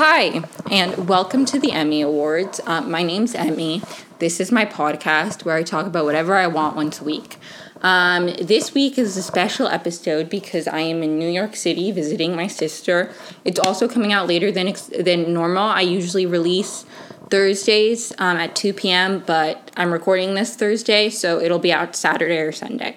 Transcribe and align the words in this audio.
Hi, 0.00 0.44
and 0.70 1.08
welcome 1.08 1.44
to 1.46 1.58
the 1.58 1.70
Emi 1.70 2.06
Awards. 2.06 2.60
Uh, 2.64 2.82
my 2.82 3.02
name's 3.02 3.34
Emi. 3.34 3.82
This 4.20 4.38
is 4.38 4.52
my 4.52 4.64
podcast 4.64 5.44
where 5.44 5.56
I 5.56 5.64
talk 5.64 5.86
about 5.86 6.04
whatever 6.04 6.36
I 6.36 6.46
want 6.46 6.76
once 6.76 7.00
a 7.00 7.04
week. 7.04 7.36
Um, 7.82 8.26
this 8.40 8.74
week 8.74 8.96
is 8.96 9.16
a 9.16 9.22
special 9.24 9.66
episode 9.66 10.30
because 10.30 10.68
I 10.68 10.78
am 10.78 11.02
in 11.02 11.18
New 11.18 11.28
York 11.28 11.56
City 11.56 11.90
visiting 11.90 12.36
my 12.36 12.46
sister. 12.46 13.12
It's 13.44 13.58
also 13.58 13.88
coming 13.88 14.12
out 14.12 14.28
later 14.28 14.52
than 14.52 14.72
than 14.96 15.34
normal. 15.34 15.64
I 15.64 15.80
usually 15.80 16.26
release 16.26 16.84
Thursdays 17.28 18.12
um, 18.18 18.36
at 18.36 18.54
2 18.54 18.74
p.m., 18.74 19.24
but 19.26 19.72
I'm 19.76 19.92
recording 19.92 20.34
this 20.34 20.54
Thursday, 20.54 21.10
so 21.10 21.40
it'll 21.40 21.58
be 21.58 21.72
out 21.72 21.96
Saturday 21.96 22.38
or 22.38 22.52
Sunday. 22.52 22.96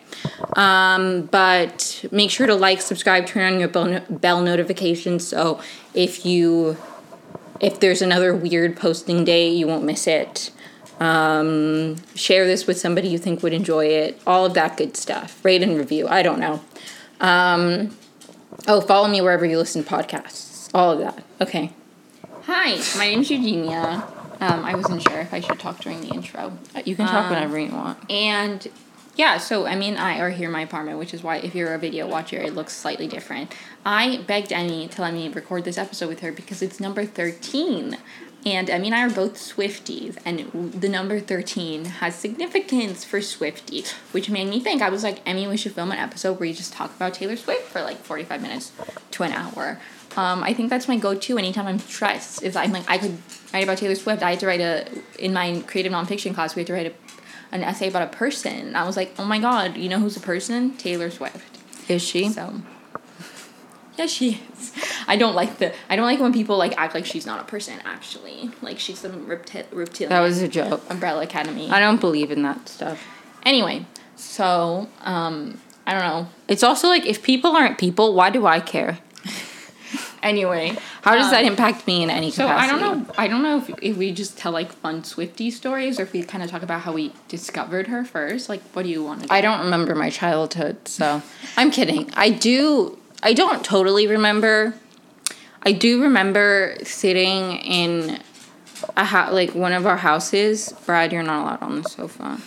Um, 0.56 1.24
but 1.24 2.06
make 2.12 2.30
sure 2.30 2.46
to 2.46 2.56
like, 2.56 2.80
subscribe, 2.80 3.26
turn 3.26 3.54
on 3.54 3.60
your 3.60 3.70
bell, 3.70 3.86
no- 3.86 4.06
bell 4.08 4.42
notifications 4.42 5.28
so 5.28 5.60
if 5.94 6.26
you 6.26 6.78
if 7.62 7.80
there's 7.80 8.02
another 8.02 8.36
weird 8.36 8.76
posting 8.76 9.24
day, 9.24 9.48
you 9.50 9.68
won't 9.68 9.86
miss 9.86 10.08
it. 10.08 10.52
Um, 11.00 11.96
share 12.16 12.46
this 12.46 12.68
with 12.68 12.78
somebody 12.78 13.08
you 13.08 13.18
think 13.18 13.42
would 13.42 13.54
enjoy 13.54 13.86
it. 13.86 14.22
All 14.28 14.46
of 14.46 14.54
that 14.56 14.78
good 14.78 14.98
stuff. 14.98 15.44
Rate 15.46 15.64
and 15.64 15.78
review. 15.78 16.08
I 16.08 16.22
don't 16.22 16.40
know. 16.40 16.62
Um, 17.20 17.96
oh, 18.68 18.82
follow 18.82 19.08
me 19.08 19.22
wherever 19.22 19.46
you 19.46 19.58
listen 19.58 19.84
to 19.84 19.90
podcasts. 19.90 20.70
All 20.74 20.92
of 20.92 21.00
that. 21.00 21.24
Okay. 21.40 21.72
Hi, 22.44 22.82
my 22.98 23.08
name's 23.08 23.30
Eugenia. 23.32 24.04
Um, 24.40 24.66
I 24.66 24.76
wasn't 24.76 25.04
sure 25.04 25.20
if 25.20 25.34
I 25.34 25.40
should 25.40 25.60
talk 25.60 25.80
during 25.82 26.02
the 26.02 26.08
intro. 26.08 26.58
You 26.84 26.96
can 26.96 27.06
talk 27.06 27.26
Um, 27.26 27.30
whenever 27.30 27.60
you 27.60 27.72
want. 27.72 28.00
And 28.12 28.68
yeah, 29.16 29.38
so 29.38 29.66
I 29.66 29.76
mean, 29.76 29.98
I 29.98 30.20
are 30.20 30.30
here 30.30 30.48
in 30.48 30.54
my 30.54 30.62
apartment, 30.62 30.98
which 30.98 31.14
is 31.14 31.22
why 31.22 31.38
if 31.38 31.54
you're 31.54 31.74
a 31.74 31.80
video 31.80 32.08
watcher, 32.08 32.38
it 32.38 32.56
looks 32.56 32.74
slightly 32.74 33.08
different. 33.08 33.54
I 33.86 34.24
begged 34.28 34.52
Emi 34.52 34.90
to 34.92 35.02
let 35.02 35.14
me 35.14 35.28
record 35.30 35.66
this 35.66 35.78
episode 35.78 36.10
with 36.10 36.22
her 36.22 36.32
because 36.32 36.62
it's 36.62 36.80
number 36.80 37.06
13. 37.06 37.98
And 38.44 38.70
Emi 38.70 38.86
and 38.88 38.96
I 38.96 39.06
are 39.06 39.10
both 39.10 39.36
Swifties, 39.36 40.18
and 40.26 40.72
the 40.74 40.90
number 40.90 41.20
13 41.20 41.86
has 41.86 42.16
significance 42.16 43.04
for 43.04 43.20
Swifties, 43.20 43.92
which 44.14 44.32
made 44.32 44.48
me 44.48 44.60
think. 44.60 44.82
I 44.82 44.90
was 44.90 45.04
like, 45.04 45.24
Emi, 45.26 45.48
we 45.48 45.58
should 45.58 45.74
film 45.74 45.92
an 45.92 46.00
episode 46.00 46.40
where 46.40 46.48
you 46.48 46.56
just 46.56 46.74
talk 46.74 46.96
about 46.96 47.14
Taylor 47.14 47.36
Swift 47.36 47.64
for 47.64 47.84
like 47.84 47.98
45 47.98 48.42
minutes 48.42 48.72
to 49.12 49.24
an 49.24 49.32
hour. 49.34 49.80
Um, 50.18 50.44
I 50.44 50.54
think 50.54 50.70
that's 50.70 50.88
my 50.88 50.98
go-to 50.98 51.38
anytime 51.38 51.68
I'm 51.68 51.80
stressed. 51.80 52.44
Is 52.44 52.56
I'm 52.56 52.72
like 52.72 52.90
I 52.90 52.98
could 52.98 53.18
write 53.54 53.64
about 53.64 53.78
Taylor 53.78 53.96
Swift. 53.96 54.24
I 54.24 54.32
had 54.32 54.40
to 54.42 54.48
write 54.48 54.60
a 54.60 54.88
in 55.20 55.34
my 55.34 55.64
creative 55.68 55.92
nonfiction 55.94 56.34
class. 56.34 56.56
We 56.56 56.62
had 56.62 56.68
to 56.68 56.74
write 56.74 56.88
a, 56.88 56.94
an 57.52 57.64
essay 57.64 57.88
about 57.88 58.04
a 58.04 58.18
person. 58.18 58.68
And 58.68 58.78
I 58.78 58.86
was 58.86 58.96
like, 58.96 59.14
oh 59.20 59.26
my 59.26 59.40
god, 59.40 59.78
you 59.78 59.90
know 59.90 60.00
who's 60.00 60.18
a 60.18 60.22
person? 60.22 60.72
Taylor 60.78 61.10
Swift. 61.10 61.58
Is 61.90 62.02
she? 62.02 62.30
So. 62.30 62.62
Yeah, 63.98 64.06
she 64.06 64.40
is. 64.54 64.72
I 65.06 65.18
don't 65.18 65.36
like 65.36 65.58
the. 65.58 65.74
I 65.90 65.98
don't 65.98 66.06
like 66.06 66.20
when 66.22 66.32
people 66.32 66.58
like 66.58 66.74
act 66.78 66.96
like 66.96 67.06
she's 67.06 67.26
not 67.26 67.42
a 67.42 67.44
person. 67.44 67.78
Actually, 67.84 68.50
like 68.62 68.80
she's 68.80 69.00
some 69.00 69.28
repti- 69.28 69.66
reptilian. 69.70 70.10
That 70.10 70.22
was 70.22 70.42
a 70.42 70.48
joke. 70.48 70.82
Umbrella 70.90 71.24
Academy. 71.24 71.70
I 71.70 71.82
don't 71.82 72.00
believe 72.00 72.32
in 72.32 72.42
that 72.44 72.70
stuff. 72.70 73.04
Anyway, 73.46 73.86
so 74.16 74.88
um, 75.02 75.60
I 75.86 75.92
don't 75.92 76.04
know. 76.04 76.30
It's 76.48 76.64
also 76.64 76.88
like 76.88 77.06
if 77.06 77.22
people 77.22 77.52
aren't 77.52 77.78
people, 77.78 78.14
why 78.14 78.30
do 78.30 78.48
I 78.48 78.62
care? 78.62 79.00
Anyway, 80.24 80.78
How 81.02 81.16
does 81.16 81.26
um, 81.26 81.32
that 81.32 81.46
impact 81.46 81.88
me 81.88 82.04
in 82.04 82.10
any 82.10 82.30
So 82.32 82.46
capacity? 82.48 82.76
I 82.76 82.80
don't 82.80 83.08
know. 83.08 83.14
I 83.18 83.28
don't 83.28 83.42
know 83.44 83.58
if, 83.58 83.70
if 83.82 83.98
we 83.98 84.12
just 84.12 84.38
tell 84.38 84.52
like 84.52 84.72
fun 84.72 85.04
Swifty 85.04 85.50
stories 85.50 86.00
or 86.00 86.04
if 86.04 86.14
we 86.14 86.22
kind 86.24 86.44
of 86.44 86.50
talk 86.50 86.62
about 86.62 86.82
how 86.82 86.94
we 86.94 87.14
discovered 87.28 87.88
her 87.88 88.06
first. 88.06 88.48
Like, 88.48 88.62
what 88.74 88.84
do 88.84 88.90
you 88.90 89.04
want 89.04 89.24
to? 89.24 89.28
do? 89.28 89.34
I 89.34 89.42
don't 89.42 89.60
remember 89.62 89.96
my 89.96 90.10
childhood, 90.10 90.88
so 90.88 91.22
I'm 91.58 91.72
kidding. 91.72 92.12
I 92.14 92.30
do. 92.30 92.98
I 93.24 93.34
don't 93.34 93.64
totally 93.66 94.08
remember. 94.08 94.76
I 95.64 95.72
do 95.72 96.02
remember 96.02 96.76
sitting 96.84 97.54
in 97.58 98.20
a 98.98 99.06
ha- 99.06 99.30
like 99.32 99.54
one 99.56 99.74
of 99.74 99.86
our 99.86 99.98
houses. 99.98 100.74
Brad, 100.86 101.12
you're 101.12 101.24
not 101.24 101.44
allowed 101.44 101.62
on 101.64 101.82
the 101.82 101.90
sofa. 101.90 102.40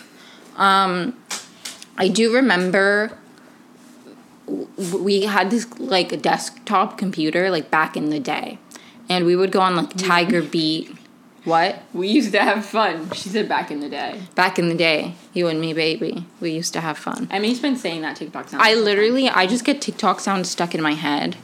Um, 0.57 1.17
I 1.97 2.07
do 2.07 2.33
remember 2.33 3.17
we 4.47 5.23
had 5.23 5.49
this 5.49 5.67
like 5.79 6.21
desktop 6.21 6.97
computer 6.97 7.49
like 7.49 7.71
back 7.71 7.97
in 7.97 8.09
the 8.09 8.19
day, 8.19 8.59
and 9.09 9.25
we 9.25 9.35
would 9.35 9.51
go 9.51 9.61
on 9.61 9.75
like 9.75 9.95
Tiger 9.97 10.41
Beat. 10.41 10.95
What? 11.43 11.83
We 11.93 12.07
used 12.07 12.31
to 12.31 12.39
have 12.39 12.65
fun. 12.65 13.11
She 13.11 13.29
said 13.29 13.47
back 13.47 13.69
in 13.69 13.79
the 13.79 13.89
day. 13.89 14.21
Back 14.33 14.57
in 14.57 14.67
the 14.67 14.75
day, 14.75 15.13
you 15.31 15.47
and 15.47 15.61
me, 15.61 15.73
baby, 15.73 16.25
we 16.39 16.51
used 16.51 16.73
to 16.73 16.81
have 16.81 16.97
fun. 16.97 17.27
I 17.31 17.37
mean, 17.37 17.49
he's 17.49 17.59
been 17.59 17.75
saying 17.75 18.01
that 18.01 18.15
TikTok 18.15 18.49
sound. 18.49 18.63
I 18.63 18.73
literally, 18.73 19.29
I 19.29 19.45
just 19.45 19.63
get 19.63 19.79
TikTok 19.79 20.19
sounds 20.19 20.49
stuck 20.49 20.73
in 20.73 20.81
my 20.81 20.93
head, 20.93 21.37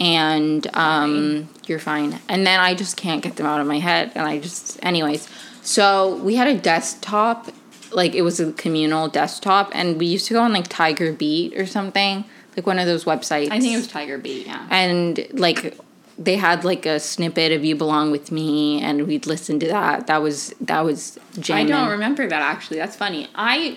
and 0.00 0.66
um, 0.74 1.50
you're 1.66 1.78
fine. 1.78 2.20
And 2.26 2.46
then 2.46 2.58
I 2.58 2.74
just 2.74 2.96
can't 2.96 3.22
get 3.22 3.36
them 3.36 3.44
out 3.44 3.60
of 3.60 3.66
my 3.66 3.80
head, 3.80 4.12
and 4.14 4.26
I 4.26 4.38
just, 4.38 4.82
anyways. 4.82 5.28
So 5.60 6.16
we 6.16 6.36
had 6.36 6.48
a 6.48 6.56
desktop, 6.58 7.48
like 7.94 8.14
it 8.14 8.22
was 8.22 8.40
a 8.40 8.52
communal 8.52 9.08
desktop, 9.08 9.70
and 9.74 9.98
we 9.98 10.06
used 10.06 10.26
to 10.26 10.34
go 10.34 10.42
on 10.42 10.52
like 10.52 10.68
Tiger 10.68 11.12
Beat 11.12 11.56
or 11.56 11.66
something, 11.66 12.24
like 12.56 12.66
one 12.66 12.78
of 12.78 12.86
those 12.86 13.04
websites. 13.04 13.50
I 13.50 13.60
think 13.60 13.74
it 13.74 13.76
was 13.76 13.86
Tiger 13.88 14.18
Beat. 14.18 14.46
Yeah. 14.46 14.66
and 14.70 15.26
like 15.32 15.78
they 16.16 16.36
had 16.36 16.64
like 16.64 16.86
a 16.86 17.00
snippet 17.00 17.50
of 17.52 17.64
"You 17.64 17.74
Belong 17.74 18.10
with 18.12 18.30
Me," 18.30 18.80
and 18.80 19.06
we'd 19.06 19.26
listen 19.26 19.58
to 19.60 19.66
that. 19.68 20.06
That 20.06 20.22
was 20.22 20.54
that 20.60 20.84
was 20.84 21.18
I 21.50 21.64
don't 21.64 21.88
remember 21.90 22.26
that 22.28 22.42
actually. 22.42 22.78
That's 22.78 22.96
funny. 22.96 23.28
I 23.34 23.76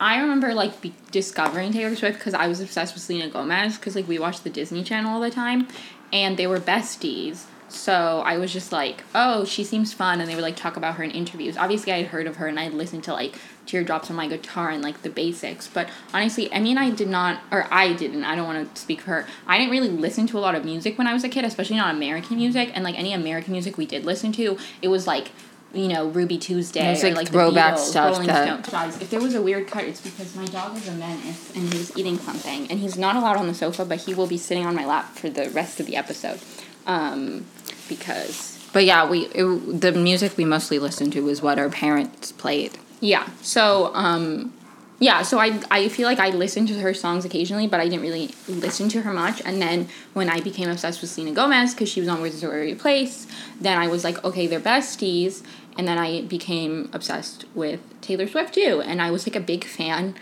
I 0.00 0.20
remember 0.20 0.52
like 0.54 0.80
be- 0.80 0.94
discovering 1.12 1.72
Taylor 1.72 1.94
Swift 1.94 2.18
because 2.18 2.34
I 2.34 2.48
was 2.48 2.60
obsessed 2.60 2.94
with 2.94 3.02
Selena 3.02 3.28
Gomez 3.28 3.76
because 3.76 3.94
like 3.94 4.08
we 4.08 4.18
watched 4.18 4.42
the 4.42 4.50
Disney 4.50 4.82
Channel 4.82 5.12
all 5.12 5.20
the 5.20 5.30
time, 5.30 5.68
and 6.12 6.36
they 6.36 6.46
were 6.48 6.58
besties. 6.60 7.44
So 7.76 8.22
I 8.24 8.38
was 8.38 8.52
just 8.52 8.72
like, 8.72 9.04
oh, 9.14 9.44
she 9.44 9.62
seems 9.64 9.92
fun, 9.92 10.20
and 10.20 10.28
they 10.28 10.34
would 10.34 10.42
like 10.42 10.56
talk 10.56 10.76
about 10.76 10.96
her 10.96 11.04
in 11.04 11.10
interviews. 11.10 11.56
Obviously, 11.56 11.92
I 11.92 11.98
had 11.98 12.06
heard 12.06 12.26
of 12.26 12.36
her, 12.36 12.46
and 12.46 12.58
I 12.58 12.64
had 12.64 12.74
listened 12.74 13.04
to 13.04 13.12
like 13.12 13.38
teardrops 13.66 14.10
on 14.10 14.16
my 14.16 14.26
guitar 14.28 14.70
and 14.70 14.82
like 14.82 15.02
the 15.02 15.10
basics. 15.10 15.68
But 15.68 15.88
honestly, 16.12 16.48
Emi 16.48 16.70
and 16.70 16.78
I 16.78 16.90
did 16.90 17.08
not, 17.08 17.40
or 17.50 17.66
I 17.70 17.92
didn't. 17.92 18.24
I 18.24 18.34
don't 18.34 18.46
want 18.46 18.74
to 18.74 18.80
speak 18.80 19.02
for 19.02 19.10
her. 19.10 19.26
I 19.46 19.58
didn't 19.58 19.70
really 19.70 19.90
listen 19.90 20.26
to 20.28 20.38
a 20.38 20.40
lot 20.40 20.54
of 20.54 20.64
music 20.64 20.98
when 20.98 21.06
I 21.06 21.12
was 21.12 21.24
a 21.24 21.28
kid, 21.28 21.44
especially 21.44 21.76
not 21.76 21.94
American 21.94 22.36
music. 22.36 22.70
And 22.74 22.82
like 22.82 22.98
any 22.98 23.12
American 23.12 23.52
music 23.52 23.76
we 23.76 23.86
did 23.86 24.04
listen 24.04 24.32
to, 24.32 24.58
it 24.82 24.88
was 24.88 25.06
like. 25.06 25.30
You 25.74 25.88
know, 25.88 26.08
Ruby 26.08 26.38
Tuesday 26.38 26.88
was, 26.88 27.04
or 27.04 27.08
like, 27.08 27.16
like 27.16 27.26
the 27.26 27.32
throwback 27.32 27.74
Beatles, 27.74 27.78
stuff 27.78 28.12
Rolling 28.12 28.28
that- 28.28 28.64
Stones. 28.64 29.02
If 29.02 29.10
there 29.10 29.20
was 29.20 29.34
a 29.34 29.42
weird 29.42 29.66
cut, 29.66 29.84
it's 29.84 30.00
because 30.00 30.34
my 30.34 30.46
dog 30.46 30.74
is 30.76 30.88
a 30.88 30.92
menace 30.92 31.54
and 31.54 31.70
he's 31.74 31.94
eating 31.98 32.16
something, 32.18 32.70
and 32.70 32.78
he's 32.78 32.96
not 32.96 33.14
allowed 33.16 33.36
on 33.36 33.46
the 33.46 33.52
sofa, 33.52 33.84
but 33.84 33.98
he 33.98 34.14
will 34.14 34.28
be 34.28 34.38
sitting 34.38 34.64
on 34.64 34.74
my 34.74 34.86
lap 34.86 35.16
for 35.16 35.28
the 35.28 35.50
rest 35.50 35.78
of 35.78 35.84
the 35.84 35.96
episode, 35.96 36.40
um, 36.86 37.44
because 37.88 38.58
But 38.72 38.84
yeah, 38.84 39.08
we 39.08 39.26
it, 39.26 39.80
the 39.80 39.92
music 39.92 40.36
we 40.36 40.44
mostly 40.44 40.78
listened 40.78 41.12
to 41.14 41.20
was 41.22 41.40
what 41.42 41.58
our 41.58 41.68
parents 41.70 42.32
played. 42.32 42.72
yeah. 43.00 43.26
So 43.42 43.90
um, 43.94 44.52
yeah. 44.98 45.22
So 45.22 45.38
I 45.38 45.60
I 45.70 45.88
feel 45.88 46.06
like 46.08 46.18
I 46.18 46.30
listened 46.30 46.68
to 46.68 46.80
her 46.80 46.94
songs 46.94 47.24
occasionally, 47.24 47.66
but 47.68 47.80
I 47.80 47.84
didn't 47.88 48.02
really 48.02 48.30
listen 48.48 48.88
to 48.90 49.02
her 49.02 49.12
much. 49.12 49.42
And 49.44 49.60
then 49.60 49.88
when 50.14 50.28
I 50.28 50.40
became 50.40 50.68
obsessed 50.70 51.00
with 51.02 51.10
Selena 51.10 51.32
Gomez 51.34 51.74
because 51.74 51.88
she 51.88 52.00
was 52.00 52.08
on 52.08 52.20
Wizards 52.22 52.42
of 52.42 52.50
Waverly 52.50 52.74
Place, 52.74 53.26
then 53.60 53.76
I 53.78 53.88
was 53.88 54.04
like, 54.04 54.24
okay, 54.24 54.46
they're 54.46 54.60
besties. 54.60 55.42
And 55.78 55.86
then 55.86 55.98
I 55.98 56.22
became 56.22 56.88
obsessed 56.94 57.44
with 57.54 57.80
Taylor 58.00 58.26
Swift 58.26 58.54
too, 58.54 58.80
and 58.82 59.02
I 59.02 59.10
was 59.10 59.26
like 59.26 59.36
a 59.36 59.40
big 59.44 59.64
fan. 59.64 60.14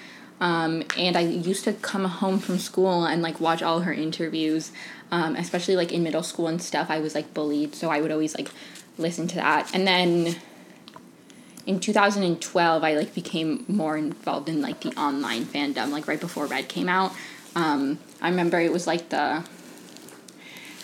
Um, 0.44 0.82
and 0.98 1.16
I 1.16 1.20
used 1.20 1.64
to 1.64 1.72
come 1.72 2.04
home 2.04 2.38
from 2.38 2.58
school 2.58 3.06
and 3.06 3.22
like 3.22 3.40
watch 3.40 3.62
all 3.62 3.80
her 3.80 3.94
interviews, 3.94 4.72
um, 5.10 5.36
especially 5.36 5.74
like 5.74 5.90
in 5.90 6.02
middle 6.02 6.22
school 6.22 6.48
and 6.48 6.60
stuff. 6.60 6.90
I 6.90 7.00
was 7.00 7.14
like 7.14 7.32
bullied, 7.32 7.74
so 7.74 7.88
I 7.88 8.02
would 8.02 8.12
always 8.12 8.34
like 8.36 8.50
listen 8.98 9.26
to 9.28 9.36
that. 9.36 9.74
And 9.74 9.86
then 9.86 10.36
in 11.64 11.80
2012, 11.80 12.84
I 12.84 12.94
like 12.94 13.14
became 13.14 13.64
more 13.68 13.96
involved 13.96 14.50
in 14.50 14.60
like 14.60 14.82
the 14.82 14.90
online 15.00 15.46
fandom, 15.46 15.90
like 15.90 16.06
right 16.06 16.20
before 16.20 16.44
Red 16.44 16.68
came 16.68 16.90
out. 16.90 17.14
Um, 17.56 17.98
I 18.20 18.28
remember 18.28 18.60
it 18.60 18.70
was 18.70 18.86
like 18.86 19.08
the 19.08 19.46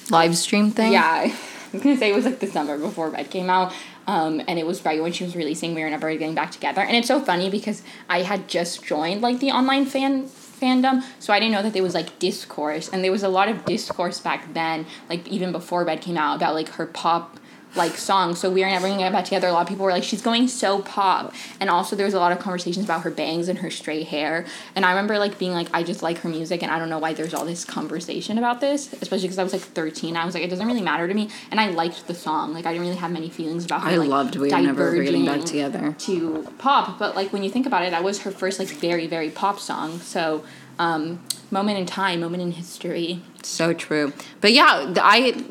Live 0.08 0.38
stream 0.38 0.70
thing. 0.70 0.92
yeah, 0.92 1.36
was 1.72 1.82
gonna 1.82 1.96
say 1.96 2.10
it 2.10 2.14
was 2.14 2.24
like 2.24 2.40
the 2.40 2.46
summer 2.46 2.78
before 2.78 3.10
Red 3.10 3.30
came 3.30 3.50
out. 3.50 3.72
Um, 4.06 4.40
and 4.48 4.58
it 4.58 4.66
was 4.66 4.84
right 4.84 5.00
when 5.00 5.12
she 5.12 5.24
was 5.24 5.36
releasing 5.36 5.74
We 5.74 5.82
Were 5.82 5.90
Never 5.90 6.10
Getting 6.12 6.34
Back 6.34 6.50
Together. 6.50 6.80
And 6.80 6.96
it's 6.96 7.08
so 7.08 7.20
funny 7.20 7.48
because 7.50 7.82
I 8.08 8.22
had 8.22 8.48
just 8.48 8.84
joined 8.84 9.22
like 9.22 9.40
the 9.40 9.50
online 9.50 9.86
fan 9.86 10.28
fandom, 10.60 11.02
so 11.18 11.32
I 11.32 11.40
didn't 11.40 11.52
know 11.52 11.62
that 11.62 11.72
there 11.72 11.82
was 11.82 11.94
like 11.94 12.18
discourse. 12.18 12.88
And 12.88 13.02
there 13.02 13.12
was 13.12 13.22
a 13.22 13.28
lot 13.28 13.48
of 13.48 13.64
discourse 13.64 14.20
back 14.20 14.52
then, 14.52 14.86
like 15.08 15.26
even 15.28 15.52
before 15.52 15.84
Red 15.84 16.00
came 16.02 16.18
out, 16.18 16.36
about 16.36 16.54
like 16.54 16.68
her 16.70 16.86
pop 16.86 17.39
like 17.74 17.96
song. 17.96 18.34
So 18.34 18.50
We 18.50 18.64
Are 18.64 18.70
Never 18.70 18.88
Gonna 18.88 19.00
Get 19.00 19.12
Back 19.12 19.24
Together, 19.24 19.48
a 19.48 19.52
lot 19.52 19.62
of 19.62 19.68
people 19.68 19.84
were 19.84 19.92
like, 19.92 20.02
she's 20.02 20.22
going 20.22 20.48
so 20.48 20.82
pop. 20.82 21.32
And 21.60 21.70
also 21.70 21.96
there 21.96 22.06
was 22.06 22.14
a 22.14 22.18
lot 22.18 22.32
of 22.32 22.38
conversations 22.38 22.84
about 22.84 23.02
her 23.02 23.10
bangs 23.10 23.48
and 23.48 23.58
her 23.60 23.70
straight 23.70 24.08
hair. 24.08 24.44
And 24.74 24.84
I 24.84 24.90
remember 24.90 25.18
like 25.18 25.38
being 25.38 25.52
like, 25.52 25.68
I 25.72 25.82
just 25.82 26.02
like 26.02 26.18
her 26.18 26.28
music 26.28 26.62
and 26.62 26.72
I 26.72 26.78
don't 26.78 26.88
know 26.88 26.98
why 26.98 27.14
there's 27.14 27.34
all 27.34 27.44
this 27.44 27.64
conversation 27.64 28.38
about 28.38 28.60
this, 28.60 28.92
especially 28.92 29.22
because 29.22 29.38
I 29.38 29.44
was 29.44 29.52
like 29.52 29.62
13. 29.62 30.16
I 30.16 30.24
was 30.24 30.34
like, 30.34 30.42
it 30.42 30.50
doesn't 30.50 30.66
really 30.66 30.82
matter 30.82 31.06
to 31.06 31.14
me. 31.14 31.28
And 31.50 31.60
I 31.60 31.70
liked 31.70 32.06
the 32.06 32.14
song. 32.14 32.52
Like 32.52 32.66
I 32.66 32.72
didn't 32.72 32.86
really 32.86 32.98
have 32.98 33.12
many 33.12 33.30
feelings 33.30 33.64
about 33.64 33.82
her. 33.82 33.90
I 33.90 33.96
like, 33.96 34.08
loved 34.08 34.36
We 34.36 34.52
Are 34.52 34.60
Never 34.60 35.02
Getting 35.02 35.24
Back 35.24 35.44
Together. 35.44 35.94
To 35.98 36.52
pop. 36.58 36.98
But 36.98 37.14
like 37.14 37.32
when 37.32 37.42
you 37.42 37.50
think 37.50 37.66
about 37.66 37.84
it, 37.84 37.90
that 37.90 38.02
was 38.02 38.22
her 38.22 38.30
first 38.30 38.58
like 38.58 38.68
very, 38.68 39.06
very 39.06 39.30
pop 39.30 39.60
song. 39.60 40.00
So 40.00 40.44
um, 40.78 41.22
moment 41.50 41.78
in 41.78 41.86
time, 41.86 42.20
moment 42.20 42.42
in 42.42 42.52
history. 42.52 43.22
So 43.42 43.72
true. 43.72 44.12
But 44.40 44.52
yeah, 44.52 44.94
I 44.96 45.44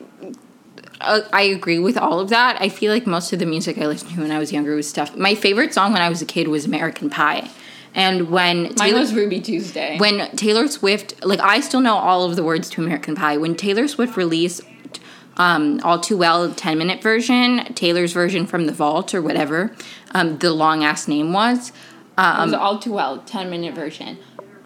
uh, 1.02 1.22
I 1.32 1.44
agree 1.44 1.80
with 1.80 1.98
all 1.98 2.20
of 2.20 2.30
that. 2.30 2.62
I 2.62 2.70
feel 2.70 2.92
like 2.92 3.08
most 3.08 3.32
of 3.34 3.40
the 3.40 3.46
music 3.46 3.78
I 3.78 3.86
listened 3.88 4.12
to 4.16 4.22
when 4.22 4.32
I 4.32 4.40
was 4.40 4.52
younger 4.52 4.76
was 4.76 4.90
stuff. 4.90 5.16
My 5.16 5.36
favorite 5.36 5.74
song 5.74 5.94
when 5.94 6.02
I 6.02 6.10
was 6.10 6.22
a 6.22 6.26
kid 6.26 6.48
was 6.48 6.66
American 6.66 7.10
Pie. 7.10 7.50
And 7.96 8.30
when 8.30 8.64
Mine 8.64 8.76
Taylor, 8.76 9.00
was 9.00 9.14
Ruby 9.16 9.42
Tuesday. 9.42 9.98
when 9.98 10.30
Taylor 10.36 10.68
Swift, 10.68 11.26
like 11.26 11.40
I 11.40 11.60
still 11.60 11.82
know 11.82 11.96
all 11.96 12.24
of 12.24 12.36
the 12.36 12.44
words 12.44 12.70
to 12.72 12.84
American 12.84 13.16
Pie. 13.16 13.38
When 13.38 13.56
Taylor 13.56 13.88
Swift 13.88 14.16
released 14.16 14.62
um, 15.38 15.80
All 15.84 16.00
Too 16.00 16.18
Well 16.18 16.52
10 16.54 16.78
minute 16.78 17.02
version, 17.02 17.74
Taylor's 17.74 18.14
version 18.14 18.46
from 18.46 18.68
the 18.68 18.74
vault 18.74 19.16
or 19.16 19.22
whatever, 19.22 19.74
um, 20.12 20.38
the 20.38 20.52
long 20.54 20.84
ass 20.84 21.08
name 21.08 21.34
was. 21.34 21.70
it 21.70 21.76
was 22.18 22.54
all 22.54 22.78
too 22.78 22.92
well, 22.94 23.20
ten 23.20 23.50
minute 23.50 23.74
version 23.74 24.18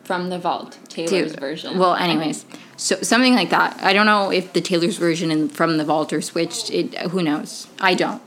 from 0.03 0.29
the 0.29 0.37
vault, 0.39 0.77
Taylor's 0.89 1.11
Taylor- 1.11 1.39
version. 1.39 1.77
Well, 1.77 1.95
anyways, 1.95 2.45
so 2.83 3.01
something 3.01 3.33
like 3.33 3.49
that. 3.51 3.81
I 3.81 3.93
don't 3.93 4.05
know 4.05 4.29
if 4.29 4.51
the 4.51 4.59
Taylor's 4.59 4.97
version 4.97 5.31
and 5.31 5.49
from 5.49 5.77
the 5.77 5.85
vault 5.85 6.11
are 6.11 6.21
switched. 6.21 6.69
It, 6.69 6.93
who 7.11 7.23
knows? 7.23 7.67
I 7.79 7.93
don't. 7.93 8.21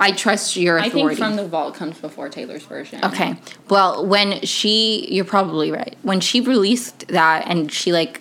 I 0.00 0.10
trust 0.10 0.56
your 0.56 0.78
authority. 0.78 1.00
I 1.00 1.06
think 1.06 1.18
from 1.18 1.36
the 1.36 1.46
vault 1.46 1.76
comes 1.76 1.96
before 1.98 2.28
Taylor's 2.28 2.64
version. 2.64 3.04
Okay. 3.04 3.36
Well, 3.68 4.04
when 4.04 4.40
she, 4.40 5.06
you're 5.14 5.24
probably 5.24 5.70
right. 5.70 5.96
When 6.02 6.18
she 6.18 6.40
released 6.40 7.06
that 7.06 7.46
and 7.46 7.70
she 7.70 7.92
like, 7.92 8.20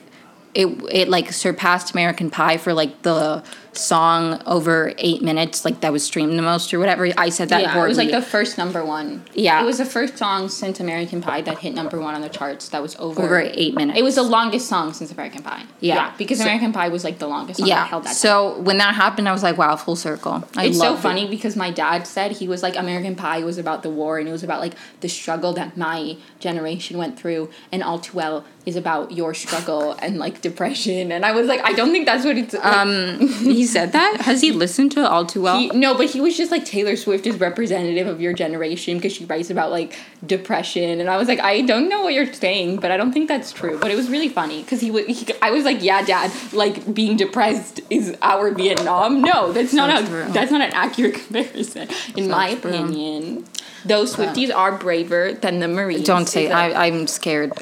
it 0.53 0.67
it 0.91 1.09
like 1.09 1.33
surpassed 1.33 1.91
American 1.91 2.29
Pie 2.29 2.57
for 2.57 2.73
like 2.73 3.01
the 3.01 3.43
song 3.77 4.41
over 4.45 4.93
eight 4.97 5.21
minutes, 5.21 5.63
like 5.65 5.81
that 5.81 5.91
was 5.91 6.03
streamed 6.03 6.37
the 6.37 6.41
most 6.43 6.73
or 6.73 6.79
whatever. 6.79 7.07
I 7.17 7.29
said 7.29 7.49
that. 7.49 7.61
Yeah, 7.61 7.83
it 7.83 7.87
was 7.87 7.97
like 7.97 8.11
the 8.11 8.21
first 8.21 8.57
number 8.57 8.83
one. 8.83 9.23
Yeah. 9.33 9.61
it 9.61 9.65
was 9.65 9.77
the 9.77 9.85
first 9.85 10.17
song 10.17 10.49
since 10.49 10.79
American 10.79 11.21
Pie 11.21 11.41
that 11.41 11.59
hit 11.59 11.73
number 11.73 11.99
one 11.99 12.15
on 12.15 12.21
the 12.21 12.29
charts. 12.29 12.69
That 12.69 12.81
was 12.81 12.95
over. 12.97 13.21
over 13.23 13.39
eight 13.39 13.75
minutes. 13.75 13.97
It 13.99 14.03
was 14.03 14.15
the 14.15 14.23
longest 14.23 14.67
song 14.67 14.93
since 14.93 15.11
American 15.11 15.43
Pie. 15.43 15.63
Yeah. 15.79 16.13
because 16.17 16.37
So- 16.39 16.43
American 16.45 16.73
Pie 16.73 16.89
was 16.89 17.03
like 17.03 17.19
the 17.19 17.27
longest 17.27 17.59
yeah. 17.59 17.85
held 17.85 18.03
that. 18.05 18.15
So 18.15 18.59
when 18.59 18.77
that 18.79 18.95
happened, 18.95 19.29
I 19.29 19.31
was 19.31 19.43
like, 19.43 19.57
wow, 19.57 19.75
full 19.75 19.95
circle. 19.95 20.43
I 20.55 20.65
it's 20.65 20.77
so 20.77 20.85
loved 20.85 20.99
it. 20.99 21.03
funny 21.03 21.27
because 21.29 21.55
my 21.55 21.71
dad 21.71 22.07
said 22.07 22.31
he 22.33 22.47
was 22.47 22.63
like 22.63 22.75
American 22.75 23.15
Pie 23.15 23.43
was 23.43 23.57
about 23.57 23.83
the 23.83 23.89
war 23.89 24.19
and 24.19 24.27
it 24.27 24.31
was 24.31 24.43
about 24.43 24.59
like 24.61 24.73
the 25.01 25.07
struggle 25.09 25.53
that 25.53 25.77
my 25.77 26.17
generation 26.39 26.97
went 26.97 27.19
through 27.19 27.49
and 27.71 27.83
all 27.83 27.99
too 27.99 28.15
well 28.17 28.45
is 28.65 28.75
about 28.75 29.11
your 29.11 29.33
struggle 29.33 29.93
and 30.01 30.17
like 30.17 30.41
depression 30.41 31.11
and 31.11 31.25
I 31.25 31.31
was 31.31 31.47
like 31.47 31.61
I 31.63 31.73
don't 31.73 31.91
think 31.91 32.05
that's 32.05 32.25
what 32.25 32.37
it's 32.37 32.53
like, 32.53 32.65
Um, 32.65 33.17
said 33.67 33.91
that. 33.91 34.21
Has 34.21 34.41
he 34.41 34.51
listened 34.51 34.91
to 34.93 35.01
it 35.01 35.05
All 35.05 35.25
Too 35.25 35.41
Well? 35.43 35.59
he, 35.59 35.67
no 35.69 35.93
but 35.95 36.07
he 36.09 36.19
was 36.21 36.35
just 36.35 36.49
like 36.51 36.65
Taylor 36.65 36.95
Swift 36.95 37.27
is 37.27 37.39
representative 37.39 38.07
of 38.07 38.19
your 38.19 38.33
generation 38.33 38.97
because 38.97 39.13
she 39.13 39.25
writes 39.25 39.51
about 39.51 39.69
like 39.69 39.95
depression 40.25 40.99
and 40.99 41.09
I 41.09 41.17
was 41.17 41.27
like 41.27 41.39
I 41.39 41.61
don't 41.61 41.89
know 41.89 42.01
what 42.03 42.13
you're 42.13 42.31
saying 42.33 42.77
but 42.79 42.89
I 42.91 42.97
don't 42.97 43.11
think 43.11 43.27
that's 43.27 43.51
true 43.51 43.77
but 43.79 43.91
it 43.91 43.95
was 43.95 44.09
really 44.09 44.29
funny 44.29 44.63
because 44.63 44.81
he 44.81 44.89
was 44.91 45.05
he, 45.05 45.27
I 45.41 45.51
was 45.51 45.63
like 45.65 45.83
yeah 45.83 46.03
dad 46.03 46.31
like 46.53 46.93
being 46.93 47.17
depressed 47.17 47.81
is 47.89 48.15
our 48.21 48.51
Vietnam 48.51 49.21
no 49.21 49.51
that's 49.51 49.73
not 49.73 49.89
So 49.99 50.05
a 50.05 50.07
true. 50.23 50.33
that's 50.33 50.51
not 50.51 50.61
an 50.61 50.71
accurate 50.73 51.13
comparison 51.25 51.87
in 52.15 52.25
So 52.25 52.29
my 52.31 52.55
true. 52.55 52.71
opinion. 52.71 53.45
Those 53.85 54.15
Swifties 54.15 54.53
are 54.53 54.77
braver 54.77 55.31
than 55.33 55.59
the 55.59 55.67
Marines. 55.67 56.05
Don't 56.05 56.25
say. 56.27 56.47
That- 56.47 56.75
I, 56.75 56.87
I'm 56.87 57.07
scared. 57.07 57.53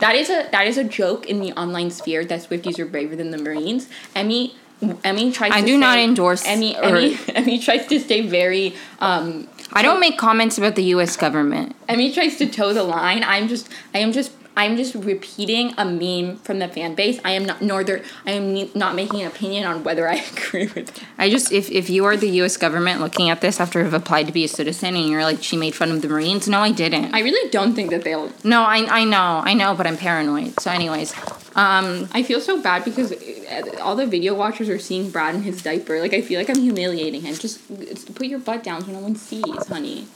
That 0.00 0.16
is 0.16 0.28
a 0.28 0.48
that 0.50 0.66
is 0.66 0.76
a 0.78 0.82
joke 0.82 1.26
in 1.26 1.38
the 1.40 1.52
online 1.52 1.90
sphere 1.92 2.24
that 2.24 2.40
Swifties 2.48 2.78
are 2.80 2.86
braver 2.86 3.14
than 3.14 3.30
the 3.30 3.38
Marines. 3.38 3.86
Emi 4.16 4.54
Emi 4.80 5.32
tries. 5.32 5.52
I 5.52 5.60
to 5.60 5.66
do 5.66 5.78
not 5.78 5.98
endorse 5.98 6.44
Emi. 6.46 6.74
or- 6.76 6.96
Emi 6.96 7.14
Emi 7.34 7.62
tries 7.64 7.86
to 7.88 8.00
stay 8.00 8.22
very. 8.22 8.74
Um, 9.00 9.46
I 9.72 9.82
don't 9.82 10.00
make 10.00 10.18
comments 10.18 10.58
about 10.58 10.74
the 10.74 10.84
U.S. 10.94 11.16
government. 11.16 11.76
Emi 11.88 12.12
tries 12.12 12.36
to 12.38 12.46
toe 12.46 12.72
the 12.72 12.82
line. 12.82 13.22
I'm 13.24 13.48
just. 13.48 13.68
I 13.94 13.98
am 13.98 14.12
just. 14.12 14.32
I'm 14.60 14.76
just 14.76 14.94
repeating 14.94 15.72
a 15.78 15.86
meme 15.86 16.36
from 16.36 16.58
the 16.58 16.68
fan 16.68 16.94
base. 16.94 17.18
I 17.24 17.30
am 17.30 17.46
not 17.46 17.62
northern. 17.62 18.02
I 18.26 18.32
am 18.32 18.52
ne- 18.52 18.70
not 18.74 18.94
making 18.94 19.22
an 19.22 19.26
opinion 19.26 19.64
on 19.64 19.84
whether 19.84 20.06
I 20.06 20.16
agree 20.36 20.66
with. 20.66 20.76
it. 20.76 21.02
I 21.16 21.30
just 21.30 21.50
if 21.50 21.70
if 21.70 21.88
you 21.88 22.04
are 22.04 22.14
the 22.14 22.28
U.S. 22.40 22.58
government 22.58 23.00
looking 23.00 23.30
at 23.30 23.40
this 23.40 23.58
after 23.58 23.82
have 23.82 23.94
applied 23.94 24.26
to 24.26 24.32
be 24.34 24.44
a 24.44 24.48
citizen 24.48 24.96
and 24.96 25.08
you're 25.08 25.22
like 25.24 25.42
she 25.42 25.56
made 25.56 25.74
fun 25.74 25.90
of 25.90 26.02
the 26.02 26.08
Marines, 26.08 26.46
no, 26.46 26.60
I 26.60 26.72
didn't. 26.72 27.14
I 27.14 27.20
really 27.20 27.48
don't 27.50 27.74
think 27.74 27.88
that 27.88 28.04
they'll 28.04 28.30
no, 28.44 28.60
I 28.62 29.00
I 29.00 29.04
know, 29.04 29.40
I 29.42 29.54
know, 29.54 29.74
but 29.74 29.86
I'm 29.86 29.96
paranoid. 29.96 30.60
So, 30.60 30.70
anyways, 30.70 31.14
um, 31.56 32.10
I 32.12 32.22
feel 32.22 32.42
so 32.42 32.60
bad 32.60 32.84
because 32.84 33.12
uh, 33.12 33.78
all 33.80 33.96
the 33.96 34.06
video 34.06 34.34
watchers 34.34 34.68
are 34.68 34.78
seeing 34.78 35.10
Brad 35.10 35.34
in 35.34 35.42
his 35.42 35.62
diaper. 35.62 36.00
Like 36.00 36.12
I 36.12 36.20
feel 36.20 36.38
like 36.38 36.50
I'm 36.50 36.60
humiliating 36.60 37.22
him. 37.22 37.34
Just 37.34 38.14
put 38.14 38.26
your 38.26 38.40
butt 38.40 38.62
down 38.62 38.84
so 38.84 38.92
no 38.92 39.00
one 39.00 39.16
sees, 39.16 39.66
honey. 39.68 40.06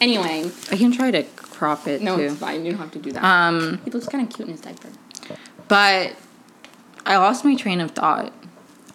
Anyway, 0.00 0.52
I 0.70 0.76
can 0.76 0.92
try 0.92 1.10
to 1.10 1.24
crop 1.58 1.86
it 1.88 2.00
no, 2.00 2.16
too. 2.16 2.22
it's 2.22 2.36
fine. 2.36 2.64
You 2.64 2.72
don't 2.72 2.80
have 2.80 2.92
to 2.92 2.98
do 2.98 3.12
that. 3.12 3.24
Um, 3.24 3.80
he 3.84 3.90
looks 3.90 4.06
kind 4.06 4.26
of 4.26 4.32
cute 4.34 4.48
in 4.48 4.52
his 4.52 4.60
diaper. 4.60 4.88
but 5.66 6.14
I 7.04 7.16
lost 7.16 7.44
my 7.44 7.56
train 7.56 7.80
of 7.80 7.90
thought. 7.90 8.32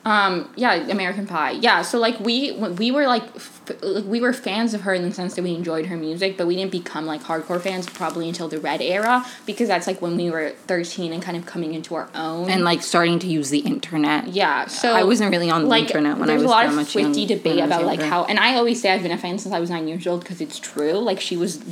Um, 0.05 0.51
yeah, 0.57 0.73
American 0.89 1.25
Pie. 1.27 1.51
Yeah, 1.51 1.81
so 1.81 1.97
like 1.97 2.19
we 2.19 2.51
we 2.51 2.91
were 2.91 3.07
like, 3.07 3.23
f- 3.35 3.61
like 3.81 4.03
we 4.03 4.19
were 4.19 4.33
fans 4.33 4.73
of 4.73 4.81
her 4.81 4.93
in 4.93 5.01
the 5.01 5.13
sense 5.13 5.35
that 5.35 5.43
we 5.43 5.55
enjoyed 5.55 5.85
her 5.85 5.95
music, 5.95 6.35
but 6.37 6.45
we 6.45 6.57
didn't 6.57 6.73
become 6.73 7.05
like 7.05 7.21
hardcore 7.21 7.61
fans 7.61 7.89
probably 7.89 8.27
until 8.27 8.49
the 8.49 8.59
Red 8.59 8.81
era 8.81 9.25
because 9.45 9.69
that's 9.69 9.87
like 9.87 10.01
when 10.01 10.17
we 10.17 10.29
were 10.29 10.49
thirteen 10.67 11.13
and 11.13 11.23
kind 11.23 11.37
of 11.37 11.45
coming 11.45 11.73
into 11.73 11.95
our 11.95 12.09
own. 12.15 12.49
and 12.49 12.65
like 12.65 12.81
starting 12.83 13.17
to 13.19 13.27
use 13.27 13.49
the 13.49 13.59
internet. 13.59 14.27
yeah, 14.27 14.65
so 14.67 14.93
I 14.93 15.03
wasn't 15.05 15.31
really 15.31 15.49
on 15.49 15.61
the 15.63 15.67
like 15.69 15.85
internet 15.85 16.17
when 16.17 16.29
I 16.29 16.33
was 16.33 16.43
a 16.43 16.47
lot 16.47 16.63
that 16.63 16.69
of 16.71 16.75
much 16.75 16.93
young- 16.95 17.13
Swifty 17.13 17.21
when 17.25 17.31
I 17.31 17.35
debate 17.37 17.63
about 17.63 17.85
like 17.85 18.01
how, 18.01 18.25
and 18.25 18.39
I 18.39 18.55
always 18.55 18.81
say 18.81 18.91
I've 18.91 19.03
been 19.03 19.11
a 19.13 19.17
fan 19.17 19.39
since 19.39 19.55
I 19.55 19.61
was 19.61 19.69
nine 19.69 19.87
years 19.87 20.05
old 20.05 20.19
because 20.19 20.41
it's 20.41 20.59
true. 20.59 20.93
Like 20.93 21.21
she 21.21 21.37
was, 21.37 21.63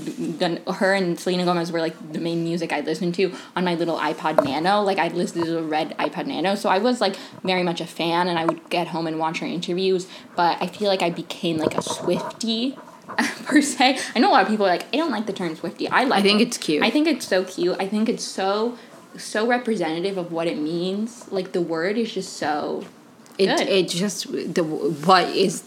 her 0.75 0.93
and 0.93 1.19
Selena 1.19 1.43
Gomez 1.43 1.69
were 1.73 1.81
like 1.81 2.13
the 2.13 2.19
main 2.19 2.43
music 2.45 2.71
I 2.71 2.79
listened 2.79 3.15
to 3.15 3.33
on 3.57 3.65
my 3.65 3.75
little 3.75 3.97
iPod 3.97 4.41
Nano. 4.45 4.81
Like 4.83 4.99
I 4.99 5.09
listened 5.09 5.43
to 5.45 5.51
the 5.51 5.63
red 5.63 5.97
iPod 5.97 6.27
Nano, 6.27 6.55
so 6.55 6.69
I 6.69 6.77
was 6.77 7.01
like 7.01 7.17
very 7.43 7.63
much 7.63 7.81
a 7.81 7.85
fan, 7.85 8.20
and 8.27 8.37
I 8.39 8.45
would 8.45 8.69
get 8.69 8.87
home 8.87 9.07
and 9.07 9.19
watch 9.19 9.39
her 9.39 9.45
interviews. 9.45 10.07
But 10.35 10.61
I 10.61 10.67
feel 10.67 10.87
like 10.87 11.01
I 11.01 11.09
became 11.09 11.57
like 11.57 11.77
a 11.77 11.81
Swifty. 11.81 12.77
Per 13.45 13.61
se, 13.61 13.99
I 14.15 14.19
know 14.19 14.29
a 14.29 14.33
lot 14.33 14.43
of 14.43 14.47
people 14.47 14.65
are 14.65 14.69
like, 14.69 14.85
I 14.93 14.97
don't 14.97 15.11
like 15.11 15.25
the 15.25 15.33
term 15.33 15.55
Swifty. 15.55 15.87
I 15.89 16.05
like. 16.05 16.19
I 16.19 16.21
think 16.21 16.39
it. 16.39 16.47
it's 16.47 16.57
cute. 16.57 16.81
I 16.81 16.89
think 16.89 17.07
it's 17.07 17.27
so 17.27 17.43
cute. 17.43 17.75
I 17.79 17.87
think 17.87 18.07
it's 18.07 18.23
so, 18.23 18.77
so 19.17 19.45
representative 19.45 20.17
of 20.17 20.31
what 20.31 20.47
it 20.47 20.57
means. 20.57 21.29
Like 21.31 21.51
the 21.51 21.61
word 21.61 21.97
is 21.97 22.13
just 22.13 22.33
so 22.33 22.85
It 23.37 23.47
Good. 23.47 23.67
it 23.67 23.89
just 23.89 24.31
the 24.31 24.63
what 24.63 25.27
is 25.29 25.63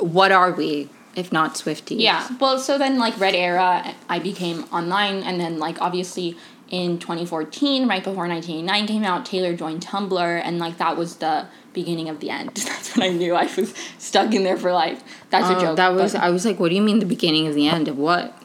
what 0.00 0.32
are 0.32 0.52
we 0.52 0.88
if 1.14 1.32
not 1.32 1.54
Swifties? 1.54 2.00
Yeah. 2.00 2.28
Well, 2.38 2.58
so 2.58 2.78
then 2.78 2.98
like 2.98 3.18
Red 3.18 3.34
Era, 3.34 3.94
I 4.08 4.18
became 4.18 4.64
online, 4.72 5.22
and 5.22 5.40
then 5.40 5.58
like 5.58 5.80
obviously 5.80 6.36
in 6.70 6.98
2014, 6.98 7.88
right 7.88 8.02
before 8.04 8.28
1989 8.28 8.86
came 8.86 9.04
out, 9.04 9.24
Taylor 9.24 9.56
joined 9.56 9.82
Tumblr, 9.84 10.40
and 10.44 10.58
like 10.58 10.78
that 10.78 10.96
was 10.96 11.16
the 11.16 11.46
beginning 11.76 12.08
of 12.08 12.18
the 12.18 12.30
end. 12.30 12.50
That's 12.56 12.96
when 12.96 13.08
I 13.08 13.12
knew 13.12 13.34
I 13.36 13.44
was 13.56 13.72
stuck 13.98 14.34
in 14.34 14.42
there 14.42 14.56
for 14.56 14.72
life. 14.72 15.04
That's 15.30 15.48
a 15.48 15.56
Oh, 15.56 15.60
joke. 15.60 15.76
that 15.76 15.94
was 15.94 16.12
but- 16.14 16.22
I 16.22 16.30
was 16.30 16.44
like, 16.44 16.58
what 16.58 16.70
do 16.70 16.74
you 16.74 16.82
mean 16.82 16.98
the 16.98 17.06
beginning 17.06 17.46
of 17.46 17.54
the 17.54 17.68
end 17.68 17.86
of 17.86 17.96
what? 17.98 18.36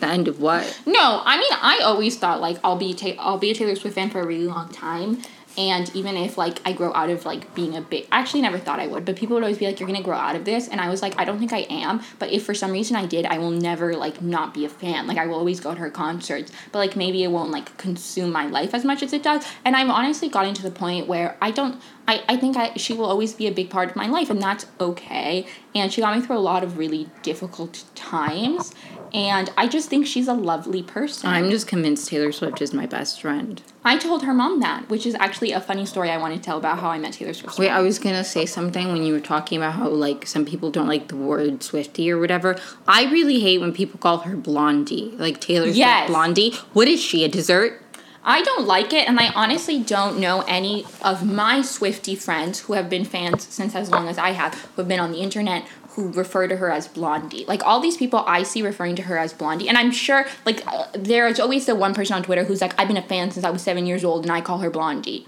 The 0.00 0.06
end 0.06 0.28
of 0.28 0.40
what? 0.40 0.62
No, 0.86 1.22
I 1.24 1.36
mean 1.38 1.52
I 1.52 1.80
always 1.82 2.16
thought 2.18 2.40
like 2.40 2.58
I'll 2.62 2.76
be 2.76 2.92
ta- 2.94 3.16
I'll 3.18 3.38
be 3.38 3.50
a 3.50 3.54
Taylor 3.54 3.74
Swift 3.74 3.94
fan 3.96 4.10
for 4.10 4.20
a 4.20 4.26
really 4.26 4.46
long 4.46 4.68
time. 4.68 5.22
And 5.56 5.94
even 5.94 6.16
if 6.16 6.36
like 6.36 6.60
I 6.64 6.72
grow 6.72 6.92
out 6.94 7.10
of 7.10 7.24
like 7.24 7.54
being 7.54 7.76
a 7.76 7.80
big, 7.80 8.06
I 8.10 8.20
actually 8.20 8.42
never 8.42 8.58
thought 8.58 8.80
I 8.80 8.86
would, 8.86 9.04
but 9.04 9.16
people 9.16 9.34
would 9.34 9.42
always 9.42 9.58
be 9.58 9.66
like, 9.66 9.78
"You're 9.78 9.86
gonna 9.86 10.02
grow 10.02 10.16
out 10.16 10.34
of 10.34 10.44
this," 10.44 10.68
and 10.68 10.80
I 10.80 10.88
was 10.88 11.00
like, 11.00 11.18
"I 11.18 11.24
don't 11.24 11.38
think 11.38 11.52
I 11.52 11.66
am." 11.70 12.00
But 12.18 12.32
if 12.32 12.44
for 12.44 12.54
some 12.54 12.72
reason 12.72 12.96
I 12.96 13.06
did, 13.06 13.26
I 13.26 13.38
will 13.38 13.50
never 13.50 13.94
like 13.94 14.20
not 14.20 14.52
be 14.52 14.64
a 14.64 14.68
fan. 14.68 15.06
Like 15.06 15.18
I 15.18 15.26
will 15.26 15.36
always 15.36 15.60
go 15.60 15.72
to 15.72 15.80
her 15.80 15.90
concerts, 15.90 16.50
but 16.72 16.78
like 16.80 16.96
maybe 16.96 17.22
it 17.22 17.28
won't 17.28 17.50
like 17.50 17.76
consume 17.76 18.32
my 18.32 18.46
life 18.46 18.74
as 18.74 18.84
much 18.84 19.02
as 19.02 19.12
it 19.12 19.22
does. 19.22 19.46
And 19.64 19.76
I've 19.76 19.90
honestly 19.90 20.28
gotten 20.28 20.54
to 20.54 20.62
the 20.62 20.70
point 20.70 21.06
where 21.06 21.36
I 21.40 21.50
don't. 21.50 21.80
I, 22.06 22.22
I 22.28 22.36
think 22.36 22.56
I 22.56 22.74
she 22.74 22.92
will 22.92 23.06
always 23.06 23.32
be 23.32 23.46
a 23.46 23.52
big 23.52 23.70
part 23.70 23.90
of 23.90 23.96
my 23.96 24.06
life, 24.08 24.30
and 24.30 24.42
that's 24.42 24.66
okay. 24.80 25.46
And 25.74 25.92
she 25.92 26.00
got 26.00 26.16
me 26.16 26.22
through 26.24 26.36
a 26.36 26.40
lot 26.40 26.62
of 26.62 26.78
really 26.78 27.08
difficult 27.22 27.84
times, 27.94 28.74
and 29.14 29.50
I 29.56 29.68
just 29.68 29.88
think 29.88 30.06
she's 30.06 30.26
a 30.28 30.34
lovely 30.34 30.82
person. 30.82 31.30
I'm 31.30 31.48
just 31.48 31.66
convinced 31.68 32.08
Taylor 32.08 32.32
Swift 32.32 32.60
is 32.60 32.74
my 32.74 32.84
best 32.84 33.22
friend. 33.22 33.62
I 33.84 33.96
told 33.96 34.24
her 34.24 34.34
mom 34.34 34.58
that, 34.60 34.90
which 34.90 35.06
is 35.06 35.14
actually 35.14 35.52
a 35.52 35.60
funny 35.60 35.86
story 35.86 36.10
I 36.10 36.16
want 36.18 36.34
to 36.34 36.40
tell 36.40 36.58
about 36.58 36.80
how 36.80 36.90
I 36.90 36.98
met 36.98 37.12
Taylor 37.14 37.32
Swift. 37.32 37.58
Wait, 37.58 37.70
I 37.70 37.80
was 37.80 37.98
gonna 38.00 38.24
say 38.24 38.44
something 38.44 38.88
when 38.88 39.04
you 39.04 39.12
were 39.12 39.20
talking 39.20 39.56
about 39.58 39.74
how 39.74 39.88
like 39.88 40.26
some 40.26 40.44
people 40.44 40.70
don't 40.70 40.88
like 40.88 41.08
the 41.08 41.16
word 41.16 41.62
Swifty 41.62 42.10
or 42.10 42.18
whatever. 42.18 42.58
I 42.88 43.04
really 43.04 43.40
hate 43.40 43.60
when 43.60 43.72
people 43.72 44.00
call 44.00 44.18
her 44.18 44.36
Blondie, 44.36 45.14
like 45.16 45.40
Taylor 45.40 45.66
Swift 45.66 45.78
Yes. 45.78 46.08
Blondie. 46.08 46.52
What 46.72 46.88
is 46.88 47.00
she? 47.00 47.24
A 47.24 47.28
dessert? 47.28 47.80
I 48.26 48.40
don't 48.40 48.66
like 48.66 48.94
it, 48.94 49.06
and 49.06 49.20
I 49.20 49.28
honestly 49.34 49.78
don't 49.82 50.18
know 50.18 50.42
any 50.48 50.86
of 51.02 51.26
my 51.30 51.60
Swifty 51.60 52.14
friends 52.16 52.60
who 52.60 52.72
have 52.72 52.88
been 52.88 53.04
fans 53.04 53.46
since 53.46 53.74
as 53.74 53.90
long 53.90 54.08
as 54.08 54.16
I 54.16 54.30
have, 54.30 54.54
who 54.54 54.80
have 54.82 54.88
been 54.88 54.98
on 54.98 55.12
the 55.12 55.18
internet, 55.18 55.66
who 55.94 56.10
refer 56.12 56.48
to 56.48 56.56
her 56.56 56.70
as 56.70 56.88
Blondie. 56.88 57.44
Like 57.46 57.64
all 57.64 57.80
these 57.80 57.96
people 57.96 58.24
I 58.26 58.42
see 58.42 58.62
referring 58.62 58.96
to 58.96 59.02
her 59.02 59.16
as 59.16 59.32
Blondie, 59.32 59.68
and 59.68 59.78
I'm 59.78 59.90
sure 59.90 60.26
like 60.44 60.66
uh, 60.66 60.86
there's 60.92 61.38
always 61.38 61.66
the 61.66 61.74
one 61.74 61.94
person 61.94 62.16
on 62.16 62.22
Twitter 62.22 62.44
who's 62.44 62.60
like, 62.60 62.78
I've 62.78 62.88
been 62.88 62.96
a 62.96 63.02
fan 63.02 63.30
since 63.30 63.44
I 63.44 63.50
was 63.50 63.62
seven 63.62 63.86
years 63.86 64.04
old, 64.04 64.24
and 64.24 64.32
I 64.32 64.40
call 64.40 64.58
her 64.58 64.70
Blondie. 64.70 65.26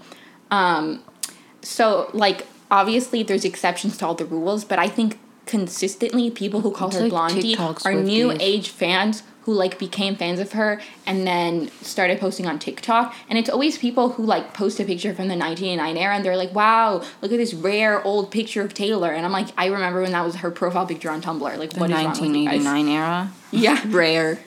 Um, 0.51 1.03
so 1.61 2.09
like 2.13 2.47
obviously 2.69 3.23
there's 3.23 3.45
exceptions 3.45 3.97
to 3.97 4.07
all 4.07 4.15
the 4.15 4.25
rules, 4.25 4.65
but 4.65 4.79
I 4.79 4.87
think 4.87 5.19
consistently 5.45 6.29
people 6.29 6.61
who 6.61 6.71
call 6.71 6.89
It's 6.89 6.97
her 6.97 7.03
like 7.03 7.11
Blondie 7.11 7.57
are 7.57 7.93
new 7.93 8.35
age 8.39 8.69
fans 8.69 9.23
who 9.47 9.53
like 9.53 9.79
became 9.79 10.13
fans 10.13 10.41
of 10.41 10.51
her 10.51 10.81
and 11.05 11.25
then 11.25 11.71
started 11.81 12.19
posting 12.19 12.45
on 12.45 12.59
TikTok. 12.59 13.15
And 13.29 13.39
it's 13.39 13.49
always 13.49 13.77
people 13.77 14.09
who 14.09 14.25
like 14.25 14.53
post 14.53 14.77
a 14.81 14.83
picture 14.83 15.13
from 15.13 15.29
the 15.29 15.37
1989 15.37 15.95
era 15.95 16.13
and 16.15 16.25
they're 16.25 16.35
like, 16.35 16.53
wow, 16.53 17.01
look 17.21 17.31
at 17.31 17.37
this 17.37 17.53
rare 17.53 18.03
old 18.03 18.29
picture 18.29 18.61
of 18.61 18.73
Taylor. 18.73 19.09
And 19.09 19.25
I'm 19.25 19.31
like, 19.31 19.47
I 19.57 19.67
remember 19.67 20.01
when 20.01 20.11
that 20.11 20.25
was 20.25 20.35
her 20.35 20.51
profile 20.51 20.85
picture 20.85 21.09
on 21.09 21.21
Tumblr. 21.21 21.57
Like, 21.57 21.69
The 21.71 21.79
what 21.79 21.89
is 21.89 21.95
wrong 21.95 22.09
with 22.09 22.19
you 22.35 22.45
guys? 22.45 22.65
1989 22.65 22.87
era. 22.89 23.31
Yeah. 23.51 23.81
Rare. 23.87 24.39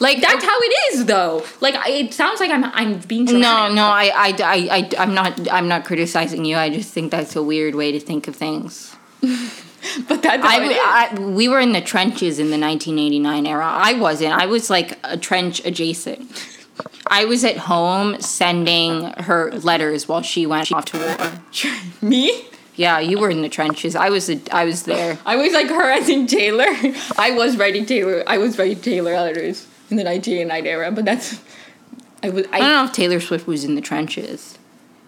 Like, 0.00 0.20
that's 0.20 0.44
how 0.44 0.58
it 0.60 0.74
is 0.94 1.04
though. 1.06 1.46
Like, 1.60 1.76
it 1.88 2.12
sounds 2.12 2.40
like 2.40 2.50
I'm, 2.50 2.64
I'm 2.64 2.98
being 2.98 3.26
No, 3.26 3.30
dramatic. 3.30 3.74
no, 3.76 3.84
I, 3.84 4.04
I, 4.12 4.28
I, 4.42 4.76
I, 4.76 4.90
I'm 4.98 5.14
not, 5.14 5.52
I'm 5.52 5.68
not 5.68 5.84
criticizing 5.84 6.44
you. 6.44 6.56
I 6.56 6.68
just 6.68 6.92
think 6.92 7.12
that's 7.12 7.36
a 7.36 7.44
weird 7.44 7.76
way 7.76 7.92
to 7.92 8.00
think 8.00 8.26
of 8.26 8.34
things. 8.34 8.96
But 10.08 10.22
that 10.22 10.40
how 10.40 10.60
it 10.60 10.70
is. 10.70 10.78
I, 10.78 11.08
I, 11.10 11.18
we 11.18 11.48
were 11.48 11.60
in 11.60 11.72
the 11.72 11.80
trenches 11.80 12.38
in 12.38 12.46
the 12.46 12.58
1989 12.58 13.46
era. 13.46 13.66
I 13.66 13.94
wasn't. 13.94 14.32
I 14.32 14.46
was 14.46 14.70
like 14.70 14.98
a 15.04 15.16
trench 15.16 15.64
adjacent. 15.64 16.30
I 17.06 17.24
was 17.24 17.44
at 17.44 17.56
home 17.56 18.20
sending 18.20 19.04
her 19.24 19.50
letters 19.52 20.08
while 20.08 20.22
she 20.22 20.46
went 20.46 20.72
off 20.72 20.86
to 20.86 20.98
war. 20.98 21.32
Me? 22.08 22.44
Yeah, 22.74 23.00
you 23.00 23.18
were 23.18 23.28
in 23.28 23.42
the 23.42 23.48
trenches. 23.48 23.94
I 23.94 24.08
was. 24.08 24.30
A, 24.30 24.40
I 24.50 24.64
was 24.64 24.84
there. 24.84 25.18
I 25.26 25.36
was 25.36 25.52
like 25.52 25.68
her 25.68 25.90
as 25.90 26.08
in 26.08 26.26
Taylor. 26.26 26.66
I 27.18 27.32
was 27.32 27.56
writing 27.56 27.84
Taylor. 27.84 28.24
I 28.26 28.38
was 28.38 28.58
writing 28.58 28.80
Taylor 28.80 29.12
letters 29.12 29.66
in 29.90 29.96
the 29.96 30.04
1989 30.04 30.66
era, 30.66 30.90
but 30.90 31.04
that's. 31.04 31.40
I 32.22 32.30
was. 32.30 32.46
I 32.50 32.60
don't 32.60 32.72
know 32.72 32.84
if 32.84 32.92
Taylor 32.92 33.20
Swift 33.20 33.46
was 33.46 33.64
in 33.64 33.74
the 33.74 33.82
trenches. 33.82 34.58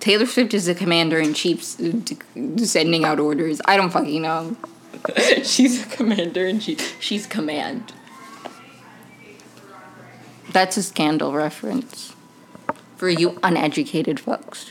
Taylor 0.04 0.26
Swift 0.26 0.52
is 0.52 0.66
the 0.66 0.74
commander 0.74 1.18
in 1.18 1.32
chief, 1.32 1.64
sending 1.64 3.06
out 3.06 3.18
orders. 3.18 3.62
I 3.64 3.78
don't 3.78 3.88
fucking 3.88 4.20
know. 4.20 4.54
she's 5.42 5.82
a 5.82 5.86
commander 5.86 6.46
and 6.46 6.62
she 6.62 6.76
she's 7.00 7.26
command. 7.26 7.90
That's 10.52 10.76
a 10.76 10.82
scandal 10.82 11.32
reference 11.32 12.14
for 12.96 13.08
you 13.08 13.38
uneducated 13.42 14.20
folks. 14.20 14.70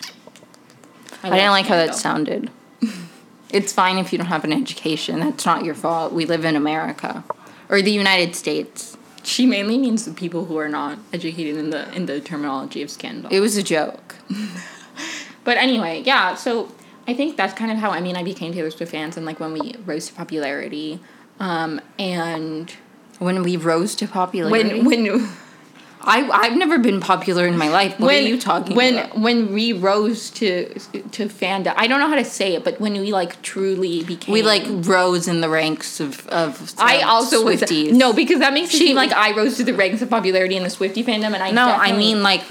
I, 1.24 1.32
didn't 1.32 1.50
like 1.50 1.66
how 1.66 1.78
that 1.78 1.96
sounded. 1.96 2.52
it's 3.50 3.74
fine 3.74 3.98
if 3.98 4.12
you 4.12 4.20
don't 4.20 4.28
have 4.28 4.44
an 4.44 4.54
education. 4.54 5.20
That's 5.20 5.48
not 5.48 5.66
your 5.66 5.74
fault. 5.74 6.14
We 6.14 6.28
live 6.28 6.46
in 6.46 6.56
America 6.56 7.24
or 7.70 7.82
the 7.82 7.92
United 7.92 8.36
States. 8.36 8.98
She 9.24 9.48
mainly 9.48 9.80
means 9.80 10.06
the 10.06 10.14
people 10.14 10.46
who 10.46 10.58
are 10.58 10.70
not 10.70 11.00
educated 11.12 11.58
in 11.58 11.72
the 11.72 11.92
in 11.92 12.06
the 12.06 12.22
terminology 12.22 12.84
of 12.84 12.92
scandal. 12.92 13.32
It 13.34 13.40
was 13.40 13.58
a 13.58 13.64
joke. 13.64 14.18
But 15.44 15.58
anyway, 15.58 16.04
yeah. 16.06 16.36
So 16.36 16.72
I 17.08 17.14
think 17.14 17.36
that's 17.38 17.54
kind 17.54 17.72
of 17.72 17.78
how 17.78 17.92
Emi 17.92 18.10
and 18.10 18.18
I 18.18 18.24
became 18.24 18.54
Taylor 18.54 18.72
Swift 18.72 18.92
fans, 18.92 19.18
and 19.18 19.26
like 19.26 19.40
when 19.40 19.54
we 19.54 19.76
rose 19.86 20.08
to 20.08 20.14
popularity, 20.14 21.00
um, 21.40 21.82
and 22.00 22.72
When 23.20 23.44
we 23.44 23.58
rose 23.58 23.96
to 23.96 24.08
popularity. 24.08 24.82
when 24.82 24.86
when 24.86 25.30
I 26.06 26.30
I've 26.30 26.58
never 26.58 26.80
been 26.80 27.00
popular 27.00 27.48
in 27.48 27.58
my 27.58 27.70
life. 27.70 27.98
What 28.00 28.08
when 28.08 28.24
are 28.26 28.28
you 28.28 28.38
talking 28.40 28.76
when 28.76 28.98
about? 28.98 29.20
when 29.20 29.54
we 29.54 29.72
rose 29.74 30.30
to 30.32 30.68
to 31.12 31.28
fandom. 31.28 31.74
I 31.78 31.88
don't 31.88 32.00
know 32.02 32.10
how 32.10 32.16
to 32.16 32.26
say 32.26 32.56
it, 32.56 32.64
but 32.66 32.80
when 32.82 32.94
we 32.94 33.12
like 33.14 33.42
truly 33.42 34.04
became, 34.04 34.34
We 34.34 34.42
like 34.42 34.64
rose 34.68 35.28
in 35.30 35.40
the 35.42 35.48
ranks 35.50 36.00
of 36.02 36.28
of. 36.28 36.74
I 36.78 36.98
of 36.98 37.04
also 37.10 37.44
was 37.46 37.62
Swifties. 37.62 37.92
no 37.94 38.12
because 38.12 38.40
that 38.40 38.54
makes 38.54 38.74
it 38.74 38.78
She- 38.78 38.88
seem 38.88 38.96
like 38.98 39.14
I 39.14 39.32
rose 39.36 39.56
to 39.58 39.64
the 39.64 39.74
ranks 39.74 40.02
of 40.02 40.10
popularity 40.10 40.58
in 40.58 40.64
the 40.64 40.70
Swifty 40.70 41.04
fandom, 41.04 41.34
and 41.34 41.44
I 41.44 41.52
No, 41.52 41.68
I 41.68 41.92
mean 41.94 42.22
like 42.22 42.44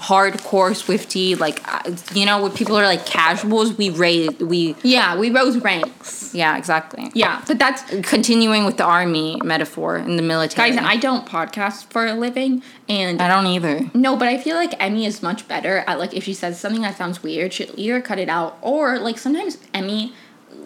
hardcore 0.00 0.74
Swifty. 0.74 1.34
Like 1.34 1.60
uh, 1.72 1.94
you 2.14 2.26
know, 2.26 2.42
when 2.42 2.52
people 2.52 2.76
are 2.76 2.84
like 2.84 3.06
casuals, 3.06 3.76
we 3.76 3.90
raised 3.90 4.40
we. 4.40 4.74
yeah, 4.82 5.16
we 5.18 5.30
rose 5.30 5.56
ranks. 5.58 6.34
Yeah, 6.34 6.56
exactly. 6.56 7.10
Yeah, 7.14 7.42
but 7.46 7.58
that's 7.58 7.82
Continuing 8.08 8.64
with 8.64 8.76
the 8.76 8.84
army 8.84 9.38
metaphor 9.44 9.96
in 9.96 10.16
the 10.16 10.22
military. 10.22 10.70
guys. 10.70 10.78
I 10.82 10.96
don't 10.96 11.26
podcast 11.26 11.90
for 11.90 12.06
a 12.06 12.14
living, 12.14 12.62
and 12.88 13.20
I 13.20 13.28
don't 13.28 13.46
either. 13.46 13.90
No, 13.94 14.16
but 14.16 14.28
I 14.28 14.38
feel 14.38 14.56
like 14.56 14.72
Emi 14.78 15.06
is 15.06 15.22
much 15.22 15.46
better 15.48 15.78
at 15.86 15.98
like 15.98 16.14
if 16.14 16.24
she 16.24 16.34
says 16.34 16.58
something 16.58 16.82
that 16.82 16.96
sounds 16.96 17.22
weird, 17.22 17.52
she'll 17.52 17.68
either 17.76 18.00
cut 18.00 18.18
it 18.18 18.28
out 18.28 18.58
or 18.62 18.98
like 18.98 19.18
sometimes 19.18 19.56
Emi. 19.74 20.12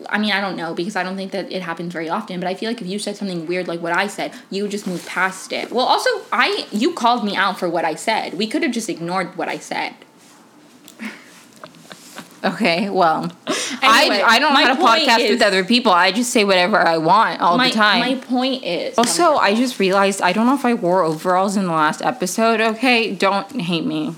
I 0.08 0.18
mean, 0.18 0.32
I 0.32 0.40
don't 0.40 0.56
know 0.56 0.74
because 0.74 0.96
I 0.96 1.02
don't 1.02 1.16
think 1.16 1.32
that 1.32 1.50
it 1.52 1.62
happens 1.62 1.92
very 1.92 2.08
often. 2.08 2.40
But 2.40 2.48
I 2.48 2.54
feel 2.54 2.70
like 2.70 2.80
if 2.80 2.86
you 2.86 2.98
said 2.98 3.16
something 3.16 3.46
weird 3.46 3.68
like 3.68 3.80
what 3.80 3.92
I 3.92 4.06
said, 4.06 4.32
you 4.50 4.62
would 4.62 4.70
just 4.70 4.86
move 4.86 5.04
past 5.06 5.52
it. 5.52 5.70
Well, 5.70 5.86
also, 5.86 6.10
I 6.32 6.66
you 6.70 6.92
called 6.94 7.24
me 7.24 7.36
out 7.36 7.58
for 7.58 7.68
what 7.68 7.84
I 7.84 7.94
said. 7.94 8.34
We 8.34 8.46
could 8.46 8.62
have 8.62 8.72
just 8.72 8.88
ignored 8.88 9.36
what 9.36 9.48
I 9.48 9.58
said. 9.58 9.94
Okay, 12.44 12.90
well, 12.90 13.32
Anyway, 13.82 14.20
I 14.20 14.36
I 14.36 14.38
don't 14.38 14.54
how 14.54 14.74
to 14.74 14.80
podcast 14.80 15.20
is- 15.20 15.30
with 15.30 15.42
other 15.42 15.64
people. 15.64 15.92
I 15.92 16.12
just 16.12 16.30
say 16.30 16.44
whatever 16.44 16.76
I 16.78 16.98
want 16.98 17.40
all 17.40 17.56
my 17.56 17.68
the 17.68 17.74
time. 17.74 18.00
my 18.00 18.14
point 18.16 18.64
is 18.64 18.94
oh 18.98 19.02
also, 19.02 19.36
I 19.36 19.54
just 19.54 19.80
realized 19.80 20.20
I 20.20 20.32
don't 20.32 20.46
know 20.46 20.54
if 20.54 20.64
I 20.66 20.74
wore 20.74 21.02
overalls 21.02 21.56
in 21.56 21.64
the 21.64 21.72
last 21.72 22.02
episode. 22.02 22.60
Okay, 22.60 23.14
don't 23.14 23.50
hate 23.62 23.86
me. 23.86 24.14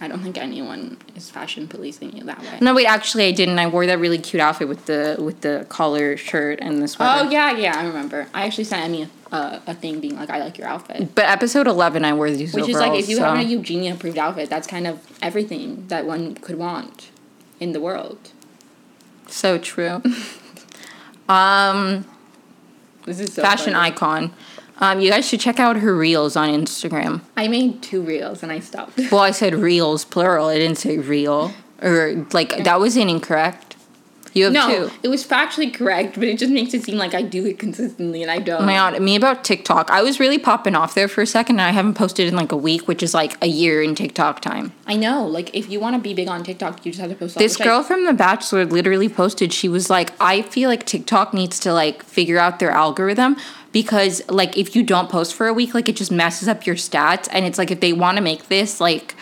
I 0.00 0.08
don't 0.08 0.22
think 0.22 0.36
anyone 0.38 0.98
is 1.14 1.30
fashion 1.30 1.68
policing 1.68 2.16
you 2.16 2.24
that 2.24 2.40
way. 2.40 2.58
No, 2.60 2.74
wait, 2.74 2.86
actually, 2.86 3.26
I 3.26 3.32
didn't. 3.32 3.58
I 3.58 3.66
wore 3.66 3.86
that 3.86 3.98
really 3.98 4.18
cute 4.18 4.40
outfit 4.40 4.68
with 4.68 4.86
the 4.86 5.16
with 5.18 5.40
the 5.40 5.66
collar 5.68 6.16
shirt 6.16 6.58
and 6.60 6.82
the 6.82 6.88
sweater. 6.88 7.26
Oh 7.26 7.30
yeah, 7.30 7.52
yeah, 7.52 7.78
I 7.78 7.86
remember. 7.86 8.26
I 8.34 8.44
actually 8.44 8.64
sent 8.64 8.92
Emi 8.92 9.08
a, 9.32 9.60
a 9.66 9.74
thing 9.74 10.00
being 10.00 10.16
like, 10.16 10.30
"I 10.30 10.38
like 10.38 10.58
your 10.58 10.68
outfit." 10.68 11.14
But 11.14 11.24
episode 11.26 11.66
eleven, 11.66 12.04
I 12.04 12.12
wore 12.12 12.30
these 12.30 12.52
Which 12.54 12.68
is 12.68 12.76
like 12.76 12.98
if 12.98 13.08
you 13.08 13.16
so- 13.16 13.24
have 13.24 13.38
a 13.38 13.44
Eugenia 13.44 13.94
approved 13.94 14.18
outfit, 14.18 14.50
that's 14.50 14.66
kind 14.66 14.86
of 14.86 15.00
everything 15.22 15.86
that 15.88 16.06
one 16.06 16.34
could 16.34 16.56
want 16.58 17.10
in 17.60 17.72
the 17.72 17.80
world. 17.80 18.18
So 19.28 19.58
true. 19.58 20.02
um, 21.28 22.04
This 23.04 23.20
is 23.20 23.34
so 23.34 23.42
fashion 23.42 23.72
funny. 23.72 23.90
icon. 23.92 24.32
Um, 24.78 25.00
you 25.00 25.10
guys 25.10 25.26
should 25.26 25.40
check 25.40 25.58
out 25.58 25.76
her 25.76 25.96
reels 25.96 26.36
on 26.36 26.48
Instagram. 26.50 27.22
I 27.36 27.48
made 27.48 27.82
two 27.82 28.02
reels 28.02 28.42
and 28.42 28.52
I 28.52 28.60
stopped. 28.60 29.00
Well, 29.10 29.22
I 29.22 29.30
said 29.30 29.54
reels 29.54 30.04
plural. 30.04 30.48
I 30.48 30.58
didn't 30.58 30.78
say 30.78 30.98
reel 30.98 31.52
or 31.82 32.26
like 32.32 32.64
that 32.64 32.80
was 32.80 32.96
incorrect. 32.96 33.76
You 34.36 34.44
have 34.44 34.52
no, 34.52 34.88
two. 34.88 34.94
it 35.02 35.08
was 35.08 35.26
factually 35.26 35.72
correct, 35.72 36.16
but 36.16 36.24
it 36.24 36.38
just 36.38 36.52
makes 36.52 36.74
it 36.74 36.84
seem 36.84 36.98
like 36.98 37.14
I 37.14 37.22
do 37.22 37.46
it 37.46 37.58
consistently 37.58 38.20
and 38.20 38.30
I 38.30 38.38
don't. 38.38 38.60
Oh 38.60 38.66
my 38.66 38.74
god, 38.74 39.00
me 39.00 39.16
about 39.16 39.44
TikTok. 39.44 39.90
I 39.90 40.02
was 40.02 40.20
really 40.20 40.38
popping 40.38 40.74
off 40.74 40.94
there 40.94 41.08
for 41.08 41.22
a 41.22 41.26
second, 41.26 41.58
and 41.58 41.62
I 41.62 41.70
haven't 41.70 41.94
posted 41.94 42.28
in 42.28 42.36
like 42.36 42.52
a 42.52 42.56
week, 42.56 42.86
which 42.86 43.02
is 43.02 43.14
like 43.14 43.42
a 43.42 43.46
year 43.46 43.82
in 43.82 43.94
TikTok 43.94 44.40
time. 44.42 44.74
I 44.86 44.94
know. 44.94 45.26
Like, 45.26 45.54
if 45.54 45.70
you 45.70 45.80
want 45.80 45.96
to 45.96 46.02
be 46.02 46.12
big 46.12 46.28
on 46.28 46.44
TikTok, 46.44 46.84
you 46.84 46.92
just 46.92 47.00
have 47.00 47.08
to 47.08 47.16
post. 47.16 47.38
This 47.38 47.58
which 47.58 47.62
I- 47.62 47.70
girl 47.70 47.82
from 47.82 48.04
The 48.04 48.12
Bachelor 48.12 48.66
literally 48.66 49.08
posted, 49.08 49.54
she 49.54 49.70
was 49.70 49.88
like, 49.88 50.12
I 50.20 50.42
feel 50.42 50.68
like 50.68 50.84
TikTok 50.84 51.32
needs 51.32 51.58
to 51.60 51.72
like 51.72 52.02
figure 52.02 52.38
out 52.38 52.58
their 52.58 52.72
algorithm 52.72 53.38
because 53.76 54.26
like 54.30 54.56
if 54.56 54.74
you 54.74 54.82
don't 54.82 55.10
post 55.10 55.34
for 55.34 55.48
a 55.48 55.52
week, 55.52 55.74
like 55.74 55.86
it 55.86 55.96
just 55.96 56.10
messes 56.10 56.48
up 56.48 56.64
your 56.64 56.76
stats. 56.76 57.28
And 57.30 57.44
it's 57.44 57.58
like 57.58 57.70
if 57.70 57.80
they 57.80 57.92
want 57.92 58.16
to 58.16 58.22
make 58.22 58.48
this 58.48 58.80
like 58.80 59.14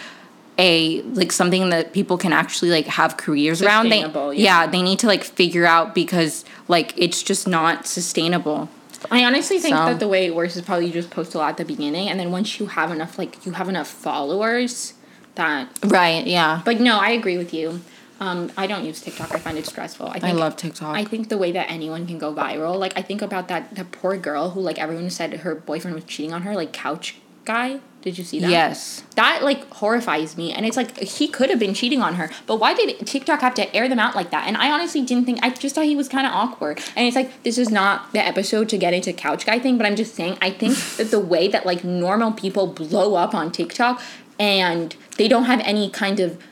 a 0.59 1.03
like 1.03 1.33
something 1.33 1.71
that 1.71 1.93
people 1.93 2.17
can 2.17 2.33
actually 2.33 2.71
like 2.71 2.87
have 2.87 3.17
careers 3.17 3.61
around, 3.61 3.89
they 3.89 4.03
Sustainable, 4.03 4.33
yeah. 4.33 4.61
yeah. 4.63 4.67
they 4.69 4.81
need 4.81 5.01
to 5.01 5.09
like 5.09 5.25
figure 5.25 5.67
out 5.67 5.93
because 5.93 6.45
like 6.69 6.95
it's 6.97 7.21
just 7.21 7.49
not 7.49 7.89
sustainable. 7.89 8.69
I 9.11 9.25
honestly 9.25 9.59
think 9.59 9.75
So- 9.75 9.87
that 9.87 9.99
the 9.99 10.07
way 10.07 10.25
it 10.25 10.37
works 10.37 10.55
is 10.55 10.63
probably 10.63 10.87
you 10.87 10.93
just 10.93 11.11
post 11.11 11.35
a 11.35 11.39
lot 11.39 11.49
at 11.49 11.57
the 11.57 11.65
beginning, 11.65 12.09
and 12.09 12.21
then 12.21 12.31
once 12.31 12.61
you 12.61 12.67
have 12.67 12.93
enough, 12.93 13.19
like 13.19 13.45
you 13.45 13.53
have 13.53 13.69
enough 13.69 13.89
followers, 13.89 14.95
that. 15.35 15.69
Right, 15.83 16.25
yeah. 16.29 16.63
But 16.65 16.79
no, 16.79 17.01
I 17.01 17.11
agree 17.11 17.39
with 17.39 17.53
you. 17.53 17.81
Um, 18.25 18.51
I 18.57 18.67
don't 18.67 18.85
use 18.85 19.01
TikTok. 19.03 19.35
I 19.35 19.39
find 19.39 19.59
it 19.59 19.67
stressful. 19.67 20.09
I, 20.09 20.15
think, 20.15 20.25
I 20.25 20.33
love 20.33 20.57
TikTok. 20.57 20.97
I 20.97 21.05
think 21.05 21.29
the 21.29 21.37
way 21.37 21.53
that 21.53 21.71
anyone 21.71 22.07
can 22.07 22.19
go 22.19 22.33
viral, 22.33 22.79
like 22.79 22.97
I 22.97 23.03
think 23.03 23.21
about 23.21 23.49
that 23.49 23.75
that 23.75 23.93
poor 23.93 24.17
girl 24.17 24.51
who 24.51 24.61
like 24.61 24.79
everyone 24.79 25.11
said 25.11 25.33
her 25.35 25.55
boyfriend 25.55 25.95
was 25.95 26.05
cheating 26.05 26.33
on 26.33 26.43
her, 26.43 26.55
like 26.55 26.73
couch 26.73 27.17
guy. 27.45 27.81
Did 28.01 28.19
you 28.19 28.25
see 28.25 28.39
that? 28.41 28.51
yes. 28.51 29.03
That 29.17 29.43
like 29.43 29.69
horrifies 29.75 30.37
me, 30.37 30.53
and 30.53 30.65
it's 30.67 30.77
like 30.77 30.99
he 30.99 31.29
could 31.29 31.51
have 31.51 31.59
been 31.59 31.75
cheating 31.75 32.03
on 32.03 32.15
her, 32.15 32.31
but 32.47 32.57
why 32.57 32.75
did 32.75 33.07
TikTok 33.07 33.41
have 33.41 33.55
to 33.55 33.75
air 33.75 33.89
them 33.89 33.99
out 33.99 34.15
like 34.15 34.31
that? 34.31 34.47
And 34.47 34.57
I 34.57 34.71
honestly 34.71 35.03
didn't 35.03 35.25
think. 35.25 35.41
I 35.43 35.51
just 35.51 35.75
thought 35.75 35.85
he 35.85 35.97
was 35.97 36.09
kind 36.09 36.27
of 36.27 36.33
awkward, 36.33 36.81
and 36.97 37.07
it's 37.07 37.17
like 37.17 37.43
this 37.43 37.59
is 37.59 37.71
not 37.71 38.13
the 38.13 38.21
episode 38.21 38.69
to 38.71 38.79
get 38.79 38.93
into 38.95 39.13
couch 39.13 39.47
guy 39.47 39.59
thing, 39.59 39.77
but 39.77 39.87
I'm 39.87 39.97
just 39.97 40.15
saying 40.15 40.39
I 40.41 40.51
think 40.51 40.77
that 40.97 41.11
the 41.11 41.21
way 41.21 41.49
that 41.49 41.67
like 41.67 41.85
normal 41.85 42.33
people 42.33 42.67
blow 42.67 43.15
up 43.15 43.35
on 43.35 43.51
TikTok 43.53 44.03
and 44.39 44.97
they 45.17 45.29
don't 45.29 45.45
have 45.45 45.61
any 45.61 45.91
kind 45.91 46.21
of. 46.21 46.43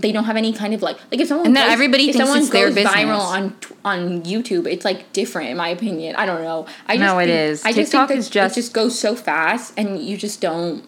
They 0.00 0.12
don't 0.12 0.24
have 0.24 0.36
any 0.36 0.52
kind 0.52 0.74
of 0.74 0.82
like 0.82 0.96
like 1.10 1.20
if 1.20 1.28
someone 1.28 1.46
And 1.46 1.56
then 1.56 1.64
goes- 1.66 1.72
everybody 1.72 2.04
if 2.08 2.14
thinks 2.14 2.26
someone 2.28 2.42
it's 2.42 2.50
their 2.50 2.66
goes 2.66 2.74
business. 2.76 2.94
viral 2.94 3.20
on 3.20 3.56
on 3.84 4.22
YouTube 4.22 4.66
it's 4.70 4.84
like 4.84 5.12
different 5.12 5.50
in 5.50 5.56
my 5.56 5.68
opinion 5.68 6.14
I 6.16 6.24
don't 6.26 6.42
know 6.42 6.66
I 6.86 6.96
just 6.96 7.06
No, 7.06 7.18
it 7.18 7.26
think, 7.26 7.38
is. 7.50 7.64
I 7.64 7.72
just 7.72 7.90
TikTok 7.92 8.08
think 8.08 8.16
that 8.16 8.18
is 8.18 8.30
just- 8.30 8.56
it 8.56 8.60
just 8.60 8.72
goes 8.74 8.98
so 8.98 9.14
fast 9.16 9.74
and 9.76 10.00
you 10.02 10.16
just 10.16 10.40
don't 10.40 10.84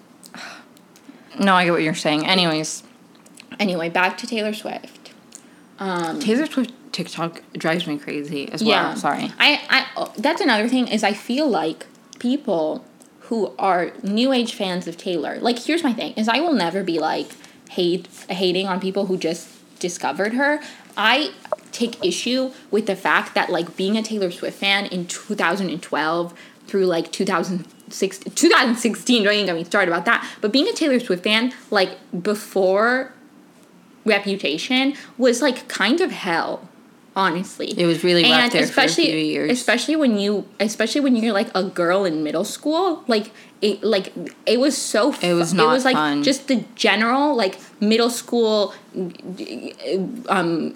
No, 1.39 1.55
I 1.55 1.65
get 1.65 1.73
what 1.73 1.83
you're 1.83 1.95
saying. 1.95 2.27
Anyways, 2.27 2.83
anyway 3.59 3.89
back 3.89 4.19
to 4.19 4.27
Taylor 4.27 4.53
Swift 4.53 5.13
um 5.79 6.21
Taylor 6.21 6.47
Swift 6.47 6.73
TikTok 6.93 7.41
drives 7.57 7.87
me 7.87 7.97
crazy 7.99 8.51
as 8.53 8.63
well. 8.65 8.97
Sorry. 8.97 9.33
I, 9.39 9.61
I 9.71 9.87
oh, 9.97 10.13
that's 10.19 10.41
another 10.41 10.69
thing 10.69 10.89
is 10.89 11.03
I 11.05 11.13
feel 11.15 11.49
like 11.49 11.87
people 12.19 12.85
who 13.27 13.55
are 13.59 13.93
new 14.03 14.33
age 14.33 14.55
fans 14.55 14.87
of 14.89 14.97
Taylor. 14.97 15.39
Like 15.41 15.59
here's 15.61 15.83
my 15.85 15.93
thing 15.93 16.13
is 16.15 16.29
I 16.29 16.41
will 16.41 16.53
never 16.53 16.83
be 16.83 16.99
like 16.99 17.29
hate 17.71 18.09
hating 18.29 18.67
on 18.67 18.81
people 18.81 19.07
who 19.07 19.17
just 19.17 19.49
discovered 19.79 20.35
her. 20.35 20.61
I 20.97 21.33
take 21.73 22.05
issue 22.05 22.53
with 22.71 22.87
the 22.87 22.97
fact 22.97 23.35
that 23.35 23.51
like 23.51 23.77
being 23.77 23.97
a 23.97 24.03
Taylor 24.03 24.31
Swift 24.31 24.59
fan 24.59 24.87
in 24.87 25.07
2012 25.07 26.35
through 26.67 26.87
like 26.87 27.13
2016, 27.13 28.33
2016, 28.33 29.25
don't 29.25 29.33
even 29.33 29.47
get 29.47 29.55
me 29.55 29.65
started 29.65 29.91
about 29.91 30.05
that. 30.05 30.29
But 30.41 30.53
being 30.53 30.69
a 30.69 30.73
Taylor 30.73 31.01
Swift 31.01 31.25
fan, 31.25 31.53
like 31.71 31.99
before 32.23 33.13
Reputation, 34.05 34.95
was 35.17 35.41
like 35.41 35.69
kind 35.69 36.01
of 36.01 36.11
hell. 36.11 36.69
Honestly, 37.27 37.69
It 37.83 37.87
was 37.93 37.99
really 38.09 38.23
rough 38.23 38.33
and 38.33 38.53
there 38.53 38.63
for 38.63 38.81
a 38.81 38.85
especially 38.85 39.07
few 39.13 39.17
years. 39.35 39.51
especially 39.59 39.97
when 40.03 40.19
you 40.19 40.33
especially 40.69 41.03
when 41.07 41.15
you're 41.17 41.35
like 41.43 41.51
a 41.55 41.65
girl 41.81 42.01
in 42.11 42.15
middle 42.29 42.45
school, 42.57 43.05
like 43.15 43.27
it 43.61 43.83
like 43.95 44.07
it 44.47 44.59
was 44.67 44.75
so 44.93 45.03
It 45.31 45.35
was 45.35 45.53
not 45.53 45.65
it 45.69 45.73
was 45.77 45.85
like 45.85 45.97
fun. 45.97 46.23
just 46.23 46.49
the 46.49 46.59
general 46.87 47.27
like 47.43 47.55
middle 47.93 48.11
school 48.21 48.73
um 50.29 50.75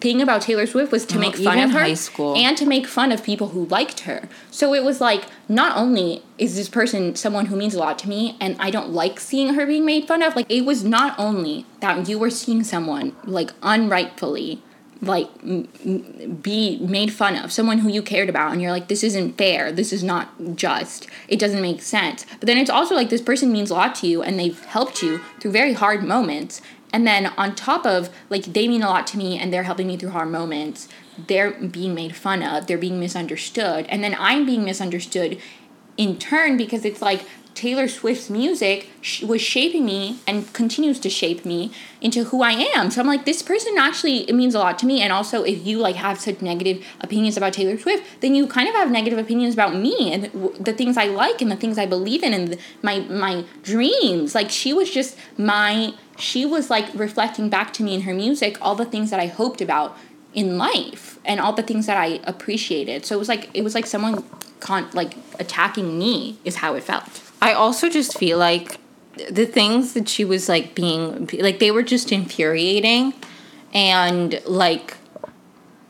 thing 0.00 0.22
about 0.22 0.40
Taylor 0.40 0.66
Swift 0.66 0.90
was 0.90 1.04
to 1.04 1.18
Well, 1.18 1.28
make 1.28 1.36
fun 1.36 1.58
of 1.58 1.70
her 1.72 1.80
high 1.80 1.92
school. 2.08 2.34
and 2.34 2.56
to 2.56 2.64
make 2.64 2.86
fun 2.86 3.12
of 3.12 3.22
people 3.22 3.48
who 3.48 3.66
liked 3.66 4.00
her. 4.08 4.20
So 4.50 4.72
it 4.72 4.82
was 4.82 4.98
like 5.08 5.24
not 5.48 5.76
only 5.76 6.22
is 6.38 6.56
this 6.56 6.70
person 6.70 7.14
someone 7.16 7.46
who 7.46 7.56
means 7.56 7.74
a 7.74 7.78
lot 7.78 7.98
to 8.02 8.08
me 8.08 8.36
and 8.40 8.56
I 8.58 8.70
don't 8.70 8.90
like 9.02 9.20
seeing 9.20 9.48
her 9.56 9.66
being 9.66 9.84
made 9.84 10.08
fun 10.08 10.22
of, 10.22 10.34
like 10.36 10.46
it 10.50 10.62
was 10.64 10.84
not 10.84 11.10
only 11.18 11.66
that 11.80 12.08
you 12.08 12.18
were 12.18 12.30
seeing 12.30 12.64
someone 12.64 13.14
like 13.38 13.50
unrightfully 13.62 14.62
like 15.02 15.28
be 16.42 16.78
made 16.78 17.12
fun 17.12 17.36
of 17.36 17.50
someone 17.50 17.78
who 17.78 17.88
you 17.88 18.02
cared 18.02 18.28
about 18.28 18.52
and 18.52 18.62
you're 18.62 18.70
like 18.70 18.86
this 18.86 19.02
isn't 19.02 19.36
fair 19.36 19.72
this 19.72 19.92
is 19.92 20.04
not 20.04 20.30
just 20.54 21.08
it 21.28 21.38
doesn't 21.38 21.60
make 21.60 21.82
sense. 21.82 22.24
But 22.38 22.46
then 22.46 22.56
it's 22.56 22.70
also 22.70 22.94
like 22.94 23.10
this 23.10 23.20
person 23.20 23.52
means 23.52 23.70
a 23.70 23.74
lot 23.74 23.94
to 23.96 24.06
you 24.06 24.22
and 24.22 24.38
they've 24.38 24.58
helped 24.64 25.02
you 25.02 25.20
through 25.40 25.50
very 25.50 25.72
hard 25.72 26.04
moments 26.04 26.62
and 26.92 27.06
then 27.06 27.26
on 27.38 27.54
top 27.54 27.86
of 27.86 28.10
like 28.30 28.44
they 28.44 28.68
mean 28.68 28.82
a 28.82 28.88
lot 28.88 29.06
to 29.08 29.18
me 29.18 29.38
and 29.38 29.52
they're 29.52 29.62
helping 29.64 29.86
me 29.86 29.96
through 29.96 30.10
hard 30.10 30.30
moments 30.30 30.88
they're 31.26 31.52
being 31.52 31.94
made 31.94 32.14
fun 32.14 32.42
of 32.42 32.66
they're 32.66 32.78
being 32.78 33.00
misunderstood 33.00 33.86
and 33.88 34.04
then 34.04 34.14
i'm 34.18 34.44
being 34.44 34.64
misunderstood 34.64 35.38
in 35.96 36.18
turn 36.18 36.56
because 36.56 36.84
it's 36.84 37.02
like 37.02 37.24
Taylor 37.62 37.86
Swift's 37.86 38.28
music 38.28 38.88
sh- 39.02 39.22
was 39.22 39.40
shaping 39.40 39.86
me 39.86 40.18
and 40.26 40.52
continues 40.52 40.98
to 40.98 41.08
shape 41.08 41.44
me 41.44 41.70
into 42.00 42.24
who 42.24 42.42
I 42.42 42.50
am. 42.50 42.90
So 42.90 43.00
I'm 43.00 43.06
like, 43.06 43.24
this 43.24 43.40
person 43.40 43.78
actually 43.78 44.28
it 44.28 44.34
means 44.34 44.56
a 44.56 44.58
lot 44.58 44.80
to 44.80 44.86
me. 44.86 45.00
And 45.00 45.12
also, 45.12 45.44
if 45.44 45.64
you 45.64 45.78
like 45.78 45.94
have 45.94 46.18
such 46.18 46.42
negative 46.42 46.84
opinions 47.00 47.36
about 47.36 47.52
Taylor 47.52 47.78
Swift, 47.78 48.20
then 48.20 48.34
you 48.34 48.48
kind 48.48 48.68
of 48.68 48.74
have 48.74 48.90
negative 48.90 49.16
opinions 49.16 49.54
about 49.54 49.76
me 49.76 50.12
and 50.12 50.24
w- 50.32 50.52
the 50.58 50.72
things 50.72 50.96
I 50.96 51.04
like 51.04 51.40
and 51.40 51.52
the 51.52 51.56
things 51.56 51.78
I 51.78 51.86
believe 51.86 52.24
in 52.24 52.34
and 52.34 52.58
my 52.82 52.98
my 52.98 53.44
dreams. 53.62 54.34
Like 54.34 54.50
she 54.50 54.72
was 54.72 54.90
just 54.90 55.16
my 55.38 55.94
she 56.18 56.44
was 56.44 56.68
like 56.68 56.86
reflecting 56.94 57.48
back 57.48 57.72
to 57.74 57.84
me 57.84 57.94
in 57.94 58.00
her 58.00 58.12
music 58.12 58.58
all 58.60 58.74
the 58.74 58.86
things 58.86 59.10
that 59.10 59.20
I 59.20 59.26
hoped 59.26 59.60
about 59.60 59.96
in 60.34 60.58
life 60.58 61.20
and 61.24 61.38
all 61.38 61.52
the 61.52 61.62
things 61.62 61.86
that 61.86 61.96
I 61.96 62.18
appreciated. 62.24 63.06
So 63.06 63.14
it 63.14 63.20
was 63.20 63.28
like 63.28 63.50
it 63.54 63.62
was 63.62 63.76
like 63.76 63.86
someone 63.86 64.24
con- 64.58 64.90
like 64.94 65.14
attacking 65.38 65.96
me 65.96 66.40
is 66.44 66.56
how 66.56 66.74
it 66.74 66.82
felt. 66.82 67.21
I 67.42 67.54
also 67.54 67.90
just 67.90 68.16
feel 68.16 68.38
like 68.38 68.78
the 69.28 69.46
things 69.46 69.94
that 69.94 70.08
she 70.08 70.24
was 70.24 70.48
like 70.48 70.76
being 70.76 71.28
like 71.40 71.58
they 71.58 71.72
were 71.72 71.82
just 71.82 72.12
infuriating 72.12 73.12
and 73.74 74.40
like 74.46 74.96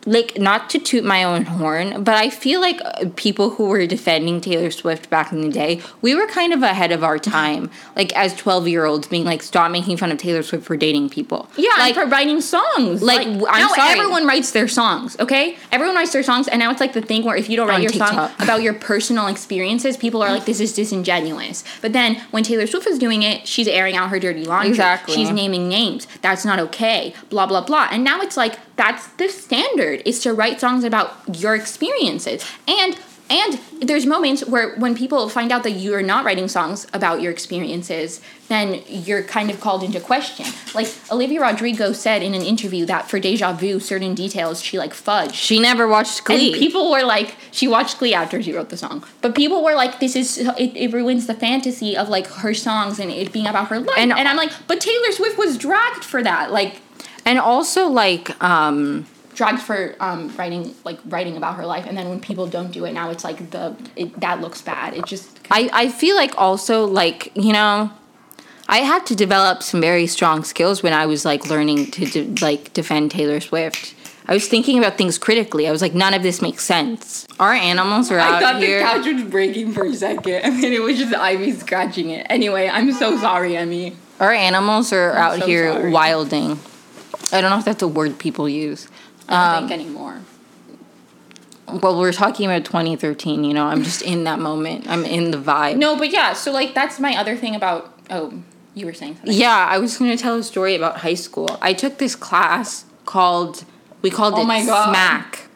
like 0.04 0.36
not 0.38 0.68
to 0.70 0.78
toot 0.78 1.04
my 1.04 1.22
own 1.22 1.44
horn, 1.44 2.02
but 2.02 2.16
I 2.16 2.28
feel 2.28 2.60
like 2.60 2.80
uh, 2.84 3.06
people 3.16 3.50
who 3.50 3.66
were 3.66 3.86
defending 3.86 4.40
Taylor 4.40 4.70
Swift 4.70 5.08
back 5.10 5.30
in 5.32 5.40
the 5.42 5.48
day, 5.48 5.80
we 6.00 6.14
were 6.14 6.26
kind 6.26 6.52
of 6.52 6.62
ahead 6.62 6.90
of 6.92 7.04
our 7.04 7.18
time. 7.18 7.70
Like 7.94 8.12
as 8.16 8.34
12-year-olds 8.34 9.06
being 9.08 9.24
like 9.24 9.42
stop 9.42 9.70
making 9.70 9.96
fun 9.98 10.10
of 10.10 10.18
Taylor 10.18 10.42
Swift 10.42 10.64
for 10.64 10.76
dating 10.76 11.10
people. 11.10 11.48
Yeah, 11.56 11.70
like 11.78 11.94
for 11.94 12.06
writing 12.06 12.40
songs. 12.40 13.02
like, 13.02 13.26
Like, 13.26 13.42
I'm 13.48 13.60
now 13.60 13.68
sorry. 13.68 13.90
everyone 13.98 14.26
writes 14.26 14.50
their 14.52 14.66
songs. 14.68 15.16
Okay, 15.20 15.56
everyone 15.70 15.94
writes 15.96 16.12
their 16.12 16.22
songs, 16.24 16.48
and 16.48 16.58
now 16.58 16.70
it's 16.70 16.80
like 16.80 16.94
the 16.94 17.02
thing 17.02 17.22
where 17.24 17.36
if 17.36 17.48
you 17.48 17.56
don't 17.56 17.68
write 17.68 17.76
On 17.76 17.82
your 17.82 17.92
song 17.92 18.30
about 18.40 18.62
your 18.62 18.74
personal 18.74 19.28
experiences, 19.28 19.96
people 19.96 20.22
are 20.22 20.30
like, 20.32 20.44
"This 20.52 20.60
is 20.60 20.72
disingenuous." 20.72 21.62
But 21.80 21.92
then 21.92 22.16
when 22.32 22.42
Taylor 22.42 22.66
Swift 22.66 22.86
is 22.86 22.98
doing 22.98 23.22
it, 23.22 23.46
she's 23.46 23.68
airing 23.68 23.96
out 23.96 24.10
her 24.10 24.18
dirty 24.18 24.44
laundry. 24.44 24.70
Exactly. 24.70 25.14
She's 25.14 25.30
naming 25.30 25.68
names. 25.68 26.06
That's 26.22 26.44
not 26.44 26.58
okay. 26.58 27.14
Blah 27.30 27.46
blah 27.46 27.64
blah. 27.64 27.88
And 27.90 28.02
now 28.04 28.20
it's 28.20 28.36
like 28.36 28.58
that's 28.82 29.04
the 29.20 29.28
standard 29.28 29.98
is 30.10 30.16
to 30.24 30.32
write 30.38 30.58
songs 30.60 30.82
about 30.84 31.08
your 31.44 31.54
experiences 31.54 32.38
and. 32.66 32.92
And 33.30 33.58
there's 33.80 34.04
moments 34.04 34.44
where 34.46 34.74
when 34.76 34.94
people 34.94 35.26
find 35.30 35.52
out 35.52 35.62
that 35.62 35.70
you 35.82 35.94
are 35.94 36.02
not 36.02 36.22
writing 36.26 36.48
songs 36.48 36.86
about 36.92 37.22
your 37.22 37.32
experiences, 37.32 38.20
then 38.48 38.82
you're 39.06 39.22
kind 39.22 39.48
of 39.50 39.58
called 39.58 39.82
into 39.82 40.00
question. 40.00 40.44
Like 40.74 40.88
Olivia 41.10 41.40
Rodrigo 41.40 41.94
said 41.94 42.22
in 42.22 42.34
an 42.34 42.42
interview 42.42 42.84
that 42.86 43.08
for 43.08 43.18
Deja 43.18 43.54
Vu, 43.54 43.80
certain 43.80 44.14
details 44.14 44.60
she 44.60 44.76
like 44.76 44.92
fudged. 44.92 45.32
she 45.32 45.58
never 45.60 45.88
watched 45.88 46.24
Glee. 46.24 46.50
And 46.52 46.60
people 46.60 46.90
were 46.90 47.04
like, 47.04 47.36
she 47.52 47.66
watched 47.68 47.98
Glee 48.00 48.12
after 48.12 48.42
she 48.42 48.52
wrote 48.52 48.68
the 48.68 48.76
song. 48.76 49.02
But 49.22 49.34
people 49.34 49.64
were 49.64 49.74
like, 49.76 49.98
this 49.98 50.14
is, 50.14 50.36
it, 50.36 50.76
it 50.76 50.92
ruins 50.92 51.26
the 51.26 51.34
fantasy 51.34 51.96
of 51.96 52.10
like 52.10 52.26
her 52.26 52.52
songs 52.52 52.98
and 52.98 53.10
it 53.10 53.32
being 53.32 53.46
about 53.46 53.68
her 53.68 53.80
life. 53.80 53.96
And- 53.96 54.12
And, 54.12 54.28
I'm 54.28 54.36
like, 54.36 54.52
but 54.66 54.78
Taylor 54.78 55.10
Swift 55.12 55.38
was 55.38 55.56
dragged 55.56 56.04
for 56.04 56.22
that. 56.22 56.52
Like, 56.52 56.81
and 57.24 57.38
also 57.38 57.88
like 57.88 58.42
um 58.42 59.06
dragged 59.34 59.60
for 59.62 59.96
um, 60.00 60.34
writing 60.36 60.74
like 60.84 60.98
writing 61.06 61.36
about 61.36 61.56
her 61.56 61.64
life 61.66 61.86
and 61.86 61.96
then 61.96 62.08
when 62.08 62.20
people 62.20 62.46
don't 62.46 62.70
do 62.70 62.84
it 62.84 62.92
now 62.92 63.10
it's 63.10 63.24
like 63.24 63.50
the 63.50 63.74
it, 63.96 64.18
that 64.20 64.40
looks 64.40 64.60
bad. 64.60 64.94
It 64.94 65.06
just 65.06 65.38
I, 65.50 65.70
I 65.72 65.88
feel 65.88 66.16
like 66.16 66.34
also 66.36 66.84
like 66.86 67.32
you 67.34 67.52
know 67.52 67.90
i 68.68 68.78
had 68.78 69.04
to 69.06 69.16
develop 69.16 69.62
some 69.62 69.80
very 69.80 70.06
strong 70.06 70.44
skills 70.44 70.82
when 70.82 70.92
i 70.92 71.04
was 71.06 71.24
like 71.24 71.48
learning 71.50 71.90
to 71.90 72.06
de- 72.06 72.44
like 72.44 72.72
defend 72.72 73.10
taylor 73.10 73.40
swift. 73.40 73.94
I 74.24 74.34
was 74.34 74.46
thinking 74.46 74.78
about 74.78 74.96
things 74.96 75.18
critically. 75.18 75.66
I 75.66 75.72
was 75.72 75.82
like 75.82 75.94
none 75.94 76.14
of 76.14 76.22
this 76.22 76.40
makes 76.40 76.62
sense. 76.62 77.26
Our 77.40 77.52
animals 77.52 78.12
are 78.12 78.20
out 78.20 78.34
I 78.34 78.40
thought 78.40 78.62
here. 78.62 78.78
the 78.78 78.84
couch 78.84 79.06
was 79.12 79.24
breaking 79.24 79.72
for 79.72 79.84
a 79.84 79.94
second. 79.94 80.42
I 80.44 80.50
mean 80.50 80.72
it 80.72 80.80
was 80.80 80.96
just 80.96 81.12
Ivy 81.14 81.52
scratching 81.52 82.10
it. 82.10 82.26
Anyway 82.30 82.68
I'm 82.68 82.92
so 82.92 83.16
sorry 83.18 83.52
Emi. 83.52 83.96
Our 84.20 84.32
animals 84.32 84.92
are 84.92 85.12
out 85.16 85.40
so 85.40 85.46
here 85.46 85.72
sorry. 85.72 85.90
wilding 85.90 86.58
i 87.32 87.40
don't 87.40 87.50
know 87.50 87.58
if 87.58 87.64
that's 87.64 87.82
a 87.82 87.88
word 87.88 88.18
people 88.18 88.48
use 88.48 88.88
I 89.28 89.32
don't 89.54 89.62
Um, 89.64 89.68
think 89.68 89.80
anymore 89.80 90.20
well 91.80 91.98
we're 91.98 92.12
talking 92.12 92.46
about 92.46 92.64
2013 92.64 93.44
you 93.44 93.54
know 93.54 93.64
i'm 93.66 93.82
just 93.82 94.02
in 94.02 94.24
that 94.24 94.38
moment 94.38 94.86
i'm 94.88 95.04
in 95.04 95.30
the 95.30 95.38
vibe 95.38 95.76
no 95.76 95.96
but 95.96 96.10
yeah 96.10 96.32
so 96.32 96.52
like 96.52 96.74
that's 96.74 96.98
my 97.00 97.16
other 97.16 97.36
thing 97.36 97.54
about 97.54 97.96
oh 98.10 98.42
you 98.74 98.86
were 98.86 98.94
saying 98.94 99.16
something 99.16 99.34
Yeah, 99.34 99.66
I 99.70 99.76
was 99.78 99.98
going 99.98 100.10
to 100.16 100.16
tell 100.16 100.36
a 100.38 100.42
story 100.42 100.74
about 100.74 100.96
high 101.00 101.12
school. 101.12 101.58
I 101.60 101.74
took 101.74 101.98
this 101.98 102.16
class 102.16 102.86
called 103.04 103.66
we 104.00 104.08
called 104.08 104.32
Oh 104.34 104.40
it 104.40 104.44
my 104.46 104.64
God. 104.64 104.88
Smack. 104.88 105.48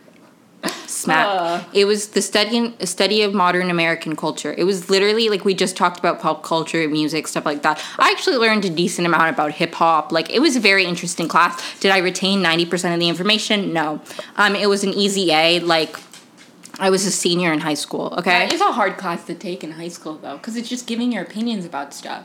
Smack. 0.87 1.26
Uh. 1.26 1.64
It 1.72 1.85
was 1.85 2.09
the 2.09 2.22
study 2.22 2.74
a 2.81 2.87
study 2.87 3.22
of 3.22 3.35
modern 3.35 3.70
American 3.70 4.16
culture. 4.16 4.55
It 4.57 4.64
was 4.64 4.90
literally 4.90 5.29
like 5.29 5.44
we 5.44 5.55
just 5.55 5.76
talked 5.76 5.98
about 5.98 6.20
pop 6.20 6.42
culture, 6.42 6.88
music, 6.88 7.29
stuff 7.29 7.44
like 7.44 7.62
that. 7.62 7.83
I 7.98 8.11
actually 8.11 8.37
learned 8.37 8.64
a 8.64 8.70
decent 8.70 9.07
amount 9.07 9.31
about 9.31 9.52
hip 9.52 9.74
hop. 9.74 10.12
Like 10.12 10.31
it 10.31 10.40
was 10.40 10.57
a 10.57 10.61
very 10.61 10.85
interesting 10.85 11.29
class. 11.29 11.79
Did 11.81 11.90
I 11.90 11.98
retain 11.98 12.42
90% 12.42 12.94
of 12.94 13.00
the 13.00 13.09
information? 13.09 13.72
No. 13.72 14.00
Um 14.37 14.55
it 14.57 14.68
was 14.68 14.85
an 14.85 14.92
easy 14.94 15.33
A 15.33 15.61
like 15.61 15.96
I 16.79 16.90
was 16.90 17.07
a 17.07 17.11
senior 17.11 17.52
in 17.52 17.61
high 17.61 17.74
school, 17.74 18.14
okay? 18.18 18.48
Is 18.52 18.61
a 18.61 18.72
hard 18.72 18.98
class 18.98 19.24
to 19.26 19.35
take 19.35 19.64
in 19.64 19.72
high 19.72 19.88
school 19.88 20.18
though 20.18 20.37
because 20.37 20.57
it's 20.57 20.68
just 20.68 20.87
giving 20.87 21.11
your 21.12 21.22
opinions 21.22 21.64
about 21.64 21.94
stuff 21.94 22.24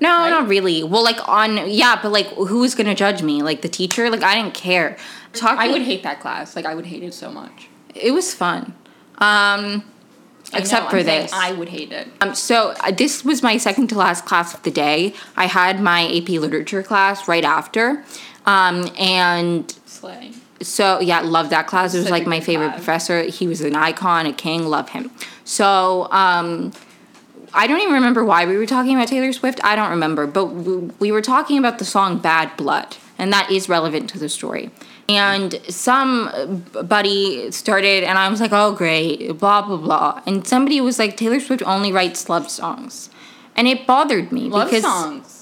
No, 0.00 0.08
right? 0.08 0.30
not 0.30 0.48
really. 0.48 0.82
Well, 0.82 1.04
like 1.04 1.26
on 1.28 1.70
yeah, 1.70 1.98
but 2.02 2.10
like 2.12 2.28
who's 2.28 2.74
gonna 2.74 2.94
judge 2.94 3.22
me? 3.22 3.42
Like 3.42 3.62
the 3.62 3.68
teacher? 3.68 4.08
Like 4.10 4.22
I 4.22 4.34
didn't 4.36 4.54
care. 4.54 4.96
Talking, 5.32 5.58
I 5.58 5.72
would 5.72 5.82
hate 5.82 6.02
that 6.02 6.20
class 6.20 6.56
like 6.56 6.66
I 6.66 6.74
would 6.74 6.86
hate 6.86 7.02
it 7.04 7.14
so 7.14 7.30
much 7.30 7.68
It 7.94 8.12
was 8.12 8.34
fun, 8.34 8.74
um, 9.18 9.84
except 10.54 10.84
know, 10.84 10.90
for 10.90 10.98
I'm 10.98 11.06
this. 11.06 11.32
I 11.32 11.52
would 11.52 11.68
hate 11.68 11.92
it 11.92 12.08
um, 12.20 12.34
so 12.34 12.74
uh, 12.80 12.90
this 12.90 13.24
was 13.24 13.42
my 13.42 13.56
second 13.56 13.88
to 13.88 13.94
last 13.96 14.24
class 14.26 14.54
of 14.54 14.62
the 14.62 14.70
day. 14.70 15.14
I 15.36 15.46
had 15.46 15.80
my 15.80 16.06
AP 16.06 16.28
Literature 16.28 16.82
class 16.82 17.26
right 17.28 17.44
after, 17.44 18.04
um, 18.46 18.88
and 18.98 19.70
slay 19.86 20.32
so 20.62 21.00
yeah, 21.00 21.20
love 21.20 21.50
that 21.50 21.66
class. 21.66 21.94
It 21.94 21.98
was 21.98 22.06
Such 22.06 22.12
like 22.12 22.26
my 22.26 22.40
favorite 22.40 22.68
class. 22.68 22.76
professor. 22.76 23.22
He 23.22 23.46
was 23.46 23.60
an 23.62 23.74
icon, 23.74 24.26
a 24.26 24.32
king. 24.32 24.66
Love 24.66 24.90
him. 24.90 25.10
So 25.44 26.08
um, 26.10 26.72
I 27.54 27.66
don't 27.66 27.80
even 27.80 27.94
remember 27.94 28.24
why 28.24 28.46
we 28.46 28.56
were 28.56 28.66
talking 28.66 28.94
about 28.94 29.08
Taylor 29.08 29.32
Swift. 29.32 29.60
I 29.64 29.74
don't 29.74 29.90
remember, 29.90 30.26
but 30.26 30.46
we, 30.46 30.76
we 30.98 31.12
were 31.12 31.22
talking 31.22 31.58
about 31.58 31.78
the 31.78 31.84
song 31.84 32.18
"Bad 32.18 32.56
Blood," 32.56 32.96
and 33.18 33.32
that 33.32 33.50
is 33.50 33.68
relevant 33.68 34.10
to 34.10 34.18
the 34.18 34.28
story. 34.28 34.70
And 35.08 35.60
somebody 35.68 37.50
started, 37.50 38.04
and 38.04 38.16
I 38.16 38.28
was 38.28 38.40
like, 38.40 38.52
"Oh, 38.52 38.72
great!" 38.72 39.38
Blah 39.38 39.62
blah 39.62 39.76
blah. 39.76 40.22
And 40.26 40.46
somebody 40.46 40.80
was 40.80 40.98
like, 40.98 41.16
"Taylor 41.16 41.40
Swift 41.40 41.62
only 41.64 41.92
writes 41.92 42.28
love 42.28 42.48
songs," 42.48 43.10
and 43.56 43.66
it 43.66 43.86
bothered 43.86 44.30
me 44.30 44.42
love 44.42 44.68
because 44.68 44.84
songs 44.84 45.40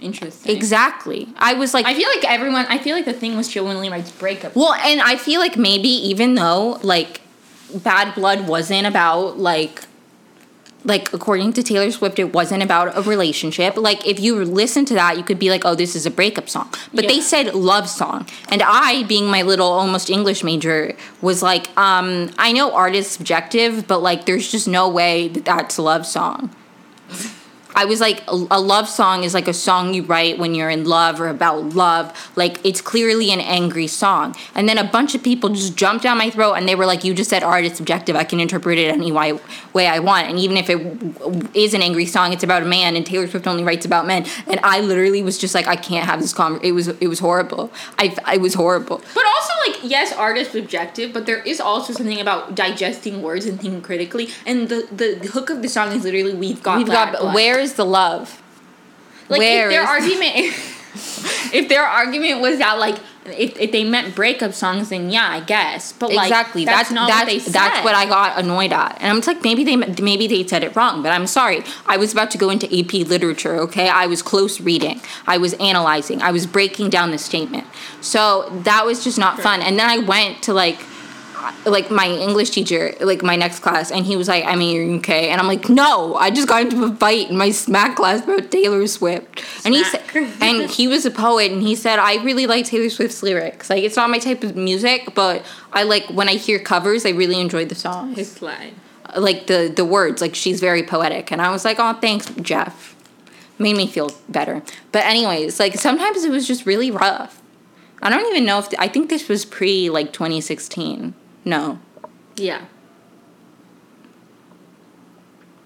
interesting 0.00 0.56
exactly. 0.56 1.28
I 1.36 1.54
was 1.54 1.74
like, 1.74 1.86
I 1.86 1.94
feel 1.94 2.08
like 2.08 2.24
everyone. 2.24 2.66
I 2.68 2.78
feel 2.78 2.94
like 2.96 3.04
the 3.04 3.12
thing 3.12 3.36
was 3.36 3.50
she 3.50 3.60
only 3.60 3.90
writes 3.90 4.10
breakup. 4.10 4.54
Well, 4.54 4.74
and 4.74 5.00
I 5.00 5.16
feel 5.16 5.40
like 5.40 5.56
maybe 5.56 5.88
even 5.88 6.34
though 6.34 6.78
like 6.82 7.20
Bad 7.74 8.14
Blood 8.14 8.48
wasn't 8.48 8.86
about 8.86 9.38
like 9.38 9.84
like 10.88 11.12
according 11.12 11.52
to 11.52 11.62
Taylor 11.62 11.90
Swift, 11.92 12.18
it 12.18 12.32
wasn't 12.32 12.62
about 12.62 12.96
a 12.96 13.02
relationship. 13.02 13.76
Like 13.76 14.06
if 14.06 14.18
you 14.18 14.44
listen 14.44 14.84
to 14.86 14.94
that, 14.94 15.16
you 15.18 15.22
could 15.22 15.38
be 15.38 15.50
like, 15.50 15.64
"Oh, 15.64 15.74
this 15.74 15.94
is 15.94 16.06
a 16.06 16.10
breakup 16.10 16.48
song," 16.48 16.68
but 16.92 17.06
they 17.06 17.20
said 17.20 17.54
love 17.54 17.88
song, 17.88 18.26
and 18.48 18.62
I, 18.62 19.04
being 19.04 19.26
my 19.26 19.42
little 19.42 19.68
almost 19.68 20.10
English 20.10 20.42
major, 20.42 20.96
was 21.20 21.42
like, 21.42 21.68
um, 21.78 22.30
"I 22.38 22.52
know 22.52 22.72
art 22.72 22.94
is 22.94 23.06
subjective, 23.06 23.86
but 23.86 24.02
like, 24.02 24.24
there's 24.26 24.50
just 24.50 24.66
no 24.66 24.88
way 24.88 25.28
that 25.28 25.44
that's 25.44 25.78
a 25.78 25.82
love 25.82 26.06
song." 26.06 26.50
I 27.78 27.84
was 27.84 28.00
like, 28.00 28.24
a, 28.26 28.34
love 28.34 28.88
song 28.88 29.22
is 29.22 29.34
like 29.34 29.46
a 29.46 29.54
song 29.54 29.94
you 29.94 30.02
write 30.02 30.36
when 30.36 30.52
you're 30.52 30.68
in 30.68 30.84
love 30.84 31.20
or 31.20 31.28
about 31.28 31.76
love. 31.76 32.12
Like, 32.34 32.58
it's 32.66 32.80
clearly 32.80 33.30
an 33.30 33.38
angry 33.38 33.86
song. 33.86 34.34
And 34.56 34.68
then 34.68 34.78
a 34.78 34.84
bunch 34.84 35.14
of 35.14 35.22
people 35.22 35.50
just 35.50 35.76
jumped 35.76 36.02
down 36.02 36.18
my 36.18 36.28
throat 36.28 36.54
and 36.54 36.68
they 36.68 36.74
were 36.74 36.86
like, 36.86 37.04
You 37.04 37.14
just 37.14 37.30
said 37.30 37.44
art 37.44 37.64
is 37.64 37.76
subjective. 37.76 38.16
I 38.16 38.24
can 38.24 38.40
interpret 38.40 38.78
it 38.78 38.88
any 38.88 39.12
way, 39.12 39.38
way 39.74 39.86
I 39.86 40.00
want. 40.00 40.26
And 40.26 40.40
even 40.40 40.56
if 40.56 40.68
it 40.68 41.56
is 41.56 41.72
an 41.72 41.82
angry 41.82 42.04
song, 42.06 42.32
it's 42.32 42.42
about 42.42 42.64
a 42.64 42.66
man, 42.66 42.96
and 42.96 43.06
Taylor 43.06 43.28
Swift 43.28 43.46
only 43.46 43.62
writes 43.62 43.86
about 43.86 44.08
men. 44.08 44.26
And 44.48 44.58
I 44.64 44.80
literally 44.80 45.22
was 45.22 45.38
just 45.38 45.54
like, 45.54 45.68
I 45.68 45.76
can't 45.76 46.04
have 46.04 46.20
this 46.20 46.32
conversation. 46.32 46.68
It 46.68 46.72
was, 46.72 46.88
it 46.88 47.06
was 47.06 47.20
horrible. 47.20 47.70
I, 47.96 48.16
it 48.34 48.40
was 48.40 48.54
horrible. 48.54 49.00
But 49.14 49.24
also, 49.24 49.52
like, 49.68 49.78
yes, 49.84 50.12
art 50.12 50.36
is 50.36 50.48
subjective, 50.48 51.12
but 51.12 51.26
there 51.26 51.42
is 51.44 51.60
also 51.60 51.92
something 51.92 52.20
about 52.20 52.56
digesting 52.56 53.22
words 53.22 53.46
and 53.46 53.60
thinking 53.60 53.82
critically. 53.82 54.30
And 54.44 54.68
the, 54.68 54.88
the 54.90 55.28
hook 55.28 55.48
of 55.48 55.62
the 55.62 55.68
song 55.68 55.92
is 55.92 56.02
literally, 56.02 56.34
we've 56.34 56.60
got 56.60 56.78
We've 56.78 56.88
bad 56.88 57.12
got, 57.12 57.20
blood." 57.20 57.34
where 57.36 57.60
is 57.67 57.67
the 57.74 57.84
love? 57.84 58.42
like, 59.28 59.38
where 59.40 59.66
if 59.66 59.70
their 59.70 59.82
argument, 59.82 60.34
if 61.54 61.68
their 61.68 61.84
argument 61.84 62.40
was 62.40 62.58
that, 62.58 62.78
like, 62.78 62.98
if, 63.26 63.58
if 63.58 63.72
they 63.72 63.84
meant 63.84 64.14
breakup 64.14 64.54
songs, 64.54 64.88
then 64.88 65.10
yeah, 65.10 65.28
I 65.28 65.40
guess. 65.40 65.92
But, 65.92 66.12
like, 66.12 66.28
exactly. 66.28 66.64
that's, 66.64 66.88
that's 66.88 66.90
not 66.92 67.08
that's, 67.08 67.20
what 67.20 67.26
they 67.26 67.38
said. 67.38 67.52
that's 67.52 67.84
what 67.84 67.94
I 67.94 68.06
got 68.06 68.38
annoyed 68.38 68.72
at. 68.72 68.96
And 69.00 69.10
I'm 69.10 69.20
like 69.20 69.42
maybe 69.44 69.64
they 69.64 69.76
maybe 69.76 70.26
they 70.26 70.46
said 70.46 70.64
it 70.64 70.74
wrong 70.74 71.02
but 71.02 71.10
I'm 71.10 71.26
sorry. 71.26 71.62
I 71.86 71.98
was 71.98 72.12
about 72.12 72.30
to 72.32 72.38
go 72.38 72.48
into 72.48 72.66
AP 72.66 73.06
literature 73.06 73.56
okay? 73.56 73.88
I 73.88 74.06
was 74.06 74.22
close 74.22 74.60
reading. 74.60 75.00
I 75.26 75.36
was 75.36 75.52
analyzing. 75.54 76.22
I 76.22 76.30
was 76.30 76.46
breaking 76.46 76.88
down 76.88 77.10
the 77.10 77.18
statement. 77.18 77.66
So 78.00 78.48
that 78.64 78.86
was 78.86 79.04
just 79.04 79.18
not 79.18 79.40
fun. 79.40 79.60
And 79.60 79.78
then 79.78 79.90
I 79.90 79.98
went 79.98 80.42
to 80.44 80.54
like 80.54 80.80
like 81.64 81.90
my 81.90 82.08
English 82.08 82.50
teacher, 82.50 82.94
like 83.00 83.22
my 83.22 83.36
next 83.36 83.60
class, 83.60 83.90
and 83.90 84.04
he 84.04 84.16
was 84.16 84.28
like, 84.28 84.44
I 84.44 84.56
mean, 84.56 84.74
you're 84.74 84.98
okay. 84.98 85.30
And 85.30 85.40
I'm 85.40 85.46
like, 85.46 85.68
no, 85.68 86.14
I 86.14 86.30
just 86.30 86.48
got 86.48 86.62
into 86.62 86.84
a 86.84 86.94
fight 86.94 87.30
in 87.30 87.36
my 87.36 87.50
smack 87.50 87.96
class 87.96 88.22
about 88.22 88.50
Taylor 88.50 88.86
Swift. 88.86 89.44
And 89.64 89.74
he 89.74 89.84
said, 89.84 90.02
and 90.40 90.70
he 90.70 90.88
was 90.88 91.04
a 91.06 91.10
poet, 91.10 91.52
and 91.52 91.62
he 91.62 91.74
said, 91.74 91.98
I 91.98 92.22
really 92.24 92.46
like 92.46 92.66
Taylor 92.66 92.90
Swift's 92.90 93.22
lyrics. 93.22 93.70
Like, 93.70 93.82
it's 93.82 93.96
not 93.96 94.10
my 94.10 94.18
type 94.18 94.42
of 94.44 94.56
music, 94.56 95.14
but 95.14 95.44
I 95.72 95.82
like 95.82 96.06
when 96.06 96.28
I 96.28 96.34
hear 96.34 96.58
covers, 96.58 97.04
I 97.04 97.10
really 97.10 97.40
enjoy 97.40 97.64
the 97.64 97.74
songs. 97.74 98.16
His 98.16 98.42
line. 98.42 98.74
Uh, 99.06 99.20
like 99.20 99.46
the 99.46 99.72
the 99.74 99.84
words, 99.84 100.20
like 100.20 100.34
she's 100.34 100.60
very 100.60 100.82
poetic. 100.82 101.30
And 101.30 101.40
I 101.40 101.50
was 101.50 101.64
like, 101.64 101.78
oh, 101.78 101.94
thanks, 101.94 102.30
Jeff. 102.40 102.94
Made 103.58 103.76
me 103.76 103.86
feel 103.86 104.12
better. 104.28 104.62
But 104.92 105.04
anyways, 105.04 105.58
like 105.58 105.74
sometimes 105.74 106.24
it 106.24 106.30
was 106.30 106.46
just 106.46 106.64
really 106.66 106.90
rough. 106.90 107.42
I 108.00 108.10
don't 108.10 108.26
even 108.30 108.44
know 108.44 108.58
if 108.60 108.68
I 108.78 108.88
think 108.88 109.10
this 109.10 109.28
was 109.28 109.44
pre 109.44 109.90
like 109.90 110.12
2016. 110.12 111.14
No, 111.48 111.78
Yeah. 112.36 112.66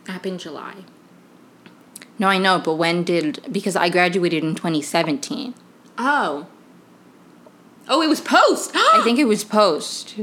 Happened 0.06 0.38
July. 0.38 0.74
No, 2.20 2.28
I 2.28 2.38
know, 2.38 2.60
but 2.60 2.74
when 2.74 3.02
did 3.02 3.40
because 3.50 3.74
I 3.74 3.88
graduated 3.88 4.44
in 4.44 4.54
2017. 4.54 5.54
Oh. 5.98 6.46
Oh, 7.88 8.00
it 8.00 8.08
was 8.08 8.20
post. 8.20 8.70
I 8.76 9.00
think 9.02 9.18
it 9.18 9.24
was 9.24 9.42
post 9.42 10.14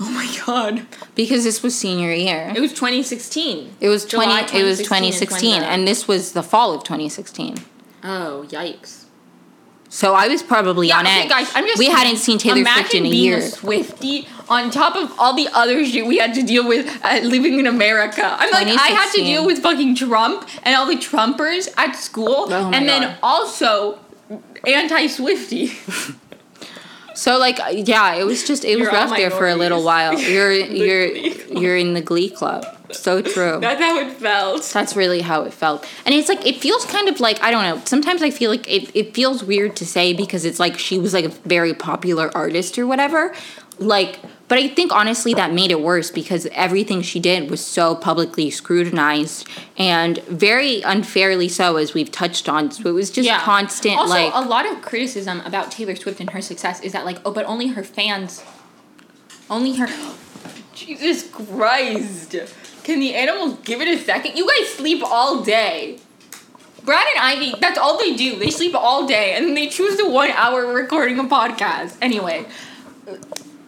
Oh 0.00 0.08
my 0.10 0.28
god. 0.46 0.86
because 1.16 1.42
this 1.42 1.62
was 1.64 1.76
senior 1.76 2.12
year. 2.12 2.52
It 2.54 2.60
was 2.60 2.72
2016. 2.72 3.76
It 3.80 3.88
was 3.88 4.04
20 4.04 4.26
July 4.26 4.40
it 4.60 4.64
was 4.64 4.78
2016 4.78 5.04
is 5.04 5.18
2016 5.18 5.50
when 5.52 5.60
the- 5.62 5.66
and 5.66 5.88
this 5.88 6.06
was 6.06 6.32
the 6.32 6.42
fall 6.44 6.72
of 6.72 6.84
2016. 6.84 7.56
Oh, 8.04 8.44
yikes. 8.48 9.01
So 9.92 10.14
I 10.14 10.26
was 10.26 10.42
probably 10.42 10.90
on 10.90 11.06
okay, 11.06 11.24
edge. 11.24 11.28
guys, 11.28 11.52
I'm 11.54 11.66
just 11.66 11.78
we 11.78 11.90
hadn't 11.90 12.16
seen 12.16 12.38
Taylor 12.38 12.64
Swift 12.64 12.94
in 12.94 13.04
a 13.04 13.10
being 13.10 13.24
year. 13.24 13.36
A 13.36 13.42
Swifty 13.42 14.26
on 14.48 14.70
top 14.70 14.96
of 14.96 15.12
all 15.18 15.36
the 15.36 15.48
other 15.52 15.84
shit 15.84 16.06
we 16.06 16.16
had 16.16 16.32
to 16.32 16.42
deal 16.42 16.66
with 16.66 16.88
uh, 17.04 17.20
living 17.22 17.58
in 17.58 17.66
America. 17.66 18.22
I'm 18.24 18.50
like, 18.50 18.68
I 18.68 18.86
had 18.86 19.12
to 19.12 19.18
deal 19.18 19.44
with 19.44 19.58
fucking 19.58 19.96
Trump 19.96 20.48
and 20.62 20.74
all 20.74 20.86
the 20.86 20.96
Trumpers 20.96 21.68
at 21.76 21.94
school, 21.94 22.46
Oh 22.48 22.70
and 22.72 22.88
then 22.88 23.18
also 23.22 23.98
anti-Swifty. 24.66 25.72
So 27.14 27.38
like 27.38 27.60
uh, 27.60 27.68
yeah, 27.74 28.14
it 28.14 28.24
was 28.24 28.46
just 28.46 28.64
it 28.64 28.76
was 28.78 28.84
You're 28.84 28.92
rough 28.92 29.16
there 29.16 29.30
for 29.30 29.48
a 29.48 29.56
little 29.56 29.82
while. 29.84 30.18
You're 30.32 30.52
you're 30.52 31.06
you're 31.06 31.76
in 31.76 31.94
the 31.94 32.00
Glee 32.00 32.30
Club. 32.30 32.64
So 32.94 33.22
true. 33.22 33.58
That's 33.60 33.80
how 33.80 33.98
it 33.98 34.12
felt. 34.14 34.62
That's 34.64 34.96
really 34.96 35.20
how 35.20 35.42
it 35.42 35.52
felt. 35.52 35.88
And 36.04 36.14
it's 36.14 36.28
like, 36.28 36.46
it 36.46 36.56
feels 36.56 36.84
kind 36.86 37.08
of 37.08 37.20
like, 37.20 37.42
I 37.42 37.50
don't 37.50 37.62
know, 37.62 37.82
sometimes 37.84 38.22
I 38.22 38.30
feel 38.30 38.50
like 38.50 38.68
it, 38.68 38.94
it 38.94 39.14
feels 39.14 39.42
weird 39.42 39.76
to 39.76 39.86
say 39.86 40.12
because 40.12 40.44
it's 40.44 40.60
like 40.60 40.78
she 40.78 40.98
was 40.98 41.14
like 41.14 41.24
a 41.24 41.28
very 41.28 41.74
popular 41.74 42.30
artist 42.34 42.78
or 42.78 42.86
whatever. 42.86 43.34
Like, 43.78 44.20
but 44.52 44.58
I 44.58 44.68
think 44.68 44.92
honestly 44.92 45.32
that 45.32 45.54
made 45.54 45.70
it 45.70 45.80
worse 45.80 46.10
because 46.10 46.44
everything 46.52 47.00
she 47.00 47.18
did 47.18 47.48
was 47.48 47.64
so 47.64 47.94
publicly 47.94 48.50
scrutinized 48.50 49.48
and 49.78 50.18
very 50.24 50.82
unfairly 50.82 51.48
so, 51.48 51.78
as 51.78 51.94
we've 51.94 52.12
touched 52.12 52.50
on. 52.50 52.70
So 52.70 52.90
it 52.90 52.92
was 52.92 53.10
just 53.10 53.30
constant, 53.30 53.96
Also, 53.96 54.12
like. 54.12 54.30
a 54.34 54.46
lot 54.46 54.70
of 54.70 54.82
criticism 54.82 55.40
about 55.46 55.70
Taylor 55.70 55.94
Swift 55.94 56.20
and 56.20 56.28
her 56.28 56.42
success 56.42 56.82
is 56.82 56.92
that 56.92 57.06
like, 57.06 57.18
oh, 57.24 57.32
but 57.32 57.46
only 57.46 57.68
her 57.68 57.82
fans, 57.82 58.44
only 59.48 59.76
her. 59.76 59.88
Jesus 60.74 61.30
Christ! 61.30 62.36
Can 62.84 63.00
the 63.00 63.14
animals 63.14 63.58
give 63.64 63.80
it 63.80 63.88
a 63.88 63.96
second? 64.04 64.36
You 64.36 64.46
guys 64.46 64.68
sleep 64.68 65.02
all 65.02 65.42
day. 65.42 65.98
Brad 66.84 67.06
and 67.16 67.24
Ivy, 67.24 67.54
that's 67.58 67.78
all 67.78 67.96
they 67.96 68.14
do. 68.16 68.38
They 68.38 68.50
sleep 68.50 68.74
all 68.74 69.06
day, 69.06 69.34
and 69.34 69.56
they 69.56 69.68
choose 69.68 69.96
the 69.96 70.10
one 70.10 70.30
hour 70.32 70.74
recording 70.74 71.18
a 71.18 71.24
podcast. 71.24 71.96
Anyway, 72.02 72.44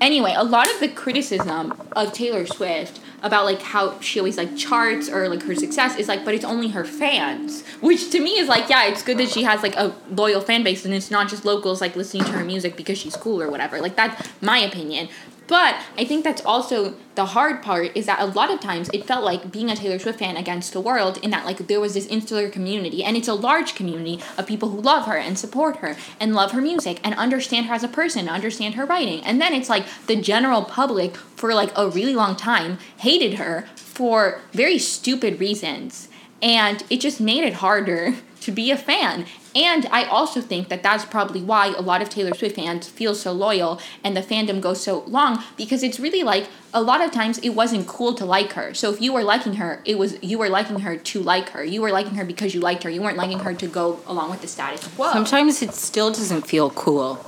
anyway, 0.01 0.35
a 0.37 0.45
lot 0.45 0.73
of 0.73 0.81
the 0.81 0.89
criticism 0.89 1.75
of 1.93 2.13
Taylor 2.13 2.47
Swift 2.47 3.01
about 3.23 3.47
like 3.47 3.63
how 3.63 3.99
she 4.01 4.19
always 4.19 4.37
like 4.37 4.55
charts 4.57 5.09
or 5.09 5.29
like 5.29 5.43
her 5.43 5.55
success 5.55 5.97
is 5.97 6.09
like, 6.09 6.25
but 6.25 6.35
it's 6.35 6.45
only 6.45 6.69
her 6.69 6.85
fans, 6.85 7.67
which 7.81 8.11
to 8.11 8.21
me 8.21 8.39
is 8.39 8.49
like, 8.49 8.69
yeah, 8.69 8.87
it's 8.87 9.03
good 9.03 9.17
that 9.19 9.31
she 9.31 9.43
has 9.45 9.63
like 9.63 9.75
a 9.77 9.95
loyal 10.11 10.43
fan 10.43 10.63
base 10.63 10.85
and 10.85 10.93
it's 10.93 11.11
not 11.11 11.29
just 11.29 11.45
locals 11.45 11.81
like 11.81 11.97
listening 11.97 12.25
to 12.25 12.33
her 12.33 12.45
music 12.45 12.77
because 12.77 12.99
she's 12.99 13.17
cool 13.17 13.41
or 13.41 13.51
whatever. 13.51 13.81
Like 13.81 13.97
that's 13.97 14.29
my 14.43 14.59
opinion. 14.59 15.09
But 15.47 15.77
I 15.99 16.05
think 16.05 16.25
that's 16.25 16.45
also 16.45 16.95
the 17.15 17.27
hard 17.27 17.63
part 17.63 17.97
is 17.97 18.07
that 18.07 18.21
a 18.21 18.25
lot 18.25 18.51
of 18.51 18.61
times 18.61 18.89
it 18.93 19.07
felt 19.07 19.25
like 19.25 19.53
being 19.53 19.71
a 19.71 19.77
Taylor 19.77 19.99
Swift 19.99 20.19
fan 20.19 20.37
against 20.37 20.73
the 20.73 20.81
world 20.81 21.19
in 21.19 21.31
that 21.31 21.45
like 21.45 21.67
there 21.67 21.81
was 21.81 21.95
this 21.95 22.07
insular 22.07 22.49
community 22.49 23.05
and 23.05 23.17
it's 23.17 23.29
a 23.29 23.35
large 23.35 23.75
community 23.75 24.21
of 24.39 24.47
people 24.47 24.71
who 24.71 24.81
love 24.81 25.07
her 25.07 25.17
and 25.17 25.39
support 25.39 25.77
her 25.77 25.97
and 26.19 26.35
love 26.35 26.53
her 26.53 26.61
music 26.61 26.99
and 27.05 27.15
understand 27.15 27.67
her 27.67 27.75
as 27.75 27.85
a 27.85 27.89
person, 27.89 28.29
understand 28.29 28.75
her 28.75 28.87
writing. 28.87 29.23
And 29.25 29.41
then 29.41 29.53
it's 29.53 29.69
like 29.69 29.85
the 30.07 30.17
general 30.17 30.63
public 30.65 31.17
for 31.17 31.55
like 31.55 31.73
a 31.77 31.89
really 31.89 32.15
long 32.15 32.37
time 32.37 32.79
hated 32.97 33.35
her 33.35 33.69
for 33.77 34.41
very 34.53 34.79
stupid 34.79 35.41
reasons. 35.41 36.09
And 36.41 36.83
it 36.91 37.01
just 37.01 37.21
made 37.21 37.45
it 37.45 37.55
harder 37.55 38.15
to 38.41 38.53
be 38.53 38.71
a 38.71 38.77
fan. 38.77 39.27
And 39.55 39.87
I 39.93 40.05
also 40.05 40.41
think 40.41 40.69
that 40.69 40.83
that's 40.83 41.05
probably 41.05 41.41
why 41.41 41.69
a 41.69 41.81
lot 41.81 42.03
of 42.03 42.09
Taylor 42.09 42.35
Swift 42.35 42.57
fans 42.57 42.89
feel 42.89 43.15
so 43.15 43.33
loyal 43.33 43.81
and 44.03 44.17
the 44.17 44.21
fandom 44.21 44.61
goes 44.61 44.83
so 44.83 45.01
long 45.07 45.43
because 45.57 45.83
it's 45.83 46.01
really 46.01 46.25
like 46.25 46.49
a 46.73 46.83
lot 46.83 47.01
of 47.01 47.13
times 47.13 47.39
it 47.39 47.51
wasn't 47.51 47.87
cool 47.87 48.15
to 48.15 48.25
like 48.25 48.55
her. 48.55 48.75
So 48.75 48.93
if 48.93 49.01
you 49.01 49.13
were 49.13 49.23
liking 49.23 49.55
her, 49.55 49.81
it 49.85 49.97
was 49.97 50.21
you 50.23 50.39
were 50.39 50.49
liking 50.49 50.81
her 50.81 50.97
to 50.97 51.23
like 51.23 51.51
her. 51.51 51.65
You 51.65 51.83
were 51.83 51.93
liking 51.93 52.17
her 52.17 52.25
because 52.25 52.53
you 52.53 52.61
liked 52.61 52.83
her. 52.83 52.91
You 52.91 53.01
weren't 53.01 53.17
liking 53.17 53.39
her 53.41 53.55
to 53.55 53.67
go 53.69 54.01
along 54.07 54.31
with 54.31 54.41
the 54.41 54.49
status 54.49 54.87
quo. 54.89 55.13
Sometimes 55.13 55.63
it 55.63 55.73
still 55.73 56.11
doesn't 56.11 56.43
feel 56.43 56.71
cool. 56.71 57.25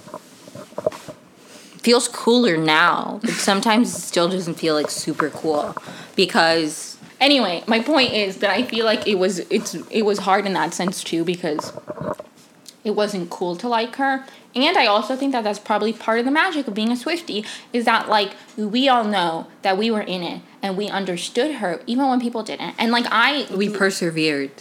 It 1.74 1.80
feels 1.82 2.08
cooler 2.08 2.56
now, 2.56 3.20
but 3.22 3.30
sometimes 3.30 3.94
it 3.94 4.00
still 4.00 4.28
doesn't 4.28 4.54
feel 4.54 4.74
like 4.74 4.90
super 4.90 5.30
cool 5.30 5.76
because 6.16 6.96
anyway, 7.20 7.62
my 7.66 7.80
point 7.80 8.12
is 8.12 8.38
that 8.38 8.50
I 8.50 8.62
feel 8.62 8.84
like 8.84 9.06
it 9.06 9.16
was 9.16 9.38
it's 9.50 9.74
it 9.90 10.02
was 10.02 10.18
hard 10.18 10.46
in 10.46 10.52
that 10.54 10.74
sense 10.74 11.04
too 11.04 11.24
because 11.24 11.72
it 12.86 12.94
wasn't 12.94 13.28
cool 13.28 13.56
to 13.56 13.68
like 13.68 13.96
her. 13.96 14.24
And 14.54 14.78
I 14.78 14.86
also 14.86 15.16
think 15.16 15.32
that 15.32 15.44
that's 15.44 15.58
probably 15.58 15.92
part 15.92 16.18
of 16.18 16.24
the 16.24 16.30
magic 16.30 16.66
of 16.66 16.72
being 16.72 16.90
a 16.90 16.96
Swifty 16.96 17.44
is 17.72 17.84
that 17.84 18.08
like 18.08 18.32
we 18.56 18.88
all 18.88 19.04
know 19.04 19.48
that 19.62 19.76
we 19.76 19.90
were 19.90 20.00
in 20.00 20.22
it 20.22 20.40
and 20.62 20.76
we 20.78 20.88
understood 20.88 21.56
her 21.56 21.82
even 21.86 22.08
when 22.08 22.20
people 22.20 22.42
didn't. 22.42 22.74
And 22.78 22.90
like 22.92 23.04
I 23.10 23.46
we 23.54 23.68
persevered. 23.68 24.50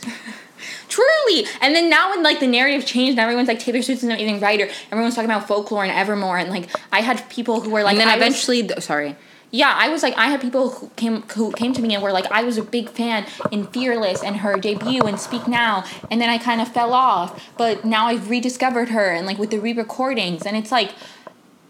truly 0.87 1.45
and 1.61 1.75
then 1.75 1.89
now 1.89 2.09
when 2.09 2.23
like 2.23 2.39
the 2.39 2.47
narrative 2.47 2.85
changed 2.85 3.11
and 3.11 3.19
everyone's 3.19 3.47
like 3.47 3.59
Taylor 3.59 3.81
Swift's 3.81 4.03
an 4.03 4.11
amazing 4.11 4.39
writer, 4.39 4.67
everyone's 4.91 5.15
talking 5.15 5.29
about 5.29 5.47
folklore 5.47 5.83
and 5.83 5.91
Evermore 5.91 6.37
and 6.37 6.49
like 6.49 6.69
I 6.91 7.01
had 7.01 7.27
people 7.29 7.61
who 7.61 7.69
were 7.69 7.83
like 7.83 7.93
And 7.93 8.01
then 8.01 8.07
I 8.09 8.15
was- 8.15 8.25
eventually, 8.25 8.63
th- 8.67 8.79
sorry, 8.81 9.15
yeah, 9.55 9.73
I 9.73 9.87
was 9.87 10.03
like, 10.03 10.13
I 10.17 10.27
had 10.27 10.41
people 10.41 10.69
who 10.69 10.89
came 10.97 11.21
who 11.21 11.49
came 11.53 11.71
to 11.73 11.81
me 11.81 11.93
and 11.93 12.03
were 12.03 12.11
like, 12.11 12.29
I 12.29 12.43
was 12.43 12.57
a 12.57 12.61
big 12.61 12.89
fan 12.89 13.25
in 13.53 13.67
Fearless 13.67 14.21
and 14.21 14.35
her 14.37 14.57
debut 14.57 15.03
and 15.03 15.17
Speak 15.17 15.47
Now, 15.47 15.85
and 16.11 16.19
then 16.19 16.29
I 16.29 16.37
kind 16.37 16.59
of 16.59 16.67
fell 16.67 16.93
off, 16.93 17.41
but 17.57 17.85
now 17.85 18.07
I've 18.07 18.29
rediscovered 18.29 18.89
her 18.89 19.11
and 19.11 19.25
like 19.25 19.37
with 19.37 19.51
the 19.51 19.59
re-recordings, 19.59 20.45
and 20.45 20.57
it's 20.57 20.73
like, 20.73 20.91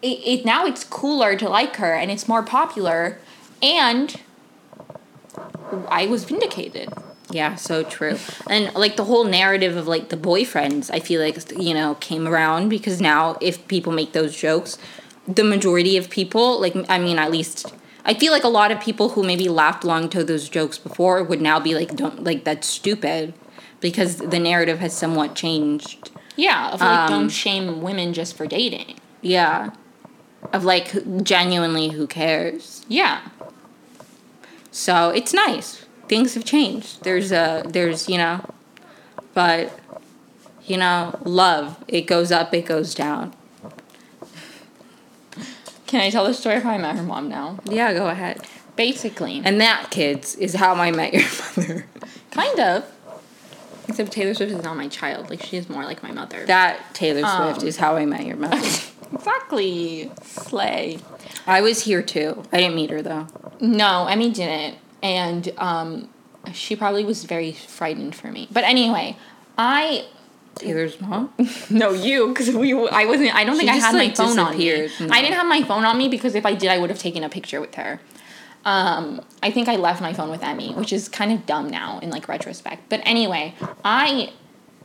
it, 0.02 0.18
it 0.26 0.46
now 0.46 0.66
it's 0.66 0.84
cooler 0.84 1.36
to 1.36 1.48
like 1.48 1.76
her 1.76 1.94
and 1.94 2.10
it's 2.10 2.28
more 2.28 2.42
popular, 2.42 3.20
and 3.62 4.20
I 5.88 6.08
was 6.08 6.24
vindicated. 6.24 6.92
Yeah, 7.30 7.54
so 7.54 7.84
true. 7.84 8.18
And 8.50 8.74
like 8.74 8.96
the 8.96 9.04
whole 9.04 9.26
narrative 9.26 9.78
of 9.78 9.88
like 9.88 10.10
the 10.10 10.18
boyfriends, 10.18 10.90
I 10.92 11.00
feel 11.00 11.22
like 11.22 11.38
you 11.52 11.76
know 11.76 11.94
came 12.00 12.28
around 12.28 12.70
because 12.70 13.00
now 13.00 13.38
if 13.42 13.68
people 13.68 13.94
make 13.94 14.14
those 14.14 14.36
jokes, 14.36 14.80
the 15.28 15.44
majority 15.44 15.98
of 15.98 16.10
people, 16.10 16.60
like 16.62 16.76
I 16.90 17.00
mean, 17.00 17.18
at 17.18 17.32
least 17.32 17.74
I 18.06 18.14
feel 18.14 18.32
like 18.32 18.44
a 18.44 18.50
lot 18.50 18.72
of 18.72 18.80
people 18.80 19.10
who 19.10 19.24
maybe 19.24 19.50
laughed 19.50 19.84
along 19.84 20.10
to 20.10 20.24
those 20.24 20.48
jokes 20.48 20.78
before 20.78 21.24
would 21.24 21.42
now 21.42 21.60
be 21.60 21.74
like, 21.74 21.96
don't 21.96 22.24
like 22.24 22.44
that's 22.44 22.68
stupid, 22.68 23.34
because 23.80 24.18
the 24.18 24.40
narrative 24.40 24.80
has 24.80 24.94
somewhat 24.96 25.36
changed. 25.36 26.12
Yeah, 26.36 26.70
of 26.72 26.82
like 26.82 27.00
Um, 27.00 27.10
don't 27.10 27.30
shame 27.30 27.82
women 27.82 28.14
just 28.14 28.36
for 28.36 28.46
dating. 28.46 28.96
Yeah, 29.22 29.72
of 30.54 30.64
like 30.64 31.24
genuinely 31.24 31.90
who 31.90 32.06
cares. 32.08 32.86
Yeah. 32.88 33.22
So 34.72 35.10
it's 35.10 35.34
nice. 35.34 35.86
Things 36.08 36.36
have 36.36 36.46
changed. 36.46 37.04
There's 37.04 37.32
a 37.32 37.64
there's 37.66 38.08
you 38.08 38.18
know, 38.18 38.46
but 39.34 39.80
you 40.66 40.78
know, 40.78 41.18
love 41.24 41.84
it 41.88 42.02
goes 42.02 42.32
up, 42.32 42.54
it 42.54 42.66
goes 42.66 42.94
down. 42.94 43.34
Can 45.88 46.02
I 46.02 46.10
tell 46.10 46.26
the 46.26 46.34
story 46.34 46.56
of 46.58 46.64
how 46.64 46.72
I 46.72 46.78
met 46.78 46.96
her 46.96 47.04
mom 47.04 47.30
now? 47.30 47.60
Yeah, 47.70 47.94
go 47.94 48.08
ahead. 48.08 48.42
Basically. 48.76 49.42
And 49.46 49.62
that, 49.62 49.90
kids, 49.92 50.36
is 50.36 50.56
how 50.56 50.74
I 50.76 50.92
met 50.92 51.14
your 51.14 51.24
mother. 51.58 51.86
kind 52.32 52.60
of. 52.60 52.92
Except 53.88 54.12
Taylor 54.12 54.34
Swift 54.34 54.52
is 54.52 54.64
not 54.64 54.76
my 54.76 54.88
child. 54.88 55.30
Like 55.30 55.44
she 55.44 55.58
is 55.58 55.70
more 55.70 55.84
like 55.86 56.02
my 56.02 56.12
mother. 56.12 56.44
That 56.48 56.94
Taylor 56.96 57.24
Um. 57.26 57.54
Swift 57.54 57.64
is 57.68 57.78
how 57.78 57.96
I 57.96 58.06
met 58.06 58.26
your 58.26 58.36
mother. 58.36 58.58
exactly. 59.14 60.12
Slay. 60.24 61.00
I 61.46 61.62
was 61.62 61.84
here 61.84 62.02
too. 62.02 62.44
I 62.52 62.58
didn't 62.58 62.76
meet 62.76 62.90
her 62.90 63.02
though. 63.04 63.28
No, 63.62 64.08
Emi 64.10 64.34
didn't. 64.34 64.78
And 65.04 65.52
um 65.58 66.10
she 66.52 66.76
probably 66.76 67.06
was 67.06 67.24
very 67.26 67.52
frightened 67.54 68.16
for 68.16 68.32
me. 68.32 68.48
But 68.52 68.64
anyway, 68.64 69.18
I 69.58 70.06
Taylor's 70.56 71.00
mom. 71.02 71.34
no 71.70 71.92
you 71.92 72.30
because 72.30 72.50
we 72.56 72.74
I 72.74 73.06
wasn't 73.06 73.34
I 73.36 73.44
don't 73.44 73.58
think 73.58 73.70
She 73.70 73.78
I 73.78 73.80
had 73.80 73.94
my 73.96 74.10
phone 74.14 74.40
on 74.40 74.58
me. 74.58 74.72
I 75.12 75.22
didn't 75.22 75.36
have 75.36 75.48
my 75.48 75.64
phone 75.64 75.86
on 75.86 75.98
me 75.98 76.08
because 76.10 76.36
if 76.36 76.46
I 76.46 76.54
did 76.56 76.70
I 76.70 76.78
would 76.78 76.90
have 76.90 77.00
taken 77.00 77.24
a 77.24 77.30
picture 77.30 77.62
with 77.62 77.76
her. 77.76 78.00
Um, 78.64 79.22
I 79.44 79.52
think 79.52 79.68
I 79.68 79.76
left 79.76 80.02
my 80.02 80.12
phone 80.14 80.32
with 80.32 80.42
Emi, 80.42 80.76
which 80.76 80.92
is 80.92 81.08
kind 81.08 81.32
of 81.32 81.46
dumb 81.46 81.70
now 81.70 82.00
in 82.00 82.10
like 82.10 82.28
retrospect. 82.28 82.90
But 82.90 83.02
anyway, 83.06 83.54
I 83.84 84.34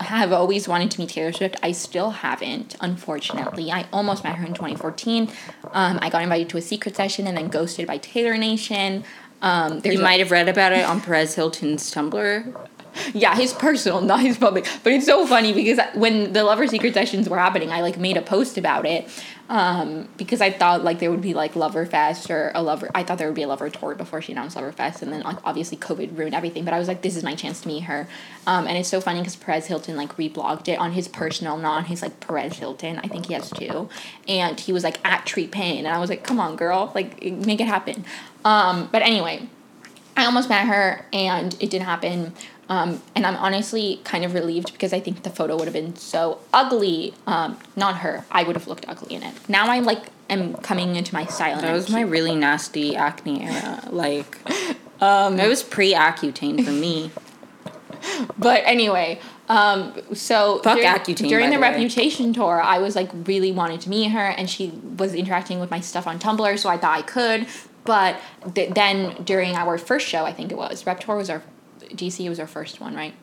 have 0.01 0.33
always 0.33 0.69
wanted 0.69 0.91
to 0.91 1.01
meet 1.01 1.09
Taylor 1.11 1.33
Swift. 1.33 1.57
I 1.63 1.73
still 1.73 2.11
haven't, 2.11 2.77
unfortunately. 2.83 3.71
I 3.73 3.87
almost 3.91 4.23
met 4.23 4.35
her 4.37 4.45
in 4.45 4.53
2014. 4.53 5.31
Um, 5.73 5.99
I 6.03 6.11
got 6.11 6.23
invited 6.23 6.51
to 6.51 6.59
a 6.59 6.61
secret 6.61 6.95
session 6.95 7.27
and 7.27 7.37
then 7.39 7.49
ghosted 7.49 7.87
by 7.87 7.97
Taylor 7.99 8.37
Nation. 8.37 9.03
Um, 9.41 9.81
You 9.83 9.99
a- 9.99 10.03
might 10.03 10.21
have 10.21 10.31
read 10.31 10.49
about 10.51 10.73
it 10.73 10.85
on 10.85 11.01
Perez 11.01 11.35
Hilton's 11.37 11.91
Tumblr. 11.91 12.55
yeah, 13.15 13.35
his 13.35 13.53
personal, 13.53 14.01
not 14.01 14.21
his 14.21 14.39
public. 14.39 14.67
But 14.83 14.93
it's 14.93 15.07
so 15.07 15.27
funny 15.27 15.53
because 15.53 15.79
when 15.95 16.33
the 16.33 16.45
lover 16.45 16.67
secret 16.67 16.95
sessions 16.95 17.29
were 17.29 17.39
happening, 17.39 17.71
I 17.71 17.81
like 17.81 17.99
made 17.99 18.17
a 18.17 18.23
post 18.23 18.59
about 18.59 18.87
it 18.87 19.09
um, 19.51 20.09
because 20.17 20.41
I 20.41 20.51
thought 20.51 20.85
like 20.85 21.01
there 21.01 21.11
would 21.11 21.21
be 21.21 21.35
like 21.35 21.57
Lover 21.57 21.85
Fest 21.85 22.31
or 22.31 22.53
a 22.55 22.63
lover. 22.63 22.89
I 22.95 23.03
thought 23.03 23.19
there 23.19 23.27
would 23.27 23.35
be 23.35 23.43
a 23.43 23.49
lover 23.49 23.69
tour 23.69 23.97
before 23.97 24.23
she 24.23 24.33
announced 24.33 24.55
Lover 24.55 24.71
Fest, 24.71 25.03
and 25.03 25.13
then 25.13 25.23
like 25.23 25.39
obviously 25.45 25.77
COVID 25.77 26.17
ruined 26.17 26.35
everything. 26.35 26.65
But 26.65 26.73
I 26.73 26.79
was 26.79 26.87
like, 26.87 27.03
this 27.03 27.17
is 27.17 27.25
my 27.25 27.35
chance 27.35 27.61
to 27.63 27.69
meet 27.69 27.85
her, 27.85 28.07
um, 28.47 28.69
and 28.69 28.79
it's 28.79 28.89
so 28.89 29.01
funny 29.01 29.19
because 29.19 29.35
Perez 29.35 29.67
Hilton 29.67 29.97
like 29.97 30.17
reblogged 30.17 30.69
it 30.69 30.79
on 30.79 30.93
his 30.93 31.09
personal, 31.09 31.59
not 31.59 31.79
on 31.79 31.85
his 31.87 32.01
like 32.01 32.21
Perez 32.21 32.59
Hilton. 32.59 33.01
I 33.03 33.09
think 33.09 33.27
he 33.27 33.35
has 33.35 33.51
two, 33.51 33.89
and 34.29 34.59
he 34.59 34.73
was 34.73 34.85
like 34.85 35.05
at 35.05 35.27
Tree 35.27 35.49
Paine, 35.49 35.85
and 35.85 35.95
I 35.95 35.99
was 35.99 36.11
like, 36.11 36.23
come 36.23 36.39
on, 36.39 36.55
girl, 36.55 36.93
like 36.95 37.21
make 37.23 37.61
it 37.61 37.67
happen. 37.67 38.05
Um, 38.45 38.89
but 38.93 39.03
anyway, 39.03 39.49
I 40.17 40.27
almost 40.27 40.49
met 40.49 40.67
her 40.67 41.07
and 41.13 41.55
it 41.61 41.71
didn't 41.71 41.87
happen. 41.87 42.35
Um, 42.71 43.03
and 43.17 43.27
I'm 43.27 43.35
honestly 43.35 44.01
kind 44.05 44.25
of 44.25 44.33
relieved 44.33 44.73
because 44.73 44.93
I 44.93 45.01
think 45.01 45.25
the 45.25 45.31
photo 45.31 45.57
would 45.57 45.65
have 45.65 45.75
been 45.75 45.97
so 45.97 46.39
ugly. 46.55 47.13
Um, 47.27 47.59
not 47.75 47.99
her. 47.99 48.25
I 48.31 48.45
would 48.45 48.55
have 48.55 48.69
looked 48.69 48.85
ugly 48.87 49.17
in 49.17 49.25
it. 49.25 49.35
Now 49.49 49.67
I 49.67 49.81
like 49.81 50.07
am 50.31 50.55
coming 50.55 50.95
into 50.95 51.13
my 51.13 51.27
style. 51.27 51.61
That 51.61 51.73
was 51.73 51.91
my 51.91 52.03
really 52.03 52.37
nasty 52.37 52.95
acne 52.95 53.43
era. 53.43 53.83
Like, 53.91 54.39
um, 55.01 55.41
it 55.41 55.49
was 55.49 55.65
pre 55.65 55.93
Accutane 55.95 56.65
for 56.65 56.71
me. 56.71 57.11
But 58.39 58.63
anyway, 58.65 59.21
um, 59.51 59.93
so 60.15 60.61
Fuck 60.63 60.79
during, 60.79 60.91
Accutane, 60.91 61.29
during 61.29 61.51
the 61.51 61.57
the. 61.57 61.61
Reputation 61.61 62.33
tour, 62.33 62.63
I 62.63 62.79
was 62.79 62.97
like 62.97 63.11
really 63.27 63.53
wanted 63.53 63.83
to 63.83 63.91
meet 63.91 64.09
her, 64.09 64.27
and 64.27 64.49
she 64.49 64.69
was 64.97 65.13
interacting 65.13 65.61
with 65.61 65.71
my 65.71 65.81
stuff 65.81 66.07
on 66.07 66.19
Tumblr, 66.19 66.59
so 66.59 66.71
I 66.71 66.79
thought 66.79 66.97
I 66.97 67.03
could. 67.03 67.47
But 67.85 68.19
th- 68.55 68.73
then 68.73 69.23
during 69.25 69.55
our 69.55 69.77
first 69.77 70.07
show, 70.07 70.25
I 70.25 70.33
think 70.33 70.51
it 70.51 70.57
was 70.57 70.87
Rep 70.87 71.01
Tour 71.01 71.17
was 71.17 71.29
our 71.29 71.43
DC 71.93 72.29
was 72.29 72.41
our 72.41 72.47
first 72.47 72.81
one, 72.81 72.95
right? 72.95 73.15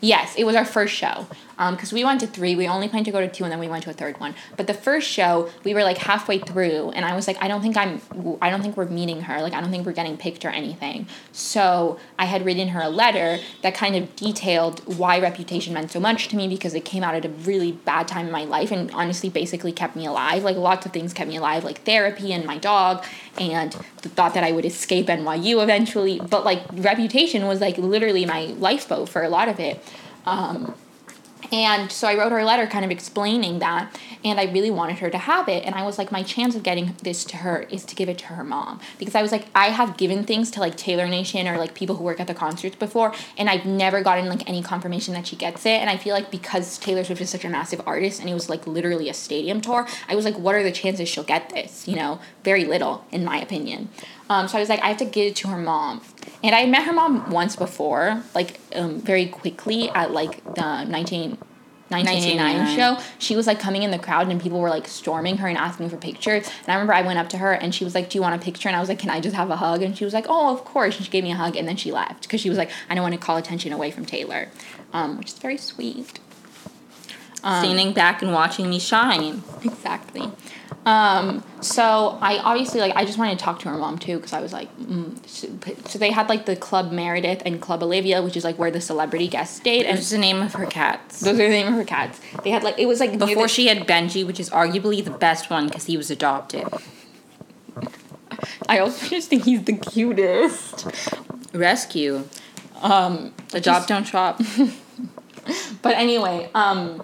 Yes, 0.00 0.34
it 0.36 0.44
was 0.44 0.56
our 0.56 0.64
first 0.64 0.94
show. 0.94 1.26
Because 1.70 1.92
we 1.92 2.04
went 2.04 2.20
to 2.20 2.26
three, 2.26 2.56
we 2.56 2.66
only 2.66 2.88
planned 2.88 3.04
to 3.04 3.12
go 3.12 3.20
to 3.20 3.28
two, 3.28 3.44
and 3.44 3.52
then 3.52 3.58
we 3.58 3.68
went 3.68 3.84
to 3.84 3.90
a 3.90 3.92
third 3.92 4.18
one. 4.18 4.34
But 4.56 4.66
the 4.66 4.74
first 4.74 5.06
show, 5.06 5.50
we 5.62 5.74
were 5.74 5.82
like 5.82 5.98
halfway 5.98 6.38
through, 6.38 6.90
and 6.90 7.04
I 7.04 7.14
was 7.14 7.26
like, 7.26 7.36
I 7.42 7.48
don't 7.48 7.60
think 7.60 7.76
I'm, 7.76 8.00
I 8.40 8.48
don't 8.48 8.62
think 8.62 8.78
we're 8.78 8.86
meeting 8.86 9.22
her. 9.22 9.42
Like, 9.42 9.52
I 9.52 9.60
don't 9.60 9.70
think 9.70 9.84
we're 9.84 9.92
getting 9.92 10.16
picked 10.16 10.44
or 10.46 10.48
anything. 10.48 11.06
So 11.32 12.00
I 12.18 12.24
had 12.24 12.46
written 12.46 12.68
her 12.68 12.80
a 12.80 12.88
letter 12.88 13.38
that 13.62 13.74
kind 13.74 13.94
of 13.94 14.16
detailed 14.16 14.80
why 14.96 15.20
Reputation 15.20 15.74
meant 15.74 15.90
so 15.90 16.00
much 16.00 16.28
to 16.28 16.36
me 16.36 16.48
because 16.48 16.74
it 16.74 16.84
came 16.86 17.04
out 17.04 17.14
at 17.14 17.26
a 17.26 17.28
really 17.28 17.72
bad 17.72 18.08
time 18.08 18.26
in 18.26 18.32
my 18.32 18.44
life, 18.44 18.70
and 18.70 18.90
honestly, 18.92 19.28
basically 19.28 19.72
kept 19.72 19.96
me 19.96 20.06
alive. 20.06 20.42
Like 20.42 20.56
lots 20.56 20.86
of 20.86 20.92
things 20.92 21.12
kept 21.12 21.28
me 21.28 21.36
alive, 21.36 21.62
like 21.62 21.82
therapy 21.82 22.32
and 22.32 22.46
my 22.46 22.56
dog, 22.56 23.04
and 23.38 23.72
the 24.02 24.08
thought 24.08 24.32
that 24.32 24.44
I 24.44 24.52
would 24.52 24.64
escape 24.64 25.06
NYU 25.06 25.62
eventually. 25.62 26.20
But 26.20 26.44
like 26.44 26.62
Reputation 26.72 27.46
was 27.46 27.60
like 27.60 27.76
literally 27.76 28.24
my 28.24 28.46
lifeboat 28.46 29.10
for 29.10 29.22
a 29.22 29.28
lot 29.28 29.48
of 29.48 29.60
it. 29.60 29.82
Um, 30.24 30.74
and 31.52 31.90
so 31.90 32.08
I 32.08 32.16
wrote 32.16 32.32
her 32.32 32.38
a 32.38 32.44
letter 32.44 32.66
kind 32.66 32.84
of 32.84 32.90
explaining 32.90 33.58
that, 33.60 33.98
and 34.24 34.38
I 34.38 34.44
really 34.44 34.70
wanted 34.70 34.98
her 34.98 35.10
to 35.10 35.18
have 35.18 35.48
it. 35.48 35.64
And 35.64 35.74
I 35.74 35.84
was 35.84 35.98
like, 35.98 36.12
my 36.12 36.22
chance 36.22 36.54
of 36.54 36.62
getting 36.62 36.94
this 37.02 37.24
to 37.26 37.38
her 37.38 37.62
is 37.70 37.84
to 37.86 37.94
give 37.94 38.08
it 38.08 38.18
to 38.18 38.26
her 38.26 38.44
mom. 38.44 38.80
Because 38.98 39.14
I 39.14 39.22
was 39.22 39.32
like, 39.32 39.46
I 39.54 39.68
have 39.68 39.96
given 39.96 40.24
things 40.24 40.50
to 40.52 40.60
like 40.60 40.76
Taylor 40.76 41.08
Nation 41.08 41.48
or 41.48 41.56
like 41.58 41.74
people 41.74 41.96
who 41.96 42.04
work 42.04 42.20
at 42.20 42.26
the 42.26 42.34
concerts 42.34 42.76
before, 42.76 43.14
and 43.36 43.48
I've 43.48 43.64
never 43.66 44.02
gotten 44.02 44.28
like 44.28 44.48
any 44.48 44.62
confirmation 44.62 45.14
that 45.14 45.26
she 45.26 45.36
gets 45.36 45.66
it. 45.66 45.80
And 45.80 45.90
I 45.90 45.96
feel 45.96 46.14
like 46.14 46.30
because 46.30 46.78
Taylor 46.78 47.04
Swift 47.04 47.20
is 47.20 47.30
such 47.30 47.44
a 47.44 47.48
massive 47.48 47.80
artist 47.86 48.20
and 48.20 48.28
it 48.28 48.34
was 48.34 48.48
like 48.48 48.66
literally 48.66 49.08
a 49.08 49.14
stadium 49.14 49.60
tour, 49.60 49.86
I 50.08 50.14
was 50.14 50.24
like, 50.24 50.38
what 50.38 50.54
are 50.54 50.62
the 50.62 50.72
chances 50.72 51.08
she'll 51.08 51.24
get 51.24 51.50
this? 51.50 51.88
You 51.88 51.96
know, 51.96 52.20
very 52.44 52.64
little, 52.64 53.04
in 53.10 53.24
my 53.24 53.40
opinion. 53.40 53.88
Um, 54.30 54.46
so 54.46 54.56
I 54.56 54.60
was 54.60 54.68
like, 54.68 54.80
I 54.80 54.88
have 54.88 54.96
to 54.98 55.04
give 55.04 55.32
it 55.32 55.36
to 55.36 55.48
her 55.48 55.58
mom. 55.58 56.00
And 56.42 56.54
I 56.54 56.64
met 56.64 56.84
her 56.84 56.92
mom 56.92 57.30
once 57.30 57.56
before, 57.56 58.22
like 58.34 58.60
um, 58.74 59.00
very 59.00 59.26
quickly 59.26 59.90
at 59.90 60.12
like 60.12 60.42
the 60.54 60.84
19, 60.84 61.36
1989 61.90 62.58
1989. 62.58 62.76
show. 62.76 63.04
She 63.18 63.34
was 63.34 63.48
like 63.48 63.58
coming 63.58 63.82
in 63.82 63.90
the 63.90 63.98
crowd 63.98 64.28
and 64.28 64.40
people 64.40 64.60
were 64.60 64.70
like 64.70 64.86
storming 64.86 65.38
her 65.38 65.48
and 65.48 65.58
asking 65.58 65.90
for 65.90 65.96
pictures. 65.96 66.48
And 66.60 66.68
I 66.68 66.74
remember 66.74 66.94
I 66.94 67.02
went 67.02 67.18
up 67.18 67.28
to 67.30 67.38
her 67.38 67.52
and 67.52 67.74
she 67.74 67.82
was 67.82 67.96
like, 67.96 68.08
Do 68.08 68.18
you 68.18 68.22
want 68.22 68.40
a 68.40 68.44
picture? 68.44 68.68
And 68.68 68.76
I 68.76 68.80
was 68.80 68.88
like, 68.88 69.00
Can 69.00 69.10
I 69.10 69.20
just 69.20 69.34
have 69.34 69.50
a 69.50 69.56
hug? 69.56 69.82
And 69.82 69.98
she 69.98 70.04
was 70.04 70.14
like, 70.14 70.26
Oh, 70.28 70.54
of 70.54 70.64
course. 70.64 70.96
And 70.96 71.04
she 71.04 71.10
gave 71.10 71.24
me 71.24 71.32
a 71.32 71.36
hug 71.36 71.56
and 71.56 71.66
then 71.66 71.76
she 71.76 71.90
left 71.90 72.22
because 72.22 72.40
she 72.40 72.48
was 72.48 72.56
like, 72.56 72.70
I 72.88 72.94
don't 72.94 73.02
want 73.02 73.14
to 73.14 73.20
call 73.20 73.36
attention 73.36 73.72
away 73.72 73.90
from 73.90 74.06
Taylor, 74.06 74.48
um, 74.92 75.18
which 75.18 75.32
is 75.32 75.38
very 75.38 75.56
sweet. 75.56 76.20
Um, 77.42 77.64
Standing 77.64 77.92
back 77.92 78.22
and 78.22 78.32
watching 78.32 78.68
me 78.68 78.78
shine. 78.78 79.42
Exactly. 79.64 80.30
Um, 80.86 81.42
so 81.60 82.18
I 82.22 82.38
obviously 82.38 82.80
like 82.80 82.96
I 82.96 83.04
just 83.04 83.18
wanted 83.18 83.38
to 83.38 83.44
talk 83.44 83.60
to 83.60 83.68
her 83.68 83.76
mom 83.76 83.98
too 83.98 84.16
because 84.16 84.32
I 84.32 84.40
was 84.40 84.52
like, 84.52 84.74
mm. 84.78 85.26
so, 85.26 85.48
so 85.86 85.98
they 85.98 86.10
had 86.10 86.28
like 86.28 86.46
the 86.46 86.56
Club 86.56 86.90
Meredith 86.90 87.42
and 87.44 87.60
Club 87.60 87.82
Olivia, 87.82 88.22
which 88.22 88.36
is 88.36 88.44
like 88.44 88.58
where 88.58 88.70
the 88.70 88.80
celebrity 88.80 89.28
guests 89.28 89.56
stayed, 89.56 89.84
and 89.84 89.98
was 89.98 90.10
the 90.10 90.18
name 90.18 90.40
of 90.40 90.54
her 90.54 90.66
cats. 90.66 91.20
those 91.20 91.34
are 91.34 91.36
the 91.36 91.48
name 91.48 91.66
of 91.66 91.74
her 91.74 91.84
cats. 91.84 92.20
They 92.44 92.50
had 92.50 92.62
like 92.62 92.78
it 92.78 92.86
was 92.86 92.98
like 92.98 93.18
Before 93.18 93.42
the- 93.44 93.48
she 93.48 93.66
had 93.66 93.86
Benji, 93.86 94.26
which 94.26 94.40
is 94.40 94.48
arguably 94.50 95.04
the 95.04 95.10
best 95.10 95.50
one 95.50 95.66
because 95.66 95.84
he 95.84 95.96
was 95.96 96.10
adopted. 96.10 96.66
I 98.68 98.78
also 98.78 99.06
just 99.06 99.28
think 99.28 99.44
he's 99.44 99.64
the 99.64 99.76
cutest. 99.76 100.86
Rescue. 101.52 102.24
Um, 102.80 103.34
Adopt, 103.52 103.88
don't 103.88 104.06
shop. 104.06 104.40
But 105.82 105.96
anyway, 105.96 106.50
um, 106.54 107.02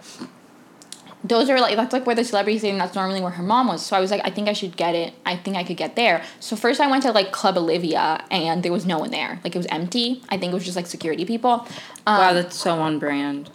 those 1.24 1.50
are 1.50 1.60
like 1.60 1.76
that's 1.76 1.92
like 1.92 2.06
where 2.06 2.14
the 2.14 2.24
celebrity 2.24 2.58
thing 2.58 2.78
that's 2.78 2.94
normally 2.94 3.20
where 3.20 3.32
her 3.32 3.42
mom 3.42 3.68
was. 3.68 3.84
So 3.84 3.96
I 3.96 4.00
was 4.00 4.10
like, 4.10 4.20
I 4.24 4.30
think 4.30 4.48
I 4.48 4.52
should 4.52 4.76
get 4.76 4.94
it. 4.94 5.14
I 5.24 5.36
think 5.36 5.56
I 5.56 5.64
could 5.64 5.76
get 5.76 5.96
there. 5.96 6.22
So 6.40 6.56
first 6.56 6.80
I 6.80 6.88
went 6.88 7.02
to 7.04 7.12
like 7.12 7.32
Club 7.32 7.56
Olivia, 7.56 8.24
and 8.30 8.62
there 8.62 8.72
was 8.72 8.86
no 8.86 8.98
one 8.98 9.10
there. 9.10 9.40
Like 9.42 9.54
it 9.54 9.58
was 9.58 9.66
empty. 9.66 10.22
I 10.28 10.38
think 10.38 10.52
it 10.52 10.54
was 10.54 10.64
just 10.64 10.76
like 10.76 10.86
security 10.86 11.24
people. 11.24 11.66
Um, 12.06 12.18
wow, 12.18 12.32
that's 12.32 12.56
so 12.56 12.78
on 12.80 12.98
brand. 12.98 13.50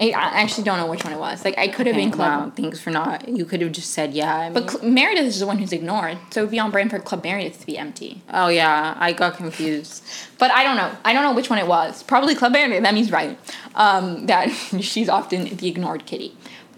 I, 0.00 0.10
actually 0.42 0.64
don't 0.64 0.78
know 0.78 0.86
which 0.86 1.04
one 1.04 1.12
it 1.12 1.18
was. 1.18 1.44
Like 1.44 1.56
I 1.56 1.68
could 1.68 1.86
have 1.86 1.94
Okay, 1.94 2.04
been 2.06 2.10
Club. 2.10 2.40
wow, 2.46 2.50
thanks 2.54 2.80
for 2.80 2.90
not. 2.90 3.28
You 3.28 3.44
could 3.44 3.60
have 3.60 3.70
just 3.72 3.90
said 3.90 4.12
yeah. 4.12 4.34
I 4.36 4.44
mean, 4.44 4.52
But 4.54 4.70
Cl- 4.70 4.84
Meredith 4.90 5.24
is 5.26 5.38
the 5.40 5.46
one 5.46 5.58
who's 5.58 5.72
ignored, 5.72 6.18
so 6.30 6.40
it 6.40 6.44
would 6.44 6.50
be 6.50 6.58
on 6.58 6.70
brand 6.72 6.90
for 6.90 6.98
Club 6.98 7.22
Meredith 7.22 7.60
to 7.60 7.66
be 7.66 7.78
empty. 7.78 8.20
oh 8.32 8.48
yeah, 8.48 8.96
I 8.98 9.12
got 9.12 9.36
confused. 9.36 10.02
But 10.38 10.50
I 10.50 10.64
don't 10.64 10.76
know. 10.76 10.90
I 11.04 11.12
don't 11.12 11.22
know 11.22 11.32
which 11.32 11.48
one 11.48 11.58
it 11.60 11.66
was. 11.68 12.02
Probably 12.02 12.34
Club 12.34 12.52
Meredith. 12.52 12.82
That 12.82 12.92
means 12.94 13.12
right. 13.12 13.38
Um, 13.76 14.26
that 14.26 14.48
she's 14.80 15.08
often 15.08 15.44
the 15.56 15.68
ignored 15.68 16.06
kitty. 16.06 16.36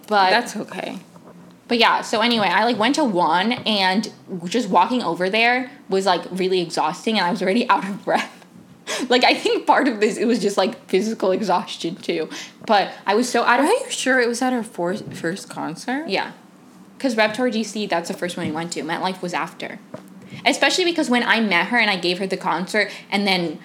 But 0.09 0.31
That's 0.31 0.55
okay. 0.57 0.99
But 1.69 1.79
yeah, 1.79 2.03
so 2.03 2.21
anyway, 2.21 2.47
I 2.47 2.65
like 2.65 2.79
went 2.79 2.95
to 2.95 3.05
one 3.05 3.53
and 3.53 4.13
just 4.45 4.69
walking 4.69 5.03
over 5.03 5.29
there 5.29 5.71
was 5.89 6.07
like 6.07 6.23
really 6.31 6.61
exhausting 6.61 7.17
and 7.19 7.27
I 7.27 7.31
was 7.31 7.43
already 7.43 7.69
out 7.71 7.89
of 7.89 8.05
breath. 8.05 8.46
like 9.09 9.25
I 9.25 9.35
think 9.35 9.67
part 9.67 9.89
of 9.89 10.01
this 10.01 10.17
it 10.17 10.27
was 10.27 10.41
just 10.41 10.57
like 10.57 10.89
physical 10.89 11.31
exhaustion 11.33 11.97
too. 11.97 12.29
But 12.67 12.93
I 13.07 13.15
was 13.15 13.29
so 13.29 13.43
out 13.45 13.61
of 13.61 13.67
Are 13.67 13.73
you 13.73 13.91
sure 13.91 14.21
it 14.21 14.29
was 14.29 14.43
at 14.43 14.53
her 14.53 14.63
for- 14.63 14.95
first 14.97 15.49
concert? 15.49 16.09
Yeah. 16.09 16.33
Because 16.97 17.17
Rep 17.17 17.35
Tour 17.35 17.51
DC, 17.51 17.89
that's 17.89 18.09
the 18.09 18.17
first 18.17 18.37
one 18.37 18.47
we 18.47 18.53
went 18.53 18.73
to. 18.73 18.83
MetLife 18.83 19.21
was 19.21 19.35
after. 19.35 19.79
Especially 20.45 20.85
because 20.85 21.11
when 21.11 21.23
I 21.23 21.41
met 21.41 21.67
her 21.69 21.79
and 21.79 21.91
I 21.91 21.97
gave 21.97 22.19
her 22.19 22.27
the 22.27 22.37
concert, 22.37 22.91
and 23.11 23.27
then 23.27 23.59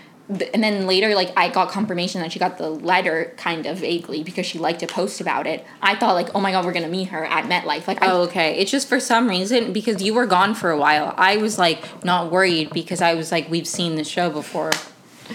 and 0.54 0.63
then 0.63 0.88
later, 0.88 1.13
like 1.13 1.34
I 1.36 1.50
got 1.50 1.70
confirmation 1.70 2.22
that 2.22 2.32
she 2.32 2.39
got 2.39 2.58
the 2.58 2.70
letter, 2.70 3.34
kind 3.38 3.65
of 3.65 3.80
vaguely, 3.80 4.24
because 4.24 4.46
she 4.46 4.60
liked 4.60 4.80
to 4.80 4.88
post 4.88 5.20
about 5.20 5.46
it. 5.48 5.65
I 5.82 5.96
thought 5.96 6.13
like, 6.13 6.30
oh 6.34 6.39
my 6.39 6.52
god, 6.52 6.63
we're 6.65 6.72
gonna 6.72 6.88
meet 6.88 7.10
her 7.10 7.26
at 7.26 7.46
MetLife. 7.46 7.88
Like, 7.88 8.02
I, 8.02 8.12
Oh, 8.12 8.22
okay. 8.24 8.56
It's 8.58 8.72
just 8.72 8.88
for 8.88 9.00
some 9.00 9.28
reason 9.28 9.74
because 9.74 10.02
you 10.02 10.13
were 10.13 10.26
gone 10.26 10.54
for 10.56 10.70
a 10.72 10.78
while. 10.78 11.13
I 11.17 11.38
was 11.38 11.58
like 11.60 12.04
not 12.06 12.32
worried 12.32 12.70
because 12.72 13.02
I 13.02 13.13
was 13.15 13.32
like 13.32 13.50
we've 13.50 13.67
seen 13.67 13.96
the 13.96 14.04
show 14.06 14.30
before, 14.30 14.72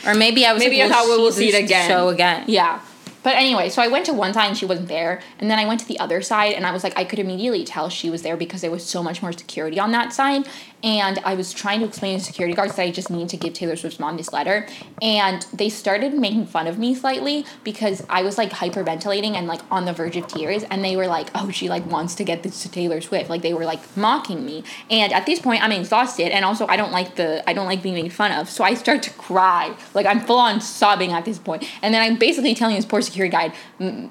or 0.05 0.15
maybe 0.15 0.45
I 0.45 0.53
was 0.53 0.63
Maybe 0.63 0.79
like, 0.79 0.91
I 0.91 0.95
thought 0.95 1.07
we 1.07 1.23
will 1.23 1.33
see 1.33 1.49
it 1.49 1.65
again. 1.65 1.89
Show 1.89 2.09
again. 2.09 2.45
Yeah. 2.47 2.81
But 3.23 3.35
anyway, 3.35 3.71
so 3.71 3.83
I 3.83 3.89
went 3.89 4.07
to 4.07 4.13
one 4.13 4.33
side 4.33 4.47
and 4.47 4.57
she 4.57 4.67
wasn't 4.67 4.87
there, 4.87 5.21
and 5.41 5.51
then 5.51 5.59
I 5.59 5.67
went 5.67 5.81
to 5.81 5.87
the 5.89 5.99
other 5.99 6.23
side 6.23 6.53
and 6.53 6.65
I 6.65 6.71
was 6.71 6.85
like, 6.85 6.97
I 6.97 7.03
could 7.03 7.19
immediately 7.19 7.65
tell 7.65 7.89
she 7.89 8.09
was 8.09 8.23
there 8.23 8.37
because 8.37 8.61
there 8.61 8.71
was 8.71 8.87
so 8.87 9.03
much 9.03 9.21
more 9.21 9.33
security 9.33 9.81
on 9.81 9.91
that 9.91 10.13
side, 10.13 10.47
and 10.83 11.19
I 11.25 11.35
was 11.35 11.53
trying 11.53 11.81
to 11.81 11.87
explain 11.87 12.19
to 12.19 12.25
security 12.25 12.55
guards 12.55 12.77
that 12.77 12.83
I 12.83 12.91
just 12.91 13.11
need 13.11 13.29
to 13.31 13.37
give 13.37 13.55
Taylor 13.55 13.77
Swift's 13.77 13.99
mom 13.99 14.17
this 14.17 14.33
letter, 14.33 14.67
and 15.03 15.47
they 15.53 15.69
started 15.69 16.15
making 16.15 16.47
fun 16.47 16.67
of 16.67 16.79
me 16.79 16.95
slightly 16.95 17.45
because 17.65 18.05
I 18.09 18.23
was 18.23 18.39
like 18.39 18.51
hyperventilating 18.51 19.35
and 19.35 19.47
like 19.47 19.61
on 19.71 19.85
the 19.85 19.93
verge 19.93 20.17
of 20.17 20.27
tears, 20.27 20.63
and 20.65 20.85
they 20.85 20.97
were 20.97 21.07
like, 21.07 21.29
oh, 21.35 21.51
she 21.51 21.69
like 21.69 21.87
wants 21.87 22.15
to 22.17 22.25
get 22.25 22.43
this 22.43 22.63
to 22.63 22.71
Taylor 22.71 23.01
Swift, 23.01 23.31
like 23.31 23.43
they 23.43 23.55
were 23.55 23.65
like 23.65 23.97
mocking 23.97 24.45
me, 24.45 24.65
and 24.91 25.13
at 25.13 25.27
this 25.27 25.41
point 25.41 25.63
I'm 25.63 25.73
exhausted, 25.73 26.33
and 26.33 26.45
also 26.45 26.67
I 26.67 26.77
don't 26.77 26.93
like 26.93 27.17
the 27.17 27.49
I 27.49 27.53
don't 27.53 27.67
like 27.67 27.83
being 27.83 27.95
made 27.95 28.13
fun 28.13 28.33
of, 28.33 28.49
so 28.49 28.65
I 28.65 28.75
start 28.75 29.03
to 29.05 29.11
cry, 29.11 29.75
like 29.95 30.07
I'm 30.07 30.21
full 30.21 30.39
on 30.39 30.61
sobbing 30.61 31.13
at 31.13 31.25
this 31.25 31.39
point, 31.39 31.65
and 31.83 31.93
then 31.93 32.03
I'm 32.03 32.17
basically 32.17 32.55
telling 32.55 32.77
this 32.77 32.85
poor 32.85 33.03
security 33.03 33.37
I 33.37 33.53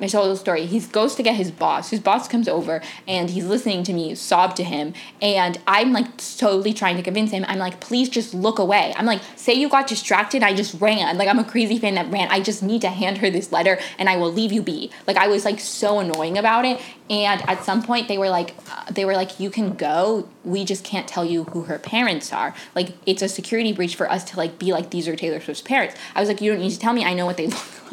told 0.08 0.32
the 0.32 0.36
story. 0.36 0.65
He 0.65 0.80
goes 0.80 1.15
to 1.15 1.23
get 1.23 1.36
his 1.36 1.51
boss. 1.51 1.89
His 1.89 1.99
boss 1.99 2.28
comes 2.28 2.47
over 2.47 2.82
and 3.08 3.30
he's 3.30 3.45
listening 3.45 3.84
to 3.84 3.93
me 3.93 4.15
sob 4.15 4.56
to 4.56 4.63
him, 4.63 4.93
and 5.21 5.60
I'm 5.67 5.93
like 5.93 6.08
totally 6.55 6.73
trying 6.73 6.95
to 6.95 7.03
convince 7.03 7.31
him. 7.31 7.43
I'm 7.47 7.59
like, 7.59 7.81
please 7.81 8.07
just 8.07 8.33
look 8.33 8.59
away. 8.59 8.93
I'm 8.95 9.05
like, 9.05 9.21
say 9.35 9.53
you 9.53 9.67
got 9.67 9.87
distracted. 9.87 10.41
I 10.41 10.53
just 10.53 10.79
ran. 10.79 11.17
Like 11.17 11.27
I'm 11.27 11.39
a 11.39 11.43
crazy 11.43 11.77
fan 11.77 11.95
that 11.95 12.09
ran. 12.09 12.29
I 12.31 12.39
just 12.39 12.63
need 12.63 12.81
to 12.81 12.89
hand 12.89 13.17
her 13.17 13.29
this 13.29 13.51
letter, 13.51 13.77
and 13.99 14.07
I 14.07 14.15
will 14.15 14.31
leave 14.31 14.53
you 14.53 14.61
be. 14.61 14.89
Like 15.05 15.17
I 15.17 15.27
was 15.27 15.43
like 15.43 15.59
so 15.59 15.99
annoying 15.99 16.37
about 16.37 16.63
it, 16.63 16.81
and 17.09 17.41
at 17.49 17.63
some 17.65 17.83
point 17.83 18.07
they 18.07 18.17
were 18.17 18.29
like, 18.29 18.55
uh, 18.71 18.91
they 18.91 19.03
were 19.03 19.13
like, 19.13 19.39
you 19.39 19.49
can 19.49 19.73
go. 19.73 20.29
We 20.45 20.63
just 20.63 20.85
can't 20.85 21.07
tell 21.07 21.25
you 21.25 21.43
who 21.45 21.63
her 21.63 21.79
parents 21.79 22.31
are. 22.31 22.55
Like 22.73 22.93
it's 23.05 23.21
a 23.21 23.27
security 23.27 23.73
breach 23.73 23.95
for 23.95 24.09
us 24.09 24.23
to 24.25 24.37
like 24.37 24.57
be 24.57 24.71
like 24.71 24.91
these 24.91 25.07
are 25.07 25.15
Taylor 25.15 25.41
Swift's 25.41 25.61
parents. 25.61 25.95
I 26.15 26.21
was 26.21 26.29
like, 26.29 26.39
you 26.39 26.51
don't 26.51 26.61
need 26.61 26.71
to 26.71 26.79
tell 26.79 26.93
me. 26.93 27.03
I 27.03 27.13
know 27.13 27.25
what 27.25 27.37
they 27.37 27.47
look 27.47 27.57
like. 27.57 27.85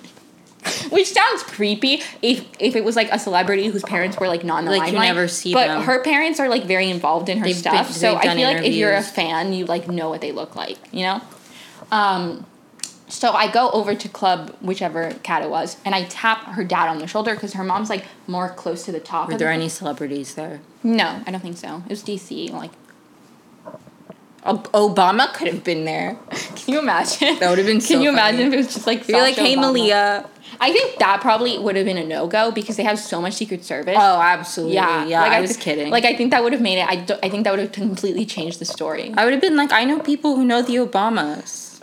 Which 0.90 1.09
sounds 1.12 1.42
creepy 1.42 2.03
if 2.22 2.44
if 2.61 2.77
it 2.77 2.85
was 2.85 2.94
like 2.94 3.11
a 3.11 3.18
celebrity 3.18 3.66
whose 3.68 3.83
parents 3.83 4.16
were 4.18 4.29
like 4.29 4.44
not 4.44 4.61
in 4.61 4.64
the 4.66 4.70
Like, 4.70 4.92
you 4.92 4.98
never 4.98 5.27
see 5.27 5.53
but 5.53 5.66
them. 5.66 5.83
her 5.83 6.03
parents 6.03 6.38
are 6.38 6.48
like 6.48 6.64
very 6.64 6.88
involved 6.90 7.29
in 7.29 7.38
her 7.38 7.44
They've 7.44 7.57
stuff. 7.57 7.87
been- 7.88 7.94
so 7.94 8.16
I 8.16 8.35
feel 8.37 8.46
like 8.48 8.64
if 8.64 8.75
you're 8.75 8.94
a 8.94 9.03
fan, 9.03 9.53
you 9.53 9.64
like 9.66 9.88
know 9.88 10.09
what 10.09 10.20
they 10.20 10.31
look 10.33 10.55
like, 10.55 10.79
you 10.92 11.05
know? 11.05 11.20
Um 11.90 12.46
so 13.09 13.33
I 13.33 13.51
go 13.51 13.70
over 13.72 13.94
to 13.94 14.09
club 14.09 14.57
whichever 14.62 15.12
cat 15.22 15.42
it 15.42 15.51
was, 15.51 15.77
and 15.85 15.94
I 15.94 16.05
tap 16.05 16.44
her 16.44 16.64
dad 16.64 16.88
on 16.88 16.98
the 16.98 17.07
shoulder 17.07 17.35
because 17.35 17.53
her 17.55 17.64
mom's 17.64 17.90
like 17.90 18.05
more 18.27 18.48
close 18.48 18.85
to 18.87 18.92
the 18.92 19.01
top. 19.01 19.29
Were 19.29 19.37
there 19.37 19.48
the- 19.48 19.55
any 19.55 19.68
celebrities 19.68 20.35
there? 20.35 20.61
No, 20.83 21.22
I 21.27 21.31
don't 21.31 21.40
think 21.40 21.59
so. 21.59 21.83
It 21.87 21.90
was 21.90 22.03
DC. 22.03 22.51
Like, 22.53 22.70
Obama 24.44 25.33
could 25.35 25.48
have 25.48 25.62
been 25.62 25.85
there. 25.85 26.16
can 26.57 26.75
you 26.75 26.79
imagine? 26.81 27.38
That 27.38 27.51
would 27.51 27.59
have 27.59 27.66
been 27.66 27.81
so 27.81 27.94
Can 27.94 28.03
you 28.03 28.14
funny. 28.16 28.38
imagine 28.38 28.46
if 28.48 28.53
it 28.55 28.57
was 28.57 28.75
just 28.75 28.87
like 28.87 29.07
You're 29.09 29.20
like, 29.20 29.37
hey, 29.37 29.55
Obama? 29.57 29.61
Malia. 29.61 30.29
I 30.61 30.73
think 30.73 30.99
that 30.99 31.21
probably 31.21 31.59
would 31.59 31.77
have 31.77 31.85
been 31.87 31.99
a 31.99 32.05
no 32.05 32.27
go 32.27 32.51
because 32.51 32.77
they 32.77 32.83
have 32.85 32.99
so 32.99 33.21
much 33.21 33.35
Secret 33.35 33.65
Service. 33.65 33.97
Oh, 33.99 34.21
absolutely. 34.21 34.75
Yeah, 34.75 35.07
Yeah, 35.07 35.21
like 35.23 35.33
I, 35.33 35.41
was 35.41 35.53
th- 35.53 35.61
kidding. 35.61 35.91
Like 35.91 36.05
I 36.05 36.15
think 36.17 36.31
that 36.31 36.43
would 36.43 36.53
have 36.53 36.62
made 36.62 36.79
it. 36.79 36.87
I, 36.88 36.97
do, 36.97 37.15
I 37.23 37.29
think 37.29 37.45
that 37.45 37.51
would 37.51 37.61
have 37.61 37.73
completely 37.73 38.25
changed 38.27 38.59
the 38.59 38.65
story. 38.65 39.12
I 39.17 39.25
would 39.25 39.33
have 39.33 39.41
been 39.43 39.57
like, 39.57 39.73
I 39.73 39.85
know 39.85 39.99
people 40.01 40.37
who 40.37 40.45
know 40.45 40.62
the 40.62 40.77
Obamas. 40.77 41.81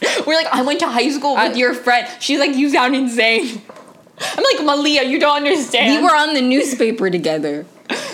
We're 0.26 0.34
like, 0.34 0.46
I 0.52 0.62
went 0.62 0.80
to 0.80 0.86
high 0.86 1.10
school 1.10 1.34
with 1.34 1.52
I- 1.52 1.58
your 1.58 1.74
friend. 1.74 2.06
She's 2.20 2.38
like, 2.38 2.54
you 2.56 2.70
sound 2.70 2.94
insane. 2.94 3.62
I'm 4.20 4.42
like, 4.52 4.64
Malia, 4.64 5.04
you 5.04 5.20
don't 5.20 5.36
understand. 5.36 5.94
We 5.96 6.02
were 6.02 6.14
on 6.14 6.34
the 6.34 6.40
newspaper 6.42 7.08
together. 7.10 7.66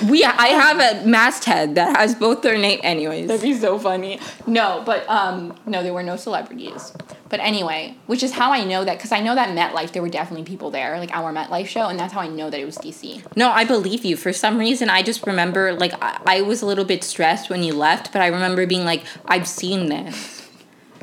We, 0.09 0.23
I 0.23 0.49
have 0.49 0.79
a 0.79 1.07
masthead 1.07 1.75
that 1.77 1.97
has 1.97 2.15
both 2.15 2.43
their 2.43 2.59
name. 2.59 2.79
Anyways, 2.83 3.27
That'd 3.27 3.43
be 3.43 3.55
so 3.55 3.79
funny. 3.79 4.21
No, 4.47 4.83
but 4.85 5.09
um, 5.09 5.59
no, 5.67 5.83
there 5.83 5.93
were 5.95 6.03
no 6.03 6.17
celebrities. 6.17 6.93
But 7.35 7.41
anyway, 7.41 7.97
which 8.07 8.23
is 8.23 8.31
how 8.31 8.53
I 8.53 8.63
know 8.63 8.85
that 8.85 8.97
because 8.97 9.11
I 9.11 9.19
know 9.19 9.35
that 9.35 9.49
MetLife 9.59 9.91
there 9.91 10.03
were 10.03 10.09
definitely 10.09 10.45
people 10.45 10.71
there, 10.71 11.01
like 11.01 11.11
our 11.13 11.33
MetLife 11.33 11.67
show, 11.67 11.89
and 11.89 11.99
that's 11.99 12.13
how 12.13 12.21
I 12.21 12.29
know 12.29 12.49
that 12.49 12.61
it 12.61 12.65
was 12.65 12.79
DC. 12.79 13.25
No, 13.37 13.51
I 13.51 13.65
believe 13.65 14.05
you. 14.05 14.17
For 14.17 14.33
some 14.33 14.57
reason, 14.57 14.89
I 14.89 15.03
just 15.03 15.27
remember 15.27 15.73
like 15.73 15.95
I, 16.01 16.21
I 16.27 16.43
was 16.43 16.63
a 16.63 16.67
little 16.67 16.85
bit 16.85 17.03
stressed 17.03 17.51
when 17.51 17.65
you 17.65 17.73
left, 17.75 18.13
but 18.13 18.23
I 18.23 18.29
remember 18.29 18.67
being 18.69 18.85
like, 18.85 19.03
I've 19.27 19.49
seen 19.49 19.87
this, 19.89 20.49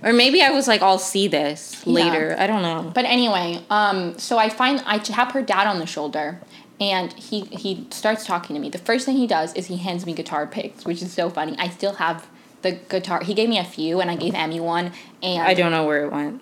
or 0.01 0.13
maybe 0.13 0.41
I 0.41 0.51
was 0.51 0.69
like, 0.69 0.81
I'll 0.81 0.99
see 0.99 1.27
this 1.27 1.83
Yeah. 1.85 1.95
later. 1.95 2.35
I 2.39 2.47
don't 2.47 2.61
know. 2.61 2.93
But 2.95 3.03
anyway, 3.03 3.61
um, 3.69 4.17
so 4.17 4.37
I 4.37 4.47
find 4.47 4.81
I 4.85 4.99
tap 4.99 5.33
her 5.33 5.41
dad 5.41 5.67
on 5.67 5.79
the 5.79 5.85
shoulder, 5.85 6.39
and 6.79 7.11
he 7.11 7.41
he 7.41 7.87
starts 7.89 8.25
talking 8.25 8.53
to 8.55 8.61
me. 8.61 8.69
The 8.69 8.77
first 8.77 9.05
thing 9.05 9.17
he 9.17 9.27
does 9.27 9.53
is 9.55 9.65
he 9.67 9.75
hands 9.75 10.05
me 10.05 10.13
guitar 10.13 10.47
picks, 10.47 10.85
which 10.85 11.01
is 11.01 11.11
so 11.11 11.29
funny. 11.29 11.57
I 11.59 11.67
still 11.67 11.95
have 11.95 12.25
the 12.61 12.73
guitar. 12.73 13.23
He 13.23 13.33
gave 13.33 13.49
me 13.49 13.57
a 13.57 13.63
few, 13.63 14.01
and 14.01 14.09
I 14.09 14.15
gave 14.15 14.33
Emmy 14.33 14.59
one, 14.59 14.91
and 15.21 15.41
I 15.41 15.53
don't 15.53 15.71
know 15.71 15.85
where 15.85 16.05
it 16.05 16.11
went. 16.11 16.41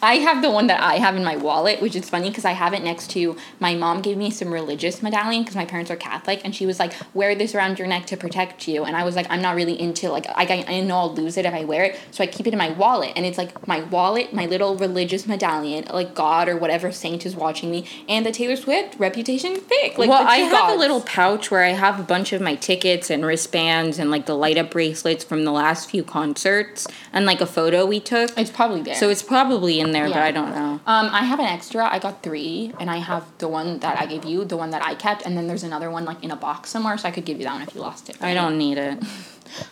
I 0.00 0.16
have 0.16 0.42
the 0.42 0.50
one 0.50 0.66
that 0.68 0.80
I 0.80 0.96
have 0.96 1.16
in 1.16 1.24
my 1.24 1.36
wallet, 1.36 1.80
which 1.80 1.96
is 1.96 2.08
funny 2.08 2.28
because 2.28 2.44
I 2.44 2.52
have 2.52 2.72
it 2.72 2.82
next 2.82 3.10
to 3.10 3.36
my 3.60 3.74
mom 3.74 4.02
gave 4.02 4.16
me 4.16 4.30
some 4.30 4.52
religious 4.52 5.02
medallion 5.02 5.42
because 5.42 5.56
my 5.56 5.64
parents 5.64 5.90
are 5.90 5.96
Catholic, 5.96 6.40
and 6.44 6.54
she 6.54 6.66
was 6.66 6.78
like, 6.78 6.92
"Wear 7.14 7.34
this 7.34 7.54
around 7.54 7.78
your 7.78 7.88
neck 7.88 8.06
to 8.06 8.16
protect 8.16 8.68
you." 8.68 8.84
And 8.84 8.96
I 8.96 9.04
was 9.04 9.16
like, 9.16 9.26
"I'm 9.30 9.42
not 9.42 9.56
really 9.56 9.78
into 9.80 10.10
like 10.10 10.26
I 10.28 10.64
I 10.66 10.80
know 10.80 10.96
I'll 10.96 11.14
lose 11.14 11.36
it 11.36 11.44
if 11.44 11.54
I 11.54 11.64
wear 11.64 11.84
it, 11.84 11.98
so 12.10 12.22
I 12.24 12.26
keep 12.26 12.46
it 12.46 12.52
in 12.52 12.58
my 12.58 12.70
wallet." 12.70 13.12
And 13.16 13.26
it's 13.26 13.38
like 13.38 13.66
my 13.66 13.82
wallet, 13.82 14.32
my 14.32 14.46
little 14.46 14.76
religious 14.76 15.26
medallion, 15.26 15.84
like 15.92 16.14
God 16.14 16.48
or 16.48 16.56
whatever 16.56 16.92
saint 16.92 17.26
is 17.26 17.36
watching 17.36 17.70
me, 17.70 17.86
and 18.08 18.24
the 18.24 18.32
Taylor 18.32 18.56
Swift 18.56 18.98
Reputation 18.98 19.60
pick. 19.60 19.98
Like 19.98 20.08
well, 20.08 20.26
I 20.26 20.36
have 20.36 20.52
gods. 20.52 20.74
a 20.74 20.78
little 20.78 21.00
pouch 21.00 21.50
where 21.50 21.64
I 21.64 21.70
have 21.70 21.98
a 21.98 22.02
bunch 22.02 22.32
of 22.32 22.40
my 22.40 22.54
tickets 22.54 23.10
and 23.10 23.24
wristbands 23.24 23.98
and 23.98 24.10
like 24.10 24.26
the 24.26 24.36
light 24.36 24.58
up 24.58 24.70
bracelets 24.70 25.24
from 25.24 25.44
the 25.44 25.52
last 25.52 25.90
few 25.90 26.04
concerts 26.04 26.86
and 27.12 27.26
like 27.26 27.40
a 27.40 27.46
photo 27.46 27.86
we 27.86 28.00
took. 28.00 28.36
It's 28.38 28.50
probably 28.50 28.82
there. 28.82 28.94
So 28.94 29.08
it's 29.08 29.22
probably 29.22 29.63
in 29.68 29.92
there, 29.92 30.08
but 30.08 30.18
I 30.18 30.30
don't 30.30 30.50
know. 30.50 30.80
Um, 30.86 31.08
I 31.12 31.24
have 31.24 31.38
an 31.40 31.46
extra. 31.46 31.86
I 31.86 31.98
got 31.98 32.22
three, 32.22 32.72
and 32.78 32.90
I 32.90 32.98
have 32.98 33.24
the 33.38 33.48
one 33.48 33.78
that 33.80 34.00
I 34.00 34.06
gave 34.06 34.24
you, 34.24 34.44
the 34.44 34.56
one 34.56 34.70
that 34.70 34.82
I 34.82 34.94
kept, 34.94 35.22
and 35.26 35.36
then 35.36 35.46
there's 35.46 35.62
another 35.62 35.90
one 35.90 36.04
like 36.04 36.22
in 36.22 36.30
a 36.30 36.36
box 36.36 36.70
somewhere, 36.70 36.96
so 36.98 37.08
I 37.08 37.10
could 37.10 37.24
give 37.24 37.38
you 37.38 37.44
that 37.44 37.52
one 37.54 37.62
if 37.62 37.74
you 37.74 37.80
lost 37.80 38.08
it. 38.08 38.16
I 38.22 38.34
don't 38.34 38.58
need 38.58 38.78
it. 38.78 38.98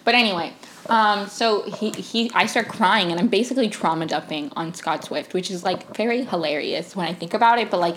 But 0.04 0.14
anyway, 0.14 0.52
um, 0.88 1.28
so 1.28 1.62
he, 1.62 1.90
he 1.90 2.30
I 2.34 2.46
start 2.46 2.68
crying 2.68 3.10
and 3.10 3.20
I'm 3.20 3.28
basically 3.28 3.68
trauma 3.68 4.06
dumping 4.06 4.52
on 4.56 4.74
Scott 4.74 5.04
Swift, 5.04 5.34
which 5.34 5.50
is 5.50 5.62
like 5.64 5.94
very 5.96 6.24
hilarious 6.24 6.96
when 6.96 7.06
I 7.06 7.14
think 7.14 7.34
about 7.34 7.58
it. 7.58 7.70
But 7.70 7.80
like, 7.80 7.96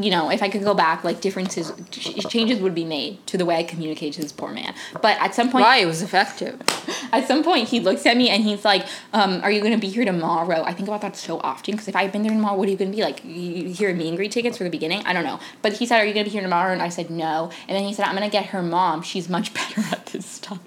you 0.00 0.10
know, 0.10 0.30
if 0.30 0.42
I 0.42 0.48
could 0.48 0.62
go 0.62 0.74
back, 0.74 1.04
like 1.04 1.20
differences, 1.20 1.72
ch- 1.90 2.26
changes 2.28 2.60
would 2.60 2.74
be 2.74 2.84
made 2.84 3.26
to 3.28 3.38
the 3.38 3.44
way 3.44 3.56
I 3.56 3.62
communicate 3.64 4.14
to 4.14 4.22
this 4.22 4.32
poor 4.32 4.52
man. 4.52 4.74
But 5.02 5.20
at 5.20 5.34
some 5.34 5.50
point, 5.50 5.62
Why? 5.62 5.78
It 5.78 5.86
was 5.86 6.02
effective. 6.02 6.60
at 7.12 7.26
some 7.26 7.42
point, 7.42 7.68
he 7.68 7.80
looks 7.80 8.06
at 8.06 8.16
me 8.16 8.28
and 8.30 8.42
he's 8.44 8.64
like, 8.64 8.86
um, 9.12 9.40
"Are 9.42 9.50
you 9.50 9.62
gonna 9.62 9.78
be 9.78 9.88
here 9.88 10.04
tomorrow?" 10.04 10.62
I 10.62 10.72
think 10.72 10.88
about 10.88 11.00
that 11.02 11.16
so 11.16 11.40
often 11.40 11.72
because 11.72 11.88
if 11.88 11.96
I 11.96 12.02
had 12.02 12.12
been 12.12 12.22
there 12.22 12.32
tomorrow, 12.32 12.56
what 12.56 12.68
are 12.68 12.70
you 12.70 12.76
gonna 12.76 12.90
be 12.90 13.02
like? 13.02 13.24
You 13.24 13.70
hear 13.70 13.92
meet 13.94 14.08
and 14.08 14.16
greet 14.16 14.32
tickets 14.32 14.56
for 14.56 14.64
the 14.64 14.70
beginning? 14.70 15.02
I 15.04 15.12
don't 15.12 15.24
know. 15.24 15.40
But 15.62 15.74
he 15.74 15.86
said, 15.86 16.00
"Are 16.00 16.04
you 16.04 16.14
gonna 16.14 16.24
be 16.24 16.30
here 16.30 16.42
tomorrow?" 16.42 16.72
And 16.72 16.82
I 16.82 16.88
said, 16.88 17.10
"No." 17.10 17.50
And 17.68 17.76
then 17.76 17.84
he 17.84 17.92
said, 17.92 18.06
"I'm 18.06 18.14
gonna 18.14 18.30
get 18.30 18.46
her 18.46 18.62
mom. 18.62 19.02
She's 19.02 19.28
much 19.28 19.52
better 19.60 19.82
at 19.90 20.06
this 20.06 20.26
stuff." 20.26 20.60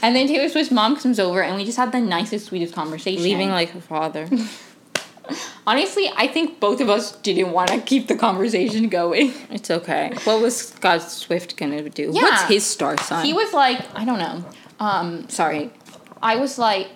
and 0.02 0.16
then 0.16 0.26
Taylor 0.26 0.48
Swift's 0.48 0.72
mom 0.72 0.96
comes 0.96 1.18
over 1.18 1.42
and 1.42 1.56
we 1.56 1.64
just 1.64 1.78
had 1.78 1.92
the 1.92 2.00
nicest, 2.00 2.46
sweetest 2.46 2.74
conversation. 2.74 3.22
Leaving 3.22 3.50
like 3.50 3.70
her 3.70 3.80
father. 3.80 4.28
honestly, 5.66 6.10
I 6.16 6.26
think 6.26 6.60
both 6.60 6.80
of 6.80 6.88
us 6.88 7.16
didn't 7.18 7.52
want 7.52 7.70
to 7.70 7.80
keep 7.80 8.08
the 8.08 8.16
conversation 8.16 8.88
going. 8.88 9.32
It's 9.50 9.70
okay. 9.70 10.12
What 10.24 10.42
was 10.42 10.56
Scott 10.56 11.02
Swift 11.02 11.56
gonna 11.56 11.88
do? 11.88 12.10
Yeah. 12.12 12.22
What's 12.22 12.42
his 12.42 12.66
star 12.66 12.96
sign? 12.98 13.24
He 13.24 13.32
was 13.32 13.52
like, 13.52 13.80
I 13.94 14.04
don't 14.04 14.18
know. 14.18 14.44
Um, 14.78 15.28
sorry. 15.28 15.70
I 16.22 16.36
was 16.36 16.58
like, 16.58 16.88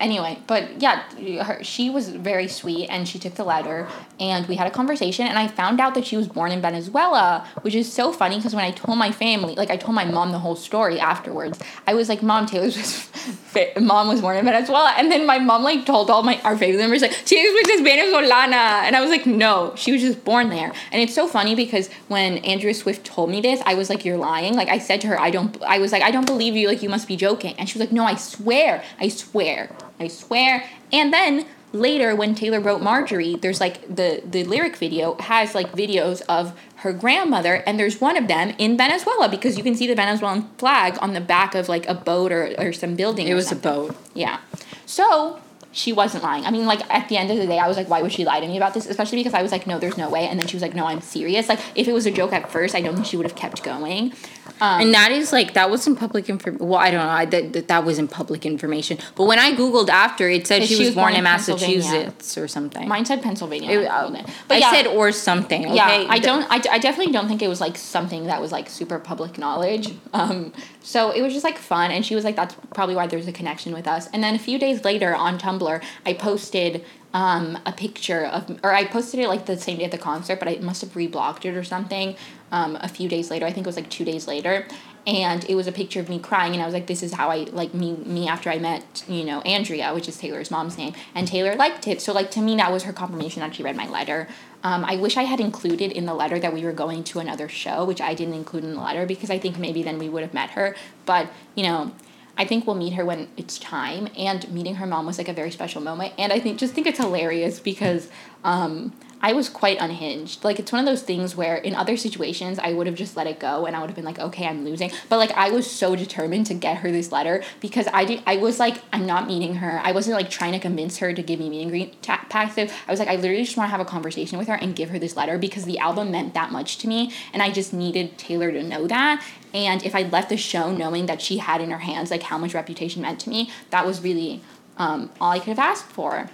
anyway, 0.00 0.38
but 0.46 0.80
yeah, 0.80 1.02
her, 1.42 1.62
she 1.62 1.90
was 1.90 2.08
very 2.08 2.48
sweet 2.48 2.88
and 2.88 3.08
she 3.08 3.18
took 3.18 3.34
the 3.34 3.44
letter 3.44 3.88
and 4.20 4.46
we 4.46 4.56
had 4.56 4.66
a 4.66 4.70
conversation 4.70 5.26
and 5.26 5.38
I 5.38 5.48
found 5.48 5.80
out 5.80 5.94
that 5.94 6.06
she 6.06 6.16
was 6.16 6.28
born 6.28 6.52
in 6.52 6.60
Venezuela, 6.60 7.46
which 7.62 7.74
is 7.74 7.92
so 7.92 8.12
funny 8.12 8.36
because 8.36 8.54
when 8.54 8.64
I 8.64 8.70
told 8.70 8.98
my 8.98 9.12
family, 9.12 9.54
like 9.54 9.70
I 9.70 9.76
told 9.76 9.94
my 9.94 10.04
mom 10.04 10.32
the 10.32 10.38
whole 10.38 10.56
story 10.56 11.00
afterwards, 11.00 11.58
I 11.86 11.94
was 11.94 12.08
like, 12.08 12.22
Mom, 12.22 12.46
Taylor's 12.46 12.76
fa- 13.48 13.72
mom 13.80 14.08
was 14.08 14.20
born 14.20 14.36
in 14.36 14.44
Venezuela, 14.44 14.94
and 14.96 15.10
then 15.10 15.26
my 15.26 15.38
mom 15.38 15.62
like 15.62 15.84
told 15.86 16.10
all 16.10 16.22
my 16.22 16.40
our 16.42 16.56
family 16.56 16.76
members 16.76 17.02
like 17.02 17.12
Taylor 17.24 17.50
Swift 17.52 17.70
is 17.70 17.80
Venezolana, 17.80 18.84
and 18.84 18.96
I 18.96 19.00
was 19.00 19.10
like, 19.10 19.26
no, 19.26 19.72
she 19.76 19.92
was 19.92 20.00
just 20.00 20.24
born 20.24 20.50
there. 20.50 20.72
And 20.92 21.02
it's 21.02 21.14
so 21.14 21.26
funny 21.26 21.54
because 21.54 21.88
when 22.08 22.38
Andrea 22.38 22.74
Swift 22.74 23.04
told 23.04 23.30
me 23.30 23.40
this, 23.40 23.60
I 23.66 23.74
was 23.74 23.90
like, 23.90 24.04
you're 24.04 24.16
lying. 24.16 24.54
Like 24.54 24.68
I 24.68 24.78
said 24.78 25.00
to 25.02 25.06
her, 25.08 25.20
I 25.20 25.30
don't. 25.30 25.60
I 25.62 25.78
was 25.78 25.92
like, 25.92 26.02
I 26.02 26.10
don't 26.10 26.26
believe 26.26 26.56
you. 26.56 26.68
Like 26.68 26.82
you 26.82 26.88
must 26.88 27.08
be 27.08 27.16
joking. 27.16 27.54
And 27.58 27.68
she 27.68 27.78
was 27.78 27.86
like, 27.86 27.92
no, 27.92 28.04
I 28.04 28.14
swear, 28.14 28.84
I 29.00 29.08
swear, 29.08 29.70
I 30.00 30.08
swear. 30.08 30.64
And 30.92 31.12
then 31.12 31.46
later 31.72 32.14
when 32.14 32.34
Taylor 32.34 32.60
wrote 32.60 32.82
Marjorie, 32.82 33.36
there's 33.36 33.60
like 33.60 33.94
the 33.94 34.22
the 34.24 34.44
lyric 34.44 34.76
video 34.76 35.14
has 35.16 35.54
like 35.54 35.72
videos 35.72 36.22
of 36.28 36.58
her 36.76 36.92
grandmother 36.92 37.56
and 37.66 37.78
there's 37.78 38.00
one 38.00 38.16
of 38.16 38.28
them 38.28 38.54
in 38.58 38.76
Venezuela 38.76 39.28
because 39.28 39.56
you 39.56 39.64
can 39.64 39.74
see 39.74 39.86
the 39.86 39.94
Venezuelan 39.94 40.48
flag 40.58 40.96
on 41.00 41.12
the 41.12 41.20
back 41.20 41.54
of 41.54 41.68
like 41.68 41.86
a 41.88 41.94
boat 41.94 42.32
or, 42.32 42.54
or 42.58 42.72
some 42.72 42.94
building. 42.94 43.26
It 43.26 43.34
was 43.34 43.48
something. 43.48 43.70
a 43.70 43.74
boat. 43.74 43.96
Yeah. 44.14 44.38
So 44.86 45.40
she 45.72 45.92
wasn't 45.92 46.24
lying. 46.24 46.44
I 46.44 46.50
mean, 46.50 46.66
like 46.66 46.80
at 46.92 47.08
the 47.08 47.16
end 47.16 47.30
of 47.30 47.36
the 47.36 47.46
day, 47.46 47.58
I 47.58 47.68
was 47.68 47.76
like, 47.76 47.88
why 47.88 48.00
would 48.02 48.12
she 48.12 48.24
lie 48.24 48.40
to 48.40 48.46
me 48.46 48.56
about 48.56 48.74
this? 48.74 48.86
Especially 48.86 49.18
because 49.18 49.34
I 49.34 49.42
was 49.42 49.52
like, 49.52 49.66
no, 49.66 49.78
there's 49.78 49.98
no 49.98 50.08
way. 50.08 50.26
And 50.26 50.38
then 50.38 50.46
she 50.46 50.56
was 50.56 50.62
like, 50.62 50.74
no, 50.74 50.86
I'm 50.86 51.00
serious. 51.00 51.48
Like 51.48 51.60
if 51.74 51.86
it 51.88 51.92
was 51.92 52.06
a 52.06 52.10
joke 52.10 52.32
at 52.32 52.50
first, 52.50 52.74
I 52.74 52.80
don't 52.80 52.94
think 52.94 53.06
she 53.06 53.16
would 53.16 53.26
have 53.26 53.36
kept 53.36 53.62
going. 53.62 54.12
Um, 54.60 54.80
And 54.82 54.94
that 54.94 55.10
is 55.12 55.32
like 55.32 55.54
that 55.54 55.70
wasn't 55.70 55.98
public 55.98 56.28
information. 56.28 56.66
Well, 56.68 56.78
I 56.78 56.90
don't 56.90 57.04
know. 57.04 57.12
I, 57.12 57.24
that, 57.26 57.52
that 57.52 57.68
that 57.68 57.84
wasn't 57.84 58.10
public 58.10 58.44
information. 58.44 58.98
But 59.16 59.24
when 59.24 59.38
I 59.38 59.52
googled 59.52 59.88
after, 59.88 60.28
it 60.28 60.46
said 60.46 60.64
she, 60.64 60.78
was, 60.78 60.94
born, 60.94 61.14
in 61.14 61.24
Massachusetts 61.24 62.36
or 62.36 62.48
something. 62.48 62.88
mine 62.88 63.04
said 63.04 63.22
Pennsylvania. 63.22 63.70
It- 63.70 63.78
when 63.78 63.88
I 63.88 63.96
uh, 63.96 64.10
Googled. 64.10 64.30
I 64.50 64.56
yeah, 64.58 64.70
said 64.70 64.86
or 64.86 65.12
something. 65.12 65.66
Okay? 65.66 65.74
yeah, 65.74 66.06
I 66.08 66.18
don't. 66.18 66.44
I, 66.50 66.56
I 66.70 66.78
definitely 66.78 67.12
don't 67.12 67.28
think 67.28 67.42
it 67.42 67.48
was 67.48 67.60
like 67.60 67.76
something 67.76 68.26
that 68.26 68.40
was 68.40 68.52
like 68.52 68.68
super 68.68 68.98
public 68.98 69.38
knowledge. 69.38 69.94
Um, 70.12 70.52
so 70.82 71.10
it 71.10 71.22
was 71.22 71.32
just 71.32 71.44
like 71.44 71.58
fun, 71.58 71.90
and 71.90 72.04
she 72.04 72.14
was 72.14 72.24
like, 72.24 72.36
"That's 72.36 72.54
probably 72.74 72.94
why 72.94 73.06
there's 73.06 73.28
a 73.28 73.32
connection 73.32 73.72
with 73.72 73.86
us." 73.86 74.08
And 74.12 74.22
then 74.24 74.34
a 74.34 74.38
few 74.38 74.58
days 74.58 74.84
later 74.84 75.14
on 75.14 75.38
Tumblr, 75.38 75.82
I 76.06 76.12
posted 76.14 76.84
um, 77.14 77.58
a 77.64 77.72
picture 77.72 78.26
of, 78.26 78.58
or 78.62 78.72
I 78.72 78.84
posted 78.84 79.20
it 79.20 79.28
like 79.28 79.46
the 79.46 79.56
same 79.56 79.78
day 79.78 79.84
at 79.84 79.90
the 79.90 79.98
concert, 79.98 80.38
but 80.38 80.48
I 80.48 80.56
must 80.56 80.82
have 80.82 80.92
reblogged 80.92 81.44
it 81.44 81.56
or 81.56 81.64
something. 81.64 82.16
Um, 82.52 82.76
a 82.80 82.88
few 82.88 83.08
days 83.08 83.30
later, 83.30 83.46
I 83.46 83.52
think 83.52 83.66
it 83.66 83.68
was 83.68 83.76
like 83.76 83.90
two 83.90 84.04
days 84.04 84.26
later, 84.26 84.66
and 85.06 85.44
it 85.48 85.54
was 85.54 85.66
a 85.66 85.72
picture 85.72 86.00
of 86.00 86.08
me 86.08 86.18
crying, 86.18 86.52
and 86.52 86.62
I 86.62 86.64
was 86.64 86.74
like, 86.74 86.86
"This 86.86 87.02
is 87.02 87.14
how 87.14 87.30
I 87.30 87.44
like 87.44 87.74
me 87.74 87.92
me 87.92 88.28
after 88.28 88.50
I 88.50 88.58
met 88.58 89.04
you 89.08 89.24
know 89.24 89.40
Andrea, 89.42 89.94
which 89.94 90.08
is 90.08 90.16
Taylor's 90.18 90.50
mom's 90.50 90.78
name," 90.78 90.94
and 91.14 91.28
Taylor 91.28 91.54
liked 91.54 91.86
it. 91.86 92.00
So 92.00 92.12
like 92.12 92.30
to 92.32 92.40
me, 92.40 92.56
that 92.56 92.72
was 92.72 92.84
her 92.84 92.92
confirmation 92.92 93.40
that 93.40 93.54
she 93.54 93.62
read 93.62 93.76
my 93.76 93.88
letter. 93.88 94.28
Um, 94.64 94.84
I 94.84 94.96
wish 94.96 95.16
I 95.16 95.22
had 95.22 95.40
included 95.40 95.92
in 95.92 96.04
the 96.04 96.14
letter 96.14 96.38
that 96.40 96.52
we 96.52 96.64
were 96.64 96.72
going 96.72 97.04
to 97.04 97.20
another 97.20 97.48
show, 97.48 97.84
which 97.84 98.00
I 98.00 98.14
didn't 98.14 98.34
include 98.34 98.64
in 98.64 98.74
the 98.74 98.80
letter 98.80 99.06
because 99.06 99.30
I 99.30 99.38
think 99.38 99.56
maybe 99.58 99.82
then 99.82 99.98
we 99.98 100.08
would 100.08 100.22
have 100.22 100.34
met 100.34 100.50
her. 100.50 100.74
But, 101.06 101.30
you 101.54 101.62
know, 101.62 101.92
I 102.38 102.44
think 102.44 102.66
we'll 102.66 102.76
meet 102.76 102.94
her 102.94 103.04
when 103.04 103.28
it's 103.36 103.58
time. 103.58 104.08
And 104.16 104.48
meeting 104.50 104.76
her 104.76 104.86
mom 104.86 105.04
was 105.04 105.18
like 105.18 105.28
a 105.28 105.32
very 105.32 105.50
special 105.50 105.82
moment. 105.82 106.14
And 106.16 106.32
I 106.32 106.38
think 106.38 106.58
just 106.58 106.72
think 106.72 106.86
it's 106.86 106.98
hilarious 106.98 107.58
because 107.58 108.08
um, 108.44 108.92
I 109.20 109.32
was 109.32 109.48
quite 109.48 109.78
unhinged. 109.80 110.44
Like 110.44 110.58
it's 110.58 110.70
one 110.70 110.80
of 110.80 110.86
those 110.86 111.02
things 111.02 111.34
where 111.34 111.56
in 111.56 111.74
other 111.74 111.96
situations 111.96 112.58
I 112.58 112.72
would 112.72 112.86
have 112.86 112.96
just 112.96 113.16
let 113.16 113.26
it 113.26 113.40
go 113.40 113.66
and 113.66 113.74
I 113.74 113.80
would 113.80 113.88
have 113.88 113.96
been 113.96 114.04
like, 114.04 114.18
okay, 114.18 114.46
I'm 114.46 114.64
losing. 114.64 114.90
But 115.08 115.18
like 115.18 115.32
I 115.32 115.50
was 115.50 115.68
so 115.68 115.96
determined 115.96 116.46
to 116.46 116.54
get 116.54 116.78
her 116.78 116.92
this 116.92 117.10
letter 117.10 117.42
because 117.60 117.88
I 117.92 118.04
did. 118.04 118.22
I 118.26 118.36
was 118.36 118.58
like, 118.58 118.82
I'm 118.92 119.06
not 119.06 119.26
meeting 119.26 119.56
her. 119.56 119.80
I 119.82 119.92
wasn't 119.92 120.16
like 120.16 120.30
trying 120.30 120.52
to 120.52 120.58
convince 120.58 120.98
her 120.98 121.12
to 121.12 121.22
give 121.22 121.40
me 121.40 121.50
meet 121.50 121.62
and 121.62 121.70
greet 121.70 122.02
ta- 122.02 122.24
passive. 122.28 122.72
I 122.86 122.90
was 122.90 123.00
like, 123.00 123.08
I 123.08 123.16
literally 123.16 123.44
just 123.44 123.56
want 123.56 123.68
to 123.68 123.70
have 123.72 123.80
a 123.80 123.84
conversation 123.84 124.38
with 124.38 124.48
her 124.48 124.54
and 124.54 124.76
give 124.76 124.90
her 124.90 124.98
this 124.98 125.16
letter 125.16 125.38
because 125.38 125.64
the 125.64 125.78
album 125.78 126.10
meant 126.10 126.34
that 126.34 126.52
much 126.52 126.78
to 126.78 126.88
me 126.88 127.12
and 127.32 127.42
I 127.42 127.50
just 127.50 127.72
needed 127.72 128.18
Taylor 128.18 128.52
to 128.52 128.62
know 128.62 128.86
that. 128.86 129.24
And 129.52 129.84
if 129.84 129.94
I 129.94 130.02
left 130.02 130.28
the 130.28 130.36
show 130.36 130.70
knowing 130.70 131.06
that 131.06 131.20
she 131.20 131.38
had 131.38 131.60
in 131.60 131.70
her 131.70 131.78
hands 131.78 132.10
like 132.10 132.22
how 132.24 132.38
much 132.38 132.54
reputation 132.54 133.02
meant 133.02 133.20
to 133.20 133.30
me, 133.30 133.50
that 133.70 133.84
was 133.84 134.02
really 134.02 134.42
um, 134.76 135.10
all 135.20 135.32
I 135.32 135.38
could 135.38 135.48
have 135.48 135.58
asked 135.58 135.86
for 135.86 136.30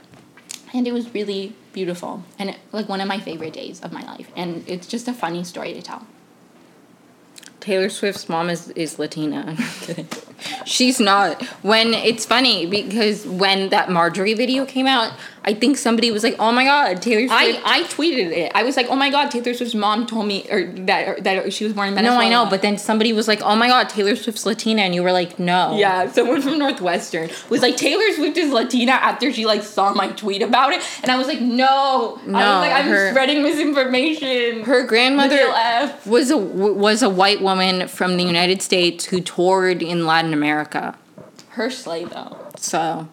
and 0.74 0.86
it 0.88 0.92
was 0.92 1.14
really 1.14 1.54
beautiful 1.74 2.22
and 2.38 2.50
it, 2.50 2.56
like 2.72 2.88
one 2.88 3.02
of 3.02 3.08
my 3.08 3.20
favorite 3.20 3.52
days 3.52 3.80
of 3.82 3.92
my 3.92 4.02
life 4.02 4.30
and 4.34 4.64
it's 4.66 4.86
just 4.86 5.06
a 5.08 5.12
funny 5.12 5.44
story 5.44 5.74
to 5.74 5.82
tell 5.82 6.06
Taylor 7.64 7.88
Swift's 7.88 8.28
mom 8.28 8.50
is, 8.50 8.68
is 8.70 8.98
Latina. 8.98 9.56
She's 10.66 11.00
not. 11.00 11.42
When 11.62 11.94
it's 11.94 12.26
funny 12.26 12.66
because 12.66 13.26
when 13.26 13.70
that 13.70 13.90
Marjorie 13.90 14.34
video 14.34 14.66
came 14.66 14.86
out, 14.86 15.14
I 15.46 15.54
think 15.54 15.76
somebody 15.76 16.10
was 16.10 16.22
like, 16.22 16.36
"Oh 16.38 16.52
my 16.52 16.64
god, 16.64 17.02
Taylor 17.02 17.26
Swift." 17.28 17.62
I, 17.64 17.80
I 17.80 17.82
tweeted 17.84 18.30
it 18.32 18.52
i 18.54 18.62
was 18.62 18.76
like 18.76 18.86
oh 18.88 18.96
my 18.96 19.10
god 19.10 19.30
taylor 19.30 19.52
swift's 19.54 19.74
mom 19.74 20.06
told 20.06 20.26
me 20.26 20.46
or 20.50 20.66
that 20.86 21.08
or, 21.08 21.20
that 21.20 21.52
she 21.52 21.64
was 21.64 21.72
born 21.72 21.88
in 21.88 21.94
Mexico." 21.94 22.14
no, 22.14 22.20
I 22.20 22.28
know, 22.28 22.46
but 22.48 22.62
then 22.62 22.78
somebody 22.78 23.12
was 23.12 23.28
like, 23.28 23.40
"Oh 23.42 23.54
my 23.56 23.68
god, 23.68 23.88
Taylor 23.88 24.16
Swift's 24.16 24.46
Latina," 24.46 24.82
and 24.82 24.94
you 24.94 25.02
were 25.02 25.12
like, 25.12 25.38
"No." 25.38 25.76
yeah 25.76 26.10
someone 26.10 26.40
from 26.42 26.58
northwestern 26.58 27.28
was 27.50 27.60
like 27.62 27.76
taylor 27.76 28.10
swift 28.12 28.36
is 28.36 28.50
latina 28.52 28.92
after 28.92 29.32
she 29.32 29.44
like 29.46 29.62
saw 29.62 29.92
my 29.92 30.08
tweet 30.12 30.42
about 30.42 30.72
it 30.72 30.80
and 31.02 31.10
i 31.10 31.16
was 31.16 31.26
like 31.26 31.40
no, 31.40 32.20
no 32.26 32.38
i 32.38 32.58
was 32.58 32.68
like 32.68 32.72
i'm 32.84 32.88
her- 32.88 33.10
spreading 33.10 33.42
misinformation 33.42 34.62
Her 34.64 34.84
grandmother 34.86 35.46
was 36.06 36.30
a 36.30 36.36
was 36.38 37.02
a 37.02 37.10
white 37.10 37.40
woman 37.40 37.88
from 37.88 38.16
the 38.16 38.24
United 38.24 38.62
States 38.62 39.06
who 39.06 39.20
toured 39.20 39.82
in 39.82 40.06
Latin 40.06 40.32
America. 40.32 40.96
her 41.50 41.70
slay 41.70 42.04
though 42.04 42.36
So, 42.56 43.08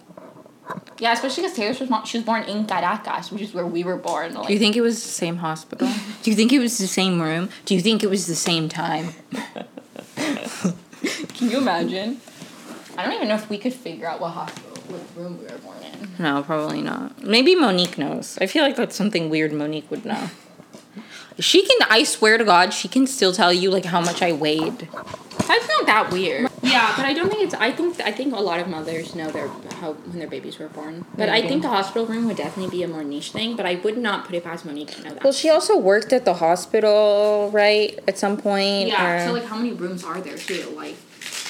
yeah 0.99 1.13
especially 1.13 1.43
because 1.43 1.55
taylor 1.57 1.73
swift's 1.73 1.89
mom 1.89 2.05
she 2.05 2.17
was 2.17 2.25
born 2.25 2.43
in 2.43 2.65
caracas 2.65 3.31
which 3.31 3.41
is 3.41 3.53
where 3.53 3.65
we 3.65 3.83
were 3.83 3.97
born 3.97 4.33
like, 4.33 4.47
do 4.47 4.53
you 4.53 4.59
think 4.59 4.75
it 4.75 4.81
was 4.81 5.01
the 5.03 5.09
same 5.09 5.37
hospital? 5.37 5.87
Do 6.23 6.29
you 6.29 6.35
think 6.35 6.51
it 6.53 6.59
was 6.59 6.77
the 6.77 6.87
same 6.87 7.21
room? 7.21 7.49
Do 7.65 7.73
you 7.75 7.81
think 7.81 8.03
it 8.03 8.09
was 8.09 8.27
the 8.27 8.35
same 8.35 8.69
time? 8.69 9.13
Can 10.15 11.49
you 11.49 11.57
imagine? 11.57 12.21
I 12.97 13.03
don't 13.03 13.13
even 13.13 13.27
know 13.27 13.35
if 13.35 13.49
we 13.49 13.57
could 13.57 13.73
figure 13.73 14.07
out 14.07 14.19
what 14.19 14.29
hospital, 14.31 14.77
what 14.87 15.01
room 15.15 15.39
we 15.39 15.45
were 15.45 15.57
born 15.59 15.81
in. 15.81 16.09
No, 16.19 16.43
probably 16.43 16.81
not. 16.81 17.23
Maybe 17.23 17.55
Monique 17.55 17.97
knows. 17.97 18.37
I 18.39 18.45
feel 18.45 18.63
like 18.63 18.75
that's 18.75 18.95
something 18.95 19.29
weird 19.29 19.53
Monique 19.53 19.89
would 19.89 20.05
know. 20.05 20.29
She 21.39 21.65
can, 21.65 21.87
I 21.89 22.03
swear 22.03 22.37
to 22.37 22.43
God, 22.43 22.73
she 22.73 22.87
can 22.87 23.07
still 23.07 23.33
tell 23.33 23.51
you 23.51 23.71
like 23.71 23.85
how 23.85 24.01
much 24.01 24.21
I 24.21 24.33
weighed. 24.33 24.87
That's 25.47 25.67
not 25.67 25.85
that 25.87 26.09
weird. 26.11 26.50
Yeah, 26.63 26.93
but 26.95 27.05
I 27.05 27.13
don't 27.13 27.29
think 27.29 27.41
it's. 27.43 27.53
I 27.55 27.71
think 27.71 27.99
I 28.01 28.11
think 28.11 28.33
a 28.35 28.39
lot 28.39 28.59
of 28.59 28.67
mothers 28.67 29.15
know 29.15 29.29
their 29.31 29.47
how 29.79 29.93
when 29.93 30.19
their 30.19 30.27
babies 30.27 30.59
were 30.59 30.67
born. 30.69 31.05
But 31.17 31.27
I 31.29 31.41
think 31.47 31.63
the 31.63 31.69
hospital 31.69 32.05
room 32.05 32.27
would 32.27 32.37
definitely 32.37 32.69
be 32.77 32.83
a 32.83 32.87
more 32.87 33.03
niche 33.03 33.31
thing. 33.31 33.55
But 33.55 33.65
I 33.65 33.75
would 33.75 33.97
not 33.97 34.25
put 34.25 34.35
it 34.35 34.43
past 34.43 34.63
Monique 34.65 34.91
to 34.91 35.03
know 35.03 35.13
that. 35.15 35.23
Well, 35.23 35.33
she 35.33 35.49
also 35.49 35.75
worked 35.77 36.13
at 36.13 36.23
the 36.25 36.35
hospital, 36.35 37.49
right? 37.51 37.97
At 38.07 38.17
some 38.17 38.37
point. 38.37 38.87
yeah. 38.89 39.23
or- 39.23 39.27
So 39.27 39.33
like, 39.33 39.45
how 39.45 39.57
many 39.57 39.73
rooms 39.73 40.03
are 40.03 40.21
there 40.21 40.37
too? 40.37 40.69
Like, 40.75 40.95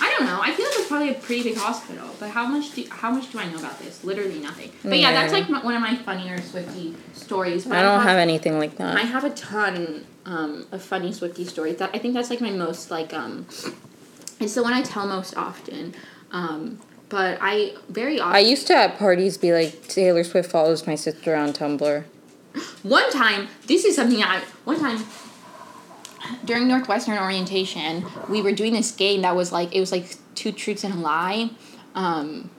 I 0.02 0.14
don't 0.18 0.28
know. 0.28 0.40
I 0.42 0.52
feel 0.54 0.66
like 0.66 0.76
it's 0.80 0.88
probably 0.88 1.10
a 1.10 1.14
pretty 1.16 1.44
big 1.44 1.58
hospital. 1.58 2.08
But 2.20 2.30
how 2.30 2.46
much 2.48 2.74
do 2.74 2.86
how 2.90 3.12
much 3.12 3.32
do 3.32 3.40
I 3.40 3.50
know 3.52 3.58
about 3.60 3.80
this? 3.80 4.04
Literally 4.06 4.40
nothing. 4.40 4.72
But 4.84 4.98
yeah, 5.00 5.12
that's 5.12 5.34
like 5.34 5.50
my, 5.50 5.62
one 5.64 5.76
of 5.76 5.82
my 5.82 5.96
funnier 5.98 6.40
Swifty 6.42 6.96
stories. 7.14 7.66
But 7.66 7.78
I 7.80 7.82
don't 7.82 8.02
have 8.04 8.18
anything 8.18 8.58
like 8.60 8.78
that. 8.78 8.96
I 8.98 9.02
have 9.02 9.26
a 9.26 9.30
ton 9.32 10.06
um, 10.26 10.68
of 10.72 10.82
funny 10.82 11.12
Swifty 11.12 11.44
stories. 11.46 11.78
That 11.78 11.90
I 11.94 11.98
think 11.98 12.14
that's 12.14 12.30
like 12.30 12.40
my 12.42 12.52
most 12.52 12.90
like 12.92 13.14
um, 13.14 13.46
it's 14.42 14.56
the 14.56 14.64
one 14.64 14.74
I 14.74 14.82
tell 14.82 15.08
most 15.08 15.36
often. 15.38 15.94
Um, 16.32 16.80
but 17.10 17.38
I 17.42 17.74
very 17.90 18.20
often 18.20 18.36
I 18.36 18.40
used 18.40 18.68
to 18.68 18.76
at 18.76 18.98
parties 18.98 19.38
be 19.38 19.52
like, 19.54 19.88
Taylor 19.88 20.24
Swift 20.24 20.50
follows 20.50 20.88
my 20.88 20.96
sister 20.96 21.36
on 21.36 21.52
Tumblr. 21.54 22.04
one 22.84 23.10
time 23.12 23.48
this 23.68 23.86
is 23.86 23.96
something 23.96 24.22
I 24.22 24.42
one 24.66 24.80
time 24.80 25.06
during 26.44 26.68
Northwestern 26.68 27.18
orientation 27.18 28.06
we 28.28 28.42
were 28.42 28.52
doing 28.52 28.74
this 28.74 28.92
game 28.92 29.22
that 29.22 29.36
was 29.36 29.52
like 29.52 29.74
it 29.76 29.80
was 29.80 29.92
like 29.92 30.16
two 30.36 30.52
truths 30.52 30.84
and 30.84 30.94
a 30.94 30.98
lie. 30.98 31.50
Um, 31.94 32.50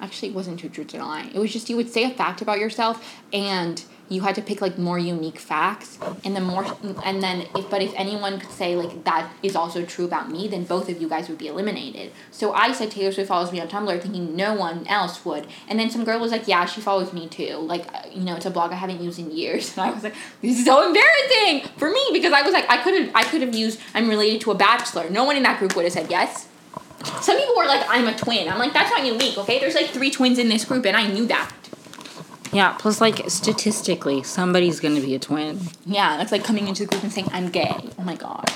actually, 0.00 0.30
it 0.30 0.34
wasn't 0.34 0.58
two 0.58 0.68
truths 0.68 0.94
and 0.94 1.02
a 1.02 1.06
lie. 1.06 1.30
It 1.32 1.38
was 1.38 1.52
just 1.52 1.70
you 1.70 1.76
would 1.76 1.90
say 1.90 2.04
a 2.04 2.10
fact 2.10 2.42
about 2.42 2.58
yourself 2.58 3.04
and 3.32 3.82
you 4.10 4.22
had 4.22 4.34
to 4.34 4.42
pick 4.42 4.60
like 4.60 4.76
more 4.76 4.98
unique 4.98 5.38
facts 5.38 5.98
and 6.24 6.34
the 6.34 6.40
more 6.40 6.66
and 7.04 7.22
then 7.22 7.46
if 7.56 7.70
but 7.70 7.80
if 7.80 7.94
anyone 7.94 8.40
could 8.40 8.50
say 8.50 8.74
like 8.74 9.04
that 9.04 9.32
is 9.42 9.54
also 9.54 9.84
true 9.84 10.04
about 10.04 10.30
me 10.30 10.48
then 10.48 10.64
both 10.64 10.88
of 10.88 11.00
you 11.00 11.08
guys 11.08 11.28
would 11.28 11.38
be 11.38 11.46
eliminated. 11.46 12.12
So 12.32 12.52
i 12.52 12.72
said 12.72 12.90
taylor 12.90 13.12
swift 13.12 13.28
follows 13.28 13.52
me 13.52 13.60
on 13.60 13.68
tumblr 13.68 14.02
thinking 14.02 14.34
no 14.34 14.52
one 14.52 14.86
else 14.88 15.24
would. 15.24 15.46
And 15.68 15.78
then 15.78 15.90
some 15.90 16.04
girl 16.04 16.18
was 16.20 16.32
like 16.32 16.48
yeah 16.48 16.66
she 16.66 16.80
follows 16.80 17.12
me 17.12 17.28
too. 17.28 17.56
Like 17.58 17.86
uh, 17.94 18.02
you 18.12 18.22
know 18.22 18.34
it's 18.34 18.46
a 18.46 18.50
blog 18.50 18.72
i 18.72 18.74
haven't 18.74 19.00
used 19.00 19.18
in 19.18 19.30
years. 19.30 19.70
And 19.78 19.88
i 19.88 19.94
was 19.94 20.02
like 20.02 20.14
this 20.42 20.58
is 20.58 20.64
so 20.64 20.86
embarrassing 20.86 21.70
for 21.76 21.88
me 21.88 22.04
because 22.12 22.32
i 22.32 22.42
was 22.42 22.52
like 22.52 22.68
i 22.68 22.82
could 22.82 23.00
have 23.00 23.10
i 23.14 23.22
could 23.22 23.42
have 23.42 23.54
used 23.54 23.80
i'm 23.94 24.08
related 24.08 24.40
to 24.42 24.50
a 24.50 24.56
bachelor. 24.56 25.08
No 25.08 25.24
one 25.24 25.36
in 25.36 25.44
that 25.44 25.60
group 25.60 25.76
would 25.76 25.84
have 25.84 25.92
said 25.92 26.10
yes. 26.10 26.48
Some 27.22 27.38
people 27.38 27.54
were 27.56 27.64
like 27.64 27.86
i'm 27.88 28.08
a 28.08 28.18
twin. 28.18 28.48
I'm 28.48 28.58
like 28.58 28.72
that's 28.72 28.90
not 28.90 29.06
unique 29.06 29.38
okay? 29.38 29.60
There's 29.60 29.76
like 29.76 29.86
three 29.86 30.10
twins 30.10 30.38
in 30.40 30.48
this 30.48 30.64
group 30.64 30.84
and 30.84 30.96
i 30.96 31.06
knew 31.06 31.26
that 31.26 31.52
Yeah, 32.52 32.72
plus 32.78 33.00
like 33.00 33.28
statistically, 33.30 34.22
somebody's 34.22 34.80
gonna 34.80 35.00
be 35.00 35.14
a 35.14 35.18
twin. 35.18 35.60
Yeah, 35.86 36.16
that's 36.16 36.32
like 36.32 36.44
coming 36.44 36.68
into 36.68 36.84
the 36.84 36.88
group 36.90 37.02
and 37.02 37.12
saying, 37.12 37.28
I'm 37.32 37.48
gay. 37.50 37.76
Oh 37.98 38.02
my 38.02 38.16
god. 38.16 38.50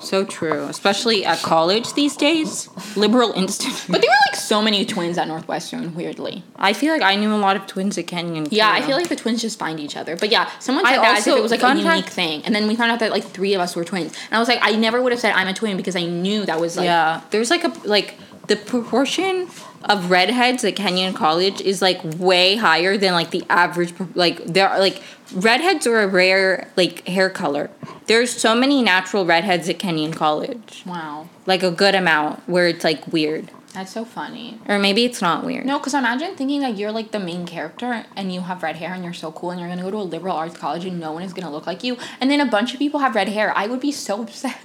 So 0.00 0.24
true, 0.24 0.64
especially 0.64 1.24
at 1.24 1.38
college 1.38 1.94
these 1.94 2.16
days. 2.16 2.68
Liberal 2.96 3.32
institute. 3.36 3.72
But 3.88 4.00
there 4.02 4.10
were 4.10 4.30
like 4.32 4.36
so 4.40 4.60
many 4.60 4.84
twins 4.84 5.16
at 5.16 5.28
Northwestern, 5.28 5.94
weirdly. 5.94 6.42
I 6.56 6.72
feel 6.72 6.92
like 6.92 7.02
I 7.02 7.14
knew 7.14 7.32
a 7.32 7.36
lot 7.36 7.56
of 7.56 7.66
twins 7.66 7.96
at 7.98 8.06
Kenyon. 8.08 8.48
Yeah. 8.50 8.70
I 8.70 8.82
feel 8.82 8.96
like 8.96 9.08
the 9.08 9.16
twins 9.16 9.40
just 9.40 9.58
find 9.58 9.78
each 9.80 9.96
other. 9.96 10.16
But 10.16 10.30
yeah, 10.30 10.50
someone 10.58 10.84
I 10.84 10.94
said 10.94 11.02
that 11.02 11.18
as 11.18 11.26
if 11.26 11.36
it 11.36 11.42
was 11.42 11.52
like 11.52 11.62
a 11.62 11.68
unique 11.68 11.84
fact- 12.04 12.08
thing. 12.10 12.42
And 12.44 12.54
then 12.54 12.66
we 12.68 12.74
found 12.76 12.90
out 12.92 12.98
that 12.98 13.10
like 13.12 13.24
three 13.24 13.54
of 13.54 13.60
us 13.60 13.74
were 13.76 13.84
twins. 13.84 14.12
And 14.26 14.34
I 14.36 14.38
was 14.40 14.48
like, 14.48 14.58
I 14.60 14.72
never 14.76 15.00
would 15.00 15.12
have 15.12 15.20
said 15.20 15.32
I'm 15.34 15.48
a 15.48 15.54
twin 15.54 15.76
because 15.76 15.96
I 15.96 16.04
knew 16.04 16.44
that 16.46 16.60
was 16.60 16.76
like. 16.76 16.84
yeah, 16.84 17.22
there's 17.30 17.50
like 17.50 17.64
a 17.64 17.72
like 17.84 18.16
the 18.48 18.56
proportion 18.56 19.48
of 19.84 20.10
redheads 20.10 20.64
at 20.64 20.76
Kenyon 20.76 21.14
College 21.14 21.60
is 21.60 21.82
like 21.82 22.00
way 22.18 22.56
higher 22.56 22.96
than 22.96 23.12
like 23.12 23.30
the 23.30 23.44
average. 23.48 23.92
Like 24.14 24.44
there 24.44 24.68
are 24.68 24.78
like 24.78 25.02
redheads 25.34 25.86
are 25.86 26.00
a 26.00 26.06
rare 26.08 26.68
like 26.76 27.06
hair 27.08 27.30
color. 27.30 27.70
There's 28.06 28.30
so 28.32 28.54
many 28.54 28.82
natural 28.82 29.24
redheads 29.24 29.68
at 29.68 29.78
Kenyon 29.78 30.12
College, 30.12 30.82
Wow. 30.86 31.28
like 31.46 31.62
a 31.62 31.70
good 31.70 31.94
amount 31.94 32.40
where 32.48 32.66
it's 32.68 32.84
like 32.84 33.06
weird, 33.12 33.50
That's 33.74 33.92
so 33.92 34.04
funny. 34.04 34.58
or 34.68 34.78
maybe 34.78 35.04
it's 35.04 35.22
not 35.22 35.44
weird. 35.44 35.64
No, 35.64 35.78
because 35.78 35.94
imagine 35.94 36.34
thinking 36.34 36.60
that 36.60 36.76
you're 36.76 36.92
like 36.92 37.12
the 37.12 37.20
main 37.20 37.46
character 37.46 38.04
and 38.16 38.32
you 38.32 38.40
have 38.42 38.62
red 38.62 38.76
hair 38.76 38.92
and 38.92 39.04
you're 39.04 39.12
so 39.14 39.30
cool 39.32 39.52
and 39.52 39.60
you're 39.60 39.68
gonna 39.68 39.82
go 39.82 39.90
to 39.90 39.96
a 39.98 40.02
liberal 40.02 40.36
arts 40.36 40.56
college 40.56 40.84
and 40.84 40.98
no 41.00 41.12
one 41.12 41.22
is 41.22 41.32
gonna 41.32 41.50
look 41.50 41.66
like 41.66 41.82
you. 41.84 41.96
And 42.20 42.30
then 42.30 42.40
a 42.40 42.46
bunch 42.46 42.72
of 42.74 42.78
people 42.80 43.00
have 43.00 43.14
red 43.14 43.28
hair. 43.28 43.52
I 43.56 43.66
would 43.68 43.80
be 43.80 43.92
so 43.92 44.22
upset. 44.22 44.58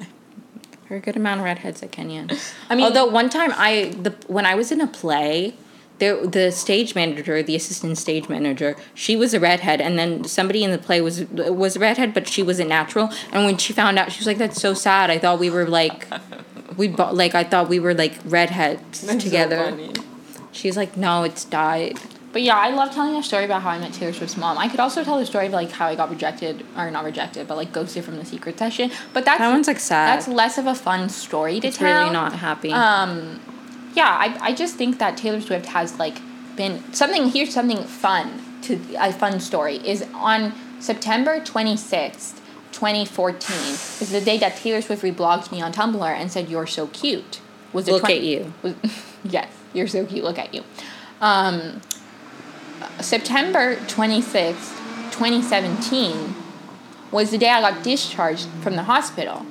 There 0.88 0.98
are 0.98 1.00
a 1.00 1.04
good 1.04 1.16
amount 1.18 1.40
of 1.42 1.46
redheads 1.46 1.84
at 1.84 1.92
Kenyon. 1.92 2.30
I 2.70 2.76
mean- 2.76 2.86
although 2.86 3.06
one 3.06 3.30
time 3.30 3.52
I 3.56 3.94
the 4.00 4.12
when 4.28 4.46
I 4.46 4.56
was 4.56 4.72
in 4.72 4.80
a 4.82 4.88
play, 4.88 5.56
there 6.00 6.26
the 6.26 6.52
stage 6.52 6.96
manager, 6.96 7.44
the 7.44 7.56
assistant 7.56 7.98
stage 7.98 8.30
manager, 8.30 8.76
she 8.94 9.16
was 9.16 9.34
a 9.34 9.40
redhead, 9.40 9.82
and 9.82 9.98
then 10.00 10.24
somebody 10.24 10.64
in 10.64 10.72
the 10.72 10.78
play 10.78 11.02
was 11.02 11.26
was 11.26 11.76
a 11.76 11.80
redhead, 11.80 12.14
but 12.14 12.28
she 12.28 12.42
wasn't 12.44 12.70
natural. 12.70 13.10
And 13.32 13.46
when 13.46 13.58
she 13.58 13.74
found 13.74 14.00
out, 14.00 14.12
she 14.12 14.20
was 14.20 14.28
like, 14.28 14.38
"That's 14.38 14.62
so 14.62 14.74
sad. 14.74 15.10
I 15.10 15.18
thought 15.20 15.40
we 15.40 15.50
were 15.50 15.66
like." 15.68 16.08
We 16.78 16.88
bought 16.90 17.16
like 17.16 17.34
I 17.34 17.44
thought 17.44 17.70
we 17.70 17.80
were 17.80 17.96
like 17.96 18.20
redheads 18.24 19.02
together. 19.20 19.76
She's 20.52 20.78
like, 20.78 20.96
no, 20.96 21.24
it's 21.24 21.44
died. 21.44 21.98
But 22.38 22.44
yeah, 22.44 22.56
I 22.56 22.70
love 22.70 22.94
telling 22.94 23.16
a 23.16 23.24
story 23.24 23.46
about 23.46 23.64
how 23.64 23.72
I 23.72 23.80
met 23.80 23.94
Taylor 23.94 24.14
Swift's 24.14 24.38
mom. 24.38 24.60
I 24.60 24.68
could 24.68 24.80
also 24.80 25.04
tell 25.04 25.18
the 25.18 25.26
story 25.26 25.48
of 25.48 25.54
like 25.54 25.72
how 25.72 25.88
I 25.88 25.96
got 25.96 26.12
rejected 26.12 26.64
or 26.78 26.92
not 26.92 27.04
rejected, 27.04 27.48
but 27.48 27.58
like 27.58 27.74
ghosted 27.74 28.06
from 28.06 28.18
the 28.18 28.26
secret 28.26 28.60
session. 28.60 28.92
But 29.12 29.26
that's 29.26 29.40
That 29.40 29.50
one's 29.50 29.66
like 29.66 29.80
sad. 29.80 30.16
That's 30.16 30.28
less 30.28 30.60
of 30.60 30.68
a 30.68 30.76
fun 30.76 31.10
story 31.10 31.60
to 31.60 31.66
It's 31.66 31.80
tell. 31.80 32.02
really 32.04 32.14
not 32.14 32.34
happy. 32.34 32.72
Um, 32.72 33.40
yeah, 33.96 34.06
I, 34.06 34.38
I 34.50 34.54
just 34.54 34.76
think 34.76 35.00
that 35.00 35.18
Taylor 35.18 35.42
Swift 35.42 35.66
has 35.66 35.98
like 35.98 36.20
been 36.56 36.84
something. 36.94 37.28
Here's 37.32 37.52
something 37.56 37.84
fun 37.86 38.40
to 38.66 38.80
a 39.00 39.12
fun 39.12 39.40
story 39.40 39.78
is 39.78 40.06
on 40.14 40.54
September 40.80 41.44
twenty 41.44 41.76
sixth, 41.76 42.40
twenty 42.72 43.04
fourteen 43.04 43.74
is 43.74 44.12
the 44.12 44.22
day 44.22 44.38
that 44.38 44.58
Taylor 44.58 44.84
Swift 44.84 45.02
reblogged 45.02 45.52
me 45.52 45.60
on 45.60 45.74
Tumblr 45.74 46.06
and 46.08 46.32
said 46.32 46.50
you're 46.50 46.68
so 46.68 46.86
cute. 46.86 47.42
Was 47.74 47.88
the 47.88 47.94
Look 47.94 48.02
20 48.02 48.16
at 48.16 48.24
you. 48.24 48.54
Was, 48.62 48.76
yes, 49.24 49.52
you're 49.74 49.88
so 49.88 50.06
cute. 50.06 50.24
Look 50.24 50.38
at 50.38 50.54
you. 50.54 50.64
Um, 51.20 51.82
September 53.00 53.78
twenty 53.88 54.22
sixth, 54.22 54.76
twenty 55.12 55.42
seventeen, 55.42 56.36
was 57.12 57.32
the 57.32 57.38
day 57.38 57.50
I 57.50 57.62
got 57.62 57.84
discharged 57.84 58.48
from 58.62 58.76
the 58.76 58.84
hospital. 58.84 59.46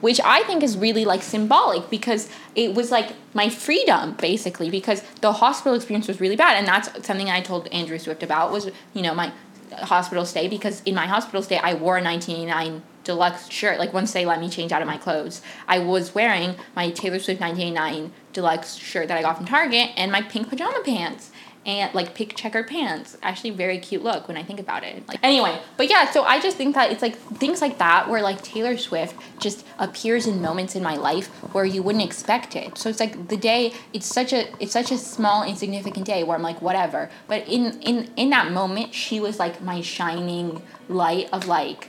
Which 0.00 0.20
I 0.22 0.42
think 0.42 0.62
is 0.62 0.76
really 0.76 1.04
like 1.04 1.22
symbolic 1.22 1.88
because 1.88 2.28
it 2.54 2.74
was 2.74 2.90
like 2.90 3.14
my 3.32 3.48
freedom 3.48 4.12
basically 4.20 4.68
because 4.68 5.02
the 5.22 5.32
hospital 5.32 5.74
experience 5.74 6.08
was 6.08 6.20
really 6.20 6.36
bad. 6.36 6.58
And 6.58 6.66
that's 6.66 7.06
something 7.06 7.30
I 7.30 7.40
told 7.40 7.68
Andrea 7.68 7.98
Swift 7.98 8.22
about 8.22 8.52
was 8.52 8.70
you 8.92 9.02
know 9.02 9.14
my 9.14 9.32
hospital 9.72 10.26
stay 10.26 10.46
because 10.46 10.82
in 10.82 10.94
my 10.94 11.06
hospital 11.06 11.42
stay 11.42 11.56
I 11.56 11.74
wore 11.74 11.96
a 11.96 12.02
1989 12.02 12.82
deluxe 13.04 13.50
shirt. 13.50 13.78
Like 13.78 13.94
once 13.94 14.12
they 14.12 14.26
let 14.26 14.40
me 14.40 14.50
change 14.50 14.72
out 14.72 14.82
of 14.82 14.88
my 14.88 14.98
clothes 14.98 15.40
I 15.66 15.78
was 15.78 16.14
wearing 16.14 16.56
my 16.76 16.90
Taylor 16.90 17.18
Swift 17.18 17.40
1989 17.40 18.12
deluxe 18.34 18.74
shirt 18.74 19.08
that 19.08 19.16
I 19.16 19.22
got 19.22 19.38
from 19.38 19.46
Target 19.46 19.90
and 19.96 20.12
my 20.12 20.20
pink 20.20 20.50
pajama 20.50 20.82
pants 20.84 21.30
and 21.66 21.94
like 21.94 22.14
pink 22.14 22.36
checkered 22.36 22.68
pants. 22.68 23.16
Actually, 23.22 23.50
very 23.50 23.78
cute 23.78 24.02
look 24.02 24.28
when 24.28 24.36
I 24.36 24.42
think 24.42 24.60
about 24.60 24.84
it. 24.84 25.06
Like 25.08 25.18
anyway, 25.22 25.58
but 25.76 25.88
yeah, 25.88 26.10
so 26.10 26.24
I 26.24 26.40
just 26.40 26.56
think 26.56 26.74
that 26.74 26.90
it's 26.90 27.02
like 27.02 27.16
things 27.16 27.60
like 27.60 27.78
that 27.78 28.08
where 28.08 28.22
like 28.22 28.42
Taylor 28.42 28.76
Swift 28.76 29.16
just 29.38 29.66
appears 29.78 30.26
in 30.26 30.42
moments 30.42 30.74
in 30.74 30.82
my 30.82 30.96
life 30.96 31.28
where 31.54 31.64
you 31.64 31.82
wouldn't 31.82 32.04
expect 32.04 32.56
it. 32.56 32.76
So 32.78 32.88
it's 32.88 33.00
like 33.00 33.28
the 33.28 33.36
day 33.36 33.72
it's 33.92 34.06
such 34.06 34.32
a 34.32 34.52
it's 34.60 34.72
such 34.72 34.90
a 34.90 34.98
small 34.98 35.42
insignificant 35.44 36.06
day 36.06 36.24
where 36.24 36.36
I'm 36.36 36.42
like 36.42 36.60
whatever. 36.60 37.10
But 37.28 37.48
in 37.48 37.80
in 37.80 38.10
in 38.16 38.30
that 38.30 38.52
moment, 38.52 38.94
she 38.94 39.20
was 39.20 39.38
like 39.38 39.62
my 39.62 39.80
shining 39.80 40.62
light 40.88 41.28
of 41.32 41.46
like 41.46 41.88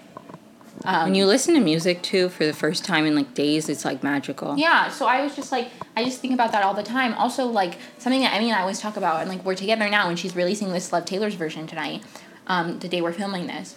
when 0.86 1.16
you 1.16 1.26
listen 1.26 1.54
to 1.56 1.60
music 1.60 2.02
too 2.02 2.30
for 2.30 2.46
the 2.46 2.54
first 2.54 2.86
time 2.86 3.06
in 3.06 3.16
like 3.16 3.34
days, 3.34 3.70
it's 3.70 3.86
like 3.86 4.04
magical. 4.04 4.58
Yeah, 4.58 4.90
so 4.90 5.06
I 5.06 5.24
was 5.24 5.36
just 5.36 5.52
like, 5.52 5.70
I 5.96 6.04
just 6.04 6.20
think 6.20 6.34
about 6.34 6.52
that 6.52 6.64
all 6.64 6.74
the 6.74 6.84
time. 6.84 7.14
Also, 7.16 7.46
like 7.46 7.78
something 7.98 8.22
that 8.22 8.34
Emmy 8.34 8.50
and 8.50 8.56
I 8.56 8.62
always 8.62 8.80
talk 8.80 8.98
about, 8.98 9.22
and 9.22 9.30
like 9.30 9.44
we're 9.44 9.56
together 9.56 9.90
now, 9.90 10.10
and 10.10 10.18
she's 10.18 10.36
releasing 10.36 10.72
this 10.72 10.92
Love 10.94 11.06
Taylor's 11.06 11.36
version 11.36 11.68
tonight, 11.68 12.04
um, 12.48 12.80
the 12.80 12.88
day 12.88 13.02
we're 13.02 13.14
filming 13.14 13.48
this, 13.48 13.76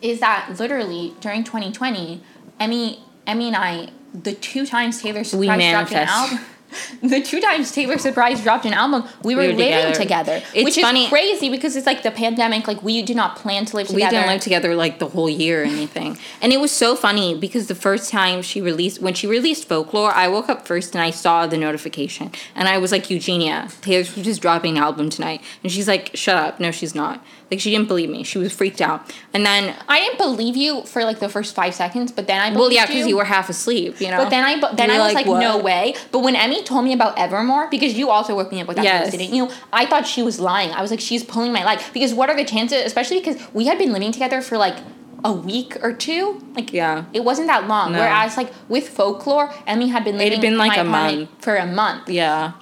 is 0.00 0.20
that 0.20 0.54
literally 0.58 1.14
during 1.20 1.44
2020, 1.44 2.22
Emmy, 2.60 3.02
Emmy 3.26 3.48
and 3.48 3.56
I, 3.56 3.90
the 4.14 4.34
two 4.34 4.66
times 4.66 5.02
Taylor 5.02 5.24
surprise 5.24 5.70
dropped 5.70 5.92
an 5.92 6.08
album. 6.08 6.38
The 7.02 7.20
two 7.22 7.40
times 7.40 7.72
Taylor 7.72 7.98
Surprise 7.98 8.42
dropped 8.42 8.64
an 8.66 8.72
album, 8.74 9.04
we 9.22 9.34
were, 9.34 9.42
were 9.42 9.48
living 9.48 9.92
together. 9.92 9.94
together, 9.94 10.42
It's 10.54 10.64
which 10.64 10.78
is 10.78 10.84
funny- 10.84 11.08
crazy 11.08 11.48
because 11.48 11.76
it's 11.76 11.86
like 11.86 12.02
the 12.02 12.10
pandemic. 12.10 12.66
Like 12.68 12.82
we 12.82 13.02
did 13.02 13.16
not 13.16 13.36
plan 13.36 13.64
to 13.66 13.76
live 13.76 13.86
together. 13.88 14.04
we 14.06 14.10
didn't 14.18 14.28
live 14.28 14.40
together 14.40 14.74
like 14.74 14.98
the 14.98 15.08
whole 15.08 15.30
year 15.30 15.62
or 15.62 15.64
anything. 15.66 16.18
And 16.42 16.52
it 16.52 16.60
was 16.60 16.70
so 16.70 16.94
funny 16.96 17.34
because 17.38 17.68
the 17.68 17.74
first 17.74 18.10
time 18.10 18.42
she 18.42 18.60
released, 18.60 19.00
when 19.00 19.14
she 19.14 19.26
released 19.26 19.66
Folklore, 19.68 20.10
I 20.12 20.28
woke 20.28 20.48
up 20.48 20.66
first 20.66 20.94
and 20.94 21.02
I 21.02 21.10
saw 21.10 21.46
the 21.46 21.56
notification. 21.56 22.32
And 22.54 22.68
I 22.68 22.78
was 22.78 22.92
like, 22.92 23.10
Eugenia, 23.10 23.68
Taylor 23.80 24.04
Swift 24.04 24.26
is 24.28 24.38
dropping 24.38 24.76
an 24.76 24.82
album 24.82 25.08
tonight. 25.10 25.40
And 25.62 25.72
she's 25.72 25.88
like, 25.88 26.10
shut 26.14 26.36
up. 26.36 26.60
No, 26.60 26.70
she's 26.70 26.94
not. 26.94 27.24
Like, 27.50 27.60
she 27.60 27.70
didn't 27.70 27.88
believe 27.88 28.10
me. 28.10 28.24
She 28.24 28.36
was 28.38 28.52
freaked 28.54 28.82
out. 28.82 29.10
And 29.32 29.46
then, 29.46 29.74
I 29.88 30.00
didn't 30.00 30.18
believe 30.18 30.54
you 30.54 30.82
for 30.82 31.02
like 31.04 31.18
the 31.18 31.30
first 31.30 31.54
five 31.54 31.74
seconds, 31.74 32.12
but 32.12 32.26
then 32.26 32.40
I 32.40 32.54
well, 32.54 32.70
yeah, 32.70 32.84
because 32.86 33.06
you 33.06 33.16
were 33.16 33.24
half 33.24 33.48
asleep, 33.48 34.00
you 34.00 34.10
know? 34.10 34.18
But 34.18 34.28
then 34.30 34.44
I 34.44 34.60
then 34.74 34.90
You 34.90 34.96
I 34.96 34.98
was 35.06 35.14
like, 35.14 35.26
"What?" 35.26 35.40
no 35.40 35.56
way. 35.58 35.94
But 36.12 36.18
when 36.18 36.36
Emmy 36.36 36.62
told 36.62 36.84
me 36.84 36.92
about 36.92 37.18
Evermore, 37.18 37.68
because 37.70 37.94
you 37.94 38.10
also 38.10 38.34
woke 38.36 38.52
me 38.52 38.60
up 38.60 38.68
with 38.68 38.76
that 38.76 38.84
Yes. 38.84 39.10
didn't 39.12 39.34
you? 39.34 39.48
I 39.72 39.86
thought 39.86 40.06
she 40.06 40.22
was 40.22 40.38
lying. 40.38 40.70
I 40.72 40.82
was 40.82 40.90
like, 40.90 41.00
she's 41.00 41.24
pulling 41.24 41.52
my 41.52 41.64
leg. 41.64 41.80
Because 41.94 42.12
what 42.12 42.28
are 42.28 42.36
the 42.36 42.44
chances? 42.44 42.84
Especially 42.84 43.18
because 43.20 43.36
we 43.54 43.64
had 43.66 43.78
been 43.78 43.92
living 43.94 44.12
together 44.12 44.42
for 44.42 44.58
like 44.58 44.76
a 45.24 45.32
week 45.32 45.76
or 45.82 45.92
two. 45.94 46.44
Like 46.54 46.72
Yeah. 46.72 47.04
it 47.14 47.24
wasn't 47.24 47.46
that 47.48 47.66
long. 47.66 47.92
No. 47.92 47.98
Whereas 48.00 48.36
like 48.36 48.52
with 48.68 48.88
folklore, 48.90 49.50
Emmy 49.66 49.88
had 49.88 50.04
been 50.04 50.18
living 50.18 50.32
It 50.32 50.34
had 50.34 50.42
been, 50.42 50.58
like, 50.58 50.76
a 50.76 50.84
month. 50.84 51.30
for 51.40 51.56
a 51.56 51.66
month. 51.66 52.10
Yeah. 52.10 52.52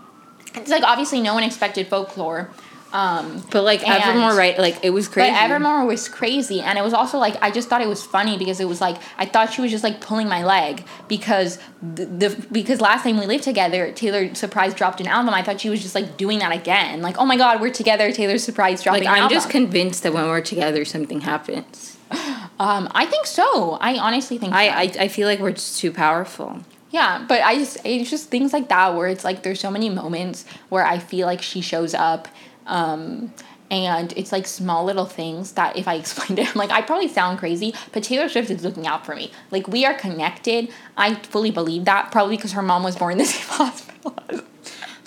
It's 0.54 0.70
like 0.70 0.84
obviously 0.84 1.20
no 1.20 1.34
one 1.34 1.42
expected 1.42 1.88
folklore. 1.88 2.50
Um, 2.96 3.44
But 3.50 3.62
like, 3.64 3.86
And- 3.86 4.02
Evermore, 4.02 4.34
right? 4.34 4.58
Like, 4.58 4.78
it 4.82 4.90
was 4.90 5.06
crazy. 5.06 5.30
but 5.30 5.42
Evermore 5.42 5.84
was 5.84 6.08
crazy, 6.08 6.60
and 6.62 6.78
it 6.78 6.82
was 6.82 6.94
also 6.94 7.18
like 7.18 7.36
I 7.42 7.50
just 7.50 7.68
thought 7.68 7.82
it 7.82 7.88
was 7.88 8.02
funny 8.02 8.38
because 8.38 8.58
it 8.58 8.68
was 8.68 8.80
like 8.80 8.96
I 9.18 9.26
thought 9.26 9.52
she 9.52 9.60
was 9.60 9.70
just 9.70 9.84
like 9.84 10.00
pulling 10.00 10.28
my 10.28 10.42
leg 10.44 10.84
because 11.06 11.58
the, 11.82 12.06
the 12.06 12.46
because 12.50 12.80
last 12.80 13.02
time 13.02 13.18
we 13.18 13.26
lived 13.26 13.44
together, 13.44 13.92
Taylor 13.92 14.34
surprise 14.34 14.72
dropped 14.72 15.00
an 15.02 15.08
album. 15.08 15.34
I 15.34 15.42
thought 15.42 15.60
she 15.60 15.68
was 15.68 15.82
just 15.82 15.94
like 15.94 16.16
doing 16.16 16.38
that 16.38 16.52
again, 16.52 17.02
like 17.02 17.16
oh 17.18 17.26
my 17.26 17.36
god, 17.36 17.60
we're 17.60 17.70
together. 17.70 18.10
Taylor 18.12 18.38
surprise 18.38 18.82
dropping. 18.82 19.04
Like, 19.04 19.12
I'm 19.12 19.24
album. 19.24 19.36
just 19.36 19.50
convinced 19.50 20.02
that 20.02 20.14
when 20.14 20.24
we're 20.26 20.40
together, 20.40 20.84
something 20.86 21.20
happens. 21.20 21.98
um, 22.58 22.88
I 22.94 23.04
think 23.04 23.26
so. 23.26 23.76
I 23.80 23.98
honestly 23.98 24.38
think. 24.38 24.54
I, 24.54 24.68
so. 24.90 25.00
I, 25.00 25.04
I 25.04 25.08
feel 25.08 25.28
like 25.28 25.40
we're 25.40 25.52
just 25.52 25.78
too 25.78 25.92
powerful. 25.92 26.60
Yeah, 26.90 27.24
but 27.28 27.42
I 27.42 27.56
just 27.58 27.78
it's 27.84 28.08
just 28.08 28.30
things 28.30 28.52
like 28.54 28.68
that 28.68 28.94
where 28.94 29.08
it's 29.08 29.24
like 29.24 29.42
there's 29.42 29.60
so 29.60 29.70
many 29.70 29.90
moments 29.90 30.46
where 30.70 30.86
I 30.86 30.98
feel 30.98 31.26
like 31.26 31.42
she 31.42 31.60
shows 31.60 31.92
up, 31.94 32.28
um, 32.66 33.32
and 33.70 34.12
it's 34.16 34.32
like 34.32 34.46
small 34.46 34.84
little 34.84 35.06
things 35.06 35.52
that 35.52 35.76
if 35.76 35.88
I 35.88 35.94
explained 35.94 36.38
it, 36.38 36.48
I'm 36.48 36.54
like 36.54 36.70
I 36.70 36.82
probably 36.82 37.08
sound 37.08 37.38
crazy, 37.38 37.74
but 37.92 38.02
Taylor 38.02 38.28
Swift 38.28 38.50
is 38.50 38.62
looking 38.62 38.86
out 38.86 39.04
for 39.04 39.14
me. 39.14 39.30
Like 39.50 39.68
we 39.68 39.84
are 39.84 39.94
connected. 39.94 40.68
I 40.96 41.14
fully 41.14 41.50
believe 41.50 41.84
that 41.84 42.12
probably 42.12 42.36
because 42.36 42.52
her 42.52 42.62
mom 42.62 42.82
was 42.82 42.96
born 42.96 43.12
in 43.12 43.18
the 43.18 43.24
same 43.26 43.46
hospital. 43.46 44.14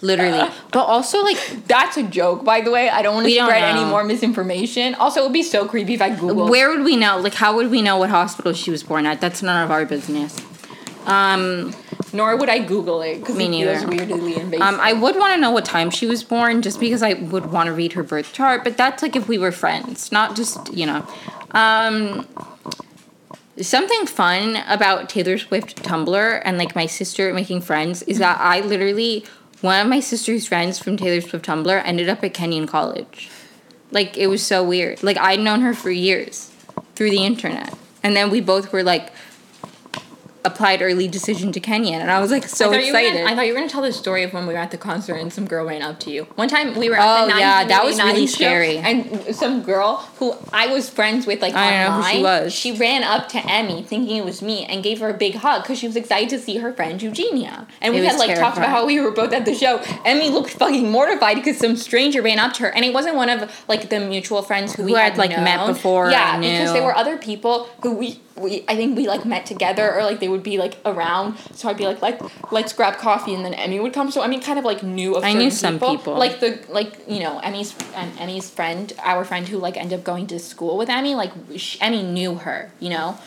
Literally. 0.02 0.50
but 0.72 0.86
also, 0.86 1.22
like, 1.24 1.38
That's 1.68 1.98
a 1.98 2.04
joke, 2.04 2.44
by 2.46 2.62
the 2.62 2.72
way. 2.72 2.90
I 2.90 3.02
don't 3.02 3.16
want 3.16 3.28
to 3.28 3.34
spread 3.34 3.64
any 3.64 3.84
more 3.84 4.04
misinformation. 4.04 4.96
Also, 4.96 5.22
it 5.22 5.24
would 5.24 5.34
be 5.34 5.44
so 5.44 5.68
creepy 5.68 5.96
if 5.96 6.02
I 6.02 6.16
Google. 6.16 6.50
where 6.50 6.70
would 6.70 6.84
we 6.84 6.96
know? 6.96 7.20
Like, 7.20 7.34
how 7.34 7.56
would 7.56 7.70
we 7.70 7.82
know 7.82 7.98
what 7.98 8.10
hospital 8.10 8.54
she 8.54 8.72
was 8.72 8.84
born 8.84 9.06
at? 9.06 9.20
That's 9.22 9.42
none 9.42 9.64
of 9.64 9.72
our 9.72 9.86
business. 9.86 10.40
Um, 11.06 11.74
Nor 12.14 12.38
would 12.38 12.50
I 12.50 12.60
Google 12.60 13.02
it 13.02 13.20
because 13.20 13.36
it 13.36 13.50
feels 13.50 13.84
neither. 13.84 13.88
weirdly 13.88 14.36
invasive. 14.38 14.62
um, 14.62 14.80
I 14.80 14.94
would 14.94 15.16
want 15.16 15.34
to 15.36 15.40
know 15.40 15.52
what 15.52 15.66
time 15.66 15.90
she 15.90 16.06
was 16.06 16.24
born 16.24 16.62
just 16.62 16.80
because 16.80 17.04
I 17.04 17.14
would 17.14 17.52
want 17.52 17.68
to 17.68 17.74
read 17.74 17.94
her 17.94 18.04
birth 18.04 18.34
chart, 18.34 18.64
but 18.64 18.78
that's 18.78 19.04
like 19.04 19.16
if 19.16 19.28
we 19.28 19.38
were 19.38 19.52
friends, 19.52 20.12
not 20.12 20.36
just, 20.36 20.74
you 20.74 20.86
know. 20.86 21.08
Um, 21.52 22.28
something 23.62 24.06
fun 24.06 24.58
about 24.68 25.10
Taylor 25.10 25.38
Swift 25.38 25.84
Tumblr 25.84 26.42
and 26.46 26.58
like 26.58 26.76
my 26.76 26.86
sister 26.86 27.34
making 27.34 27.62
friends 27.62 28.04
is 28.04 28.20
that 28.20 28.40
I 28.40 28.62
literally, 28.62 29.26
one 29.62 29.82
of 29.82 29.88
my 29.88 30.00
sister's 30.00 30.48
friends 30.48 30.80
from 30.80 30.98
Taylor 30.98 31.22
Swift 31.22 31.46
Tumblr 31.46 31.82
ended 31.86 32.10
up 32.10 32.24
at 32.24 32.34
Kenyon 32.34 32.68
College. 32.68 33.30
Like, 33.92 34.18
it 34.18 34.28
was 34.28 34.46
so 34.46 34.64
weird. 34.64 35.02
Like, 35.02 35.18
I'd 35.18 35.40
known 35.40 35.62
her 35.62 35.74
for 35.74 35.90
years 35.90 36.54
through 36.96 37.10
the 37.10 37.26
internet. 37.26 37.74
And 38.04 38.16
then 38.16 38.30
we 38.30 38.40
both 38.40 38.72
were 38.72 38.84
like, 38.84 39.12
applied 40.46 40.82
early 40.82 41.08
decision 41.08 41.52
to 41.52 41.60
Kenyon, 41.60 42.02
and 42.02 42.10
I 42.10 42.20
was 42.20 42.32
like 42.32 42.48
so 42.48 42.70
I 42.70 42.74
thought 42.74 42.86
you 42.86 42.94
were 42.94 43.00
excited. 43.00 43.18
gonna- 43.20 43.32
I 43.32 43.36
thought 43.36 43.46
you 43.48 43.54
were 43.54 43.60
gonna 43.60 43.70
tell 43.70 43.82
the 43.82 43.92
story 43.92 44.24
of 44.24 44.34
when 44.34 44.48
we 44.48 44.54
were 44.54 44.60
at 44.60 44.72
the 44.72 44.78
concert 44.78 45.16
and 45.16 45.32
some 45.34 45.46
girl 45.46 45.66
ran 45.66 45.82
up 45.82 46.00
to 46.02 46.12
you. 46.12 46.28
One 46.36 46.48
time 46.48 46.76
we 46.78 46.90
were 46.90 46.96
at 46.98 47.02
Oh, 47.06 47.22
the 47.24 47.28
90 47.30 47.40
yeah, 47.42 47.64
that 47.66 47.84
was 47.84 47.98
really 48.02 48.26
show, 48.26 48.36
scary. 48.36 48.78
And 48.78 49.36
some 49.36 49.62
girl 49.64 49.98
who 50.18 50.36
I 50.54 50.68
was 50.68 50.90
friends 50.90 51.28
with, 51.28 51.42
like 51.42 51.54
I 51.54 51.70
don't 51.72 51.80
know 51.80 51.96
online, 51.98 52.12
who 52.12 52.18
she 52.18 52.24
was. 52.24 52.54
she 52.54 52.72
ran 52.72 53.04
up 53.04 53.28
to 53.30 53.40
Emmy 53.52 53.84
thinking 53.84 54.16
it 54.18 54.24
was 54.26 54.42
me 54.42 54.66
and 54.66 54.82
gave 54.82 55.00
her 55.02 55.10
a 55.10 55.14
big 55.14 55.36
hug 55.36 55.64
because 55.64 55.78
she 55.78 55.88
was 55.88 55.96
excited 55.98 56.30
to 56.30 56.40
see 56.40 56.58
her 56.58 56.72
friend 56.72 57.02
Eugenia. 57.02 57.68
And 57.82 57.94
we 57.94 58.06
had 58.06 58.18
like 58.18 58.38
talked 58.40 58.58
about 58.58 58.70
how 58.70 58.86
we 58.86 59.00
were 59.02 59.12
both 59.12 59.34
at 59.34 59.46
the 59.46 59.54
show. 59.54 59.82
Emmy 60.06 60.30
looked 60.30 60.52
fucking 60.52 60.90
mortified 60.90 61.36
because 61.36 61.58
some 61.58 61.76
stranger 61.76 62.22
ran 62.22 62.40
up 62.40 62.54
to 62.54 62.64
her, 62.64 62.70
and 62.70 62.86
it 62.86 62.94
wasn't 62.94 63.16
one 63.16 63.28
of 63.30 63.52
like 63.68 63.90
the 63.90 64.00
mutual 64.00 64.42
friends 64.42 64.74
who, 64.76 64.84
we 64.86 64.94
had 64.94 65.10
had, 65.14 65.18
like, 65.18 65.32
met 65.32 65.68
before 65.68 66.10
Yeah, 66.12 66.40
because 66.40 66.72
there 66.74 66.84
were 66.84 66.96
other 66.96 67.18
people 67.18 67.68
who 67.84 67.94
we. 67.94 68.22
We, 68.40 68.64
I 68.70 68.78
think 68.78 68.96
we 68.96 69.06
like 69.06 69.26
met 69.26 69.46
together 69.46 69.94
or 69.94 70.04
like 70.04 70.22
they 70.22 70.29
would 70.30 70.44
be 70.44 70.58
like 70.58 70.78
around 70.86 71.38
so 71.54 71.70
I'd 71.70 71.78
be 71.78 71.86
like 71.86 72.02
let 72.02 72.22
let's 72.52 72.74
grab 72.74 72.98
coffee 72.98 73.34
and 73.34 73.44
then 73.44 73.54
Emmy 73.54 73.80
would 73.80 73.94
come 73.94 74.12
so 74.12 74.22
I 74.22 74.28
mean, 74.28 74.42
kind 74.42 74.60
of 74.60 74.66
like 74.66 74.84
knew 74.84 75.16
of 75.16 75.24
I 75.24 75.34
knew 75.34 75.52
some 75.52 75.80
people. 75.80 76.16
like 76.16 76.40
the 76.40 76.60
like 76.70 76.94
you 77.08 77.20
know 77.20 77.40
Emmy's 77.40 77.76
and 77.96 78.18
Emmy's 78.20 78.50
friend 78.50 78.94
our 79.00 79.24
friend 79.26 79.48
who 79.48 79.58
like 79.58 79.78
ended 79.78 80.00
up 80.00 80.06
going 80.06 80.28
to 80.28 80.40
school 80.40 80.78
with 80.78 80.90
Emmy 80.90 81.16
like 81.16 81.32
sh 81.56 81.78
Emmy 81.82 82.04
knew 82.04 82.36
her 82.36 82.72
you 82.80 82.90
know 82.90 83.18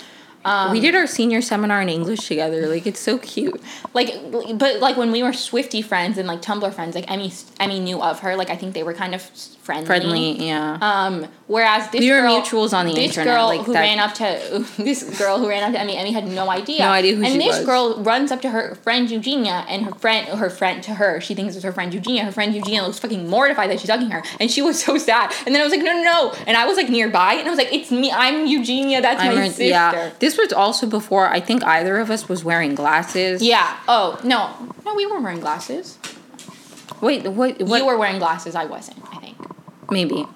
um, 0.45 0.73
we 0.73 0.81
did 0.81 0.95
our 0.95 1.07
senior 1.07 1.41
seminar 1.41 1.83
in 1.83 1.89
English 1.89 2.27
together. 2.27 2.67
Like 2.67 2.87
it's 2.87 3.01
so 3.01 3.19
cute. 3.19 3.61
like 3.95 4.15
but 4.55 4.81
like 4.81 4.97
when 4.97 5.13
we 5.13 5.23
were 5.23 5.33
Swifty 5.33 5.83
friends 5.83 6.19
and 6.19 6.27
like 6.27 6.43
Tumblr 6.43 6.73
friends 6.75 6.95
like 6.95 7.11
Emmy 7.11 7.33
Emmy 7.61 7.79
knew 7.79 8.03
of 8.03 8.21
her 8.21 8.37
like 8.37 8.51
I 8.51 8.57
think 8.57 8.75
they 8.75 8.83
were 8.83 8.95
kind 8.95 9.15
of 9.15 9.23
friendly 9.63 9.87
Friendly, 9.87 10.47
yeah. 10.49 10.77
Um, 10.81 11.27
whereas 11.47 11.89
this 11.91 12.01
We 12.01 12.11
were 12.11 12.21
girl, 12.23 12.41
mutuals 12.43 12.73
on 12.77 12.85
the 12.87 12.93
this 12.95 13.11
internet, 13.17 13.35
girl 13.37 13.47
like 13.47 13.61
who 13.65 13.73
that- 13.73 13.81
ran 13.81 13.99
up 14.01 14.13
to 14.15 14.67
this 14.83 15.05
girl 15.19 15.39
who 15.39 15.49
ran 15.49 15.63
up 15.63 15.73
to 15.73 15.79
Emmy, 15.81 15.97
Emmy 15.97 16.11
had 16.11 16.27
no 16.27 16.51
idea. 16.51 16.81
No 16.81 16.89
idea 16.91 17.15
who 17.15 17.23
and 17.23 17.33
she 17.35 17.39
this 17.39 17.59
was. 17.59 17.65
girl 17.67 18.03
runs 18.03 18.33
up 18.33 18.41
to 18.43 18.51
her 18.51 18.75
friend 18.77 19.09
Eugenia, 19.09 19.65
and 19.69 19.85
her 19.85 19.95
friend, 19.95 20.27
her 20.29 20.51
friend 20.51 20.83
to 20.83 20.95
her, 20.95 21.21
she 21.21 21.35
thinks 21.37 21.55
it's 21.55 21.65
her 21.65 21.71
friend 21.73 21.95
Eugenia. 21.95 22.25
Her 22.25 22.33
friend 22.33 22.53
Eugenia 22.55 22.83
looks 22.83 22.99
fucking 22.99 23.29
mortified 23.31 23.71
that 23.71 23.79
she's 23.79 23.89
hugging 23.91 24.11
her, 24.11 24.23
and 24.41 24.51
she 24.51 24.63
was 24.63 24.83
so 24.85 24.99
sad. 24.99 25.33
And 25.47 25.55
then 25.55 25.61
I 25.63 25.65
was 25.65 25.73
like, 25.73 25.83
no, 25.85 25.93
no, 25.93 26.03
no, 26.03 26.35
and 26.49 26.57
I 26.57 26.67
was 26.67 26.77
like 26.77 26.89
nearby, 26.89 27.35
and 27.35 27.47
I 27.47 27.51
was 27.51 27.59
like, 27.59 27.73
it's 27.73 27.91
me, 27.93 28.11
I'm 28.11 28.47
Eugenia, 28.47 29.01
that's 29.01 29.21
I 29.21 29.25
my 29.27 29.31
remember- 29.31 29.49
sister. 29.51 29.65
yeah. 29.65 30.11
This 30.19 30.37
was 30.37 30.53
also 30.53 30.87
before 30.89 31.29
I 31.29 31.39
think 31.39 31.63
either 31.63 31.99
of 31.99 32.11
us 32.11 32.29
was 32.29 32.43
wearing 32.43 32.75
glasses. 32.75 33.41
Yeah. 33.43 33.77
Oh 33.87 34.19
no, 34.25 34.51
no, 34.85 34.95
we 34.97 35.07
weren't 35.07 35.23
wearing 35.23 35.41
glasses. 35.41 35.99
Wait, 37.01 37.27
what? 37.27 37.61
what 37.63 37.79
You 37.79 37.87
were 37.87 37.99
wearing 37.99 38.19
glasses. 38.19 38.55
I 38.55 38.65
wasn't. 38.65 38.99
I. 39.13 39.22
maybe. 39.93 40.27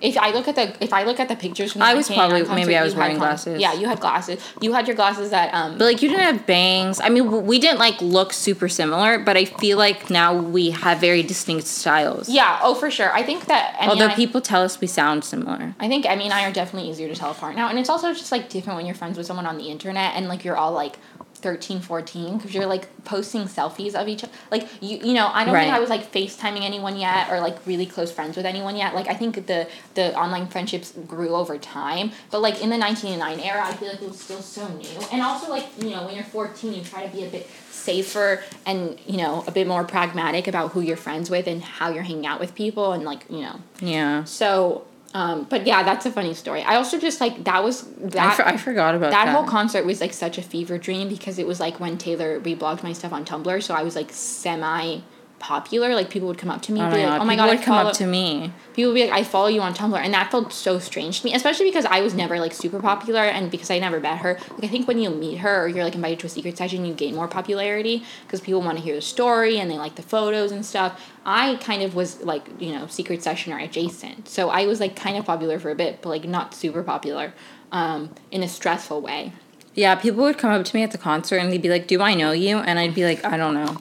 If 0.00 0.18
I 0.18 0.32
look 0.32 0.48
at 0.48 0.54
the 0.56 0.84
if 0.84 0.92
I 0.92 1.04
look 1.04 1.18
at 1.18 1.28
the 1.28 1.36
pictures 1.36 1.72
from 1.72 1.78
the 1.78 1.86
I 1.86 1.94
was 1.94 2.10
1989 2.10 2.44
probably- 2.46 2.62
maybe 2.62 2.76
I 2.76 2.82
was 2.82 2.94
wearing 2.94 3.16
con- 3.16 3.26
glasses. 3.28 3.58
Yeah, 3.58 3.72
you 3.72 3.86
had 3.86 4.00
glasses. 4.00 4.38
You 4.60 4.74
had 4.74 4.86
your 4.86 4.96
glasses 4.96 5.30
that 5.30 5.54
um 5.54 5.78
But 5.78 5.84
like 5.86 6.02
you 6.02 6.10
didn't 6.10 6.24
have 6.24 6.44
bangs. 6.46 7.00
I 7.00 7.08
mean, 7.08 7.46
we 7.46 7.58
didn't 7.58 7.78
like 7.78 8.02
look 8.02 8.34
super 8.34 8.68
similar, 8.68 9.18
but 9.18 9.38
I 9.38 9.46
feel 9.46 9.78
like 9.78 10.10
now 10.10 10.34
we 10.34 10.70
have 10.72 10.98
very 10.98 11.22
distinct 11.22 11.66
styles. 11.66 12.28
Yeah, 12.28 12.58
oh 12.62 12.74
for 12.74 12.90
sure. 12.90 13.14
I 13.14 13.22
think 13.22 13.46
that 13.46 13.76
Emmy 13.80 13.92
Although 13.92 14.08
I, 14.08 14.14
people 14.14 14.42
tell 14.42 14.62
us 14.62 14.78
we 14.78 14.88
sound 14.88 15.24
similar. 15.24 15.74
I 15.80 15.88
think 15.88 16.04
Emmy 16.04 16.24
and 16.24 16.34
I 16.34 16.44
are 16.46 16.52
definitely 16.52 16.90
easier 16.90 17.08
to 17.08 17.14
tell 17.14 17.30
apart 17.30 17.56
now. 17.56 17.68
And 17.70 17.78
it's 17.78 17.88
also 17.88 18.12
just 18.12 18.30
like 18.30 18.50
different 18.50 18.76
when 18.76 18.84
you're 18.86 18.96
friends 18.96 19.16
with 19.16 19.26
someone 19.26 19.46
on 19.46 19.56
the 19.56 19.68
internet 19.70 20.16
and 20.16 20.28
like 20.28 20.44
you're 20.44 20.56
all 20.56 20.72
like 20.72 20.98
13, 21.44 21.80
14 21.80 22.38
because 22.38 22.54
you're 22.54 22.64
like 22.64 22.88
posting 23.04 23.42
selfies 23.42 23.94
of 23.94 24.08
each 24.08 24.24
other. 24.24 24.32
Like 24.50 24.66
you 24.80 24.96
you 25.08 25.12
know, 25.12 25.28
I 25.30 25.44
don't 25.44 25.54
think 25.54 25.72
I 25.72 25.78
was 25.78 25.90
like 25.90 26.10
FaceTiming 26.10 26.62
anyone 26.62 26.96
yet 26.98 27.30
or 27.30 27.38
like 27.38 27.58
really 27.66 27.84
close 27.84 28.10
friends 28.10 28.34
with 28.34 28.46
anyone 28.46 28.76
yet. 28.76 28.94
Like 28.94 29.08
I 29.08 29.14
think 29.14 29.46
the 29.46 29.68
the 29.94 30.16
online 30.18 30.46
friendships 30.48 30.92
grew 31.06 31.34
over 31.34 31.58
time. 31.58 32.12
But 32.30 32.40
like 32.40 32.62
in 32.62 32.70
the 32.70 32.78
1989 32.78 33.40
era, 33.46 33.62
I 33.62 33.74
feel 33.74 33.88
like 33.90 34.00
it 34.00 34.08
was 34.08 34.18
still 34.18 34.40
so 34.40 34.66
new. 34.68 34.98
And 35.12 35.20
also 35.20 35.50
like, 35.50 35.66
you 35.78 35.90
know, 35.90 36.06
when 36.06 36.14
you're 36.14 36.24
14, 36.24 36.72
you 36.72 36.82
try 36.82 37.06
to 37.06 37.12
be 37.14 37.24
a 37.24 37.28
bit 37.28 37.46
safer 37.70 38.42
and, 38.64 38.98
you 39.06 39.18
know, 39.18 39.44
a 39.46 39.50
bit 39.50 39.66
more 39.66 39.84
pragmatic 39.84 40.48
about 40.48 40.72
who 40.72 40.80
you're 40.80 40.96
friends 40.96 41.28
with 41.28 41.46
and 41.46 41.62
how 41.62 41.90
you're 41.90 42.02
hanging 42.04 42.26
out 42.26 42.40
with 42.40 42.54
people 42.54 42.92
and 42.92 43.04
like, 43.04 43.26
you 43.28 43.40
know, 43.42 43.60
Yeah. 43.80 44.24
so, 44.24 44.86
um, 45.14 45.44
but 45.48 45.64
yeah, 45.64 45.84
that's 45.84 46.04
a 46.06 46.10
funny 46.10 46.34
story. 46.34 46.62
I 46.62 46.74
also 46.74 46.98
just 46.98 47.20
like 47.20 47.44
that 47.44 47.62
was 47.62 47.86
I, 47.86 48.08
that 48.08 48.36
for- 48.36 48.46
I 48.46 48.56
forgot 48.56 48.96
about 48.96 49.12
that 49.12 49.26
that. 49.26 49.34
whole 49.34 49.44
concert 49.44 49.86
was 49.86 50.00
like 50.00 50.12
such 50.12 50.38
a 50.38 50.42
fever 50.42 50.76
dream 50.76 51.08
because 51.08 51.38
it 51.38 51.46
was 51.46 51.60
like 51.60 51.78
when 51.78 51.96
Taylor 51.96 52.40
reblogged 52.40 52.82
my 52.82 52.92
stuff 52.92 53.12
on 53.12 53.24
Tumblr, 53.24 53.62
so 53.62 53.74
I 53.74 53.84
was 53.84 53.94
like 53.94 54.10
semi 54.12 54.98
popular. 55.38 55.94
Like 55.94 56.10
people 56.10 56.28
would 56.28 56.38
come 56.38 56.50
up 56.50 56.62
to 56.62 56.72
me 56.72 56.80
oh 56.80 56.84
and 56.84 56.94
be 56.94 57.00
god! 57.00 57.10
like, 57.10 57.20
"Oh 57.20 57.24
my 57.24 57.34
people 57.34 57.46
god, 57.46 57.50
would 57.52 57.60
I 57.60 57.64
come 57.64 57.74
follow-" 57.76 57.90
up 57.90 57.96
to 57.96 58.06
me. 58.06 58.52
people 58.72 58.92
would 58.92 58.94
be 58.94 59.04
like, 59.06 59.12
I 59.12 59.24
follow 59.24 59.48
you 59.48 59.60
on 59.60 59.74
Tumblr, 59.74 59.98
and 59.98 60.14
that 60.14 60.30
felt 60.30 60.52
so 60.52 60.78
strange 60.78 61.20
to 61.20 61.26
me, 61.26 61.34
especially 61.34 61.66
because 61.66 61.84
I 61.84 62.00
was 62.00 62.14
never 62.14 62.38
like 62.40 62.54
super 62.54 62.80
popular, 62.80 63.20
and 63.20 63.50
because 63.50 63.70
I 63.70 63.78
never 63.78 64.00
met 64.00 64.18
her. 64.18 64.38
Like 64.52 64.64
I 64.64 64.68
think 64.68 64.88
when 64.88 64.98
you 64.98 65.10
meet 65.10 65.38
her 65.38 65.64
or 65.64 65.68
you're 65.68 65.84
like 65.84 65.94
invited 65.94 66.20
to 66.20 66.26
a 66.26 66.30
secret 66.30 66.56
session, 66.56 66.84
you 66.84 66.94
gain 66.94 67.14
more 67.14 67.28
popularity 67.28 68.04
because 68.26 68.40
people 68.40 68.62
want 68.62 68.78
to 68.78 68.84
hear 68.84 68.94
the 68.94 69.02
story 69.02 69.58
and 69.58 69.70
they 69.70 69.78
like 69.78 69.96
the 69.96 70.02
photos 70.02 70.50
and 70.52 70.64
stuff. 70.64 71.10
I 71.26 71.56
kind 71.56 71.82
of 71.82 71.94
was 71.94 72.22
like 72.22 72.46
you 72.60 72.72
know 72.72 72.86
secret 72.86 73.22
session 73.22 73.52
or 73.52 73.58
adjacent, 73.58 74.28
so 74.28 74.50
I 74.50 74.66
was 74.66 74.80
like 74.80 74.96
kind 74.96 75.16
of 75.16 75.24
popular 75.24 75.58
for 75.58 75.70
a 75.70 75.74
bit, 75.74 76.00
but 76.02 76.08
like 76.08 76.24
not 76.24 76.54
super 76.54 76.82
popular, 76.82 77.34
um, 77.72 78.14
in 78.30 78.42
a 78.42 78.48
stressful 78.48 79.00
way. 79.00 79.32
Yeah, 79.76 79.96
people 79.96 80.22
would 80.22 80.38
come 80.38 80.52
up 80.52 80.64
to 80.64 80.76
me 80.76 80.84
at 80.84 80.92
the 80.92 80.98
concert 80.98 81.38
and 81.38 81.50
they'd 81.50 81.60
be 81.60 81.68
like, 81.68 81.88
"Do 81.88 82.00
I 82.00 82.14
know 82.14 82.30
you?" 82.30 82.58
And 82.58 82.78
I'd 82.78 82.94
be 82.94 83.04
like, 83.04 83.24
"I 83.24 83.36
don't 83.36 83.54
know." 83.54 83.78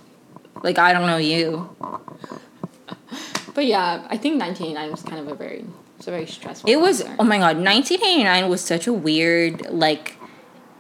Like 0.64 0.80
I 0.80 0.94
don't 0.94 1.06
know 1.06 1.18
you. 1.18 1.76
But 3.54 3.68
yeah, 3.68 4.08
I 4.10 4.18
think 4.18 4.42
1989 4.42 4.92
was 4.92 5.04
kind 5.04 5.20
of 5.20 5.28
a 5.28 5.36
very 5.36 5.66
it's 5.98 6.08
a 6.08 6.12
very 6.12 6.26
stressful. 6.26 6.70
It 6.70 6.78
was 6.78 7.02
concert. 7.04 7.18
oh 7.20 7.24
my 7.24 7.38
god, 7.38 7.58
1989 7.58 8.50
was 8.50 8.62
such 8.62 8.88
a 8.88 8.94
weird 8.94 9.70
like 9.70 10.18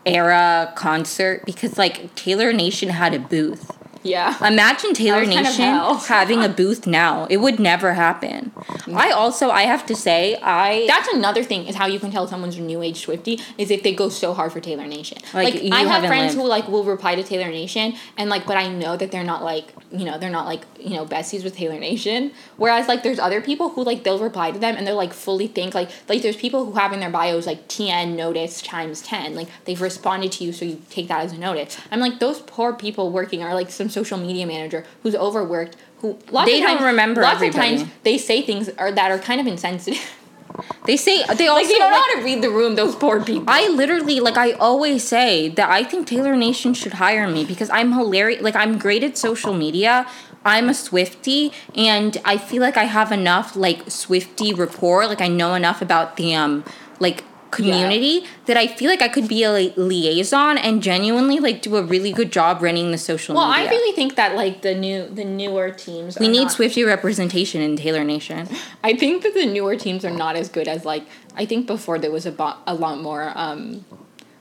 era 0.05 0.73
concert 0.75 1.45
because 1.45 1.77
like 1.77 2.13
Taylor 2.15 2.51
Nation 2.51 2.89
had 2.89 3.13
a 3.13 3.19
booth. 3.19 3.77
Yeah. 4.03 4.35
Imagine 4.45 4.93
Taylor 4.93 5.21
was 5.21 5.29
kind 5.29 5.47
of 5.47 5.57
Nation 5.57 6.07
having 6.07 6.43
a 6.43 6.49
booth 6.49 6.85
now. 6.85 7.25
It 7.29 7.37
would 7.37 7.59
never 7.59 7.93
happen. 7.93 8.51
Mm. 8.55 8.95
I 8.95 9.11
also 9.11 9.49
I 9.49 9.63
have 9.63 9.85
to 9.87 9.95
say 9.95 10.37
I 10.41 10.85
That's 10.87 11.07
another 11.09 11.43
thing 11.43 11.67
is 11.67 11.75
how 11.75 11.87
you 11.87 11.99
can 11.99 12.11
tell 12.11 12.27
someone's 12.27 12.57
a 12.57 12.61
new 12.61 12.81
age 12.81 13.01
Swifty 13.01 13.39
is 13.57 13.71
if 13.71 13.83
they 13.83 13.93
go 13.93 14.09
so 14.09 14.33
hard 14.33 14.51
for 14.51 14.59
Taylor 14.59 14.87
Nation. 14.87 15.17
Like, 15.33 15.55
Like, 15.55 15.71
I 15.71 15.81
have 15.81 16.05
friends 16.05 16.35
lived. 16.35 16.43
who 16.43 16.47
like 16.47 16.67
will 16.67 16.83
reply 16.83 17.15
to 17.15 17.23
Taylor 17.23 17.49
Nation 17.49 17.95
and 18.17 18.29
like, 18.29 18.45
but 18.45 18.57
I 18.57 18.67
know 18.67 18.97
that 18.97 19.11
they're 19.11 19.23
not 19.23 19.43
like 19.43 19.73
you 19.91 20.05
know 20.05 20.17
they're 20.17 20.29
not 20.29 20.45
like 20.45 20.63
you 20.79 20.95
know 20.95 21.05
besties 21.05 21.43
with 21.43 21.55
Taylor 21.55 21.79
Nation. 21.79 22.31
Whereas 22.57 22.87
like 22.87 23.03
there's 23.03 23.19
other 23.19 23.41
people 23.41 23.69
who 23.69 23.83
like 23.83 24.03
they'll 24.03 24.19
reply 24.19 24.51
to 24.51 24.59
them 24.59 24.75
and 24.75 24.85
they're 24.85 24.93
like 24.93 25.13
fully 25.13 25.47
think 25.47 25.73
like 25.73 25.89
like 26.09 26.21
there's 26.21 26.35
people 26.35 26.65
who 26.65 26.73
have 26.73 26.91
in 26.93 26.99
their 26.99 27.09
bios 27.09 27.45
like 27.47 27.67
TN 27.67 28.15
notice 28.15 28.61
times 28.61 29.01
ten 29.01 29.35
like 29.35 29.47
they've 29.65 29.81
responded 29.81 30.31
to 30.33 30.43
you 30.43 30.51
so 30.51 30.65
you 30.65 30.81
take 30.89 31.07
that 31.07 31.21
as 31.23 31.31
a 31.33 31.37
notice. 31.37 31.77
I'm 31.91 31.99
like 31.99 32.19
those 32.19 32.39
poor 32.41 32.73
people 32.73 33.11
working 33.11 33.41
are 33.43 33.53
like 33.53 33.69
some 33.69 33.89
social 33.93 34.17
media 34.17 34.45
manager 34.45 34.85
who's 35.03 35.15
overworked. 35.15 35.77
Who 35.99 36.19
lots 36.31 36.49
They 36.49 36.57
of 36.61 36.67
don't 36.67 36.77
times, 36.77 36.85
remember 36.91 37.21
Lots 37.21 37.35
everybody. 37.35 37.75
of 37.75 37.79
times 37.81 37.91
they 38.03 38.17
say 38.17 38.41
things 38.41 38.69
are, 38.77 38.91
that 38.91 39.11
are 39.11 39.19
kind 39.19 39.39
of 39.39 39.47
insensitive. 39.47 40.01
they 40.85 40.97
say 40.97 41.23
they 41.35 41.47
also 41.47 41.61
Like 41.61 41.67
they 41.67 41.77
don't 41.77 41.91
know 41.91 41.97
how 41.97 42.15
to 42.19 42.23
read 42.23 42.41
the 42.41 42.49
room. 42.49 42.75
Those 42.75 42.95
poor 42.95 43.23
people. 43.23 43.45
I 43.47 43.67
literally 43.69 44.19
like 44.19 44.37
I 44.37 44.51
always 44.53 45.03
say 45.03 45.49
that 45.49 45.69
I 45.69 45.83
think 45.83 46.07
Taylor 46.07 46.35
Nation 46.35 46.73
should 46.73 46.93
hire 46.93 47.27
me 47.27 47.45
because 47.45 47.69
I'm 47.69 47.93
hilarious. 47.93 48.41
Like 48.41 48.55
I'm 48.55 48.77
great 48.77 49.03
at 49.03 49.17
social 49.17 49.53
media. 49.53 50.05
I'm 50.45 50.67
a 50.67 50.73
Swifty, 50.73 51.53
and 51.73 52.17
I 52.25 52.37
feel 52.37 52.61
like 52.61 52.75
I 52.75 52.83
have 52.83 53.13
enough 53.13 53.55
like 53.55 53.89
Swifty 53.89 54.53
rapport. 54.53 55.07
Like 55.07 55.21
I 55.21 55.29
know 55.29 55.53
enough 55.55 55.81
about 55.81 56.17
the 56.17 56.35
um 56.35 56.65
like 56.99 57.23
community 57.55 58.25
that 58.45 58.57
I 58.57 58.67
feel 58.67 58.89
like 58.89 59.01
I 59.01 59.07
could 59.07 59.27
be 59.27 59.43
a 59.43 59.51
li- 59.51 59.73
liaison 59.75 60.57
and 60.57 60.81
genuinely 60.81 61.39
like 61.39 61.61
do 61.61 61.75
a 61.77 61.83
really 61.83 62.11
good 62.11 62.31
job 62.31 62.61
running 62.61 62.91
the 62.91 62.97
social 62.97 63.35
well, 63.35 63.49
media. 63.49 63.65
I 63.65 63.69
really 63.69 63.95
think 63.95 64.15
that 64.15 64.35
like 64.35 64.61
the 64.61 64.75
new 64.75 65.07
the 65.07 65.23
newer 65.23 65.71
teams. 65.71 66.19
we 66.19 66.27
need 66.27 66.43
not- 66.43 66.51
Swifty 66.51 66.83
representation 66.83 67.61
in 67.61 67.75
Taylor 67.77 68.03
Nation. 68.03 68.47
I 68.83 68.95
think 68.95 69.23
that 69.23 69.33
the 69.33 69.45
newer 69.45 69.75
teams 69.75 70.03
are 70.03 70.11
not 70.11 70.35
as 70.35 70.49
good 70.49 70.67
as 70.67 70.85
like 70.85 71.05
I 71.35 71.45
think 71.45 71.67
before 71.67 71.99
there 71.99 72.11
was 72.11 72.25
a 72.25 72.31
bo- 72.31 72.57
a 72.67 72.73
lot 72.73 72.99
more 72.99 73.31
um 73.35 73.85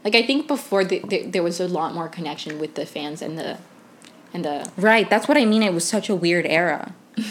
like 0.05 0.15
I 0.15 0.23
think 0.23 0.49
before 0.49 0.85
the, 0.85 0.99
the, 1.07 1.27
there 1.27 1.43
was 1.43 1.61
a 1.61 1.69
lot 1.69 1.95
more 1.95 2.09
connection 2.09 2.59
with 2.59 2.75
the 2.75 2.87
fans 2.87 3.23
and 3.23 3.39
the 3.39 3.59
and 4.35 4.45
the 4.45 4.71
Right, 4.77 5.09
that's 5.09 5.29
what 5.29 5.37
I 5.37 5.45
mean. 5.45 5.63
It 5.63 5.75
was 5.75 5.87
such 5.87 6.09
a 6.09 6.15
weird 6.15 6.47
era. 6.47 6.95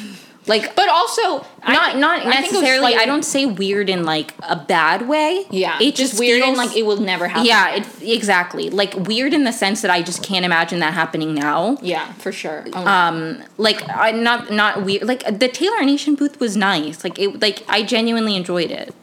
Like 0.48 0.76
but 0.76 0.90
also 0.90 1.46
I 1.62 1.74
not 1.74 1.98
not 1.98 2.20
I 2.26 2.42
think 2.42 2.54
it 2.54 2.54
necessarily. 2.54 2.96
I 2.96 3.06
don't 3.06 3.24
say 3.24 3.46
weird 3.46 3.90
in 3.90 4.04
like 4.06 4.34
a 4.42 4.56
bad 4.56 5.08
way. 5.08 5.46
yeah 5.52 5.78
it 5.80 5.96
just 5.96 6.12
just 6.14 6.20
weird 6.20 6.42
and 6.42 6.56
feels- 6.56 6.68
like 6.68 6.76
it 6.78 6.84
will 6.84 7.00
never 7.00 7.28
happen. 7.28 7.46
Yeah, 7.46 7.76
it, 7.76 7.88
exactly. 8.02 8.70
Like 8.72 8.94
weird 8.96 9.34
in 9.34 9.44
the 9.44 9.52
sense 9.54 9.82
that 9.84 9.92
I 9.92 10.02
just 10.02 10.24
can't 10.24 10.44
imagine 10.44 10.80
that 10.80 10.94
happening 10.94 11.36
now. 11.36 11.78
yeah 11.82 12.12
for 12.14 12.32
sure. 12.32 12.66
Oh, 12.74 12.86
Um, 12.88 13.44
like 13.58 13.88
I 13.88 14.12
not 14.12 14.52
not 14.52 14.84
weird. 14.84 15.04
Like 15.04 15.24
the 15.40 15.48
Taylor 15.48 15.84
Nation 15.84 16.16
booth 16.16 16.40
was 16.40 16.58
nice. 16.58 17.04
Like 17.04 17.20
it, 17.20 17.40
like 17.42 17.64
I 17.68 17.84
genuinely 17.84 18.36
enjoyed 18.36 18.72
it. 18.72 18.96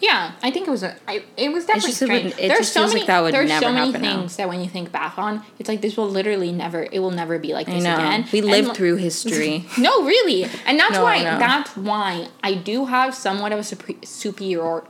Yeah, 0.00 0.32
I 0.42 0.50
think 0.50 0.68
it 0.68 0.70
was 0.70 0.82
a. 0.82 0.94
I, 1.08 1.24
it 1.36 1.50
was 1.50 1.64
definitely 1.64 1.90
just- 1.90 2.02
it 2.02 2.04
strange. 2.06 2.24
would- 2.34 2.44
it 2.44 2.48
there's 2.48 2.70
so 2.70 2.86
many. 2.86 3.00
like 3.00 3.06
that 3.06 3.20
would 3.22 3.32
there's 3.34 3.50
so 3.50 3.72
many 3.72 3.86
happen 3.92 4.02
now. 4.02 4.16
things 4.20 4.36
that 4.36 4.48
when 4.48 4.60
you 4.60 4.68
think 4.68 4.92
back 4.92 5.16
on, 5.18 5.42
it's 5.58 5.68
like 5.68 5.80
this 5.80 5.96
will 5.96 6.08
literally 6.08 6.52
never. 6.52 6.86
It 6.92 6.98
will 6.98 7.10
never 7.10 7.38
be 7.38 7.54
like 7.54 7.66
this 7.66 7.82
again. 7.82 8.26
We 8.32 8.40
And, 8.40 8.48
lived 8.48 8.68
like- 8.68 8.76
through 8.76 8.96
history. 8.96 9.64
No, 9.78 10.04
really, 10.04 10.44
and 10.66 10.78
that's 10.78 10.92
No, 10.94 11.02
why. 11.04 11.22
That's 11.24 11.76
why 11.76 12.28
I 12.42 12.54
do 12.54 12.84
have 12.86 13.14
somewhat 13.14 13.52
of 13.52 13.58
a 13.60 13.64
super, 13.64 13.92
superior. 14.04 14.82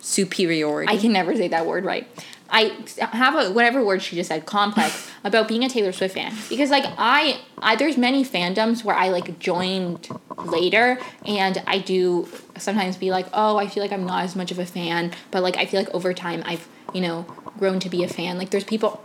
Superiority. 0.00 0.92
I 0.92 0.96
can 0.98 1.12
never 1.12 1.34
say 1.36 1.48
that 1.48 1.64
word 1.64 1.84
right. 1.84 2.08
I 2.52 2.76
have 2.98 3.34
a 3.34 3.50
whatever 3.50 3.82
word 3.82 4.02
she 4.02 4.14
just 4.14 4.28
said 4.28 4.44
complex 4.44 5.10
about 5.24 5.48
being 5.48 5.64
a 5.64 5.70
Taylor 5.70 5.90
Swift 5.90 6.14
fan. 6.14 6.34
Because 6.50 6.70
like 6.70 6.84
I 6.98 7.40
I 7.58 7.76
there's 7.76 7.96
many 7.96 8.24
fandoms 8.24 8.84
where 8.84 8.94
I 8.94 9.08
like 9.08 9.38
joined 9.38 10.08
later 10.36 10.98
and 11.26 11.62
I 11.66 11.78
do 11.78 12.28
sometimes 12.58 12.98
be 12.98 13.10
like 13.10 13.26
oh 13.32 13.56
I 13.56 13.68
feel 13.68 13.82
like 13.82 13.92
I'm 13.92 14.04
not 14.04 14.24
as 14.24 14.36
much 14.36 14.50
of 14.50 14.58
a 14.58 14.66
fan 14.66 15.12
but 15.30 15.42
like 15.42 15.56
I 15.56 15.64
feel 15.64 15.80
like 15.80 15.92
over 15.94 16.12
time 16.12 16.42
I've 16.44 16.68
you 16.92 17.00
know 17.00 17.22
grown 17.58 17.80
to 17.80 17.88
be 17.88 18.04
a 18.04 18.08
fan. 18.08 18.36
Like 18.36 18.50
there's 18.50 18.64
people 18.64 19.02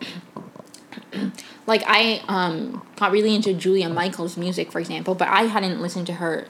like 1.67 1.83
I 1.87 2.21
um 2.27 2.85
got 2.97 3.13
really 3.13 3.33
into 3.33 3.53
Julia 3.53 3.87
Michaels 3.87 4.35
music 4.35 4.73
for 4.73 4.79
example 4.79 5.15
but 5.15 5.29
I 5.29 5.43
hadn't 5.43 5.81
listened 5.81 6.07
to 6.07 6.13
her 6.15 6.47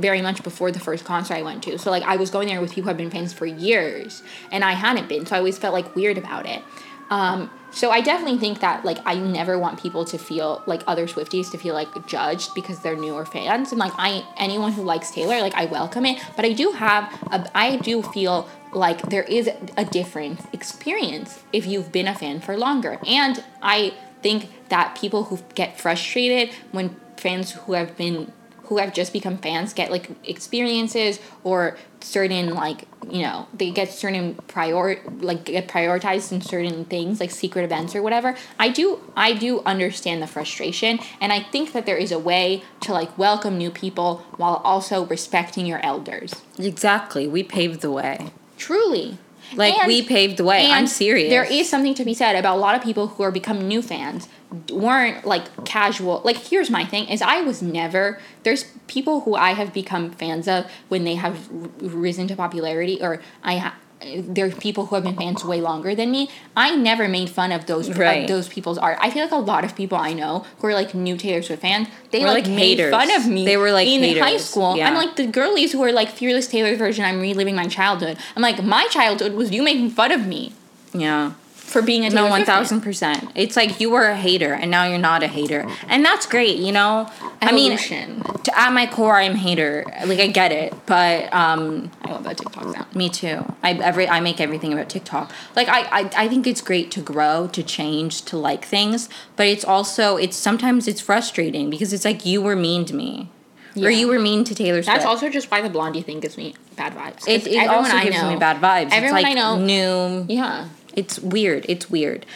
very 0.00 0.22
much 0.22 0.42
before 0.42 0.70
the 0.70 0.80
first 0.80 1.04
concert 1.04 1.34
I 1.34 1.42
went 1.42 1.62
to. 1.64 1.78
So 1.78 1.90
like 1.90 2.02
I 2.04 2.16
was 2.16 2.30
going 2.30 2.48
there 2.48 2.60
with 2.60 2.70
people 2.70 2.84
who 2.84 2.88
have 2.88 2.96
been 2.96 3.10
fans 3.10 3.32
for 3.32 3.46
years 3.46 4.22
and 4.50 4.64
I 4.64 4.72
hadn't 4.72 5.08
been. 5.08 5.26
So 5.26 5.36
I 5.36 5.38
always 5.38 5.58
felt 5.58 5.74
like 5.74 5.94
weird 5.94 6.18
about 6.18 6.46
it. 6.46 6.62
Um, 7.10 7.50
so 7.72 7.90
I 7.90 8.00
definitely 8.00 8.38
think 8.38 8.60
that 8.60 8.84
like 8.84 8.98
I 9.06 9.14
never 9.14 9.58
want 9.58 9.80
people 9.82 10.04
to 10.06 10.18
feel 10.18 10.62
like 10.66 10.82
other 10.86 11.06
Swifties 11.06 11.50
to 11.50 11.58
feel 11.58 11.74
like 11.74 12.06
judged 12.06 12.54
because 12.54 12.80
they're 12.80 12.96
newer 12.96 13.24
fans 13.24 13.72
and 13.72 13.78
like 13.78 13.92
I 13.96 14.24
anyone 14.36 14.72
who 14.72 14.82
likes 14.82 15.10
Taylor 15.10 15.40
like 15.40 15.54
I 15.54 15.64
welcome 15.64 16.04
it 16.06 16.22
but 16.36 16.44
I 16.44 16.52
do 16.52 16.72
have 16.72 17.04
a, 17.30 17.50
I 17.54 17.76
do 17.76 18.02
feel 18.02 18.48
like 18.72 19.02
there 19.08 19.22
is 19.22 19.48
a 19.76 19.84
different 19.84 20.40
experience 20.52 21.42
if 21.52 21.66
you've 21.66 21.92
been 21.92 22.08
a 22.08 22.14
fan 22.14 22.40
for 22.40 22.56
longer 22.56 22.98
and 23.06 23.42
I 23.62 23.94
think 24.22 24.68
that 24.68 24.94
people 24.94 25.24
who 25.24 25.38
get 25.54 25.80
frustrated 25.80 26.54
when 26.72 26.96
fans 27.16 27.52
who 27.52 27.72
have 27.72 27.96
been 27.96 28.32
who 28.64 28.78
have 28.78 28.92
just 28.94 29.12
become 29.12 29.36
fans 29.38 29.72
get 29.72 29.90
like 29.90 30.08
experiences 30.24 31.18
or 31.44 31.76
certain 32.00 32.50
like 32.54 32.86
you 33.10 33.22
know 33.22 33.46
they 33.54 33.70
get 33.70 33.90
certain 33.92 34.34
prior 34.48 35.00
like 35.20 35.44
get 35.44 35.68
prioritized 35.68 36.32
in 36.32 36.40
certain 36.40 36.84
things 36.86 37.20
like 37.20 37.30
secret 37.30 37.62
events 37.64 37.94
or 37.94 38.02
whatever 38.02 38.36
i 38.58 38.68
do 38.68 39.00
i 39.16 39.32
do 39.32 39.60
understand 39.60 40.22
the 40.22 40.26
frustration 40.26 40.98
and 41.20 41.32
i 41.32 41.40
think 41.40 41.72
that 41.72 41.86
there 41.86 41.96
is 41.96 42.10
a 42.12 42.18
way 42.18 42.62
to 42.80 42.92
like 42.92 43.16
welcome 43.18 43.56
new 43.58 43.70
people 43.70 44.18
while 44.36 44.56
also 44.64 45.04
respecting 45.06 45.66
your 45.66 45.80
elders 45.84 46.34
Exactly. 46.58 47.26
We 47.26 47.42
paved 47.42 47.80
the 47.80 47.90
way. 47.90 48.30
truly 48.56 49.18
Like 49.54 49.74
And- 49.78 49.88
we 49.88 50.02
paved 50.02 50.36
the 50.38 50.44
way. 50.44 50.70
I'm 50.70 50.86
serious. 50.86 51.28
There 51.30 51.44
is 51.44 51.68
something 51.68 51.94
to 51.94 52.04
be 52.04 52.14
said 52.14 52.36
about 52.36 52.56
a 52.56 52.60
lot 52.60 52.74
of 52.76 52.82
people 52.82 53.08
who 53.08 53.22
are 53.22 53.30
becoming 53.30 53.68
new 53.68 53.82
fans 53.82 54.28
weren't 54.70 55.24
like 55.24 55.64
casual. 55.64 56.20
Like 56.24 56.36
here's 56.36 56.70
my 56.70 56.84
thing: 56.84 57.08
is 57.08 57.22
I 57.22 57.40
was 57.42 57.62
never. 57.62 58.18
There's 58.42 58.64
people 58.86 59.20
who 59.20 59.34
I 59.34 59.52
have 59.54 59.72
become 59.72 60.10
fans 60.10 60.48
of 60.48 60.66
when 60.88 61.04
they 61.04 61.14
have 61.16 61.48
r- 61.52 61.68
risen 61.80 62.28
to 62.28 62.36
popularity, 62.36 62.98
or 63.00 63.20
I. 63.42 63.56
Ha- 63.58 63.76
are 64.04 64.50
people 64.50 64.86
who 64.86 64.96
have 64.96 65.04
been 65.04 65.16
fans 65.16 65.44
way 65.44 65.60
longer 65.60 65.94
than 65.94 66.10
me. 66.10 66.28
I 66.56 66.74
never 66.74 67.06
made 67.06 67.30
fun 67.30 67.52
of 67.52 67.66
those 67.66 67.88
Right. 67.88 68.22
of 68.22 68.28
those 68.28 68.48
people's 68.48 68.76
art. 68.76 68.98
I 69.00 69.10
feel 69.10 69.22
like 69.22 69.30
a 69.30 69.36
lot 69.36 69.64
of 69.64 69.76
people 69.76 69.96
I 69.96 70.12
know 70.12 70.44
who 70.58 70.66
are 70.66 70.74
like 70.74 70.92
new 70.92 71.16
Taylor 71.16 71.40
Swift 71.40 71.62
fans, 71.62 71.86
they 72.10 72.18
Were, 72.18 72.26
like, 72.26 72.46
like, 72.48 72.56
made 72.56 72.90
fun 72.90 73.12
of 73.12 73.28
me. 73.28 73.44
They 73.44 73.56
were, 73.56 73.70
like, 73.70 73.86
in 73.86 74.18
high 74.18 74.38
school. 74.38 74.76
Yeah. 74.76 74.88
I'm 74.88 74.94
like 74.96 75.14
the 75.14 75.28
girlies 75.28 75.70
who 75.70 75.84
are 75.84 75.92
like 75.92 76.08
fearless 76.08 76.48
Taylor 76.48 76.74
version. 76.74 77.04
I'm 77.04 77.20
reliving 77.20 77.54
my 77.54 77.68
childhood. 77.68 78.18
I'm 78.34 78.42
like 78.42 78.60
my 78.64 78.88
childhood 78.88 79.34
was 79.34 79.52
you 79.52 79.62
making 79.62 79.90
fun 79.90 80.10
of 80.10 80.26
me 80.26 80.52
yeah. 80.94 81.32
For 81.72 81.82
being 81.82 82.04
a 82.04 82.10
No, 82.10 82.26
one 82.26 82.44
thousand 82.44 82.82
percent. 82.82 83.30
It's 83.34 83.56
like 83.56 83.80
you 83.80 83.90
were 83.90 84.04
a 84.04 84.16
hater 84.16 84.52
and 84.52 84.70
now 84.70 84.84
you're 84.84 84.98
not 84.98 85.22
a 85.22 85.26
hater, 85.26 85.66
and 85.88 86.04
that's 86.04 86.26
great. 86.26 86.58
You 86.58 86.72
know, 86.72 87.10
I 87.40 87.52
mean, 87.52 87.76
to, 87.76 88.58
at 88.58 88.72
my 88.72 88.86
core, 88.86 89.16
I'm 89.18 89.32
a 89.32 89.36
hater. 89.36 89.84
Like 90.06 90.20
I 90.20 90.26
get 90.28 90.52
it, 90.52 90.74
but 90.86 91.32
um, 91.32 91.90
I 92.02 92.12
love 92.12 92.24
that 92.24 92.36
TikTok 92.38 92.66
now. 92.66 92.86
me 92.94 93.08
too. 93.08 93.44
I 93.62 93.72
every 93.72 94.08
I 94.08 94.20
make 94.20 94.40
everything 94.40 94.72
about 94.72 94.88
TikTok. 94.88 95.32
Like 95.56 95.68
I, 95.68 95.80
I 96.00 96.10
I 96.24 96.28
think 96.28 96.46
it's 96.46 96.60
great 96.60 96.90
to 96.92 97.00
grow, 97.00 97.48
to 97.48 97.62
change, 97.62 98.22
to 98.26 98.36
like 98.36 98.64
things, 98.64 99.08
but 99.36 99.46
it's 99.46 99.64
also 99.64 100.16
it's 100.16 100.36
sometimes 100.36 100.86
it's 100.86 101.00
frustrating 101.00 101.70
because 101.70 101.92
it's 101.92 102.04
like 102.04 102.26
you 102.26 102.42
were 102.42 102.56
mean 102.56 102.84
to 102.84 102.94
me. 102.94 103.30
Yeah. 103.74 103.88
Or 103.88 103.90
you 103.90 104.06
were 104.06 104.18
mean 104.18 104.44
to 104.44 104.54
Taylor 104.54 104.82
Swift. 104.82 104.94
That's 104.94 105.06
also 105.06 105.30
just 105.30 105.50
why 105.50 105.62
the 105.62 105.70
Blondie 105.70 106.02
thing 106.02 106.20
gives 106.20 106.36
me 106.36 106.54
bad 106.76 106.92
vibes. 106.92 107.26
it, 107.26 107.46
it 107.46 107.68
also 107.70 107.98
gives 108.00 108.22
me 108.22 108.36
bad 108.36 108.60
vibes. 108.60 108.90
Everyone 108.92 109.16
it's 109.18 109.24
like 109.24 109.26
I 109.26 109.32
know. 109.32 109.58
new 109.58 110.26
Yeah. 110.28 110.68
It's 110.94 111.18
weird. 111.18 111.66
It's 111.68 111.90
weird. 111.90 112.26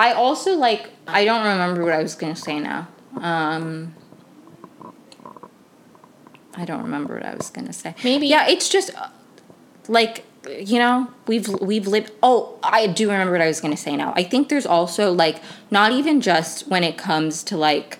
I 0.00 0.12
also 0.12 0.54
like. 0.56 0.90
I 1.06 1.24
don't 1.24 1.42
remember 1.46 1.84
what 1.84 1.92
I 1.92 2.02
was 2.02 2.14
gonna 2.14 2.36
say 2.36 2.58
now. 2.60 2.88
Um, 3.20 3.94
I 6.56 6.64
don't 6.64 6.82
remember 6.82 7.14
what 7.14 7.24
I 7.26 7.34
was 7.34 7.50
gonna 7.50 7.72
say. 7.72 7.94
Maybe- 8.04 8.26
Yeah, 8.28 8.46
it's 8.48 8.68
just 8.68 8.90
uh, 8.96 9.08
like 9.88 10.24
you 10.48 10.78
know 10.78 11.08
we've 11.26 11.48
we've 11.60 11.86
lived. 11.86 12.12
Oh, 12.22 12.58
I 12.62 12.86
do 12.86 13.10
remember 13.10 13.32
what 13.32 13.40
I 13.42 13.46
was 13.48 13.60
gonna 13.60 13.76
say 13.76 13.96
now. 13.96 14.12
I 14.16 14.22
think 14.24 14.48
there's 14.48 14.66
also 14.66 15.12
like 15.12 15.40
not 15.70 15.92
even 15.92 16.20
just 16.20 16.68
when 16.68 16.84
it 16.84 16.96
comes 16.96 17.42
to 17.44 17.56
like 17.56 17.98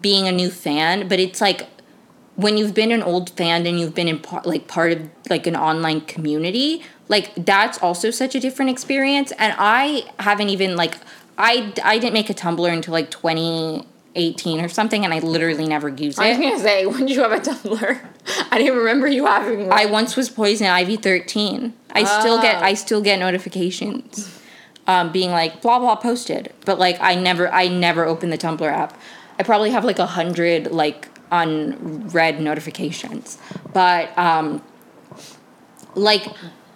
being 0.00 0.26
a 0.28 0.32
new 0.32 0.50
fan, 0.50 1.08
but 1.08 1.18
it's 1.18 1.40
like 1.40 1.66
when 2.36 2.56
you've 2.56 2.74
been 2.74 2.90
an 2.92 3.02
old 3.02 3.30
fan 3.30 3.66
and 3.66 3.78
you've 3.78 3.94
been 3.94 4.08
in 4.08 4.18
part 4.18 4.46
like 4.46 4.66
part 4.66 4.92
of 4.92 5.10
like 5.28 5.46
an 5.46 5.54
online 5.56 6.00
community 6.02 6.82
like 7.08 7.32
that's 7.44 7.78
also 7.78 8.10
such 8.10 8.34
a 8.34 8.40
different 8.40 8.70
experience 8.70 9.32
and 9.38 9.54
i 9.58 10.02
haven't 10.18 10.48
even 10.48 10.74
like 10.76 10.94
i 11.36 11.72
i 11.84 11.98
didn't 11.98 12.14
make 12.14 12.30
a 12.30 12.34
tumblr 12.34 12.72
until 12.72 12.92
like 12.92 13.10
2018 13.10 14.60
or 14.64 14.68
something 14.68 15.04
and 15.04 15.12
i 15.12 15.18
literally 15.18 15.66
never 15.66 15.88
used 15.88 16.18
it. 16.18 16.22
I 16.22 16.28
was 16.30 16.38
gonna 16.38 16.58
say, 16.58 16.86
when 16.92 17.00
did 17.06 17.10
you 17.10 17.22
have 17.22 17.32
a 17.32 17.38
Tumblr? 17.40 18.00
I 18.50 18.58
didn't 18.58 18.76
remember 18.78 19.08
you 19.08 19.26
having 19.26 19.68
one. 19.68 19.78
i 19.78 19.84
once 19.86 20.16
was 20.16 20.30
poison 20.30 20.66
ivy 20.66 20.96
13 20.96 21.72
i 21.92 22.04
still 22.04 22.40
get 22.40 22.56
Oh. 22.62 22.66
i 22.66 22.74
still 22.74 23.00
get 23.02 23.18
notifications 23.18 24.38
um, 24.86 25.12
being 25.12 25.30
like 25.30 25.60
blah 25.62 25.78
blah 25.78 25.96
posted 25.96 26.52
but 26.64 26.78
like 26.78 26.96
i 27.00 27.14
never 27.14 27.48
i 27.52 27.68
never 27.68 28.04
opened 28.04 28.32
the 28.32 28.38
tumblr 28.38 28.70
app 28.70 28.98
i 29.38 29.42
probably 29.42 29.70
have 29.70 29.84
like 29.84 29.98
a 29.98 30.06
hundred 30.06 30.70
like 30.72 31.08
unread 31.32 32.40
notifications 32.40 33.38
but 33.72 34.16
um 34.16 34.62
like 35.94 36.26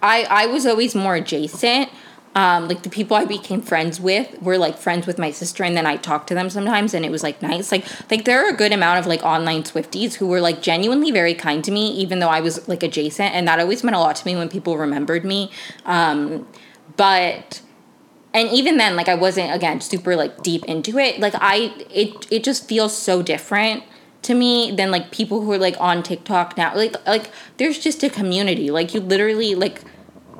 I 0.01 0.25
I 0.29 0.45
was 0.47 0.65
always 0.65 0.95
more 0.95 1.15
adjacent. 1.15 1.89
Um, 2.35 2.67
like 2.67 2.83
the 2.83 2.89
people 2.89 3.17
I 3.17 3.25
became 3.25 3.63
friends 3.63 3.99
with 3.99 4.39
were 4.43 4.59
like 4.59 4.77
friends 4.77 5.07
with 5.07 5.17
my 5.17 5.31
sister, 5.31 5.63
and 5.63 5.75
then 5.75 5.87
I 5.87 5.97
talked 5.97 6.27
to 6.27 6.35
them 6.35 6.51
sometimes, 6.51 6.93
and 6.93 7.03
it 7.03 7.09
was 7.09 7.23
like 7.23 7.41
nice. 7.41 7.71
Like 7.71 7.85
like 8.11 8.25
there 8.25 8.45
are 8.45 8.49
a 8.49 8.55
good 8.55 8.71
amount 8.71 8.99
of 8.99 9.07
like 9.07 9.23
online 9.23 9.63
Swifties 9.63 10.15
who 10.15 10.27
were 10.27 10.39
like 10.39 10.61
genuinely 10.61 11.11
very 11.11 11.33
kind 11.33 11.63
to 11.63 11.71
me, 11.71 11.89
even 11.93 12.19
though 12.19 12.29
I 12.29 12.41
was 12.41 12.67
like 12.67 12.83
adjacent, 12.83 13.33
and 13.33 13.47
that 13.47 13.59
always 13.59 13.83
meant 13.83 13.95
a 13.95 13.99
lot 13.99 14.15
to 14.17 14.25
me 14.25 14.35
when 14.35 14.49
people 14.49 14.77
remembered 14.77 15.25
me. 15.25 15.49
Um, 15.85 16.47
but 16.95 17.61
and 18.35 18.49
even 18.49 18.77
then, 18.77 18.95
like 18.95 19.09
I 19.09 19.15
wasn't 19.15 19.51
again 19.55 19.81
super 19.81 20.15
like 20.15 20.43
deep 20.43 20.63
into 20.65 20.99
it. 20.99 21.19
Like 21.19 21.33
I 21.37 21.73
it 21.89 22.27
it 22.31 22.43
just 22.43 22.67
feels 22.67 22.95
so 22.95 23.23
different 23.23 23.83
to 24.27 24.33
me 24.33 24.71
than 24.71 24.91
like 24.91 25.11
people 25.11 25.41
who 25.41 25.51
are 25.53 25.57
like 25.57 25.75
on 25.79 26.03
TikTok 26.03 26.57
now. 26.57 26.75
Like 26.75 26.95
like 27.07 27.31
there's 27.57 27.79
just 27.79 28.03
a 28.03 28.09
community. 28.09 28.69
Like 28.69 28.93
you 28.93 28.99
literally 28.99 29.55
like 29.55 29.81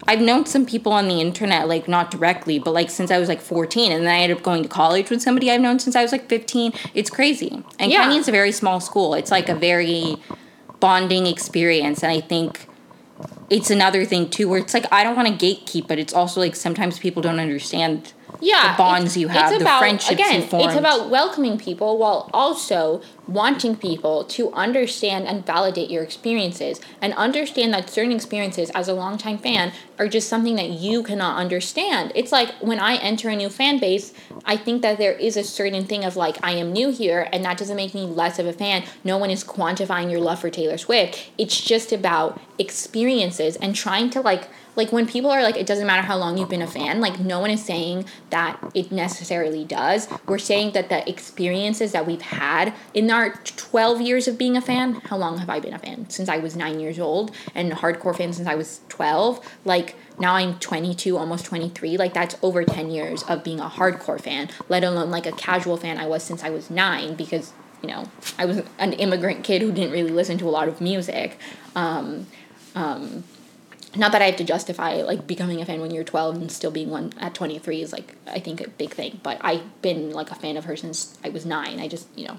I've 0.09 0.21
known 0.21 0.45
some 0.45 0.65
people 0.65 0.93
on 0.93 1.07
the 1.07 1.19
internet, 1.19 1.67
like 1.67 1.87
not 1.87 2.11
directly, 2.11 2.59
but 2.59 2.73
like 2.73 2.89
since 2.89 3.11
I 3.11 3.17
was 3.17 3.27
like 3.27 3.41
14, 3.41 3.91
and 3.91 4.05
then 4.05 4.13
I 4.13 4.19
ended 4.19 4.37
up 4.37 4.43
going 4.43 4.63
to 4.63 4.69
college 4.69 5.09
with 5.09 5.21
somebody 5.21 5.51
I've 5.51 5.61
known 5.61 5.79
since 5.79 5.95
I 5.95 6.01
was 6.01 6.11
like 6.11 6.29
15. 6.29 6.73
It's 6.93 7.09
crazy. 7.09 7.63
And 7.79 7.91
Yeah. 7.91 8.03
Kenyon's 8.03 8.27
a 8.27 8.31
very 8.31 8.51
small 8.51 8.79
school. 8.79 9.13
It's 9.15 9.31
like 9.31 9.49
a 9.49 9.55
very 9.55 10.17
bonding 10.79 11.25
experience, 11.25 12.03
and 12.03 12.11
I 12.11 12.21
think 12.21 12.67
it's 13.49 13.71
another 13.71 14.05
thing 14.05 14.29
too, 14.29 14.49
where 14.49 14.59
it's 14.59 14.73
like 14.73 14.85
I 14.91 15.03
don't 15.03 15.15
want 15.15 15.27
to 15.27 15.45
gatekeep, 15.45 15.87
but 15.87 15.97
it's 15.97 16.13
also 16.13 16.41
like 16.41 16.55
sometimes 16.55 16.99
people 16.99 17.21
don't 17.21 17.39
understand 17.39 18.13
yeah, 18.39 18.71
the 18.71 18.77
bonds 18.77 19.17
you 19.17 19.29
have, 19.29 19.51
it's 19.51 19.57
the 19.57 19.63
about, 19.63 19.79
friendships 19.79 20.11
you 20.11 20.25
again. 20.25 20.41
It's 20.41 20.75
about 20.75 21.09
welcoming 21.09 21.57
people 21.57 21.97
while 21.97 22.29
also 22.33 23.01
wanting 23.27 23.75
people 23.75 24.23
to 24.23 24.51
understand 24.53 25.27
and 25.27 25.45
validate 25.45 25.89
your 25.89 26.03
experiences 26.03 26.79
and 27.01 27.13
understand 27.13 27.73
that 27.73 27.89
certain 27.89 28.11
experiences 28.11 28.69
as 28.71 28.87
a 28.87 28.93
longtime 28.93 29.37
fan 29.37 29.71
are 29.99 30.07
just 30.07 30.29
something 30.29 30.55
that 30.55 30.69
you 30.69 31.03
cannot 31.03 31.37
understand. 31.37 32.11
It's 32.15 32.31
like 32.31 32.51
when 32.61 32.79
I 32.79 32.95
enter 32.97 33.29
a 33.29 33.35
new 33.35 33.49
fan 33.49 33.79
base, 33.79 34.13
I 34.45 34.57
think 34.57 34.81
that 34.81 34.97
there 34.97 35.13
is 35.13 35.37
a 35.37 35.43
certain 35.43 35.85
thing 35.85 36.05
of 36.05 36.15
like 36.15 36.37
I 36.43 36.51
am 36.53 36.71
new 36.71 36.89
here 36.89 37.27
and 37.31 37.43
that 37.45 37.57
doesn't 37.57 37.75
make 37.75 37.93
me 37.93 38.05
less 38.05 38.39
of 38.39 38.45
a 38.45 38.53
fan. 38.53 38.83
No 39.03 39.17
one 39.17 39.29
is 39.29 39.43
quantifying 39.43 40.11
your 40.11 40.21
love 40.21 40.39
for 40.39 40.49
Taylor 40.49 40.77
Swift. 40.77 41.29
It's 41.37 41.59
just 41.59 41.91
about 41.91 42.39
experiences 42.59 43.55
and 43.57 43.75
trying 43.75 44.09
to 44.11 44.21
like 44.21 44.47
like 44.77 44.91
when 44.91 45.07
people 45.07 45.29
are 45.29 45.43
like 45.43 45.57
it 45.57 45.65
doesn't 45.65 45.87
matter 45.87 46.03
how 46.03 46.15
long 46.15 46.37
you've 46.37 46.49
been 46.49 46.61
a 46.61 46.67
fan 46.67 47.01
like 47.01 47.19
no 47.19 47.39
one 47.39 47.49
is 47.49 47.65
saying 47.65 48.05
that 48.29 48.57
it 48.73 48.91
necessarily 48.91 49.65
does 49.65 50.07
we're 50.27 50.37
saying 50.37 50.71
that 50.71 50.87
the 50.87 51.07
experiences 51.09 51.91
that 51.91 52.05
we've 52.05 52.21
had 52.21 52.73
in 52.93 53.11
our 53.11 53.16
12 53.25 54.01
years 54.01 54.27
of 54.27 54.37
being 54.37 54.55
a 54.57 54.61
fan 54.61 54.95
how 55.05 55.17
long 55.17 55.37
have 55.37 55.49
i 55.49 55.59
been 55.59 55.73
a 55.73 55.79
fan 55.79 56.09
since 56.09 56.29
i 56.29 56.37
was 56.37 56.55
9 56.55 56.79
years 56.79 56.99
old 56.99 57.35
and 57.53 57.71
hardcore 57.71 58.15
fan 58.15 58.33
since 58.33 58.47
i 58.47 58.55
was 58.55 58.81
12 58.89 59.59
like 59.65 59.95
now 60.19 60.35
i'm 60.35 60.57
22 60.59 61.17
almost 61.17 61.45
23 61.45 61.97
like 61.97 62.13
that's 62.13 62.35
over 62.41 62.63
10 62.63 62.89
years 62.91 63.23
of 63.23 63.43
being 63.43 63.59
a 63.59 63.69
hardcore 63.69 64.19
fan 64.19 64.49
let 64.69 64.83
alone 64.83 65.09
like 65.09 65.25
a 65.25 65.31
casual 65.31 65.77
fan 65.77 65.97
i 65.97 66.05
was 66.05 66.23
since 66.23 66.43
i 66.43 66.49
was 66.49 66.69
9 66.69 67.15
because 67.15 67.53
you 67.81 67.89
know 67.89 68.09
i 68.37 68.45
was 68.45 68.61
an 68.77 68.93
immigrant 68.93 69.43
kid 69.43 69.61
who 69.61 69.71
didn't 69.71 69.91
really 69.91 70.11
listen 70.11 70.37
to 70.37 70.47
a 70.47 70.51
lot 70.51 70.67
of 70.67 70.81
music 70.81 71.37
um, 71.75 72.25
um, 72.75 73.23
not 73.95 74.11
that 74.11 74.21
I 74.21 74.25
have 74.25 74.35
to 74.37 74.43
justify 74.43 75.01
like 75.01 75.27
becoming 75.27 75.61
a 75.61 75.65
fan 75.65 75.81
when 75.81 75.91
you're 75.91 76.03
12 76.03 76.35
and 76.35 76.51
still 76.51 76.71
being 76.71 76.89
one 76.89 77.13
at 77.19 77.33
23 77.33 77.81
is 77.81 77.91
like 77.91 78.15
I 78.27 78.39
think 78.39 78.61
a 78.61 78.69
big 78.69 78.91
thing. 78.91 79.19
But 79.23 79.39
I've 79.41 79.81
been 79.81 80.11
like 80.11 80.31
a 80.31 80.35
fan 80.35 80.57
of 80.57 80.65
her 80.65 80.75
since 80.75 81.17
I 81.23 81.29
was 81.29 81.45
nine. 81.45 81.79
I 81.79 81.87
just 81.87 82.07
you 82.15 82.27
know. 82.27 82.37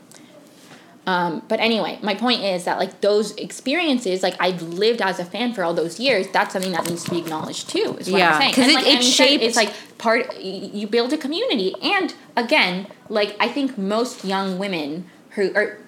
Um, 1.08 1.42
but 1.48 1.58
anyway, 1.58 1.98
my 2.02 2.14
point 2.14 2.42
is 2.42 2.64
that 2.66 2.78
like 2.78 3.00
those 3.00 3.34
experiences, 3.36 4.22
like 4.22 4.36
I've 4.38 4.60
lived 4.62 5.00
as 5.00 5.18
a 5.18 5.24
fan 5.24 5.54
for 5.54 5.64
all 5.64 5.72
those 5.72 5.98
years. 5.98 6.26
That's 6.36 6.52
something 6.52 6.72
that 6.72 6.86
needs 6.88 7.04
to 7.04 7.10
be 7.10 7.18
acknowledged 7.18 7.70
too. 7.70 7.96
Is 7.98 8.10
what 8.10 8.18
Yeah, 8.18 8.34
I'm 8.34 8.40
saying. 8.42 8.54
'cause 8.54 8.64
And, 8.64 8.72
it- 8.72 8.74
like, 8.74 8.86
it 8.86 9.42
It's 9.42 9.56
like 9.56 9.72
part 9.96 10.38
you 10.40 10.86
build 10.86 11.10
a 11.14 11.16
community, 11.16 11.74
and 11.82 12.12
again, 12.36 12.74
like 13.08 13.30
I 13.40 13.48
think 13.48 13.78
most 13.78 14.24
young 14.24 14.58
women 14.58 15.06
who 15.30 15.44
are 15.54 15.78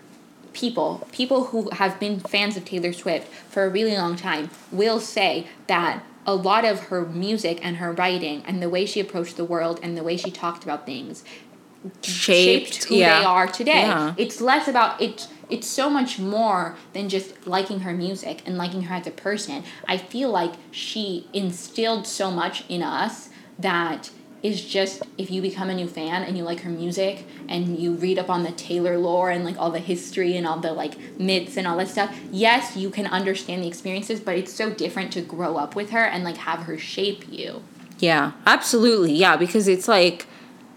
people 0.52 1.06
people 1.12 1.44
who 1.50 1.68
have 1.80 2.00
been 2.00 2.18
fans 2.20 2.56
of 2.56 2.64
Taylor 2.64 2.92
Swift 2.92 3.26
for 3.52 3.64
a 3.64 3.68
really 3.68 3.96
long 3.96 4.16
time 4.16 4.48
will 4.72 5.00
say 5.00 5.46
that 5.66 6.02
a 6.26 6.34
lot 6.34 6.64
of 6.64 6.76
her 6.90 7.02
music 7.04 7.60
and 7.62 7.76
her 7.76 7.92
writing 7.92 8.42
and 8.46 8.62
the 8.62 8.68
way 8.68 8.84
she 8.86 9.00
approached 9.00 9.36
the 9.36 9.44
world 9.44 9.78
and 9.82 9.96
the 9.98 10.02
way 10.02 10.16
she 10.16 10.30
talked 10.30 10.64
about 10.64 10.86
things 10.86 11.24
shaped, 12.02 12.84
who 12.84 12.96
yeah. 12.96 13.20
they 13.20 13.24
are 13.24 13.46
today. 13.46 13.82
Yeah. 13.82 14.14
It's 14.16 14.40
less 14.40 14.68
about 14.68 15.00
it 15.00 15.28
it's 15.50 15.66
so 15.66 15.90
much 15.90 16.18
more 16.18 16.76
than 16.92 17.08
just 17.08 17.46
liking 17.46 17.80
her 17.80 17.92
music 17.92 18.42
and 18.46 18.56
liking 18.56 18.82
her 18.82 18.94
as 18.94 19.06
a 19.06 19.10
person. 19.10 19.64
I 19.86 19.96
feel 19.96 20.30
like 20.30 20.54
she 20.70 21.28
instilled 21.32 22.06
so 22.06 22.30
much 22.30 22.64
in 22.68 22.82
us 22.82 23.30
that 23.58 24.10
is 24.42 24.64
just 24.64 25.02
if 25.18 25.30
you 25.30 25.42
become 25.42 25.68
a 25.68 25.74
new 25.74 25.86
fan 25.86 26.22
and 26.22 26.36
you 26.38 26.42
like 26.42 26.60
her 26.60 26.70
music 26.70 27.26
and 27.48 27.78
you 27.78 27.92
read 27.92 28.18
up 28.18 28.30
on 28.30 28.42
the 28.42 28.52
Taylor 28.52 28.96
lore 28.96 29.30
and 29.30 29.44
like 29.44 29.58
all 29.58 29.70
the 29.70 29.80
history 29.80 30.36
and 30.36 30.46
all 30.46 30.58
the 30.58 30.72
like 30.72 31.18
myths 31.18 31.56
and 31.56 31.66
all 31.66 31.76
that 31.76 31.88
stuff, 31.88 32.16
yes, 32.30 32.76
you 32.76 32.88
can 32.88 33.06
understand 33.06 33.62
the 33.62 33.68
experiences, 33.68 34.20
but 34.20 34.36
it's 34.36 34.52
so 34.52 34.70
different 34.70 35.12
to 35.12 35.20
grow 35.20 35.56
up 35.56 35.74
with 35.74 35.90
her 35.90 36.04
and 36.04 36.24
like 36.24 36.38
have 36.38 36.60
her 36.60 36.78
shape 36.78 37.24
you. 37.28 37.62
Yeah, 37.98 38.32
absolutely. 38.46 39.12
Yeah, 39.12 39.36
because 39.36 39.68
it's 39.68 39.86
like, 39.86 40.26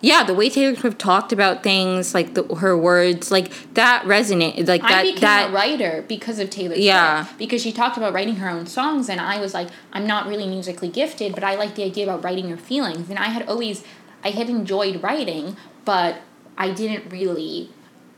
yeah, 0.03 0.25
the 0.25 0.33
way 0.33 0.49
Taylor 0.49 0.75
Swift 0.75 0.99
talked 0.99 1.31
about 1.31 1.63
things, 1.63 2.13
like 2.13 2.33
the, 2.33 2.43
her 2.55 2.77
words, 2.77 3.31
like 3.31 3.73
that 3.75 4.03
resonated. 4.03 4.67
like 4.67 4.83
I 4.83 4.89
that 4.89 5.03
became 5.03 5.21
that 5.21 5.49
a 5.49 5.53
writer 5.53 6.03
because 6.09 6.39
of 6.39 6.49
Taylor 6.49 6.75
Yeah. 6.75 7.23
Swift. 7.23 7.39
Because 7.39 7.61
she 7.61 7.71
talked 7.71 7.95
about 7.95 8.13
writing 8.13 8.35
her 8.35 8.49
own 8.49 8.67
songs, 8.67 9.07
and 9.07 9.21
I 9.21 9.39
was 9.39 9.53
like, 9.53 9.69
I'm 9.93 10.05
not 10.05 10.27
really 10.27 10.45
musically 10.45 10.89
gifted, 10.89 11.33
but 11.33 11.45
I 11.45 11.55
like 11.55 11.75
the 11.75 11.85
idea 11.85 12.03
about 12.03 12.21
writing 12.21 12.49
your 12.49 12.57
feelings. 12.57 13.09
And 13.09 13.17
I 13.17 13.29
had 13.29 13.47
always, 13.47 13.85
I 14.25 14.31
had 14.31 14.49
enjoyed 14.49 15.01
writing, 15.01 15.55
but 15.85 16.17
I 16.57 16.71
didn't 16.71 17.09
really 17.09 17.69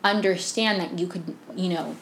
understand 0.03 0.81
that 0.81 0.97
you 0.97 1.05
could, 1.05 1.36
you 1.55 1.69
know, 1.69 1.95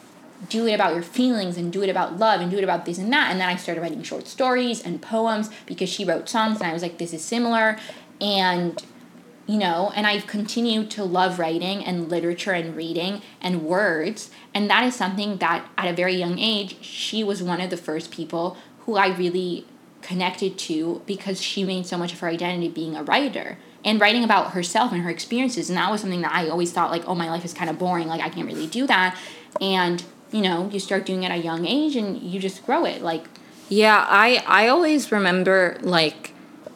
do 0.48 0.66
it 0.66 0.72
about 0.72 0.94
your 0.94 1.02
feelings 1.02 1.58
and 1.58 1.70
do 1.70 1.82
it 1.82 1.90
about 1.90 2.18
love 2.18 2.40
and 2.40 2.50
do 2.50 2.56
it 2.56 2.64
about 2.64 2.86
this 2.86 2.96
and 2.96 3.12
that. 3.12 3.30
And 3.30 3.38
then 3.38 3.50
I 3.50 3.56
started 3.56 3.82
writing 3.82 4.02
short 4.02 4.28
stories 4.28 4.82
and 4.82 5.02
poems 5.02 5.50
because 5.66 5.90
she 5.90 6.06
wrote 6.06 6.26
songs, 6.30 6.60
and 6.62 6.70
I 6.70 6.72
was 6.72 6.80
like, 6.80 6.96
this 6.96 7.12
is 7.12 7.22
similar. 7.22 7.78
And 8.18 8.82
you 9.46 9.58
know, 9.58 9.92
and 9.94 10.06
I've 10.06 10.26
continued 10.26 10.90
to 10.92 11.04
love 11.04 11.38
writing 11.38 11.84
and 11.84 12.08
literature 12.08 12.52
and 12.52 12.74
reading 12.74 13.22
and 13.40 13.62
words. 13.64 14.30
And 14.54 14.70
that 14.70 14.84
is 14.84 14.94
something 14.94 15.36
that 15.38 15.68
at 15.76 15.88
a 15.88 15.92
very 15.92 16.14
young 16.14 16.38
age, 16.38 16.82
she 16.82 17.22
was 17.22 17.42
one 17.42 17.60
of 17.60 17.70
the 17.70 17.76
first 17.76 18.10
people 18.10 18.56
who 18.80 18.96
I 18.96 19.08
really 19.08 19.66
connected 20.02 20.58
to 20.58 21.02
because 21.06 21.40
she 21.40 21.64
made 21.64 21.86
so 21.86 21.96
much 21.96 22.12
of 22.12 22.20
her 22.20 22.28
identity 22.28 22.68
being 22.68 22.94
a 22.96 23.02
writer 23.02 23.58
and 23.84 24.00
writing 24.00 24.24
about 24.24 24.52
herself 24.52 24.92
and 24.92 25.02
her 25.02 25.10
experiences. 25.10 25.68
And 25.68 25.76
that 25.76 25.90
was 25.90 26.00
something 26.00 26.22
that 26.22 26.32
I 26.32 26.48
always 26.48 26.72
thought, 26.72 26.90
like, 26.90 27.06
oh, 27.06 27.14
my 27.14 27.28
life 27.28 27.44
is 27.44 27.52
kind 27.52 27.68
of 27.68 27.78
boring. 27.78 28.08
Like, 28.08 28.22
I 28.22 28.28
can't 28.28 28.46
really 28.46 28.66
do 28.66 28.86
that. 28.86 29.18
And, 29.60 30.02
you 30.32 30.42
know, 30.42 30.68
you 30.70 30.80
start 30.80 31.06
doing 31.06 31.22
it 31.22 31.30
at 31.30 31.38
a 31.38 31.42
young 31.42 31.66
age 31.66 31.96
and 31.96 32.20
you 32.20 32.40
just 32.40 32.64
grow 32.64 32.84
it. 32.84 33.02
Like, 33.02 33.26
Yeah, 33.68 34.04
I 34.08 34.42
I 34.46 34.68
always 34.68 35.10
remember 35.12 35.78
like 35.80 36.33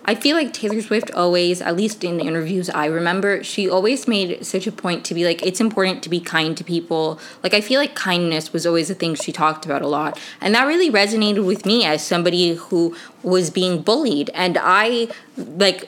I 0.08 0.14
feel 0.14 0.36
like 0.36 0.54
Taylor 0.54 0.80
Swift 0.80 1.10
always, 1.10 1.60
at 1.60 1.76
least 1.76 2.02
in 2.02 2.16
the 2.16 2.24
interviews 2.24 2.70
I 2.70 2.86
remember, 2.86 3.44
she 3.44 3.68
always 3.68 4.08
made 4.08 4.42
such 4.46 4.66
a 4.66 4.72
point 4.72 5.04
to 5.04 5.12
be 5.12 5.26
like, 5.26 5.44
it's 5.44 5.60
important 5.60 6.02
to 6.04 6.08
be 6.08 6.18
kind 6.18 6.56
to 6.56 6.64
people. 6.64 7.20
Like, 7.42 7.52
I 7.52 7.60
feel 7.60 7.78
like 7.78 7.94
kindness 7.94 8.50
was 8.50 8.64
always 8.64 8.88
a 8.88 8.94
thing 8.94 9.16
she 9.16 9.32
talked 9.32 9.66
about 9.66 9.82
a 9.82 9.86
lot. 9.86 10.18
And 10.40 10.54
that 10.54 10.64
really 10.64 10.90
resonated 10.90 11.44
with 11.44 11.66
me 11.66 11.84
as 11.84 12.02
somebody 12.02 12.54
who 12.54 12.96
was 13.22 13.50
being 13.50 13.82
bullied. 13.82 14.30
And 14.32 14.56
I, 14.58 15.08
like, 15.36 15.84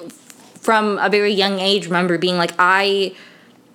from 0.61 0.99
a 0.99 1.09
very 1.09 1.33
young 1.33 1.59
age, 1.59 1.87
remember 1.87 2.19
being 2.19 2.37
like, 2.37 2.53
I 2.59 3.17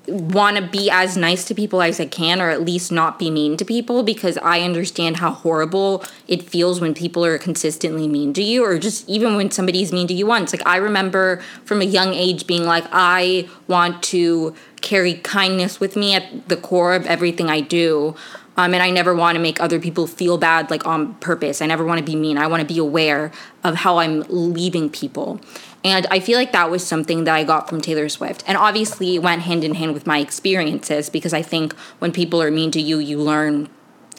want 0.08 0.58
to 0.58 0.64
be 0.64 0.90
as 0.90 1.18
nice 1.18 1.46
to 1.46 1.56
people 1.56 1.82
as 1.82 2.00
I 2.00 2.06
can, 2.06 2.42
or 2.42 2.50
at 2.50 2.62
least 2.62 2.92
not 2.92 3.18
be 3.18 3.32
mean 3.32 3.58
to 3.58 3.66
people, 3.66 4.04
because 4.04 4.38
I 4.38 4.62
understand 4.62 5.18
how 5.18 5.32
horrible 5.32 6.04
it 6.28 6.44
feels 6.44 6.82
when 6.82 6.94
people 6.94 7.26
are 7.26 7.38
consistently 7.38 8.08
mean 8.08 8.34
to 8.34 8.44
you, 8.44 8.64
or 8.64 8.78
just 8.80 9.08
even 9.10 9.36
when 9.36 9.52
somebody's 9.52 9.92
mean 9.92 10.08
to 10.08 10.14
you 10.14 10.26
once. 10.26 10.54
Like, 10.54 10.66
I 10.66 10.78
remember 10.78 11.42
from 11.64 11.82
a 11.82 11.86
young 11.86 12.14
age 12.14 12.48
being 12.48 12.66
like, 12.66 12.86
I 12.92 13.48
want 13.68 14.04
to 14.04 14.56
carry 14.82 15.16
kindness 15.16 15.80
with 15.80 15.96
me 15.96 16.14
at 16.14 16.48
the 16.48 16.58
core 16.58 16.94
of 16.94 17.06
everything 17.08 17.50
I 17.50 17.62
do. 17.62 18.16
Um, 18.58 18.74
and 18.74 18.82
I 18.82 18.90
never 18.90 19.14
want 19.14 19.36
to 19.36 19.42
make 19.42 19.60
other 19.60 19.80
people 19.80 20.08
feel 20.08 20.38
bad, 20.38 20.72
like 20.72 20.86
on 20.86 21.16
purpose. 21.16 21.62
I 21.62 21.66
never 21.66 21.84
want 21.84 22.00
to 22.00 22.06
be 22.06 22.16
mean. 22.16 22.38
I 22.38 22.48
want 22.48 22.62
to 22.62 22.74
be 22.74 22.80
aware 22.80 23.34
of 23.66 23.76
how 23.76 23.98
I'm 23.98 24.24
leaving 24.30 24.90
people. 24.90 25.42
And 25.86 26.08
I 26.10 26.20
feel 26.20 26.40
like 26.40 26.52
that 26.52 26.72
was 26.72 26.86
something 26.86 27.26
that 27.26 27.36
I 27.36 27.44
got 27.44 27.70
from 27.70 27.80
Taylor 27.80 28.10
Swift. 28.10 28.44
And 28.48 28.58
obviously, 28.58 29.16
it 29.16 29.20
went 29.20 29.44
hand 29.44 29.64
in 29.64 29.76
hand 29.76 29.94
with 29.94 30.08
my 30.08 30.18
experiences 30.18 31.12
because 31.12 31.32
I 31.32 31.44
think 31.44 31.76
when 32.00 32.12
people 32.12 32.42
are 32.42 32.50
mean 32.50 32.72
to 32.72 32.82
you, 32.82 32.98
you 32.98 33.20
learn 33.20 33.70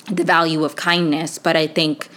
the 0.08 0.22
value 0.22 0.64
of 0.64 0.76
kindness. 0.76 1.38
But 1.38 1.56
I 1.56 1.66
think 1.66 2.08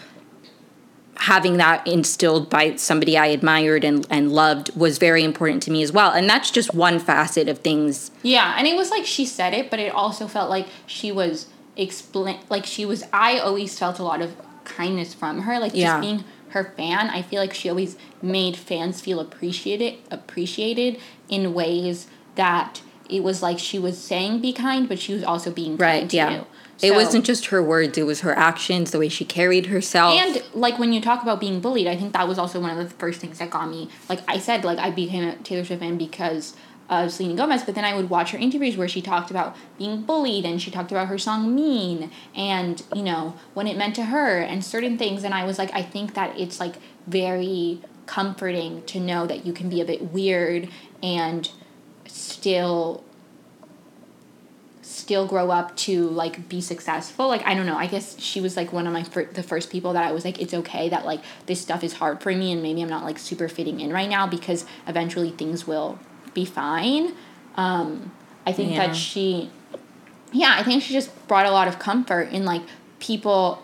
having 1.15 1.57
that 1.57 1.85
instilled 1.87 2.47
by 2.49 2.75
somebody 2.75 3.17
I 3.17 3.25
admired 3.25 3.83
and, 3.83 4.05
and 4.11 4.31
loved 4.31 4.73
was 4.75 4.99
very 4.99 5.23
important 5.23 5.63
to 5.63 5.71
me 5.71 5.81
as 5.81 5.91
well. 5.91 6.11
And 6.11 6.29
that's 6.29 6.51
just 6.51 6.75
one 6.75 6.99
facet 6.99 7.49
of 7.49 7.57
things. 7.59 8.11
Yeah, 8.21 8.53
and 8.55 8.67
it 8.67 8.75
was 8.75 8.91
like 8.91 9.05
she 9.05 9.25
said 9.25 9.53
it, 9.55 9.71
but 9.71 9.79
it 9.79 9.93
also 9.93 10.27
felt 10.27 10.49
like 10.51 10.67
she 10.85 11.11
was 11.11 11.47
explain 11.75 12.39
like 12.49 12.65
she 12.65 12.85
was 12.85 13.03
I 13.11 13.39
always 13.39 13.79
felt 13.79 13.99
a 13.99 14.03
lot 14.03 14.21
of 14.21 14.35
kindness 14.63 15.13
from 15.15 15.41
her, 15.41 15.59
like 15.59 15.73
Yeah. 15.73 15.87
just 15.93 16.01
being 16.01 16.23
her 16.49 16.73
fan. 16.75 17.09
I 17.09 17.21
feel 17.21 17.39
like 17.39 17.53
she 17.53 17.69
always 17.69 17.97
made 18.21 18.55
fans 18.55 19.01
feel 19.01 19.19
appreciated 19.19 19.99
appreciated 20.11 20.99
in 21.29 21.53
ways 21.53 22.07
that 22.35 22.81
it 23.09 23.23
was 23.23 23.41
like 23.41 23.59
she 23.59 23.79
was 23.79 23.97
saying 23.97 24.41
be 24.41 24.53
kind, 24.53 24.87
but 24.87 24.99
she 24.99 25.13
was 25.13 25.23
also 25.23 25.51
being 25.51 25.77
kind 25.77 26.09
to 26.09 26.15
yeah. 26.15 26.29
you. 26.31 26.45
It 26.81 26.93
wasn't 26.93 27.25
just 27.25 27.47
her 27.47 27.61
words, 27.61 27.97
it 27.97 28.05
was 28.05 28.21
her 28.21 28.37
actions, 28.37 28.91
the 28.91 28.99
way 28.99 29.09
she 29.09 29.25
carried 29.25 29.65
herself. 29.65 30.15
and 30.17 30.41
like 30.53 30.79
when 30.79 30.93
you 30.93 31.01
talk 31.01 31.21
about 31.21 31.39
being 31.39 31.59
bullied, 31.59 31.87
I 31.87 31.97
think 31.97 32.13
that 32.13 32.27
was 32.27 32.39
also 32.39 32.59
one 32.61 32.69
of 32.69 32.77
the 32.77 32.95
first 32.95 33.19
things 33.19 33.39
that 33.39 33.49
got 33.49 33.69
me. 33.69 33.89
Like 34.07 34.21
I 34.29 34.39
said, 34.39 34.63
like 34.63 34.77
I 34.77 34.89
became 34.91 35.27
a 35.27 35.35
Taylor 35.37 35.65
Swift 35.65 35.81
fan 35.81 35.97
because 35.97 36.55
of 36.89 37.11
Selena 37.11 37.35
Gomez, 37.35 37.63
but 37.63 37.75
then 37.75 37.85
I 37.85 37.95
would 37.95 38.09
watch 38.09 38.31
her 38.31 38.37
interviews 38.37 38.75
where 38.75 38.87
she 38.87 39.01
talked 39.01 39.29
about 39.29 39.55
being 39.77 40.01
bullied 40.01 40.43
and 40.43 40.61
she 40.61 40.71
talked 40.71 40.91
about 40.91 41.07
her 41.07 41.19
song 41.19 41.53
Mean 41.53 42.11
and, 42.35 42.83
you 42.95 43.03
know, 43.03 43.35
what 43.53 43.67
it 43.67 43.77
meant 43.77 43.95
to 43.95 44.05
her 44.05 44.39
and 44.39 44.65
certain 44.65 44.97
things. 44.97 45.23
And 45.23 45.33
I 45.33 45.45
was 45.45 45.59
like, 45.59 45.73
I 45.73 45.83
think 45.83 46.15
that 46.15 46.37
it's 46.39 46.59
like 46.59 46.75
very 47.05 47.81
comforting 48.07 48.83
to 48.85 48.99
know 48.99 49.27
that 49.27 49.45
you 49.45 49.53
can 49.53 49.69
be 49.69 49.81
a 49.81 49.85
bit 49.85 50.11
weird 50.11 50.67
and 51.03 51.51
still 52.07 53.03
still 54.81 55.27
grow 55.27 55.51
up 55.51 55.75
to 55.75 56.09
like 56.09 56.49
be 56.49 56.59
successful 56.59 57.27
like 57.27 57.45
i 57.45 57.53
don't 57.53 57.67
know 57.67 57.77
i 57.77 57.85
guess 57.85 58.19
she 58.19 58.41
was 58.41 58.57
like 58.57 58.73
one 58.73 58.87
of 58.87 58.93
my 58.93 59.03
fir- 59.03 59.31
the 59.33 59.43
first 59.43 59.69
people 59.69 59.93
that 59.93 60.03
i 60.03 60.11
was 60.11 60.25
like 60.25 60.41
it's 60.41 60.53
okay 60.53 60.89
that 60.89 61.05
like 61.05 61.21
this 61.45 61.61
stuff 61.61 61.83
is 61.83 61.93
hard 61.93 62.21
for 62.21 62.31
me 62.31 62.51
and 62.51 62.63
maybe 62.63 62.81
i'm 62.81 62.89
not 62.89 63.03
like 63.03 63.19
super 63.19 63.47
fitting 63.47 63.79
in 63.79 63.93
right 63.93 64.09
now 64.09 64.25
because 64.25 64.65
eventually 64.87 65.29
things 65.29 65.67
will 65.67 65.99
be 66.33 66.45
fine 66.45 67.13
um 67.55 68.11
i 68.45 68.51
think 68.53 68.71
Yeah. 68.71 68.87
that 68.87 68.95
she 68.95 69.49
yeah 70.31 70.55
i 70.57 70.63
think 70.63 70.83
she 70.83 70.93
just 70.93 71.09
brought 71.27 71.45
a 71.45 71.51
lot 71.51 71.67
of 71.67 71.79
comfort 71.79 72.29
in 72.31 72.45
like 72.45 72.61
people 72.99 73.61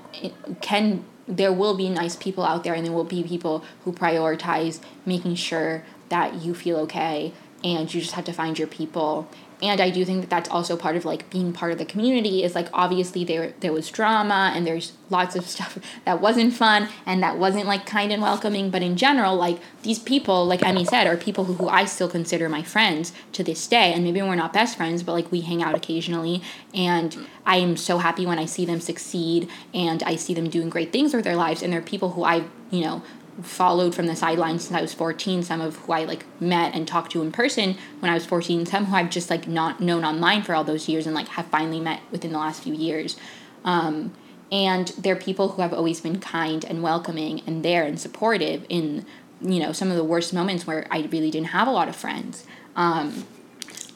can 0.62 1.04
there 1.28 1.52
will 1.52 1.76
be 1.76 1.90
nice 1.90 2.16
people 2.16 2.44
out 2.46 2.64
there 2.64 2.74
and 2.74 2.86
there 2.86 2.94
will 2.94 3.04
be 3.04 3.24
people 3.24 3.64
who 3.84 3.92
prioritize 3.92 4.80
making 5.06 5.36
sure 5.36 5.84
that 6.10 6.36
you 6.36 6.54
feel 6.54 6.78
okay 6.78 7.34
and 7.64 7.92
you 7.94 8.00
just 8.00 8.14
have 8.14 8.26
to 8.26 8.32
find 8.34 8.60
your 8.60 8.68
people 8.68 9.28
and 9.62 9.82
i 9.82 9.90
do 9.90 10.04
think 10.06 10.22
that 10.22 10.30
that's 10.30 10.50
also 10.50 10.76
part 10.76 10.96
of 10.96 11.06
like 11.06 11.30
being 11.30 11.54
part 11.54 11.72
of 11.72 11.78
the 11.78 11.86
community 11.86 12.44
is 12.44 12.56
like 12.56 12.68
obviously 12.74 13.24
there 13.24 13.54
there 13.60 13.74
was 13.74 13.90
drama 13.90 14.52
and 14.54 14.66
there's 14.66 14.94
lots 15.10 15.36
of 15.36 15.48
stuff 15.56 15.78
that 16.06 16.22
wasn't 16.22 16.54
fun 16.54 16.90
and 17.06 17.22
that 17.22 17.38
wasn't 17.38 17.66
like 17.66 17.86
kind 17.86 18.12
and 18.12 18.22
welcoming. 18.22 18.70
But 18.70 18.82
in 18.82 18.98
general 18.98 19.36
like 19.36 19.60
these 19.84 20.00
people 20.00 20.46
like 20.46 20.64
emmy 20.64 20.86
said 20.86 21.08
are 21.08 21.18
people 21.18 21.46
who, 21.46 21.54
who 21.54 21.68
i 21.68 21.86
still 21.86 22.10
consider 22.10 22.50
my 22.50 22.64
friends 22.64 23.14
to 23.34 23.44
this 23.44 23.68
day. 23.68 23.94
And 23.94 24.04
maybe 24.04 24.22
we're 24.22 24.36
not 24.36 24.54
best 24.54 24.78
friends 24.78 25.04
but 25.04 25.14
like 25.14 25.32
we 25.32 25.42
hang 25.42 25.62
out 25.62 25.76
occasionally. 25.76 26.42
And 26.74 27.28
i 27.46 27.58
am 27.58 27.78
so 27.78 27.98
happy 28.00 28.26
when 28.26 28.40
i 28.40 28.46
see 28.46 28.66
them 28.66 28.80
succeed 28.80 29.50
and 29.74 30.02
i 30.04 30.16
see 30.16 30.34
them 30.34 30.50
doing 30.50 30.70
great 30.70 30.92
things 30.92 31.14
with 31.14 31.24
their 31.24 31.36
lives. 31.36 31.62
And 31.62 31.72
they're 31.72 31.82
people 31.82 32.12
who 32.12 32.24
i 32.24 32.44
you 32.72 32.82
know 32.82 33.04
followed 33.42 33.94
from 33.94 34.08
the 34.08 34.16
sidelines 34.16 34.66
since 34.66 34.78
I 34.78 34.82
was 34.82 34.94
14, 34.94 35.44
some 35.44 35.62
of 35.62 35.76
who 35.78 35.94
I 35.94 36.06
like 36.06 36.26
met 36.40 36.74
and 36.74 36.88
talked 36.88 37.12
to 37.12 37.22
in 37.22 37.32
person 37.32 37.78
when 38.00 38.10
I 38.10 38.14
was 38.14 38.26
14, 38.26 38.66
some 38.66 38.86
who 38.86 38.96
I've 38.96 39.10
just 39.10 39.30
like 39.30 39.48
not 39.48 39.82
known 39.82 40.06
online 40.06 40.44
for 40.44 40.56
all 40.56 40.64
those 40.64 40.88
years 40.88 41.06
and 41.06 41.14
like 41.14 41.28
have 41.30 41.48
finally 41.48 41.80
met 41.80 42.02
within 42.12 42.32
the 42.32 42.38
last 42.38 42.64
few 42.64 42.74
years. 42.74 43.18
Um, 43.66 44.14
and 44.52 44.90
they're 44.90 45.16
people 45.16 45.50
who 45.50 45.62
have 45.62 45.74
always 45.74 46.00
been 46.00 46.20
kind 46.20 46.64
and 46.64 46.82
welcoming 46.82 47.42
and 47.46 47.64
there 47.64 47.84
and 47.84 48.00
supportive 48.00 48.66
in 48.70 49.06
you 49.42 49.60
know 49.60 49.74
some 49.74 49.92
of 49.92 49.98
the 49.98 50.04
worst 50.04 50.34
moments 50.34 50.66
where 50.66 50.88
I 50.90 51.02
really 51.02 51.32
didn't 51.32 51.48
have 51.48 51.68
a 51.68 51.72
lot 51.72 51.90
of 51.90 51.96
friends. 51.96 52.46
Um, 52.76 53.26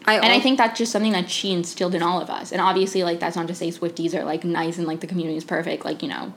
I 0.05 0.15
and 0.15 0.25
I 0.25 0.39
think 0.39 0.57
that's 0.57 0.77
just 0.77 0.91
something 0.91 1.11
that 1.11 1.29
she 1.29 1.51
instilled 1.51 1.95
in 1.95 2.01
all 2.01 2.19
of 2.19 2.29
us. 2.29 2.51
And 2.51 2.59
obviously, 2.59 3.03
like 3.03 3.19
that's 3.19 3.35
not 3.35 3.47
to 3.47 3.55
say 3.55 3.69
Swifties 3.69 4.13
are 4.13 4.25
like 4.25 4.43
nice 4.43 4.77
and 4.77 4.87
like 4.87 4.99
the 5.01 5.07
community 5.07 5.37
is 5.37 5.45
perfect. 5.45 5.85
Like 5.85 6.01
you 6.01 6.09
know, 6.09 6.33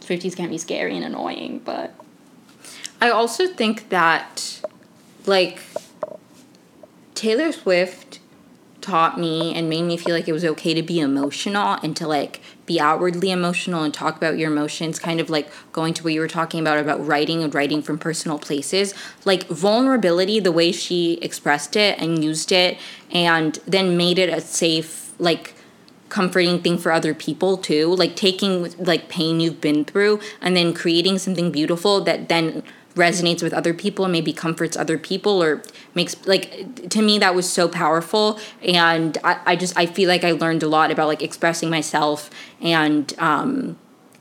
Swifties 0.00 0.36
can 0.36 0.48
be 0.48 0.58
scary 0.58 0.96
and 0.96 1.04
annoying, 1.04 1.60
but 1.64 1.94
I 3.02 3.10
also 3.10 3.48
think 3.48 3.88
that 3.88 4.60
like 5.26 5.58
Taylor 7.16 7.50
Swift 7.50 8.20
taught 8.80 9.18
me 9.18 9.52
and 9.56 9.68
made 9.68 9.82
me 9.82 9.96
feel 9.96 10.14
like 10.14 10.28
it 10.28 10.32
was 10.32 10.44
okay 10.44 10.72
to 10.72 10.82
be 10.82 11.00
emotional 11.00 11.78
and 11.82 11.96
to 11.96 12.06
like 12.06 12.40
be 12.64 12.78
outwardly 12.78 13.32
emotional 13.32 13.82
and 13.82 13.92
talk 13.92 14.16
about 14.16 14.38
your 14.38 14.52
emotions 14.52 15.00
kind 15.00 15.18
of 15.18 15.28
like 15.28 15.50
going 15.72 15.94
to 15.94 16.04
what 16.04 16.12
you 16.12 16.20
were 16.20 16.28
talking 16.28 16.60
about 16.60 16.78
about 16.78 17.04
writing 17.04 17.42
and 17.42 17.52
writing 17.56 17.82
from 17.82 17.98
personal 17.98 18.38
places. 18.38 18.94
Like 19.24 19.48
vulnerability 19.48 20.38
the 20.38 20.52
way 20.52 20.70
she 20.70 21.14
expressed 21.14 21.74
it 21.74 21.98
and 21.98 22.22
used 22.22 22.52
it 22.52 22.78
and 23.10 23.58
then 23.66 23.96
made 23.96 24.20
it 24.20 24.28
a 24.28 24.40
safe 24.40 25.12
like 25.18 25.56
comforting 26.08 26.62
thing 26.62 26.78
for 26.78 26.92
other 26.92 27.14
people 27.14 27.56
too. 27.56 27.96
Like 27.96 28.14
taking 28.14 28.72
like 28.78 29.08
pain 29.08 29.40
you've 29.40 29.60
been 29.60 29.84
through 29.84 30.20
and 30.40 30.56
then 30.56 30.72
creating 30.72 31.18
something 31.18 31.50
beautiful 31.50 32.00
that 32.02 32.28
then 32.28 32.62
resonates 32.94 33.42
with 33.42 33.52
other 33.52 33.72
people 33.72 34.04
and 34.04 34.12
maybe 34.12 34.32
comforts 34.32 34.76
other 34.76 34.98
people 34.98 35.42
or 35.42 35.62
makes 35.94 36.26
like 36.26 36.88
to 36.90 37.00
me 37.00 37.18
that 37.18 37.34
was 37.34 37.50
so 37.50 37.68
powerful 37.68 38.38
and 38.62 39.16
I, 39.24 39.40
I 39.46 39.56
just 39.56 39.76
i 39.78 39.86
feel 39.86 40.08
like 40.08 40.24
i 40.24 40.32
learned 40.32 40.62
a 40.62 40.68
lot 40.68 40.90
about 40.90 41.08
like 41.08 41.22
expressing 41.22 41.70
myself 41.70 42.28
and 42.60 43.12
um 43.18 43.78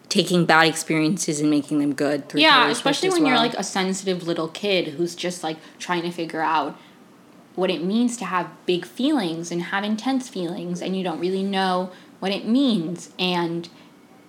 taking 0.07 0.45
bad 0.45 0.67
experiences 0.67 1.39
and 1.39 1.49
making 1.49 1.79
them 1.79 1.93
good 1.93 2.29
through 2.29 2.41
yeah 2.41 2.69
especially 2.69 3.09
when 3.09 3.23
well. 3.23 3.31
you're 3.31 3.39
like 3.39 3.53
a 3.55 3.63
sensitive 3.63 4.25
little 4.25 4.47
kid 4.47 4.89
who's 4.89 5.15
just 5.15 5.43
like 5.43 5.57
trying 5.77 6.01
to 6.03 6.11
figure 6.11 6.41
out 6.41 6.77
what 7.55 7.69
it 7.69 7.83
means 7.83 8.15
to 8.17 8.25
have 8.25 8.49
big 8.65 8.85
feelings 8.85 9.51
and 9.51 9.63
have 9.63 9.83
intense 9.83 10.29
feelings 10.29 10.81
and 10.81 10.95
you 10.95 11.03
don't 11.03 11.19
really 11.19 11.43
know 11.43 11.91
what 12.19 12.31
it 12.31 12.45
means 12.45 13.11
and 13.19 13.67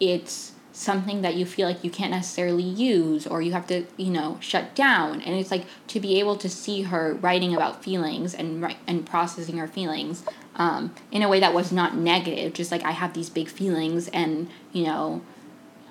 it's 0.01 0.53
something 0.83 1.23
that 1.23 1.35
you 1.35 1.47
feel 1.47 1.69
like 1.69 1.85
you 1.85 1.91
can't 1.91 2.11
necessarily 2.11 2.63
use 2.63 3.27
or 3.27 3.41
you 3.41 3.53
have 3.53 3.67
to 3.69 3.85
you 3.97 4.11
know 4.11 4.37
shut 4.41 4.75
down. 4.75 5.21
And 5.23 5.35
it's 5.37 5.51
like 5.51 5.65
to 5.89 6.01
be 6.01 6.19
able 6.19 6.37
to 6.37 6.49
see 6.49 6.83
her 6.83 7.15
writing 7.15 7.55
about 7.55 7.83
feelings 7.83 8.35
and 8.35 8.75
and 8.87 9.07
processing 9.07 9.59
her 9.59 9.69
feelings 9.69 10.25
um, 10.57 10.95
in 11.11 11.23
a 11.23 11.29
way 11.29 11.41
that 11.41 11.55
was 11.55 11.73
not 11.73 11.97
negative 11.97 12.53
just 12.53 12.71
like 12.71 12.83
i 12.85 12.91
have 12.91 13.15
these 13.15 13.31
big 13.31 13.49
feelings 13.49 14.09
and 14.09 14.49
you 14.73 14.85
know 14.85 15.23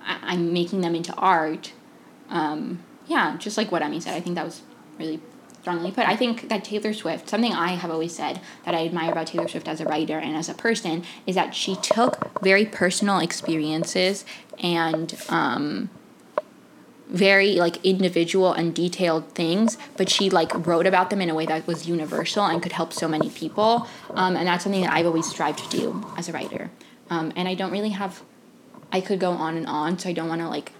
I, 0.06 0.34
am 0.34 0.54
making 0.54 0.82
them 0.82 0.96
into 0.96 1.14
art. 1.14 1.74
Um, 2.30 2.84
yeah 3.08 3.36
just 3.38 3.58
like 3.58 3.72
what 3.72 3.82
Emi 3.82 4.02
said. 4.02 4.16
I 4.16 4.22
think 4.22 4.36
that 4.36 4.46
was 4.46 4.62
really 4.98 5.20
strongly 5.62 5.92
put. 5.92 6.08
I 6.08 6.16
think 6.16 6.50
that 6.50 6.64
Taylor 6.64 6.94
Swift, 6.94 7.30
something 7.30 7.54
I 7.54 7.70
have 7.70 7.92
always 7.92 8.16
said 8.16 8.42
that 8.66 8.74
I 8.74 8.86
admire 8.86 9.12
about 9.12 9.28
Taylor 9.28 9.48
Swift 9.48 9.68
as 9.68 9.80
a 9.80 9.86
writer 9.86 10.18
and 10.18 10.36
as 10.36 10.50
a 10.50 10.54
person, 10.54 11.04
is 11.28 11.36
that 11.36 11.54
she 11.56 11.76
took 11.76 12.42
very 12.42 12.66
personal 12.66 13.20
experiences 13.20 14.26
and 14.60 15.16
um, 15.30 15.90
very 17.08 17.56
like 17.56 17.84
individual 17.86 18.54
and 18.54 18.74
detailed 18.74 19.30
things, 19.34 19.78
but 19.98 20.10
she 20.10 20.30
like 20.30 20.66
wrote 20.66 20.88
about 20.88 21.10
them 21.10 21.22
in 21.22 21.30
a 21.30 21.36
way 21.36 21.46
that 21.46 21.68
was 21.68 21.88
universal 21.88 22.46
and 22.46 22.64
could 22.64 22.72
help 22.72 22.92
so 22.92 23.08
many 23.08 23.30
people. 23.30 23.88
Um, 24.12 24.36
and 24.36 24.48
that's 24.48 24.64
something 24.64 24.82
that 24.82 24.94
I've 24.94 25.06
always 25.06 25.30
strived 25.30 25.60
to 25.60 25.78
do 25.78 26.06
as 26.18 26.28
a 26.28 26.32
writer. 26.32 26.72
Um, 27.10 27.32
and 27.36 27.48
I 27.48 27.54
don't 27.54 27.72
really 27.72 27.90
have, 27.90 28.24
I 28.92 29.02
could 29.02 29.20
go 29.20 29.32
on 29.32 29.58
and 29.58 29.68
on, 29.68 30.00
so 30.00 30.10
I 30.10 30.14
don't 30.14 30.30
want 30.30 30.42
to 30.42 30.48
like 30.48 30.72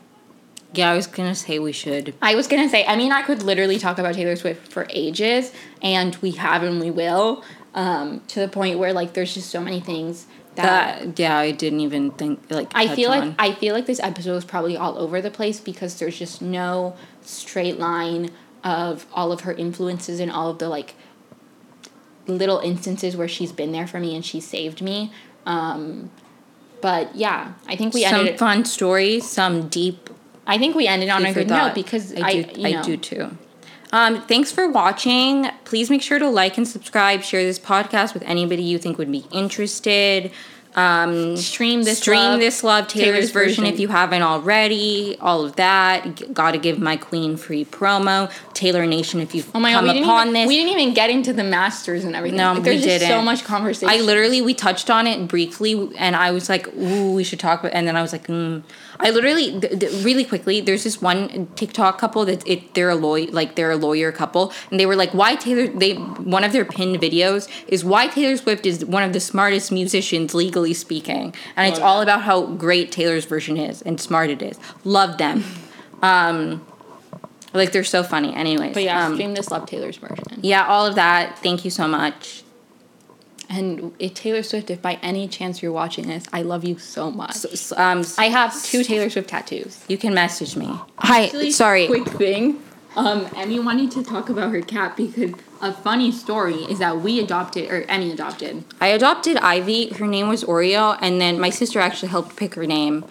yeah, 0.74 0.92
I 0.92 0.96
was 0.96 1.08
gonna 1.08 1.36
say 1.36 1.60
we 1.60 1.72
should. 1.72 2.14
I 2.22 2.36
was 2.36 2.48
gonna 2.48 2.70
say, 2.70 2.86
I 2.86 2.96
mean, 2.96 3.12
I 3.12 3.22
could 3.24 3.44
literally 3.44 3.78
talk 3.78 3.98
about 3.98 4.16
Taylor 4.16 4.36
Swift 4.36 4.72
for 4.72 4.88
ages, 4.90 5.52
and 5.82 6.16
we 6.18 6.32
have 6.32 6.64
and 6.64 6.80
we 6.80 6.92
will, 6.92 7.44
um, 7.74 8.22
to 8.28 8.40
the 8.40 8.48
point 8.48 8.80
where 8.80 8.94
like 8.94 9.14
there's 9.14 9.34
just 9.34 9.50
so 9.50 9.62
many 9.62 9.80
things 9.80 10.28
that, 10.56 11.16
that 11.16 11.20
yeah, 11.20 11.38
I 11.38 11.52
didn't 11.52 11.82
even 11.82 12.12
think 12.12 12.42
like. 12.50 12.72
I 12.74 12.94
feel 12.96 13.12
on. 13.12 13.30
like 13.30 13.36
I 13.40 13.54
feel 13.54 13.74
like 13.74 13.86
this 13.86 14.00
episode 14.00 14.36
is 14.36 14.46
probably 14.46 14.78
all 14.78 14.98
over 14.98 15.22
the 15.22 15.32
place 15.32 15.60
because 15.60 16.00
there's 16.00 16.18
just 16.18 16.42
no 16.42 16.96
straight 17.22 17.78
line 17.78 18.32
of 18.64 19.06
all 19.14 19.32
of 19.32 19.42
her 19.42 19.54
influences 19.54 20.20
and 20.20 20.32
all 20.32 20.50
of 20.50 20.60
the 20.60 20.70
like 20.70 20.96
little 22.28 22.60
instances 22.60 23.18
where 23.18 23.28
she's 23.28 23.52
been 23.52 23.72
there 23.72 23.88
for 23.88 24.00
me 24.00 24.16
and 24.16 24.24
she 24.24 24.40
saved 24.40 24.82
me. 24.82 25.12
Um, 25.46 26.12
but 26.82 27.16
yeah, 27.16 27.54
I 27.68 27.76
think 27.76 27.94
we 27.94 28.04
some 28.04 28.20
ended 28.20 28.40
some 28.40 28.48
fun 28.48 28.66
stories, 28.66 29.30
some 29.30 29.68
deep 29.68 30.10
I 30.48 30.58
think 30.58 30.76
we 30.76 30.88
ended 30.88 31.10
on 31.10 31.26
a 31.26 31.34
good 31.34 31.48
note 31.48 31.76
because 31.76 32.14
I, 32.14 32.28
I 32.28 32.42
do, 32.42 32.66
I 32.66 32.82
do 32.82 32.98
too. 32.98 33.38
Um, 33.94 34.22
thanks 34.22 34.52
for 34.52 34.70
watching. 34.70 35.50
Please 35.66 35.90
make 35.90 36.02
sure 36.02 36.18
to 36.18 36.30
like 36.30 36.58
and 36.58 36.68
subscribe. 36.68 37.24
Share 37.24 37.44
this 37.44 37.60
podcast 37.60 38.14
with 38.14 38.24
anybody 38.24 38.64
you 38.64 38.78
think 38.78 38.98
would 38.98 39.12
be 39.12 39.26
interested. 39.32 40.32
Um, 40.76 41.36
stream 41.36 41.84
this 41.84 41.98
stream 41.98 42.18
love, 42.18 42.40
this 42.40 42.64
love 42.64 42.88
Taylor's, 42.88 43.06
Taylor's 43.06 43.32
version, 43.32 43.64
version 43.64 43.74
if 43.74 43.80
you 43.80 43.90
haven't 43.90 44.22
already. 44.22 45.18
All 45.20 45.44
of 45.44 45.58
that. 45.58 46.34
Got 46.34 46.52
to 46.52 46.58
give 46.58 46.80
my 46.80 46.96
queen 46.96 47.36
free 47.36 47.66
promo. 47.66 48.32
Taylor 48.54 48.86
Nation 48.86 49.20
if 49.20 49.36
you've 49.36 49.50
oh 49.54 49.60
my 49.60 49.74
come 49.74 49.86
God, 49.86 49.96
we 49.96 50.04
upon 50.04 50.28
even, 50.28 50.34
this. 50.34 50.48
We 50.48 50.56
didn't 50.56 50.80
even 50.80 50.94
get 50.94 51.10
into 51.10 51.34
the 51.34 51.44
masters 51.44 52.06
and 52.06 52.16
everything. 52.16 52.38
No, 52.38 52.54
like, 52.54 52.64
there's 52.64 52.82
we 52.82 52.88
didn't. 52.88 53.08
so 53.08 53.22
much 53.22 53.44
conversation. 53.44 53.90
I 53.90 54.02
literally 54.02 54.42
we 54.42 54.54
touched 54.54 54.90
on 54.90 55.08
it 55.08 55.28
briefly, 55.28 55.90
and 55.98 56.16
I 56.16 56.32
was 56.32 56.48
like, 56.48 56.74
"Ooh, 56.76 57.14
we 57.14 57.24
should 57.24 57.40
talk." 57.40 57.62
About, 57.62 57.74
and 57.74 57.88
then 57.88 57.98
I 57.98 58.02
was 58.02 58.14
like, 58.14 58.28
mm. 58.28 58.64
I 59.00 59.10
literally, 59.10 59.60
th- 59.60 59.80
th- 59.80 60.06
really 60.06 60.24
quickly, 60.24 60.62
there's 60.62 60.84
this 60.84 61.02
one 61.02 61.48
TikTok 61.56 61.98
couple 61.98 62.24
that 62.26 62.48
it 62.48 62.76
they're 62.76 62.92
a 62.92 62.96
lawyer, 62.96 63.28
like 63.32 63.56
they're 63.56 63.72
a 63.72 63.76
lawyer 63.76 64.12
couple, 64.12 64.54
and 64.70 64.80
they 64.80 64.86
were 64.86 64.96
like, 64.96 65.14
why 65.14 65.36
Taylor? 65.36 65.68
They 65.68 65.96
one 65.96 66.44
of 66.44 66.54
their 66.54 66.66
pinned 66.66 66.98
videos 66.98 67.50
is 67.68 67.84
why 67.84 68.08
Taylor 68.08 68.38
Swift 68.38 68.66
is 68.66 68.86
one 68.86 69.04
of 69.04 69.12
the 69.12 69.20
smartest 69.20 69.72
musicians 69.72 70.36
legally 70.36 70.61
speaking, 70.74 71.34
and 71.56 71.72
it's 71.72 71.80
all 71.80 72.02
about 72.02 72.22
how 72.22 72.46
great 72.46 72.92
Taylor's 72.92 73.26
version 73.26 73.58
is 73.58 73.82
and 73.82 74.00
smart 74.00 74.30
it 74.30 74.42
is. 74.42 74.60
Love 74.84 75.18
them. 75.18 75.44
Um, 76.02 76.66
like 77.54 77.72
they're 77.72 77.84
so 77.84 78.04
funny. 78.04 78.34
Anyways, 78.34 78.74
but 78.74 78.84
yeah, 78.84 79.06
um, 79.06 79.16
stream 79.16 79.34
this 79.34 79.52
Love 79.52 79.66
Taylor's 79.66 79.98
version. 79.98 80.40
Yeah, 80.42 80.66
all 80.66 80.86
of 80.86 80.96
that. 80.96 81.38
Thank 81.40 81.66
you 81.66 81.72
so 81.72 81.88
much. 81.88 82.44
And 83.50 83.94
if 84.00 84.14
Taylor 84.14 84.44
Swift, 84.44 84.70
if 84.70 84.82
by 84.82 84.94
any 85.02 85.28
chance 85.28 85.62
you're 85.62 85.74
watching 85.74 86.08
this, 86.08 86.26
I 86.32 86.42
love 86.42 86.64
you 86.64 86.78
so 86.78 87.12
much. 87.12 87.34
So, 87.34 87.76
um, 87.76 88.06
I 88.18 88.30
have 88.30 88.64
two 88.64 88.82
Taylor 88.84 89.10
Swift 89.10 89.30
tattoos. 89.30 89.84
You 89.90 89.98
can 89.98 90.14
message 90.14 90.56
me. 90.56 90.68
Hi, 91.00 91.26
Actually, 91.26 91.52
sorry. 91.52 91.88
Quick 91.88 92.08
thing. 92.08 92.62
Um, 92.96 93.26
Emi 93.28 93.64
wanted 93.64 93.92
to 93.92 94.04
talk 94.04 94.30
about 94.30 94.52
her 94.52 94.62
cat 94.62 94.96
because 94.96 95.34
a 95.62 95.74
funny 95.74 96.12
story 96.12 96.64
is 96.64 96.80
that 96.80 97.02
we 97.02 97.20
adopted, 97.20 97.70
or 97.70 97.84
Emi 97.84 98.12
adopted. 98.14 98.64
I 98.80 98.88
adopted 98.88 99.38
Ivy. 99.38 99.90
Her 99.90 100.08
name 100.08 100.28
was 100.28 100.44
Oreo, 100.44 100.98
and 101.02 101.22
then 101.22 101.40
my 101.40 101.50
sister 101.50 101.80
actually 101.80 102.10
helped 102.10 102.36
pick 102.36 102.56
her 102.56 102.66
name. 102.66 103.06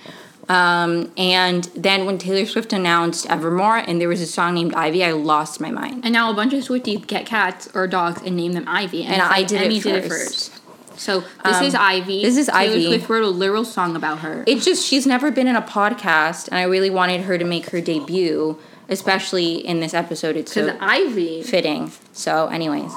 Um, 0.49 1.13
and 1.17 1.65
then 1.77 2.07
when 2.07 2.19
Taylor 2.19 2.45
Swift 2.45 2.73
announced 2.73 3.25
Evermore 3.31 3.77
and 3.77 4.01
there 4.01 4.09
was 4.09 4.21
a 4.21 4.27
song 4.27 4.55
named 4.55 4.75
Ivy, 4.75 5.05
I 5.05 5.13
lost 5.13 5.61
my 5.61 5.71
mind. 5.71 6.05
And 6.05 6.13
now 6.13 6.29
a 6.29 6.35
bunch 6.35 6.53
of 6.53 6.65
Swifties 6.65 7.07
get 7.07 7.25
cats 7.25 7.69
or 7.73 7.87
dogs 7.87 8.21
and 8.23 8.37
name 8.37 8.53
them 8.53 8.65
Ivy. 8.67 9.05
And, 9.05 9.15
and 9.15 9.23
I 9.23 9.45
did, 9.45 9.63
it 9.63 9.83
did, 9.83 10.05
it 10.05 10.09
first. 10.09 10.61
So 10.99 11.21
this 11.45 11.57
um, 11.57 11.65
is 11.65 11.75
Ivy. 11.77 12.23
This 12.23 12.37
is 12.37 12.47
Taylor 12.47 12.59
Ivy. 12.59 12.83
Taylor 12.83 12.97
Swift 12.97 13.11
wrote 13.11 13.25
a 13.25 13.29
literal 13.29 13.65
song 13.65 13.95
about 13.95 14.19
her. 14.19 14.43
It's 14.49 14.65
just 14.65 14.85
she's 14.85 15.07
never 15.07 15.31
been 15.31 15.47
in 15.47 15.55
a 15.55 15.63
podcast, 15.63 16.49
and 16.49 16.57
I 16.57 16.65
really 16.65 16.91
wanted 16.91 17.21
her 17.23 17.39
to 17.39 17.45
make 17.45 17.71
her 17.71 17.81
debut, 17.81 18.59
especially 18.89 19.65
in 19.65 19.79
this 19.79 19.95
episode. 19.95 20.37
It's 20.37 20.53
so 20.53 20.77
Ivy 20.81 21.45
fitting. 21.45 21.93
So, 22.21 22.49
anyways, 22.49 22.93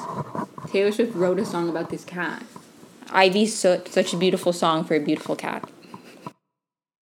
Taylor 0.68 0.92
Swift 0.92 1.14
wrote 1.14 1.38
a 1.38 1.46
song 1.46 1.70
about 1.70 1.88
this 1.88 2.04
cat. 2.04 2.44
Ivy's 3.10 3.56
so, 3.56 3.82
such 3.86 4.12
a 4.12 4.18
beautiful 4.18 4.52
song 4.52 4.84
for 4.84 4.96
a 4.96 5.00
beautiful 5.00 5.34
cat. 5.34 5.66